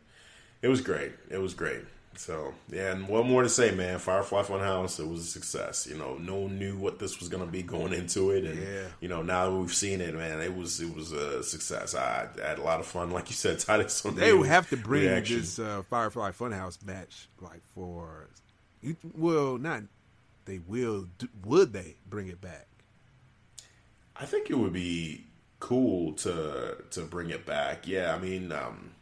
[0.63, 1.13] it was great.
[1.29, 1.83] It was great.
[2.17, 3.99] So yeah, and one more to say, man.
[3.99, 5.87] Firefly Funhouse, it was a success.
[5.87, 8.59] You know, no one knew what this was going to be going into it, and
[8.59, 8.87] Yeah.
[9.01, 11.95] you know now that we've seen it, man, it was it was a success.
[11.95, 13.59] I, I had a lot of fun, like you said.
[13.67, 15.41] Titus They would have to bring reaction.
[15.41, 18.31] this uh, Firefly Funhouse match like for
[18.81, 18.97] you.
[19.15, 19.83] Well, not
[20.47, 21.07] they will.
[21.19, 22.67] Do, would they bring it back?
[24.17, 25.25] I think it would be
[25.61, 27.87] cool to to bring it back.
[27.87, 28.93] Yeah, I mean, um,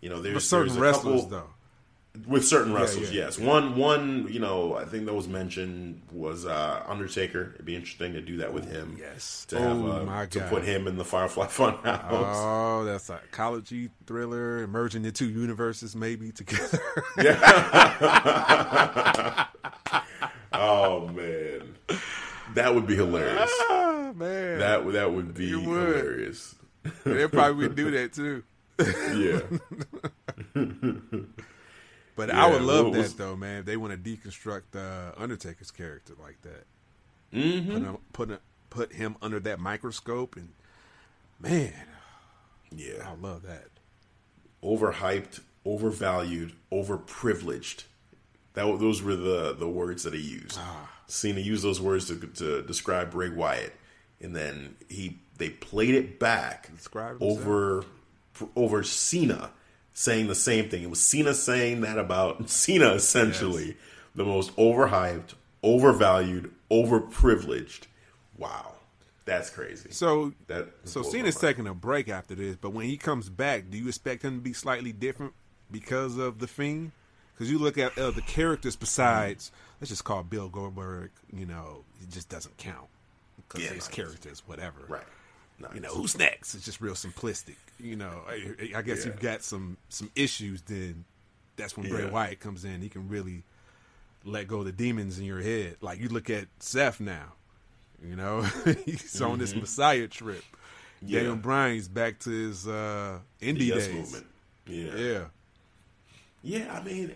[0.00, 1.50] you know, there's But certain there's a wrestlers couple, though.
[2.26, 3.12] with certain wrestlers.
[3.12, 7.52] yeah, yes, one one you know I think that was mentioned was uh, Undertaker.
[7.54, 8.96] It'd be interesting to do that with him.
[8.98, 9.44] yes.
[9.50, 12.10] to have Oh, uh, my to put him in the Firefly Funhouse.
[12.12, 16.80] Oh, that's a psychology thriller, merging the two universes maybe together.
[20.52, 21.74] oh man,
[22.54, 23.50] that would be hilarious.
[23.70, 25.64] ah, man, That that would be would.
[25.64, 26.54] hilarious.
[27.04, 28.42] they probably would do that too.
[28.78, 29.40] Yeah.
[32.16, 33.60] But Yeah, I would love that was- though, man.
[33.60, 36.64] If they want to deconstruct uh, Undertaker's character like that,
[37.32, 37.70] Mm-hmm.
[37.72, 38.38] put, him, put him-
[38.70, 40.48] put him under that microscope, and
[41.38, 41.72] man,
[42.74, 43.06] Yeah.
[43.08, 43.68] I love that.
[44.62, 47.84] overhyped, overvalued, overprivileged.
[48.58, 50.58] That those were the the words that he used.
[50.60, 50.90] Ah.
[51.06, 53.72] Cena used those words to to describe Bray Wyatt,
[54.20, 57.40] and then he they played it back Describe himself.
[57.40, 57.84] over
[58.56, 59.52] over Cena
[59.92, 60.82] saying the same thing.
[60.82, 63.76] It was Cena saying that about Cena essentially,
[64.16, 67.82] the most overhyped, overvalued, overprivileged.
[68.36, 68.74] Wow,
[69.24, 69.90] That's crazy.
[69.92, 73.78] So that so Cena's taking a break after this, but when he comes back, do
[73.78, 75.34] you expect him to be slightly different
[75.70, 76.90] because of the Fiend?
[77.38, 81.10] Because you look at uh, the characters besides, let's just call Bill Goldberg.
[81.32, 82.88] You know, it just doesn't count
[83.46, 84.80] because Yeah, his no, characters, whatever.
[84.88, 85.02] right.
[85.74, 86.54] You know, who's next?
[86.56, 87.56] It's just real simplistic.
[87.80, 89.06] You know, I, I guess Yeah.
[89.12, 90.62] you've got some some issues.
[90.62, 91.04] Then
[91.56, 92.10] that's when Bray Yeah.
[92.10, 92.80] Wyatt comes in.
[92.80, 93.42] He can really
[94.24, 95.76] let go of the demons in your head.
[95.80, 97.34] Like you look at Seth now.
[98.04, 98.42] You know,
[98.84, 100.38] he's on this Messiah trip.
[100.42, 101.06] Mm-hmm.
[101.08, 101.18] Yeah.
[101.20, 103.94] Daniel Bryan's back to his uh, indie yes days.
[103.94, 104.26] movement.
[104.66, 104.94] Yeah.
[104.96, 105.24] Yeah,
[106.48, 107.14] Yeah, I mean,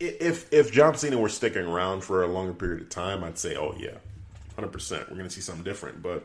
[0.00, 3.56] if if John Cena were sticking around for a longer period of time, I'd say,
[3.56, 3.98] oh yeah,
[4.54, 6.02] hundred percent, we're gonna see something different.
[6.02, 6.24] But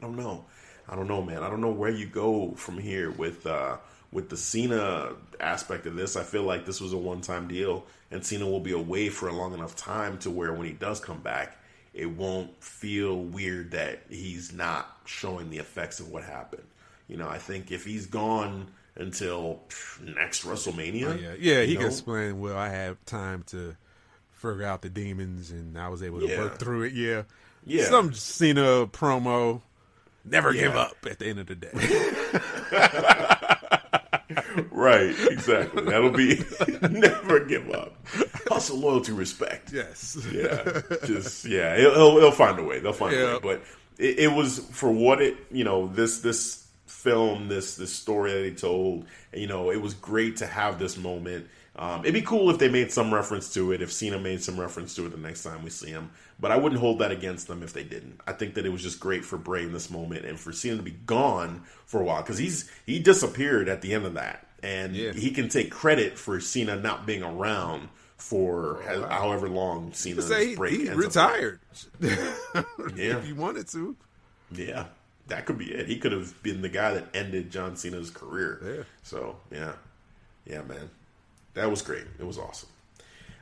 [0.00, 0.46] I don't know.
[0.88, 1.42] I don't know, man.
[1.42, 3.76] I don't know where you go from here with uh,
[4.10, 6.16] with the Cena aspect of this.
[6.16, 9.28] I feel like this was a one time deal, and Cena will be away for
[9.28, 11.58] a long enough time to where when he does come back,
[11.92, 16.64] it won't feel weird that he's not showing the effects of what happened.
[17.06, 21.62] You know, I think if he's gone until pff, next WrestleMania, Oh, yeah, yeah.
[21.62, 22.40] He you can explain.
[22.40, 23.76] Well, I had time to
[24.32, 26.38] figure out the demons, and I was able to Yeah.
[26.40, 26.92] work through it.
[26.92, 27.22] Yeah,
[27.64, 27.84] Yeah.
[27.86, 29.62] Some Cena promo.
[30.24, 31.70] Never give up at the end of the day.
[34.70, 35.84] Right, exactly.
[35.84, 36.40] That'll be
[36.90, 37.94] never give up.
[38.48, 39.72] Hustle, loyalty, respect.
[39.72, 40.16] yes.
[40.32, 41.76] Yeah, just yeah.
[41.76, 42.78] He'll, he'll, he'll find a way.
[42.80, 43.38] They'll find a way.
[43.42, 43.62] But
[43.98, 45.36] it, it was for what it.
[45.50, 46.63] You know, this this
[47.04, 49.04] film, this this story that he told.
[49.32, 51.46] You know, it was great to have this moment.
[51.76, 53.82] Um, it'd be cool if they made some reference to it.
[53.82, 56.10] If Cena made some reference to it the next time we see him.
[56.40, 58.20] But I wouldn't hold that against them if they didn't.
[58.26, 60.76] I think that it was just great for Bray in this moment and for Cena
[60.76, 64.46] to be gone for a while because he's he disappeared at the end of that,
[64.62, 65.12] and Yeah.
[65.12, 70.50] he can take credit for Cena not being around for ho- however long Cena's Say
[70.50, 71.58] he, break he retired.
[72.00, 73.18] Yeah.
[73.18, 73.96] if you wanted to.
[74.52, 74.86] yeah,
[75.28, 75.86] that could be it.
[75.88, 78.60] He could have been the guy that ended John Cena's career.
[78.64, 78.82] Yeah.
[79.02, 79.72] So yeah,
[80.46, 80.90] yeah, man,
[81.54, 82.04] that was great.
[82.18, 82.68] It was awesome.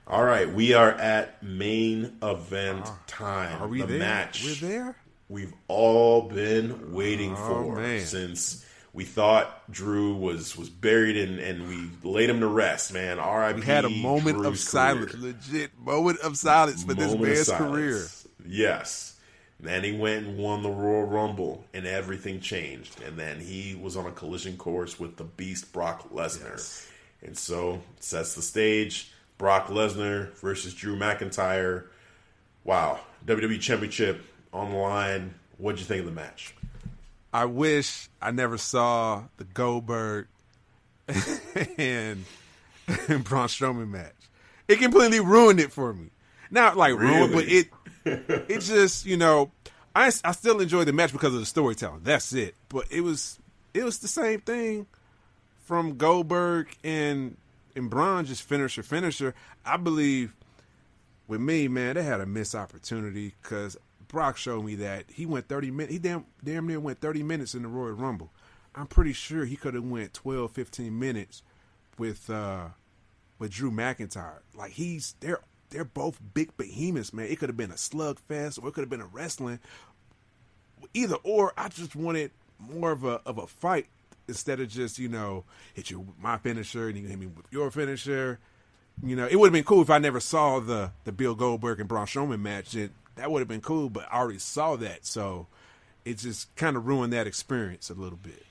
[0.07, 3.57] All right, we are at main event time.
[3.61, 3.99] Ah, Are we the there?
[4.01, 4.97] match We're there.
[5.29, 8.01] we've all been waiting Oh, for man.
[8.01, 12.93] since we thought Drew was was buried and and we laid him to rest.
[12.93, 13.61] Man, R.I.P.
[13.61, 15.23] We had a moment of Drew's silence, career.
[15.35, 18.07] legit moment of silence for this Moment of man's career.
[18.45, 19.12] Yes.
[19.63, 23.01] Then he went and won the Royal Rumble, and everything changed.
[23.01, 26.89] And then he was on a collision course with the Beast Brock Lesnar.
[27.23, 29.13] And so sets the stage.
[29.39, 31.87] Brock Lesnar versus Drew McIntyre.
[32.65, 33.01] Wow.
[33.25, 35.35] WWE Championship on the line.
[35.59, 36.55] What'd you think of the match?
[37.33, 40.27] I wish I never saw the Goldberg
[41.79, 42.25] and,
[43.09, 44.13] and Braun Strowman match.
[44.67, 46.11] It completely ruined it for me.
[46.51, 47.69] Not like ruined, but it
[48.49, 49.51] it just you know
[49.95, 52.01] I, I still enjoy the match because of the storytelling.
[52.03, 52.55] That's it.
[52.69, 53.39] But it was
[53.75, 54.87] it was the same thing
[55.65, 57.37] from Goldberg and
[57.77, 59.35] and Braun just finisher finisher.
[59.65, 60.35] I believe
[61.29, 63.77] with me, man, they had a missed opportunity because
[64.09, 65.93] Brock showed me that he went 30 minutes.
[65.93, 68.31] He damn, damn near went 30 minutes in the Royal Rumble.
[68.75, 71.43] I'm pretty sure he could have went 12, 15 minutes
[71.99, 72.69] with uh
[73.39, 74.41] with Drew McIntyre.
[74.55, 75.41] Like he's they're
[75.73, 77.27] they're both big behemoths, man.
[77.27, 79.59] It could have been a slugfest or it could have been a wrestling.
[80.95, 83.87] Either or, I just wanted more of a of a fight
[84.29, 85.45] instead of just you know
[85.75, 88.39] hit you with my finisher and you hit me with your finisher.
[89.03, 91.81] You know, it would have been cool if I never saw the the Bill Goldberg
[91.81, 92.75] and Braun Strowman match.
[92.75, 95.47] It, that would have been cool, but I already saw that, so
[96.05, 98.45] it just kind of ruined that experience a little bit.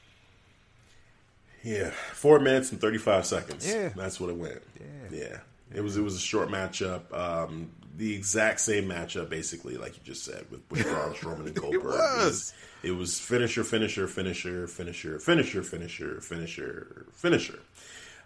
[1.64, 3.67] Yeah, four minutes and thirty five seconds.
[3.67, 3.90] Yeah.
[3.90, 4.61] that's what it went.
[4.80, 5.19] Yeah.
[5.19, 5.38] yeah.
[5.74, 7.14] It was it was a short matchup.
[7.17, 11.56] Um, the exact same matchup, basically, like you just said, with, with Braun Strowman and
[11.61, 11.83] Goldberg.
[11.83, 12.53] It was.
[12.83, 17.59] It was finisher, finisher, finisher, finisher, finisher, finisher, finisher, finisher.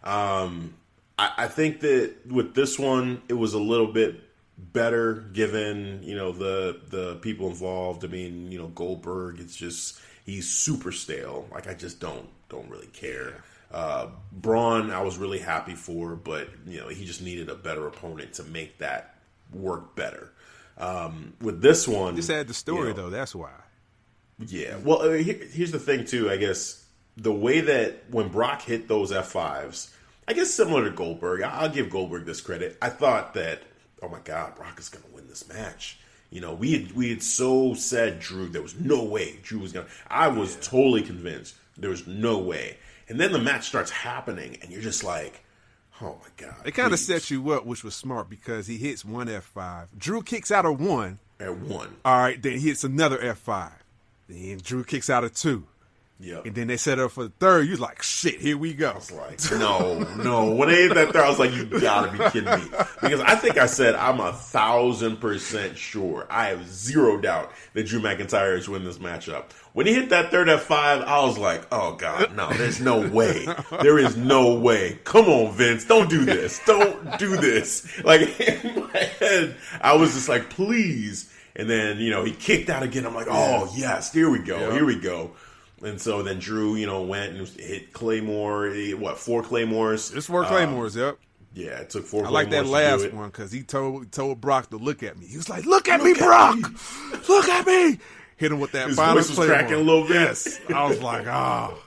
[0.03, 0.75] Um,
[1.19, 4.21] I, I think that with this one, it was a little bit
[4.57, 8.05] better given you know the the people involved.
[8.05, 9.39] I mean, you know, Goldberg.
[9.39, 11.47] It's just he's super stale.
[11.51, 13.43] Like I just don't don't really care.
[13.71, 17.87] Uh, Braun, I was really happy for, but you know, he just needed a better
[17.87, 19.15] opponent to make that
[19.53, 20.31] work better.
[20.77, 23.09] Um, with this one, Just add the story you know, though.
[23.09, 23.51] That's why.
[24.47, 24.77] yeah.
[24.77, 26.29] Well, uh, here, here's the thing, too.
[26.29, 26.85] I guess
[27.17, 29.89] the way that when Brock hit those F5s,
[30.27, 32.77] I guess similar to Goldberg, I- I'll give Goldberg this credit.
[32.81, 33.61] I thought that,
[34.01, 35.97] oh my God, Brock is going to win this match.
[36.31, 39.71] You know, we had we had so said Drew there was no way Drew was
[39.71, 39.91] going to.
[40.09, 42.77] I was totally convinced there was no way.
[43.07, 45.43] And then the match starts happening, and you're just like,
[46.01, 46.55] oh my God.
[46.65, 49.87] It kind of sets you up, which was smart because he hits one F five.
[49.97, 51.19] Drew kicks out of one.
[51.39, 51.97] at one.
[52.03, 53.83] All right, then he hits another F five.
[54.27, 55.67] Then Drew kicks out of two.
[56.17, 56.45] Yep.
[56.45, 57.65] And then they set up for the third.
[57.65, 58.93] You was like, shit, here we go.
[58.93, 60.53] was like, no, no.
[60.53, 62.77] When they hit that third, I was like, you gotta be kidding me.
[63.01, 66.25] Because I think I said I'm a thousand percent sure.
[66.29, 69.51] I have zero doubt that Drew McIntyre is winning this matchup.
[69.73, 73.05] When he hit that third F five, I was like, oh God, no, there's no
[73.09, 73.45] way.
[73.81, 74.99] There is no way.
[75.03, 76.61] Come on, Vince, don't do this.
[76.65, 77.85] Don't do this.
[78.05, 81.29] Like in my head, I was just like, please.
[81.57, 83.05] And then, you know, he kicked out again.
[83.05, 84.59] I'm like, oh yes, here we go.
[84.59, 84.73] Yeah.
[84.73, 85.31] Here we go.
[85.83, 88.67] And so then Drew, you know, went and hit Claymore.
[88.69, 90.13] Eh, what four Claymores?
[90.13, 91.17] It's four um, Claymores, yep.
[91.53, 92.25] Yeah, it took four.
[92.25, 95.03] I like that Claymores to do last one because he told told Brock to look
[95.03, 95.25] at me.
[95.27, 96.57] He was like, "Look at me, Brock!
[97.29, 97.97] Look at me!"
[98.37, 99.55] Hit him with that His final voice was Claymore.
[99.57, 100.15] cracking a little bit.
[100.15, 101.77] Yes, I was like, "Oh,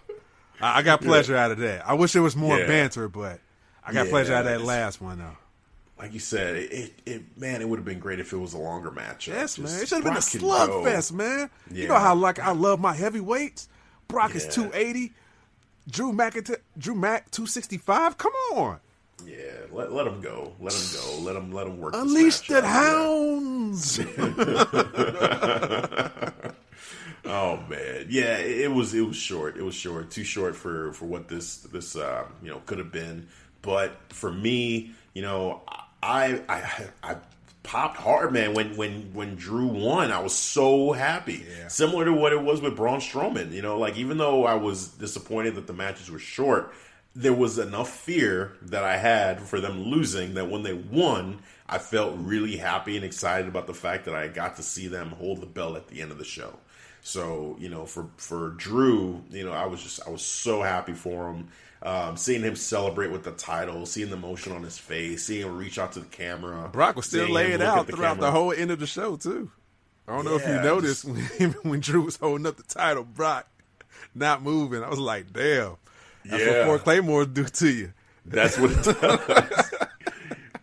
[0.60, 2.66] I got pleasure out of that." I wish it was more Yeah.
[2.66, 3.40] banter, but
[3.84, 5.36] I got Yeah, pleasure out of that last one though.
[5.98, 8.54] Like you said, it, it, it man, it would have been great if it was
[8.54, 9.28] a longer match.
[9.28, 11.50] Yes, man, it should have been a slugfest, man.
[11.70, 13.68] You know how like I love my heavyweights.
[14.08, 15.12] Brock is two eighty.
[15.90, 18.18] Drew McIntyre, Drew Mac two sixty five.
[18.18, 18.78] Come on,
[19.26, 19.36] Yeah,
[19.72, 20.52] let, let him go.
[20.60, 21.18] Let him go.
[21.20, 21.94] Let him let him work.
[21.94, 23.98] unleash the hounds.
[27.24, 29.58] Oh man, yeah, it, was it was short.
[29.58, 32.90] It was short, too short for for what this this uh, you know could have
[32.92, 33.26] been.
[33.60, 35.60] But for me, you know,
[36.02, 37.16] I I I
[37.68, 38.54] popped hard, man.
[38.54, 41.44] When when when Drew won, I was so happy.
[41.46, 41.68] Yeah.
[41.68, 43.52] Similar to what it was with Braun Strowman.
[43.52, 46.72] You know, like even though I was disappointed that the matches were short,
[47.14, 51.78] there was enough fear that I had for them losing that when they won, I
[51.78, 55.42] felt really happy and excited about the fact that I got to see them hold
[55.42, 56.54] the belt at the end of the show.
[57.02, 60.94] So you know, for for Drew, you know, I was just I was so happy
[60.94, 61.48] for him.
[61.80, 65.56] Um, seeing him celebrate with the title, seeing the emotion on his face, seeing him
[65.56, 66.68] reach out to the camera.
[66.72, 69.50] Brock was still laying out the throughout the whole end of the show too.
[70.08, 71.04] I don't know if you Yeah, noticed
[71.38, 73.46] when, when Drew was holding up the title, Brock
[74.14, 74.82] not moving.
[74.82, 75.76] I was like, damn,
[76.24, 76.58] that's Yeah.
[76.60, 77.92] what four claymores do to you.
[78.26, 79.72] That's what it does.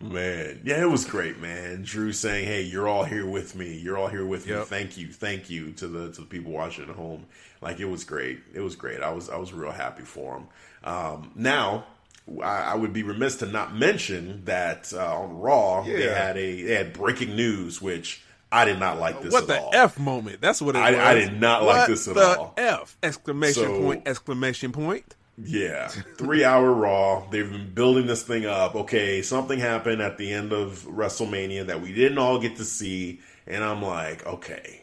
[0.00, 0.60] man.
[0.64, 1.82] Yeah, it was great, man.
[1.82, 3.76] Drew saying, Hey, you're all here with me.
[3.78, 4.54] You're all here with me.
[4.64, 5.08] Thank you.
[5.12, 7.24] Thank you to the to the people watching at home.
[7.60, 8.40] Like it was great.
[8.54, 9.00] It was great.
[9.00, 10.46] I was I was real happy for him.
[10.86, 11.84] Um, now
[12.42, 16.62] I, I would be remiss to not mention that uh, on Raw they had a
[16.62, 19.70] they had breaking news, which I did not like this what at the all.
[19.74, 20.40] f moment?
[20.40, 21.00] That's what it I- was.
[21.00, 22.54] I did not like this at the all.
[22.56, 25.14] F exclamation So- point exclamation point.
[25.38, 27.28] Yeah, three hour Raw.
[27.30, 28.74] They've been building this thing up.
[28.74, 33.20] Okay, something happened at the end of WrestleMania that we didn't all get to see,
[33.46, 34.82] and I'm like, okay,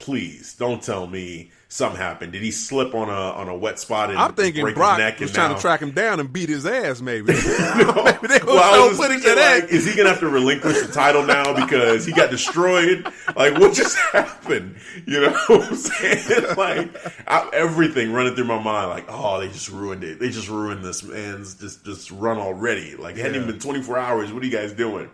[0.00, 2.32] please don't tell me something happened.
[2.32, 5.04] Did he slip on a on a wet spot and I'm thinking break Brock his
[5.04, 7.00] neck was and trying now- to track him down and beat his ass.
[7.00, 7.26] Maybe.
[7.32, 9.60] maybe they Well, was I so was footage of that.
[9.62, 13.06] like, is he gonna have to relinquish the title now because he got destroyed?
[13.34, 14.76] Like, what just happened?
[15.06, 16.56] You know what I'm saying?
[16.56, 20.18] Like, I, everything running through my mind, like, oh, they just ruined it.
[20.20, 22.96] They just ruined this man's just just run already.
[22.96, 24.32] Like, it hadn't even been 24 hours.
[24.32, 25.08] What are you guys doing?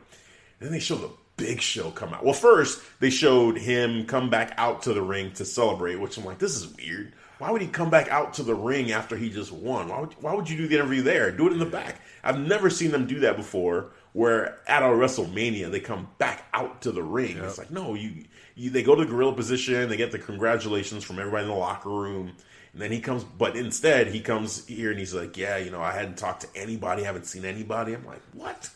[0.60, 1.08] then they show the
[1.38, 2.22] Big Show come out.
[2.22, 6.24] Well, first they showed him come back out to the ring to celebrate, which I'm
[6.26, 7.14] like, this is weird.
[7.38, 9.88] Why would he come back out to the ring after he just won?
[9.88, 11.30] Why would, why would you do the interview there?
[11.30, 12.00] Do it in the back.
[12.24, 13.92] I've never seen them do that before.
[14.12, 17.38] Where at a WrestleMania they come back out to the ring.
[17.38, 18.24] It's like no, you,
[18.56, 19.88] you they go to the gorilla position.
[19.88, 22.32] They get the congratulations from everybody in the locker room.
[22.72, 25.80] And then he comes, but instead he comes here and he's like, "Yeah, you know,
[25.80, 28.70] I hadn't talked to anybody, haven't seen anybody." I'm like, "What?"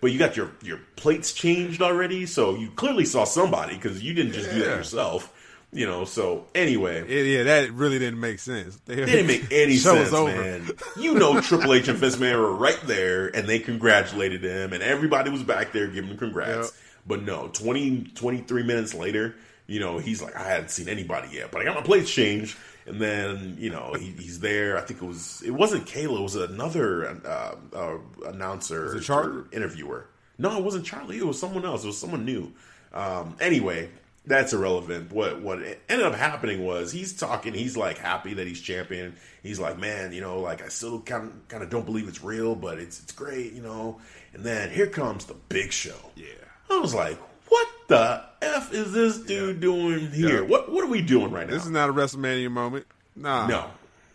[0.00, 4.14] But you got your your plates changed already, so you clearly saw somebody because you
[4.14, 5.32] didn't just do that yourself,
[5.72, 6.04] you know.
[6.04, 8.76] So anyway, Yeah, yeah, that really didn't make sense.
[8.86, 10.68] They didn't make any sense, man.
[10.96, 14.82] You know, Triple H and Vince McMahon were right there, and they congratulated him, and
[14.82, 16.72] everybody was back there giving him congrats.
[16.72, 16.82] Yep.
[17.08, 19.36] But no, 20, 23 minutes later,
[19.68, 22.56] you know, he's like, I hadn't seen anybody yet, but I got my plates changed.
[22.86, 24.78] And then, you know, he, he's there.
[24.78, 29.38] I think it was, it wasn't Kayla, it was another uh, uh, announcer, Charlie?
[29.38, 30.06] or interviewer.
[30.38, 31.18] No, it wasn't Charlie.
[31.18, 31.82] It was someone else.
[31.84, 32.52] It was someone new.
[32.92, 33.90] Um, anyway,
[34.26, 35.12] that's irrelevant.
[35.12, 37.54] What what ended up happening was he's talking.
[37.54, 39.14] He's like happy that he's champion.
[39.42, 42.22] He's like, man, you know, like I still kind of kind of don't believe it's
[42.22, 44.00] real, but it's it's great, you know.
[44.34, 45.96] And then here comes the big show.
[46.16, 46.26] Yeah.
[46.68, 47.18] I was like,
[47.48, 50.42] what the f is this dude doing here?
[50.42, 50.48] Yeah.
[50.48, 51.54] What what are we doing right now?
[51.54, 52.86] This is not a WrestleMania moment.
[53.14, 53.46] Nah.
[53.46, 53.70] no,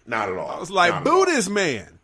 [0.06, 0.50] not at all.
[0.50, 2.00] I was like, boo this man.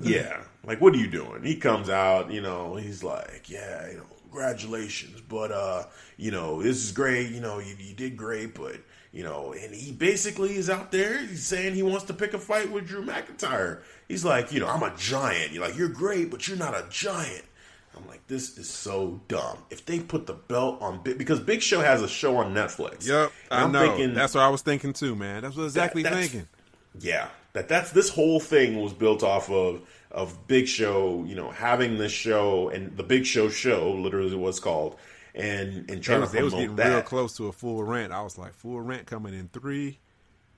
[0.00, 0.42] Yeah.
[0.64, 1.44] Like, what are you doing?
[1.44, 5.84] He comes out, you know, he's like, yeah, you know, congratulations, but, uh,
[6.16, 7.30] you know, this is great.
[7.30, 8.76] You know, you, you did great, but,
[9.12, 11.24] you know, and he basically is out there.
[11.24, 13.82] He's saying he wants to pick a fight with Drew McIntyre.
[14.08, 15.52] He's like, you know, I'm a giant.
[15.52, 17.44] You're like, you're great, but you're not a giant.
[17.96, 19.58] I'm like, this is so dumb.
[19.70, 23.06] If they put the belt on Big, because Big Show has a show on Netflix.
[23.08, 23.80] Yep, I I'm know.
[23.86, 25.42] thinking- that's what I was thinking too, man.
[25.42, 26.48] That's what I was that's- thinking.
[26.98, 31.50] Yeah, that that's this whole thing was built off of of Big Show, you know,
[31.50, 34.96] having this show and the Big Show show, literally was called,
[35.34, 36.88] and and They trying was, to they was getting that.
[36.88, 38.12] real close to a full rent.
[38.12, 39.98] I was like, full rent coming in three,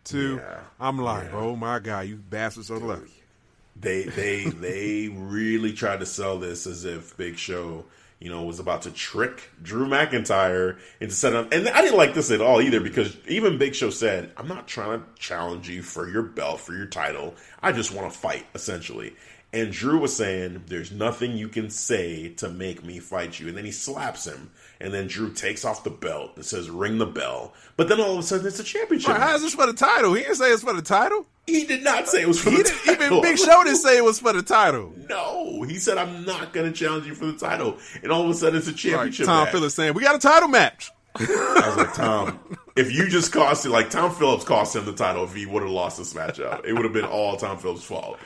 [0.04, 0.36] two.
[0.36, 0.60] Yeah.
[0.78, 1.38] I'm like, Yeah.
[1.38, 3.17] oh my god, you bastards are lucky.
[3.80, 7.84] They they they really tried to sell this as if Big Show,
[8.18, 11.52] you know, was about to trick Drew McIntyre into setting up.
[11.52, 14.66] And I didn't like this at all either because even Big Show said, "I'm not
[14.66, 17.36] trying to challenge you for your belt for your title.
[17.62, 19.14] I just want to fight." Essentially.
[19.50, 23.56] And Drew was saying, "There's nothing you can say to make me fight you." And
[23.56, 27.06] then he slaps him, and then Drew takes off the belt and says, "Ring the
[27.06, 29.16] bell." But then all of a sudden, it's a championship.
[29.16, 30.12] How is this for the title?
[30.12, 31.26] He didn't say it's for the title.
[31.46, 33.04] He did not say it was for He the didn't, title.
[33.06, 34.92] even Big Show didn't say it was for the title.
[35.08, 38.28] No, he said I'm not going to challenge you for the title, and all of
[38.30, 39.24] a sudden it's a championship.
[39.24, 39.52] Tom match.
[39.52, 42.38] Phillips saying, "We got a title match." I was like, Tom,
[42.76, 45.62] if you just cost it, like Tom Phillips cost him the title if he would
[45.62, 48.18] have lost this matchup, it would have been all Tom Phillips' fault.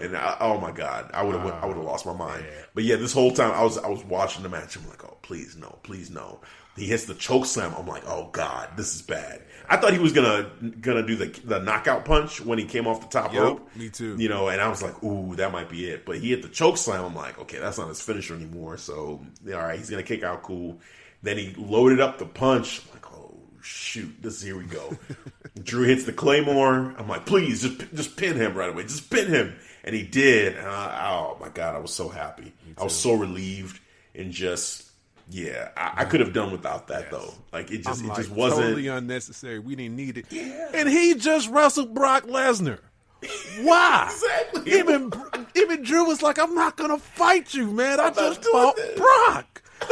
[0.00, 2.44] And I, oh my god, I would have, I would have lost my mind.
[2.74, 4.76] But yeah, this whole time I was, I was watching the match.
[4.76, 6.40] I'm like, oh please no, please no.
[6.76, 7.74] He hits the choke slam.
[7.76, 9.42] I'm like, oh god, this is bad.
[9.68, 13.00] I thought he was gonna gonna do the the knockout punch when he came off
[13.02, 13.76] the top Yep, rope.
[13.76, 14.16] me too.
[14.18, 16.06] You know, and I was like, ooh, that might be it.
[16.06, 17.04] But he hit the choke slam.
[17.04, 18.78] I'm like, okay, that's not his finisher anymore.
[18.78, 20.80] So all right, he's gonna kick out cool.
[21.22, 22.80] Then he loaded up the punch.
[22.86, 24.96] I'm like, oh shoot, this is here we go.
[25.62, 26.94] Drew hits the claymore.
[26.96, 28.84] I'm like, please, just just pin him right away.
[28.84, 30.56] Just pin him, and he did.
[30.56, 32.52] And I, oh my god, I was so happy.
[32.78, 33.80] I was so relieved
[34.14, 34.86] and just.
[35.32, 37.32] Yeah, I, I could have done without that though.
[37.52, 38.62] Like it just, I'm it like, just wasn't.
[38.62, 39.60] totally unnecessary.
[39.60, 40.26] We didn't need it.
[40.28, 40.70] Yeah.
[40.74, 42.80] And he just wrestled Brock Lesnar.
[43.62, 44.10] Why?
[44.10, 44.72] Exactly.
[44.76, 45.12] Even
[45.54, 48.00] even Drew was like, "I'm not gonna fight you, man.
[48.00, 49.62] I just fought this." Brock."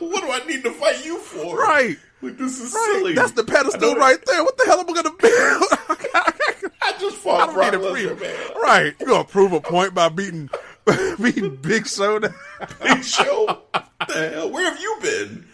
[0.00, 1.56] what do I need to fight you for?
[1.56, 1.96] Right.
[2.20, 2.92] Like this is Right.
[2.98, 3.14] silly.
[3.14, 4.42] That's the pedestal right there.
[4.42, 5.64] What the hell am I gonna build?
[6.80, 8.62] I just I fought Brock Lesnar, man.
[8.62, 8.94] Right.
[9.00, 10.48] You gonna prove a point by beating
[11.20, 12.18] beating Big now?
[12.82, 13.60] Big Show.
[13.72, 14.50] What the hell?
[14.50, 15.46] Where have you been?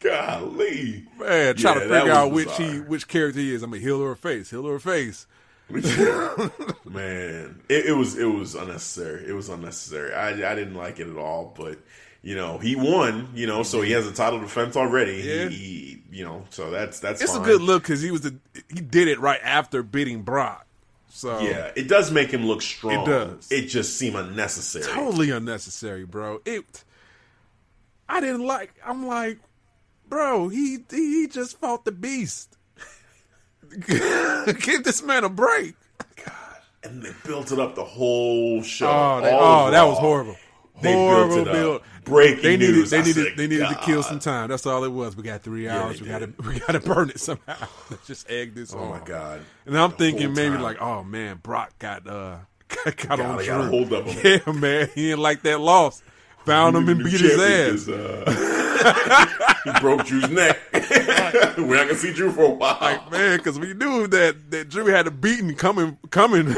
[0.00, 1.04] Golly.
[1.18, 3.62] Man, trying Yeah, to figure out which he which character he is.
[3.62, 5.26] I'm a heel or face, heel or face.
[6.84, 9.26] Man, it, it was it was unnecessary.
[9.28, 10.12] It was unnecessary.
[10.14, 11.54] I I didn't like it at all.
[11.56, 11.78] But
[12.22, 13.28] you know, he won.
[13.34, 15.16] You know, so he has a title defense already.
[15.24, 15.48] Yeah.
[15.48, 17.20] He, you know, so that's that's.
[17.20, 17.42] It's fine.
[17.42, 18.36] a good look because he was the
[18.72, 20.66] he did it right after beating Brock.
[21.08, 23.02] So Yeah, it does make him look strong.
[23.02, 23.52] It does.
[23.52, 24.84] It just seemed unnecessary.
[24.84, 26.40] totally unnecessary, bro.
[26.44, 26.84] It.
[28.08, 28.74] I didn't like.
[28.84, 29.38] I'm like,
[30.08, 30.48] bro.
[30.48, 32.56] He he just fought the beast.
[33.86, 35.74] Give this man a break.
[36.24, 36.34] God.
[36.84, 38.88] And they built it up the whole show.
[38.88, 40.36] Oh, they- oh, that was horrible.
[40.80, 41.54] They horrible built it up.
[41.54, 41.82] build.
[42.12, 42.90] Breaking They needed news.
[42.90, 44.48] they I needed said, they needed to kill some time.
[44.50, 45.16] That's all it was.
[45.16, 45.98] We got three hours.
[45.98, 47.66] they we got to we got to burn it somehow.
[47.90, 48.72] Let's just egg this.
[48.74, 49.40] Oh my god!
[49.66, 50.62] And I'm The thinking maybe time.
[50.62, 52.36] like, oh man, Brock got uh
[52.84, 53.68] got, got on got Drew.
[53.68, 54.06] hold him.
[54.24, 56.02] Yeah, man, he didn't like that loss.
[56.46, 57.88] Found him and beat his ass.
[57.88, 60.58] uh, he broke Drew's neck.
[60.72, 62.78] We're not gonna see Drew for a while.
[62.80, 66.52] Like man, because we knew that that Drew had a beating coming coming.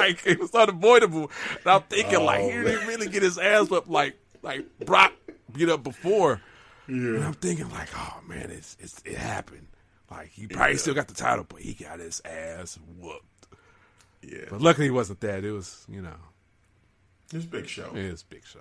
[0.00, 1.30] Like it was unavoidable.
[1.60, 4.66] And I'm thinking like oh, he Oh, didn't really get his ass up like like
[4.84, 5.12] Brock
[5.52, 6.40] beat up before.
[6.86, 9.66] And I'm thinking like, oh man, it's, it's it happened.
[10.10, 10.78] Like he probably Yeah.
[10.78, 13.46] still got the title, but he got his ass whooped.
[14.22, 15.44] yeah, But luckily, it wasn't that.
[15.44, 16.16] It was you know,
[17.32, 17.90] it's a big show.
[17.94, 18.58] It is Big Show.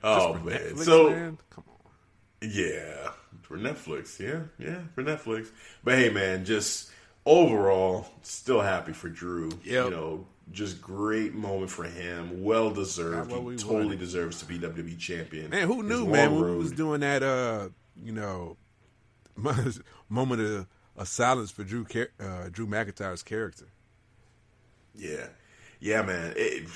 [0.03, 2.49] oh man, Netflix, so man, come on.
[2.49, 3.11] yeah,
[3.41, 5.49] for Netflix, yeah, yeah, for Netflix.
[5.83, 6.89] But hey, man, just
[7.25, 9.49] overall, still happy for Drew.
[9.63, 9.85] Yep.
[9.85, 12.43] You know, just great moment for him.
[12.43, 13.31] Well deserved.
[13.31, 13.99] He we totally wanted.
[13.99, 15.49] deserves to be WWE champion.
[15.49, 16.35] Man, who knew, man?
[16.39, 17.69] Road- we was doing that, uh,
[18.03, 18.57] you know,
[20.09, 21.85] moment of, of silence for Drew
[22.19, 23.65] uh, Drew McIntyre's character.
[24.95, 25.27] Yeah,
[25.79, 26.33] yeah, man.
[26.35, 26.67] It,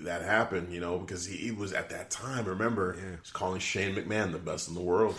[0.00, 2.44] that happened, you know, because he, he was at that time.
[2.46, 3.04] Remember, Yeah.
[3.10, 5.18] he was calling Shane McMahon the best in the world.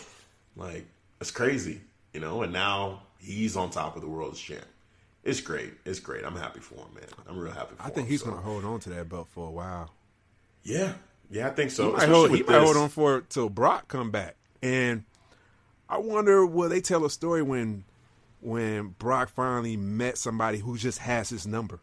[0.55, 0.85] Like
[1.19, 1.81] it's crazy,
[2.13, 2.41] you know.
[2.41, 4.65] And now he's on top of the world champ.
[5.23, 5.73] It's great.
[5.85, 6.25] It's great.
[6.25, 7.03] I'm happy for him, man.
[7.29, 7.75] I'm real happy.
[7.75, 7.87] for him.
[7.87, 8.27] I think him, he's so.
[8.27, 9.91] going to hold on to that belt for a while.
[10.63, 10.93] Yeah,
[11.29, 11.91] yeah, I think so.
[11.91, 14.35] He might, hold, he might hold on for it till Brock come back.
[14.63, 15.03] And
[15.89, 17.83] I wonder will they tell a story when
[18.41, 21.79] when Brock finally met somebody who just has his number,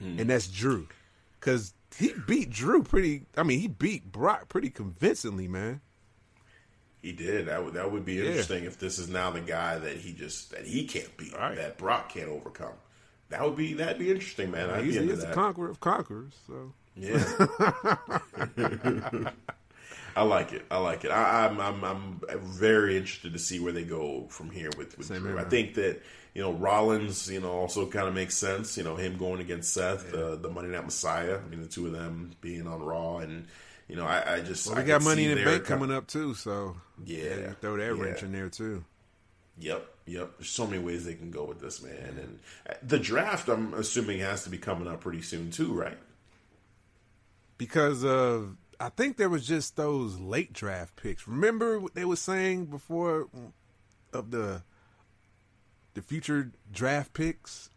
[0.00, 0.18] Hmm.
[0.20, 0.88] and that's Drew,
[1.38, 3.26] because he beat Drew pretty.
[3.36, 5.80] I mean, he beat Brock pretty convincingly, man.
[7.02, 7.46] He did.
[7.46, 8.24] That would that would be Yeah.
[8.24, 11.54] interesting if this is now the guy that he just that he can't beat, Right.
[11.56, 12.72] that Brock can't overcome.
[13.30, 14.70] that would be that'd be interesting, man.
[14.70, 15.34] I'd He's, be into he's the that.
[15.34, 16.32] conqueror of conquerors.
[16.46, 17.22] So Yeah.
[20.16, 20.64] I like it.
[20.70, 21.10] I like it.
[21.12, 25.06] I, I'm, I'm I'm very interested to see where they go from here with, with
[25.06, 25.30] Same Drew.
[25.36, 26.02] here, I think that
[26.34, 28.76] you know Rollins, you know, also kind of makes sense.
[28.76, 31.38] You know, him going against Seth, uh, the Monday Night Messiah.
[31.44, 33.46] I mean, the two of them being on Raw, and
[33.88, 35.90] you know, I, I just well, I we got money in the bank co- coming
[35.94, 36.34] up too.
[36.34, 38.02] So Yeah, you throw that yeah.
[38.02, 38.84] wrench in there too.
[39.60, 40.30] Yep, yep.
[40.38, 43.48] There's so many ways they can go with this man, and uh, the draft.
[43.48, 45.98] I'm assuming has to be coming up pretty soon too, right?
[47.56, 51.26] because of I think there was just those late draft picks.
[51.26, 53.26] Remember what they were saying before
[54.12, 54.62] of the
[55.94, 57.70] the future draft picks?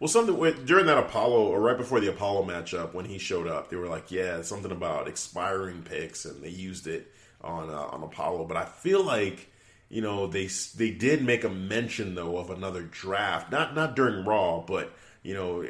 [0.00, 3.48] Well, something with, during that Apollo or right before the Apollo matchup when he showed
[3.48, 7.74] up, they were like, "Yeah, something about expiring picks," and they used it on uh,
[7.74, 8.44] on Apollo.
[8.46, 9.50] But I feel like
[9.88, 10.46] you know they
[10.76, 14.92] they did make a mention though of another draft, not not during Raw, but
[15.24, 15.66] you know,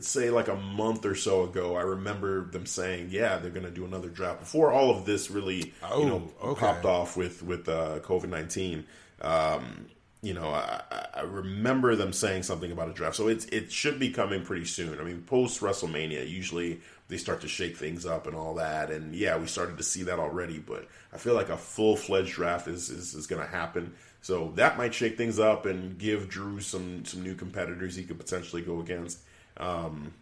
[0.00, 3.70] say like a month or so ago, I remember them saying, "Yeah, they're going to
[3.70, 6.60] do another draft." Before all of this really, Oh, you know, okay.
[6.60, 8.86] popped off with with uh, COVID nineteen.
[9.20, 9.86] Um,
[10.26, 10.82] you know, I,
[11.14, 14.64] I- remember them saying something about a draft, so it's it should be coming pretty
[14.66, 14.98] soon.
[15.00, 19.14] I mean, post WrestleMania, usually they start to shake things up and all that, and
[19.14, 20.58] yeah, we started to see that already.
[20.58, 24.52] But I feel like a full fledged draft is is, is going to happen, so
[24.56, 28.62] that might shake things up and give Drew some some new competitors he could potentially
[28.62, 29.20] go against.
[29.56, 30.12] Um,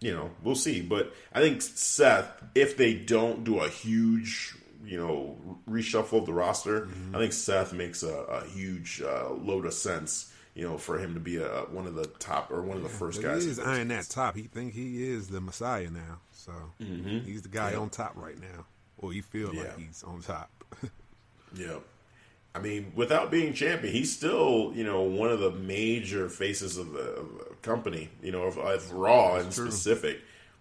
[0.00, 0.80] you know, we'll see.
[0.80, 5.36] But I think Seth, if they don't do a huge, you know,
[5.68, 10.32] reshuffle of the roster, I think Seth makes a, a huge uh, load of sense.
[10.54, 12.88] You know, for him to be a one of the top or one of the
[12.88, 13.44] first But guys.
[13.44, 14.34] he is eyeing that top.
[14.36, 16.18] He think he is the Messiah now.
[16.32, 17.78] So he's the guy Yeah.
[17.78, 18.66] on top right now.
[18.98, 19.62] Or you feel Yeah.
[19.62, 20.50] like he's on top.
[21.56, 21.76] Yeah.
[22.54, 26.92] I mean, without being champion, he's still, you know, one of the major faces of
[26.92, 29.70] the, of the company, you know, of, of Raw in true.
[29.70, 30.20] specific,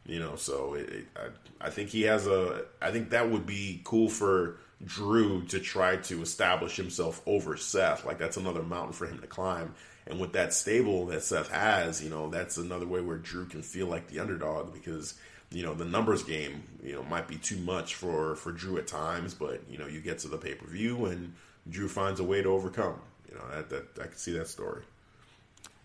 [0.09, 3.45] you know, so it, it, I, I think he has a, I think that would
[3.45, 8.05] be cool for Drew to try to establish himself over Seth.
[8.05, 9.75] Like, that's another mountain for him to climb.
[10.07, 13.61] And with that stable that Seth has, you know, that's another way where Drew can
[13.61, 15.13] feel like the underdog because,
[15.51, 18.88] you know, the numbers game, you know, might be too much for, for Drew at
[18.88, 21.33] times, but, you know, you get to the pay per view and
[21.69, 22.99] Drew finds a way to overcome.
[23.29, 24.81] You know, that, that I can see that story.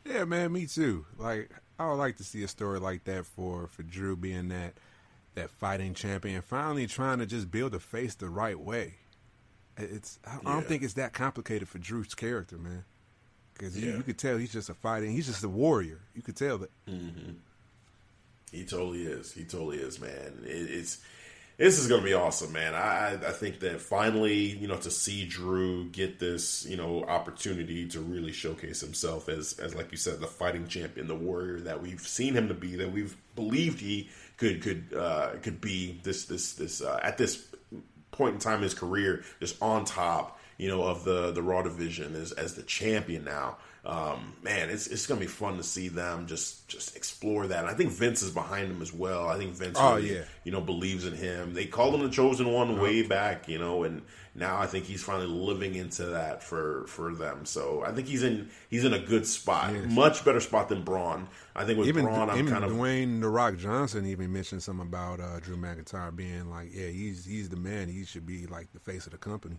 [0.06, 1.04] Yeah, man, me too.
[1.18, 4.74] Like I would like to see a story like that for for Drew being that
[5.34, 8.94] that fighting champion, finally trying to just build a face the right way.
[9.76, 10.52] It's I, I Yeah.
[10.52, 12.84] don't think it's that complicated for Drew's character, man.
[13.54, 13.96] Because you, Yeah.
[13.96, 15.12] you could tell he's just a fighting.
[15.12, 16.00] He's just a warrior.
[16.14, 16.70] You could tell that.
[16.88, 17.32] Mm-hmm.
[18.52, 19.32] He totally is.
[19.32, 20.42] He totally is, man.
[20.44, 20.98] It, it's
[21.57, 22.74] this is going to be awesome, man.
[22.74, 27.86] I I think that finally, you know, to see Drew get this, you know, opportunity
[27.89, 31.81] to really showcase himself as as like you said, the fighting champion, the warrior that
[31.81, 36.24] we've seen him to be, that we've believed he could could uh, could be this
[36.24, 37.47] this this uh, at this
[38.10, 41.62] point in time in his career, just on top, you know, of the the Raw
[41.62, 43.58] division as as the champion now.
[43.86, 47.58] Um, man, it's it's gonna be fun to see them just just explore that.
[47.60, 49.28] And I think Vince is behind him as well.
[49.28, 50.22] I think Vince, Oh, really, yeah.
[50.42, 51.52] you know, believes in him.
[51.52, 54.00] They called him the chosen one way back, you know, and
[54.34, 57.44] now I think he's finally living into that for for them.
[57.44, 59.84] So I think he's in he's in a good spot, Yes.
[59.92, 61.28] much better spot than Braun.
[61.54, 64.62] I think with Even Braun, I'm even kind of Dwayne the Rock Johnson even mentioned
[64.62, 67.88] something about uh, Drew McIntyre being like, yeah, he's he's the man.
[67.88, 69.58] He should be like the face of the company.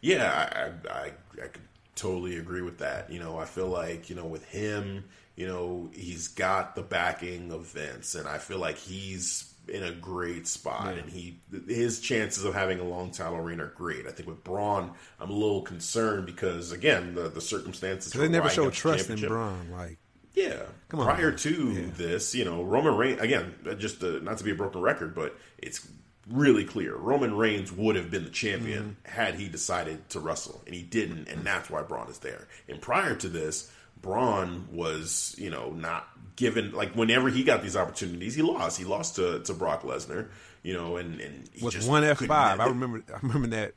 [0.00, 1.04] Yeah, I, I, I,
[1.44, 1.62] I could
[1.94, 3.10] totally agree with that.
[3.10, 5.04] You know, I feel like, you know, with him,
[5.36, 9.92] you know, he's got the backing of Vince, and I feel like he's in a
[9.92, 11.38] great spot, and he
[11.68, 14.06] his chances of having a long title reign are great.
[14.06, 14.90] I think with Braun,
[15.20, 18.12] I'm a little concerned because again, the the circumstances.
[18.12, 19.20] They never showed trust in.
[19.20, 19.70] Braun.
[19.70, 19.98] Like,
[20.34, 20.62] Yeah.
[20.88, 21.38] Come on, Prior man.
[21.38, 21.86] to Yeah.
[21.96, 25.38] this, you know, Roman Reigns again, just to, not to be a broken record, but
[25.58, 25.86] it's
[26.30, 29.18] really clear Roman Reigns would have been the champion Mm-hmm.
[29.18, 32.46] had he decided to wrestle, and he didn't, and that's why Braun is there.
[32.68, 33.70] And prior to this,
[34.00, 38.78] Braun was, you know, not given like whenever he got these opportunities, he lost.
[38.78, 40.28] He lost to to Brock Lesnar,
[40.62, 42.58] you know, and and just one F five.
[42.60, 43.74] I remember I remember that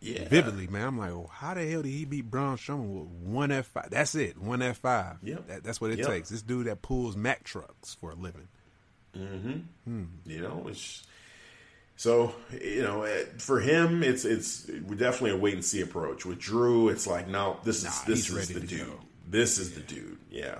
[0.00, 0.28] yeah.
[0.28, 0.86] vividly, man.
[0.88, 3.88] I'm like, how the hell did he beat Braun Strowman with one F five?
[3.90, 5.16] That's it, one F five.
[5.22, 5.46] Yep.
[5.48, 6.08] That, that's what it Yep.
[6.08, 6.28] takes.
[6.28, 8.48] This dude that pulls Mack trucks for a living.
[9.16, 9.64] Mhm
[10.26, 11.02] you know, it's
[11.98, 16.24] so you know eh, for him, it's it's definitely a wait and see approach.
[16.24, 18.86] With Drew, it's like no, this is Nah, this is the dude.
[18.86, 18.92] go.
[19.28, 20.16] This is the dude.
[20.30, 20.58] Yeah,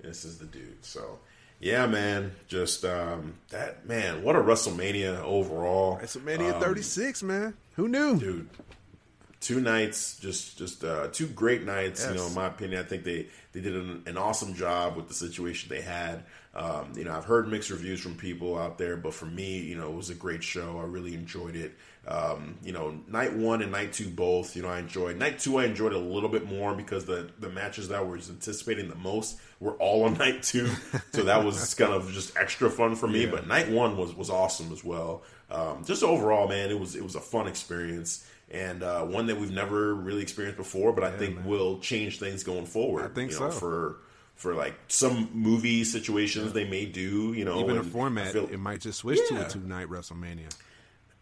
[0.00, 0.84] this is the dude.
[0.84, 1.20] So
[1.60, 4.22] yeah, man, just um, that man.
[4.22, 7.54] What a WrestleMania overall, WrestleMania Um, 36, man.
[7.76, 8.18] Who knew?
[8.18, 8.48] dude.
[9.40, 12.00] two nights, just just uh, two great nights.
[12.02, 12.10] Yes.
[12.10, 15.08] You know, in my opinion, I think they they did an, an awesome job with
[15.08, 16.24] the situation they had.
[16.54, 19.76] Um, you know, I've heard mixed reviews from people out there, but for me, you
[19.76, 20.78] know, it was a great show.
[20.78, 21.74] I really enjoyed it.
[22.06, 24.56] Um, you know, night one and night two both.
[24.56, 25.56] You know, I enjoyed night two.
[25.56, 28.94] I enjoyed a little bit more because the the matches that I was anticipating the
[28.94, 30.68] most were all on night two,
[31.12, 33.24] so that was kind of just extra fun for me.
[33.24, 33.30] Yeah.
[33.30, 35.22] But night one was was awesome as well.
[35.50, 39.38] Um, just overall, man, it was it was a fun experience and uh, one that
[39.38, 43.04] we've never really experienced before, but I think will change things going forward.
[43.04, 43.58] I think you know, so.
[43.58, 43.98] for
[44.34, 47.32] for like some movie situations they may do.
[47.32, 50.54] You know, Even a format, feel- it might just switch to a two night WrestleMania.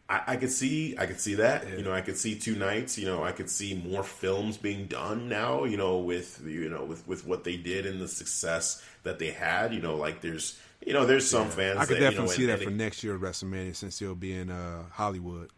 [0.07, 1.67] I, I could see, I could see that.
[1.79, 2.99] You know, I could see two nights.
[2.99, 5.65] You know, I could see more films being done now.
[5.65, 9.31] You know, with you know with with what they did and the success that they
[9.31, 9.73] had.
[9.73, 11.79] You know, like there's you know there's some fans.
[11.79, 13.75] I could that, definitely you know, see and- that and for it- next year WrestleMania
[13.75, 15.51] since he'll be in uh, Hollywood.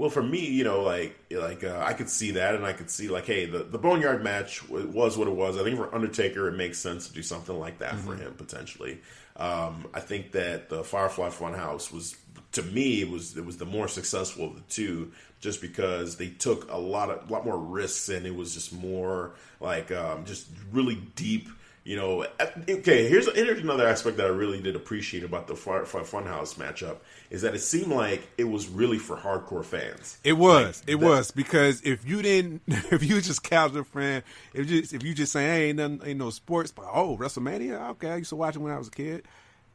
[0.00, 2.88] Well, for me, you know, like like uh, I could see that, and I could
[2.88, 5.58] see like, hey, the, the boneyard match w- was what it was.
[5.58, 9.02] I think for Undertaker, it makes sense to do something like that for him potentially.
[9.36, 12.16] Um, I think that the Firefly Funhouse was,
[12.52, 16.28] to me, it was it was the more successful of the two, just because they
[16.28, 20.46] took a lot of lot more risks, and it was just more like um, just
[20.72, 21.50] really deep.
[21.82, 23.08] You know, eh, okay.
[23.08, 26.98] Here's, here's another aspect that I really did appreciate about the Funhouse matchup
[27.30, 30.18] is that it seemed like it was really for hardcore fans.
[30.22, 30.82] It was.
[30.86, 34.92] it that- was because if you didn't, if you just casual fan, if you just
[34.92, 38.16] if you just say hey, ain't nothing, ain't no sports, but oh WrestleMania, okay, I
[38.16, 39.24] used to watch it when I was a kid.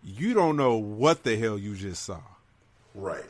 [0.03, 2.19] You don't know what the hell you just saw.
[2.93, 3.25] Right.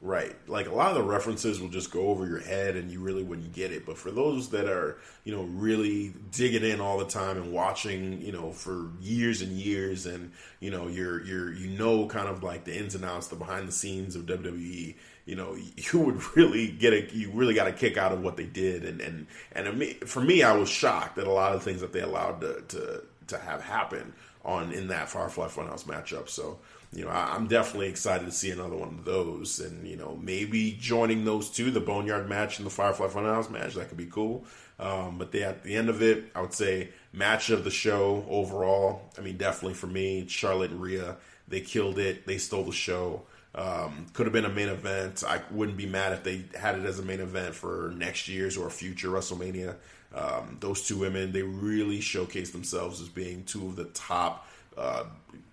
[0.00, 0.36] Right.
[0.48, 3.24] Like a lot of the references will just go over your head and you really
[3.24, 3.84] wouldn't get it.
[3.84, 8.22] But for those that are, you know, really digging in all the time and watching,
[8.22, 12.44] you know, for years and years and, you know, you're you're you know kind of
[12.44, 14.94] like the ins and outs, the behind the scenes of WWE,
[15.26, 18.36] you know, you would really get a you really got a kick out of what
[18.36, 21.80] they did and and and for me I was shocked at a lot of things
[21.80, 26.28] that they allowed to to to have happen on in that Firefly Funhouse matchup.
[26.28, 26.58] So,
[26.92, 30.18] you know, I, I'm definitely excited to see another one of those, and you know,
[30.22, 34.06] maybe joining those two, the Boneyard match and the Firefly Funhouse match, that could be
[34.06, 34.44] cool.
[34.78, 38.24] Um, but they, at the end of it, I would say match of the show
[38.28, 39.02] overall.
[39.18, 41.16] I mean, definitely for me, Charlotte and Rhea,
[41.48, 42.26] they killed it.
[42.26, 43.22] They stole the show.
[43.54, 45.24] Um, could have been a main event.
[45.26, 48.56] I wouldn't be mad if they had it as a main event for next year's
[48.56, 49.74] or future WrestleMania.
[50.14, 54.46] Um, those two women, they really showcased themselves as being two of the top
[54.78, 55.04] uh,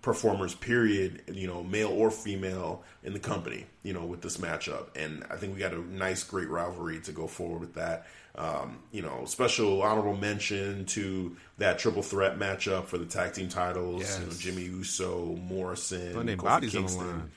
[0.02, 4.86] performers, period, you know, male or female in the company, you know, with this matchup.
[4.96, 8.06] And I think we got a nice, great rivalry to go forward with that.
[8.36, 13.48] Um, you know, special honorable mention to that triple threat matchup for the tag team
[13.48, 14.20] titles.
[14.20, 17.08] You know, Jimmy Uso, Morrison, Kofi bodies on the Kingston.
[17.08, 17.30] line.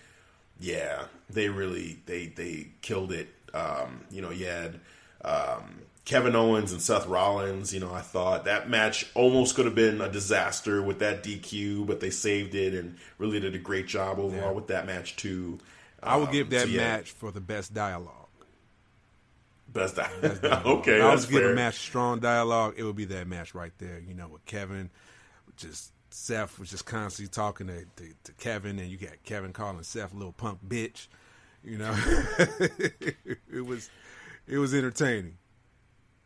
[0.59, 3.29] Yeah, they really they they killed it.
[3.53, 4.79] Um, you know, you had
[5.23, 5.79] um,
[6.09, 7.71] Kevin Owens and Seth Rollins.
[7.71, 11.85] You know, I thought that match almost could have been a disaster with that DQ,
[11.85, 15.59] but they saved it and really did a great job overall with that match too.
[16.01, 18.15] I would Um, give that so yeah, match for the best dialogue.
[19.67, 19.97] best.
[19.97, 20.65] Best dialogue.
[20.79, 23.73] okay, if I was give a match strong dialogue, it would be that match right
[23.77, 23.99] there.
[23.99, 24.89] You know, with Kevin,
[25.57, 29.83] just Seth was just constantly talking to, to, to Kevin, and you got Kevin calling
[29.83, 31.05] Seth a little punk bitch.
[31.63, 31.93] You know,
[32.39, 33.91] it was
[34.47, 35.37] it was entertaining.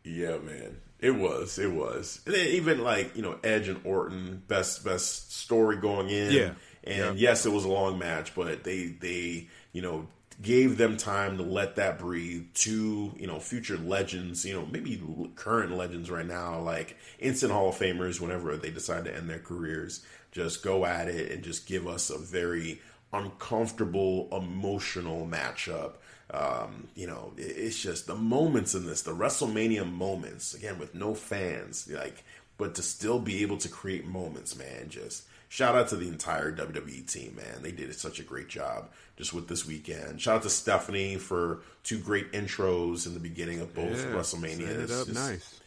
[0.04, 0.80] Yeah, man.
[1.00, 1.58] It was.
[1.58, 2.20] It was.
[2.26, 6.32] And then even like, you know, Edge and Orton, best best story going in.
[6.32, 6.50] Yeah.
[6.84, 7.28] And Yeah.
[7.30, 10.06] yes, it was a long match, but they they, you know,
[10.42, 15.00] gave them time to let that breathe to, you know, future legends, you know, maybe
[15.36, 19.38] current legends right now, like instant Hall of Famers whenever they decide to end their
[19.38, 22.80] careers, just go at it and just give us a very
[23.12, 25.92] uncomfortable, emotional matchup.
[26.34, 30.94] Um, you know, it- it's just the moments in this, the WrestleMania moments, again with
[30.94, 32.24] no fans, like,
[32.58, 34.88] but to still be able to create moments, man.
[34.88, 37.62] Just shout out to the entire WWE team, man.
[37.62, 40.20] They did such a great job just with this weekend.
[40.20, 44.66] Shout out to Stephanie for two great intros in the beginning of both Yeah, WrestleMania.
[44.66, 45.60] set it up nice.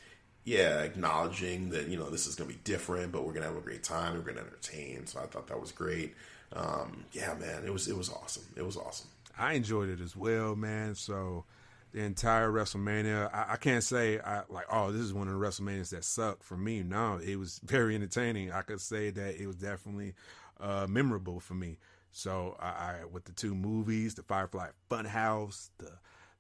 [0.44, 3.50] Yeah, acknowledging that you know this is going to be different, but we're going to
[3.50, 4.14] have a great time.
[4.16, 5.06] We're going to entertain.
[5.06, 6.16] So I thought that was great.
[6.54, 8.46] Um, yeah, man, it was it was awesome.
[8.56, 9.08] It was awesome.
[9.38, 10.95] I enjoyed it as well, man.
[10.95, 11.45] So
[11.93, 15.40] the entire WrestleMania, I, I can't say I like, oh, this is one of the
[15.40, 16.83] WrestleManias that sucked for me.
[16.83, 18.51] No, it was very entertaining.
[18.51, 20.14] I could say that it was definitely
[20.59, 21.77] uh, memorable for me.
[22.11, 25.91] So I, I with the two movies, the Firefly Funhouse, the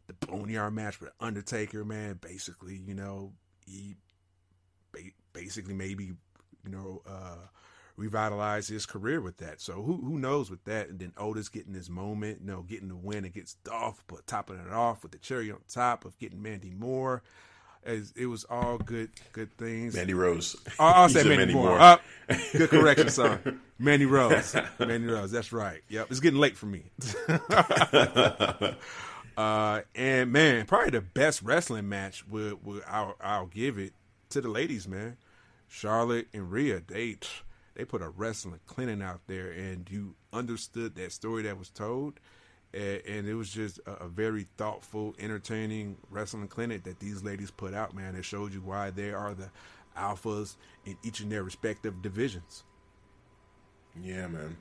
[0.07, 2.17] the Boneyard match with Undertaker, man.
[2.21, 3.33] Basically, you know,
[3.65, 3.97] he
[4.91, 6.13] ba- basically maybe
[6.63, 7.47] you know uh,
[7.97, 9.59] revitalize his career with that.
[9.59, 10.87] So who who knows with that?
[10.89, 14.57] And then Otis getting his moment, you know, getting the win against Dolph, but topping
[14.57, 17.23] it off with the cherry on top of getting Mandy Moore.
[17.83, 19.95] As it was all good good things.
[19.95, 20.55] Mandy Rose.
[20.77, 21.69] Oh, I'll say Mandy, Mandy, Moore.
[21.69, 21.79] Moore.
[21.79, 21.97] Uh,
[22.51, 23.61] good correction, son.
[23.79, 24.55] Mandy Rose.
[24.77, 25.31] Mandy Rose.
[25.31, 25.81] That's right.
[25.87, 26.07] Yep.
[26.09, 26.91] It's getting late for me.
[29.37, 33.93] uh, and man, probably the best wrestling match would, would I'll, I'll give it
[34.31, 35.15] to the ladies, man.
[35.69, 37.17] Charlotte and Rhea, they
[37.77, 42.19] they put a wrestling clinic out there, and you understood that story that was told,
[42.73, 47.75] and, it was just a, a, very thoughtful, entertaining wrestling clinic that these ladies put
[47.75, 47.95] out.
[47.95, 49.49] Man, it showed you why they are the
[49.95, 52.63] alphas in each and their respective divisions.
[54.01, 54.57] Yeah, man.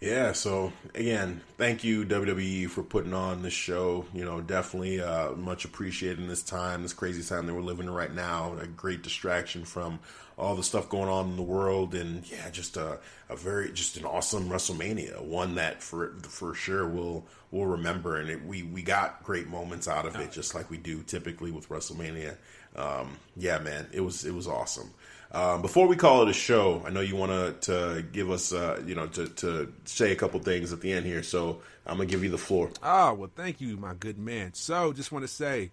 [0.00, 4.04] Yeah, so again, thank you WWE for putting on this show.
[4.12, 7.86] You know, definitely uh, much appreciated in this time, this crazy time that we're living
[7.86, 8.54] in right now.
[8.60, 9.98] A great distraction from
[10.36, 12.98] all the stuff going on in the world, and yeah, just a,
[13.30, 18.28] a very just an awesome WrestleMania, one that for for sure we'll we'll remember, and
[18.28, 21.70] it, we we got great moments out of it, just like we do typically with
[21.70, 22.36] WrestleMania.
[22.76, 24.90] Um, yeah, man, it was it was awesome.
[25.32, 28.80] Um, before we call it a show, I know you want to give us, uh,
[28.86, 31.22] you know, to, to say a couple things at the end here.
[31.22, 32.70] So I'm gonna give you the floor.
[32.82, 34.54] Ah, well, thank you, my good man.
[34.54, 35.70] So just want to say,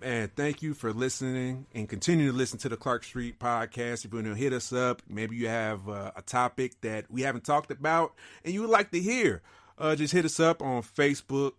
[0.00, 4.04] man, thank you for listening and continue to listen to the Clark Street podcast.
[4.04, 7.22] If you want to hit us up, maybe you have uh, a topic that we
[7.22, 9.42] haven't talked about and you would like to hear,
[9.78, 11.52] uh, just hit us up on Facebook,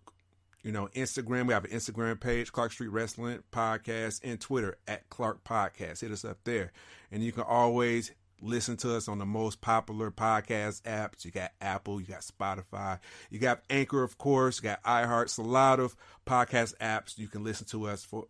[0.67, 1.47] you know, Instagram.
[1.47, 6.01] We have an Instagram page, Clark Street Wrestling Podcast, and Twitter at Clark Podcast.
[6.01, 6.73] Hit us up there.
[7.09, 11.23] And you can always listen to us on the most popular podcast apps.
[11.23, 12.99] You got Apple, you got Spotify,
[13.31, 15.23] you got Anchor, of course, you got iHeart.
[15.23, 18.27] It's a lot of podcast apps you can listen to us for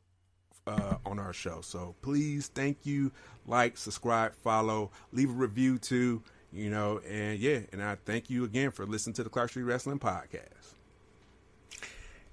[0.67, 1.61] uh, on our show.
[1.61, 3.11] So please, thank you,
[3.47, 6.21] like, subscribe, follow, leave a review too.
[6.53, 9.63] You know, and yeah, and I thank you again for listening to the Clark Street
[9.63, 10.76] Wrestling Podcast.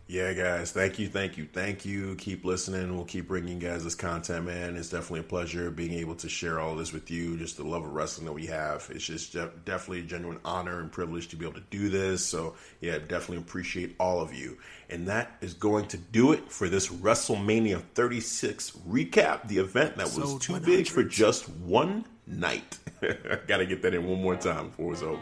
[0.06, 2.14] Yeah, guys, thank you, thank you, thank you.
[2.16, 2.94] Keep listening.
[2.94, 4.76] We'll keep bringing you guys this content, man.
[4.76, 7.38] It's definitely a pleasure being able to share all this with you.
[7.38, 8.86] Just the love of wrestling that we have.
[8.94, 12.22] It's just definitely a genuine honor and privilege to be able to do this.
[12.22, 14.58] So, yeah, definitely appreciate all of you.
[14.90, 20.06] And that is going to do it for this WrestleMania 36 recap, the event that
[20.06, 20.64] was too 100.
[20.64, 22.78] big for just one night.
[23.02, 25.20] I gotta get that in one more time before it's over.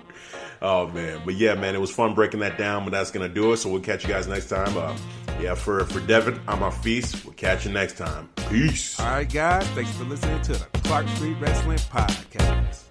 [0.61, 2.85] Oh man, but yeah, man, it was fun breaking that down.
[2.85, 3.57] But that's gonna do it.
[3.57, 4.77] So we'll catch you guys next time.
[4.77, 4.97] Uh,
[5.41, 7.25] yeah, for for Devin, I'm our feast.
[7.25, 8.29] We'll catch you next time.
[8.49, 9.01] Peace.
[9.01, 9.67] All right, guys.
[9.71, 12.82] Thanks for listening to the Clark Street Wrestling Podcast.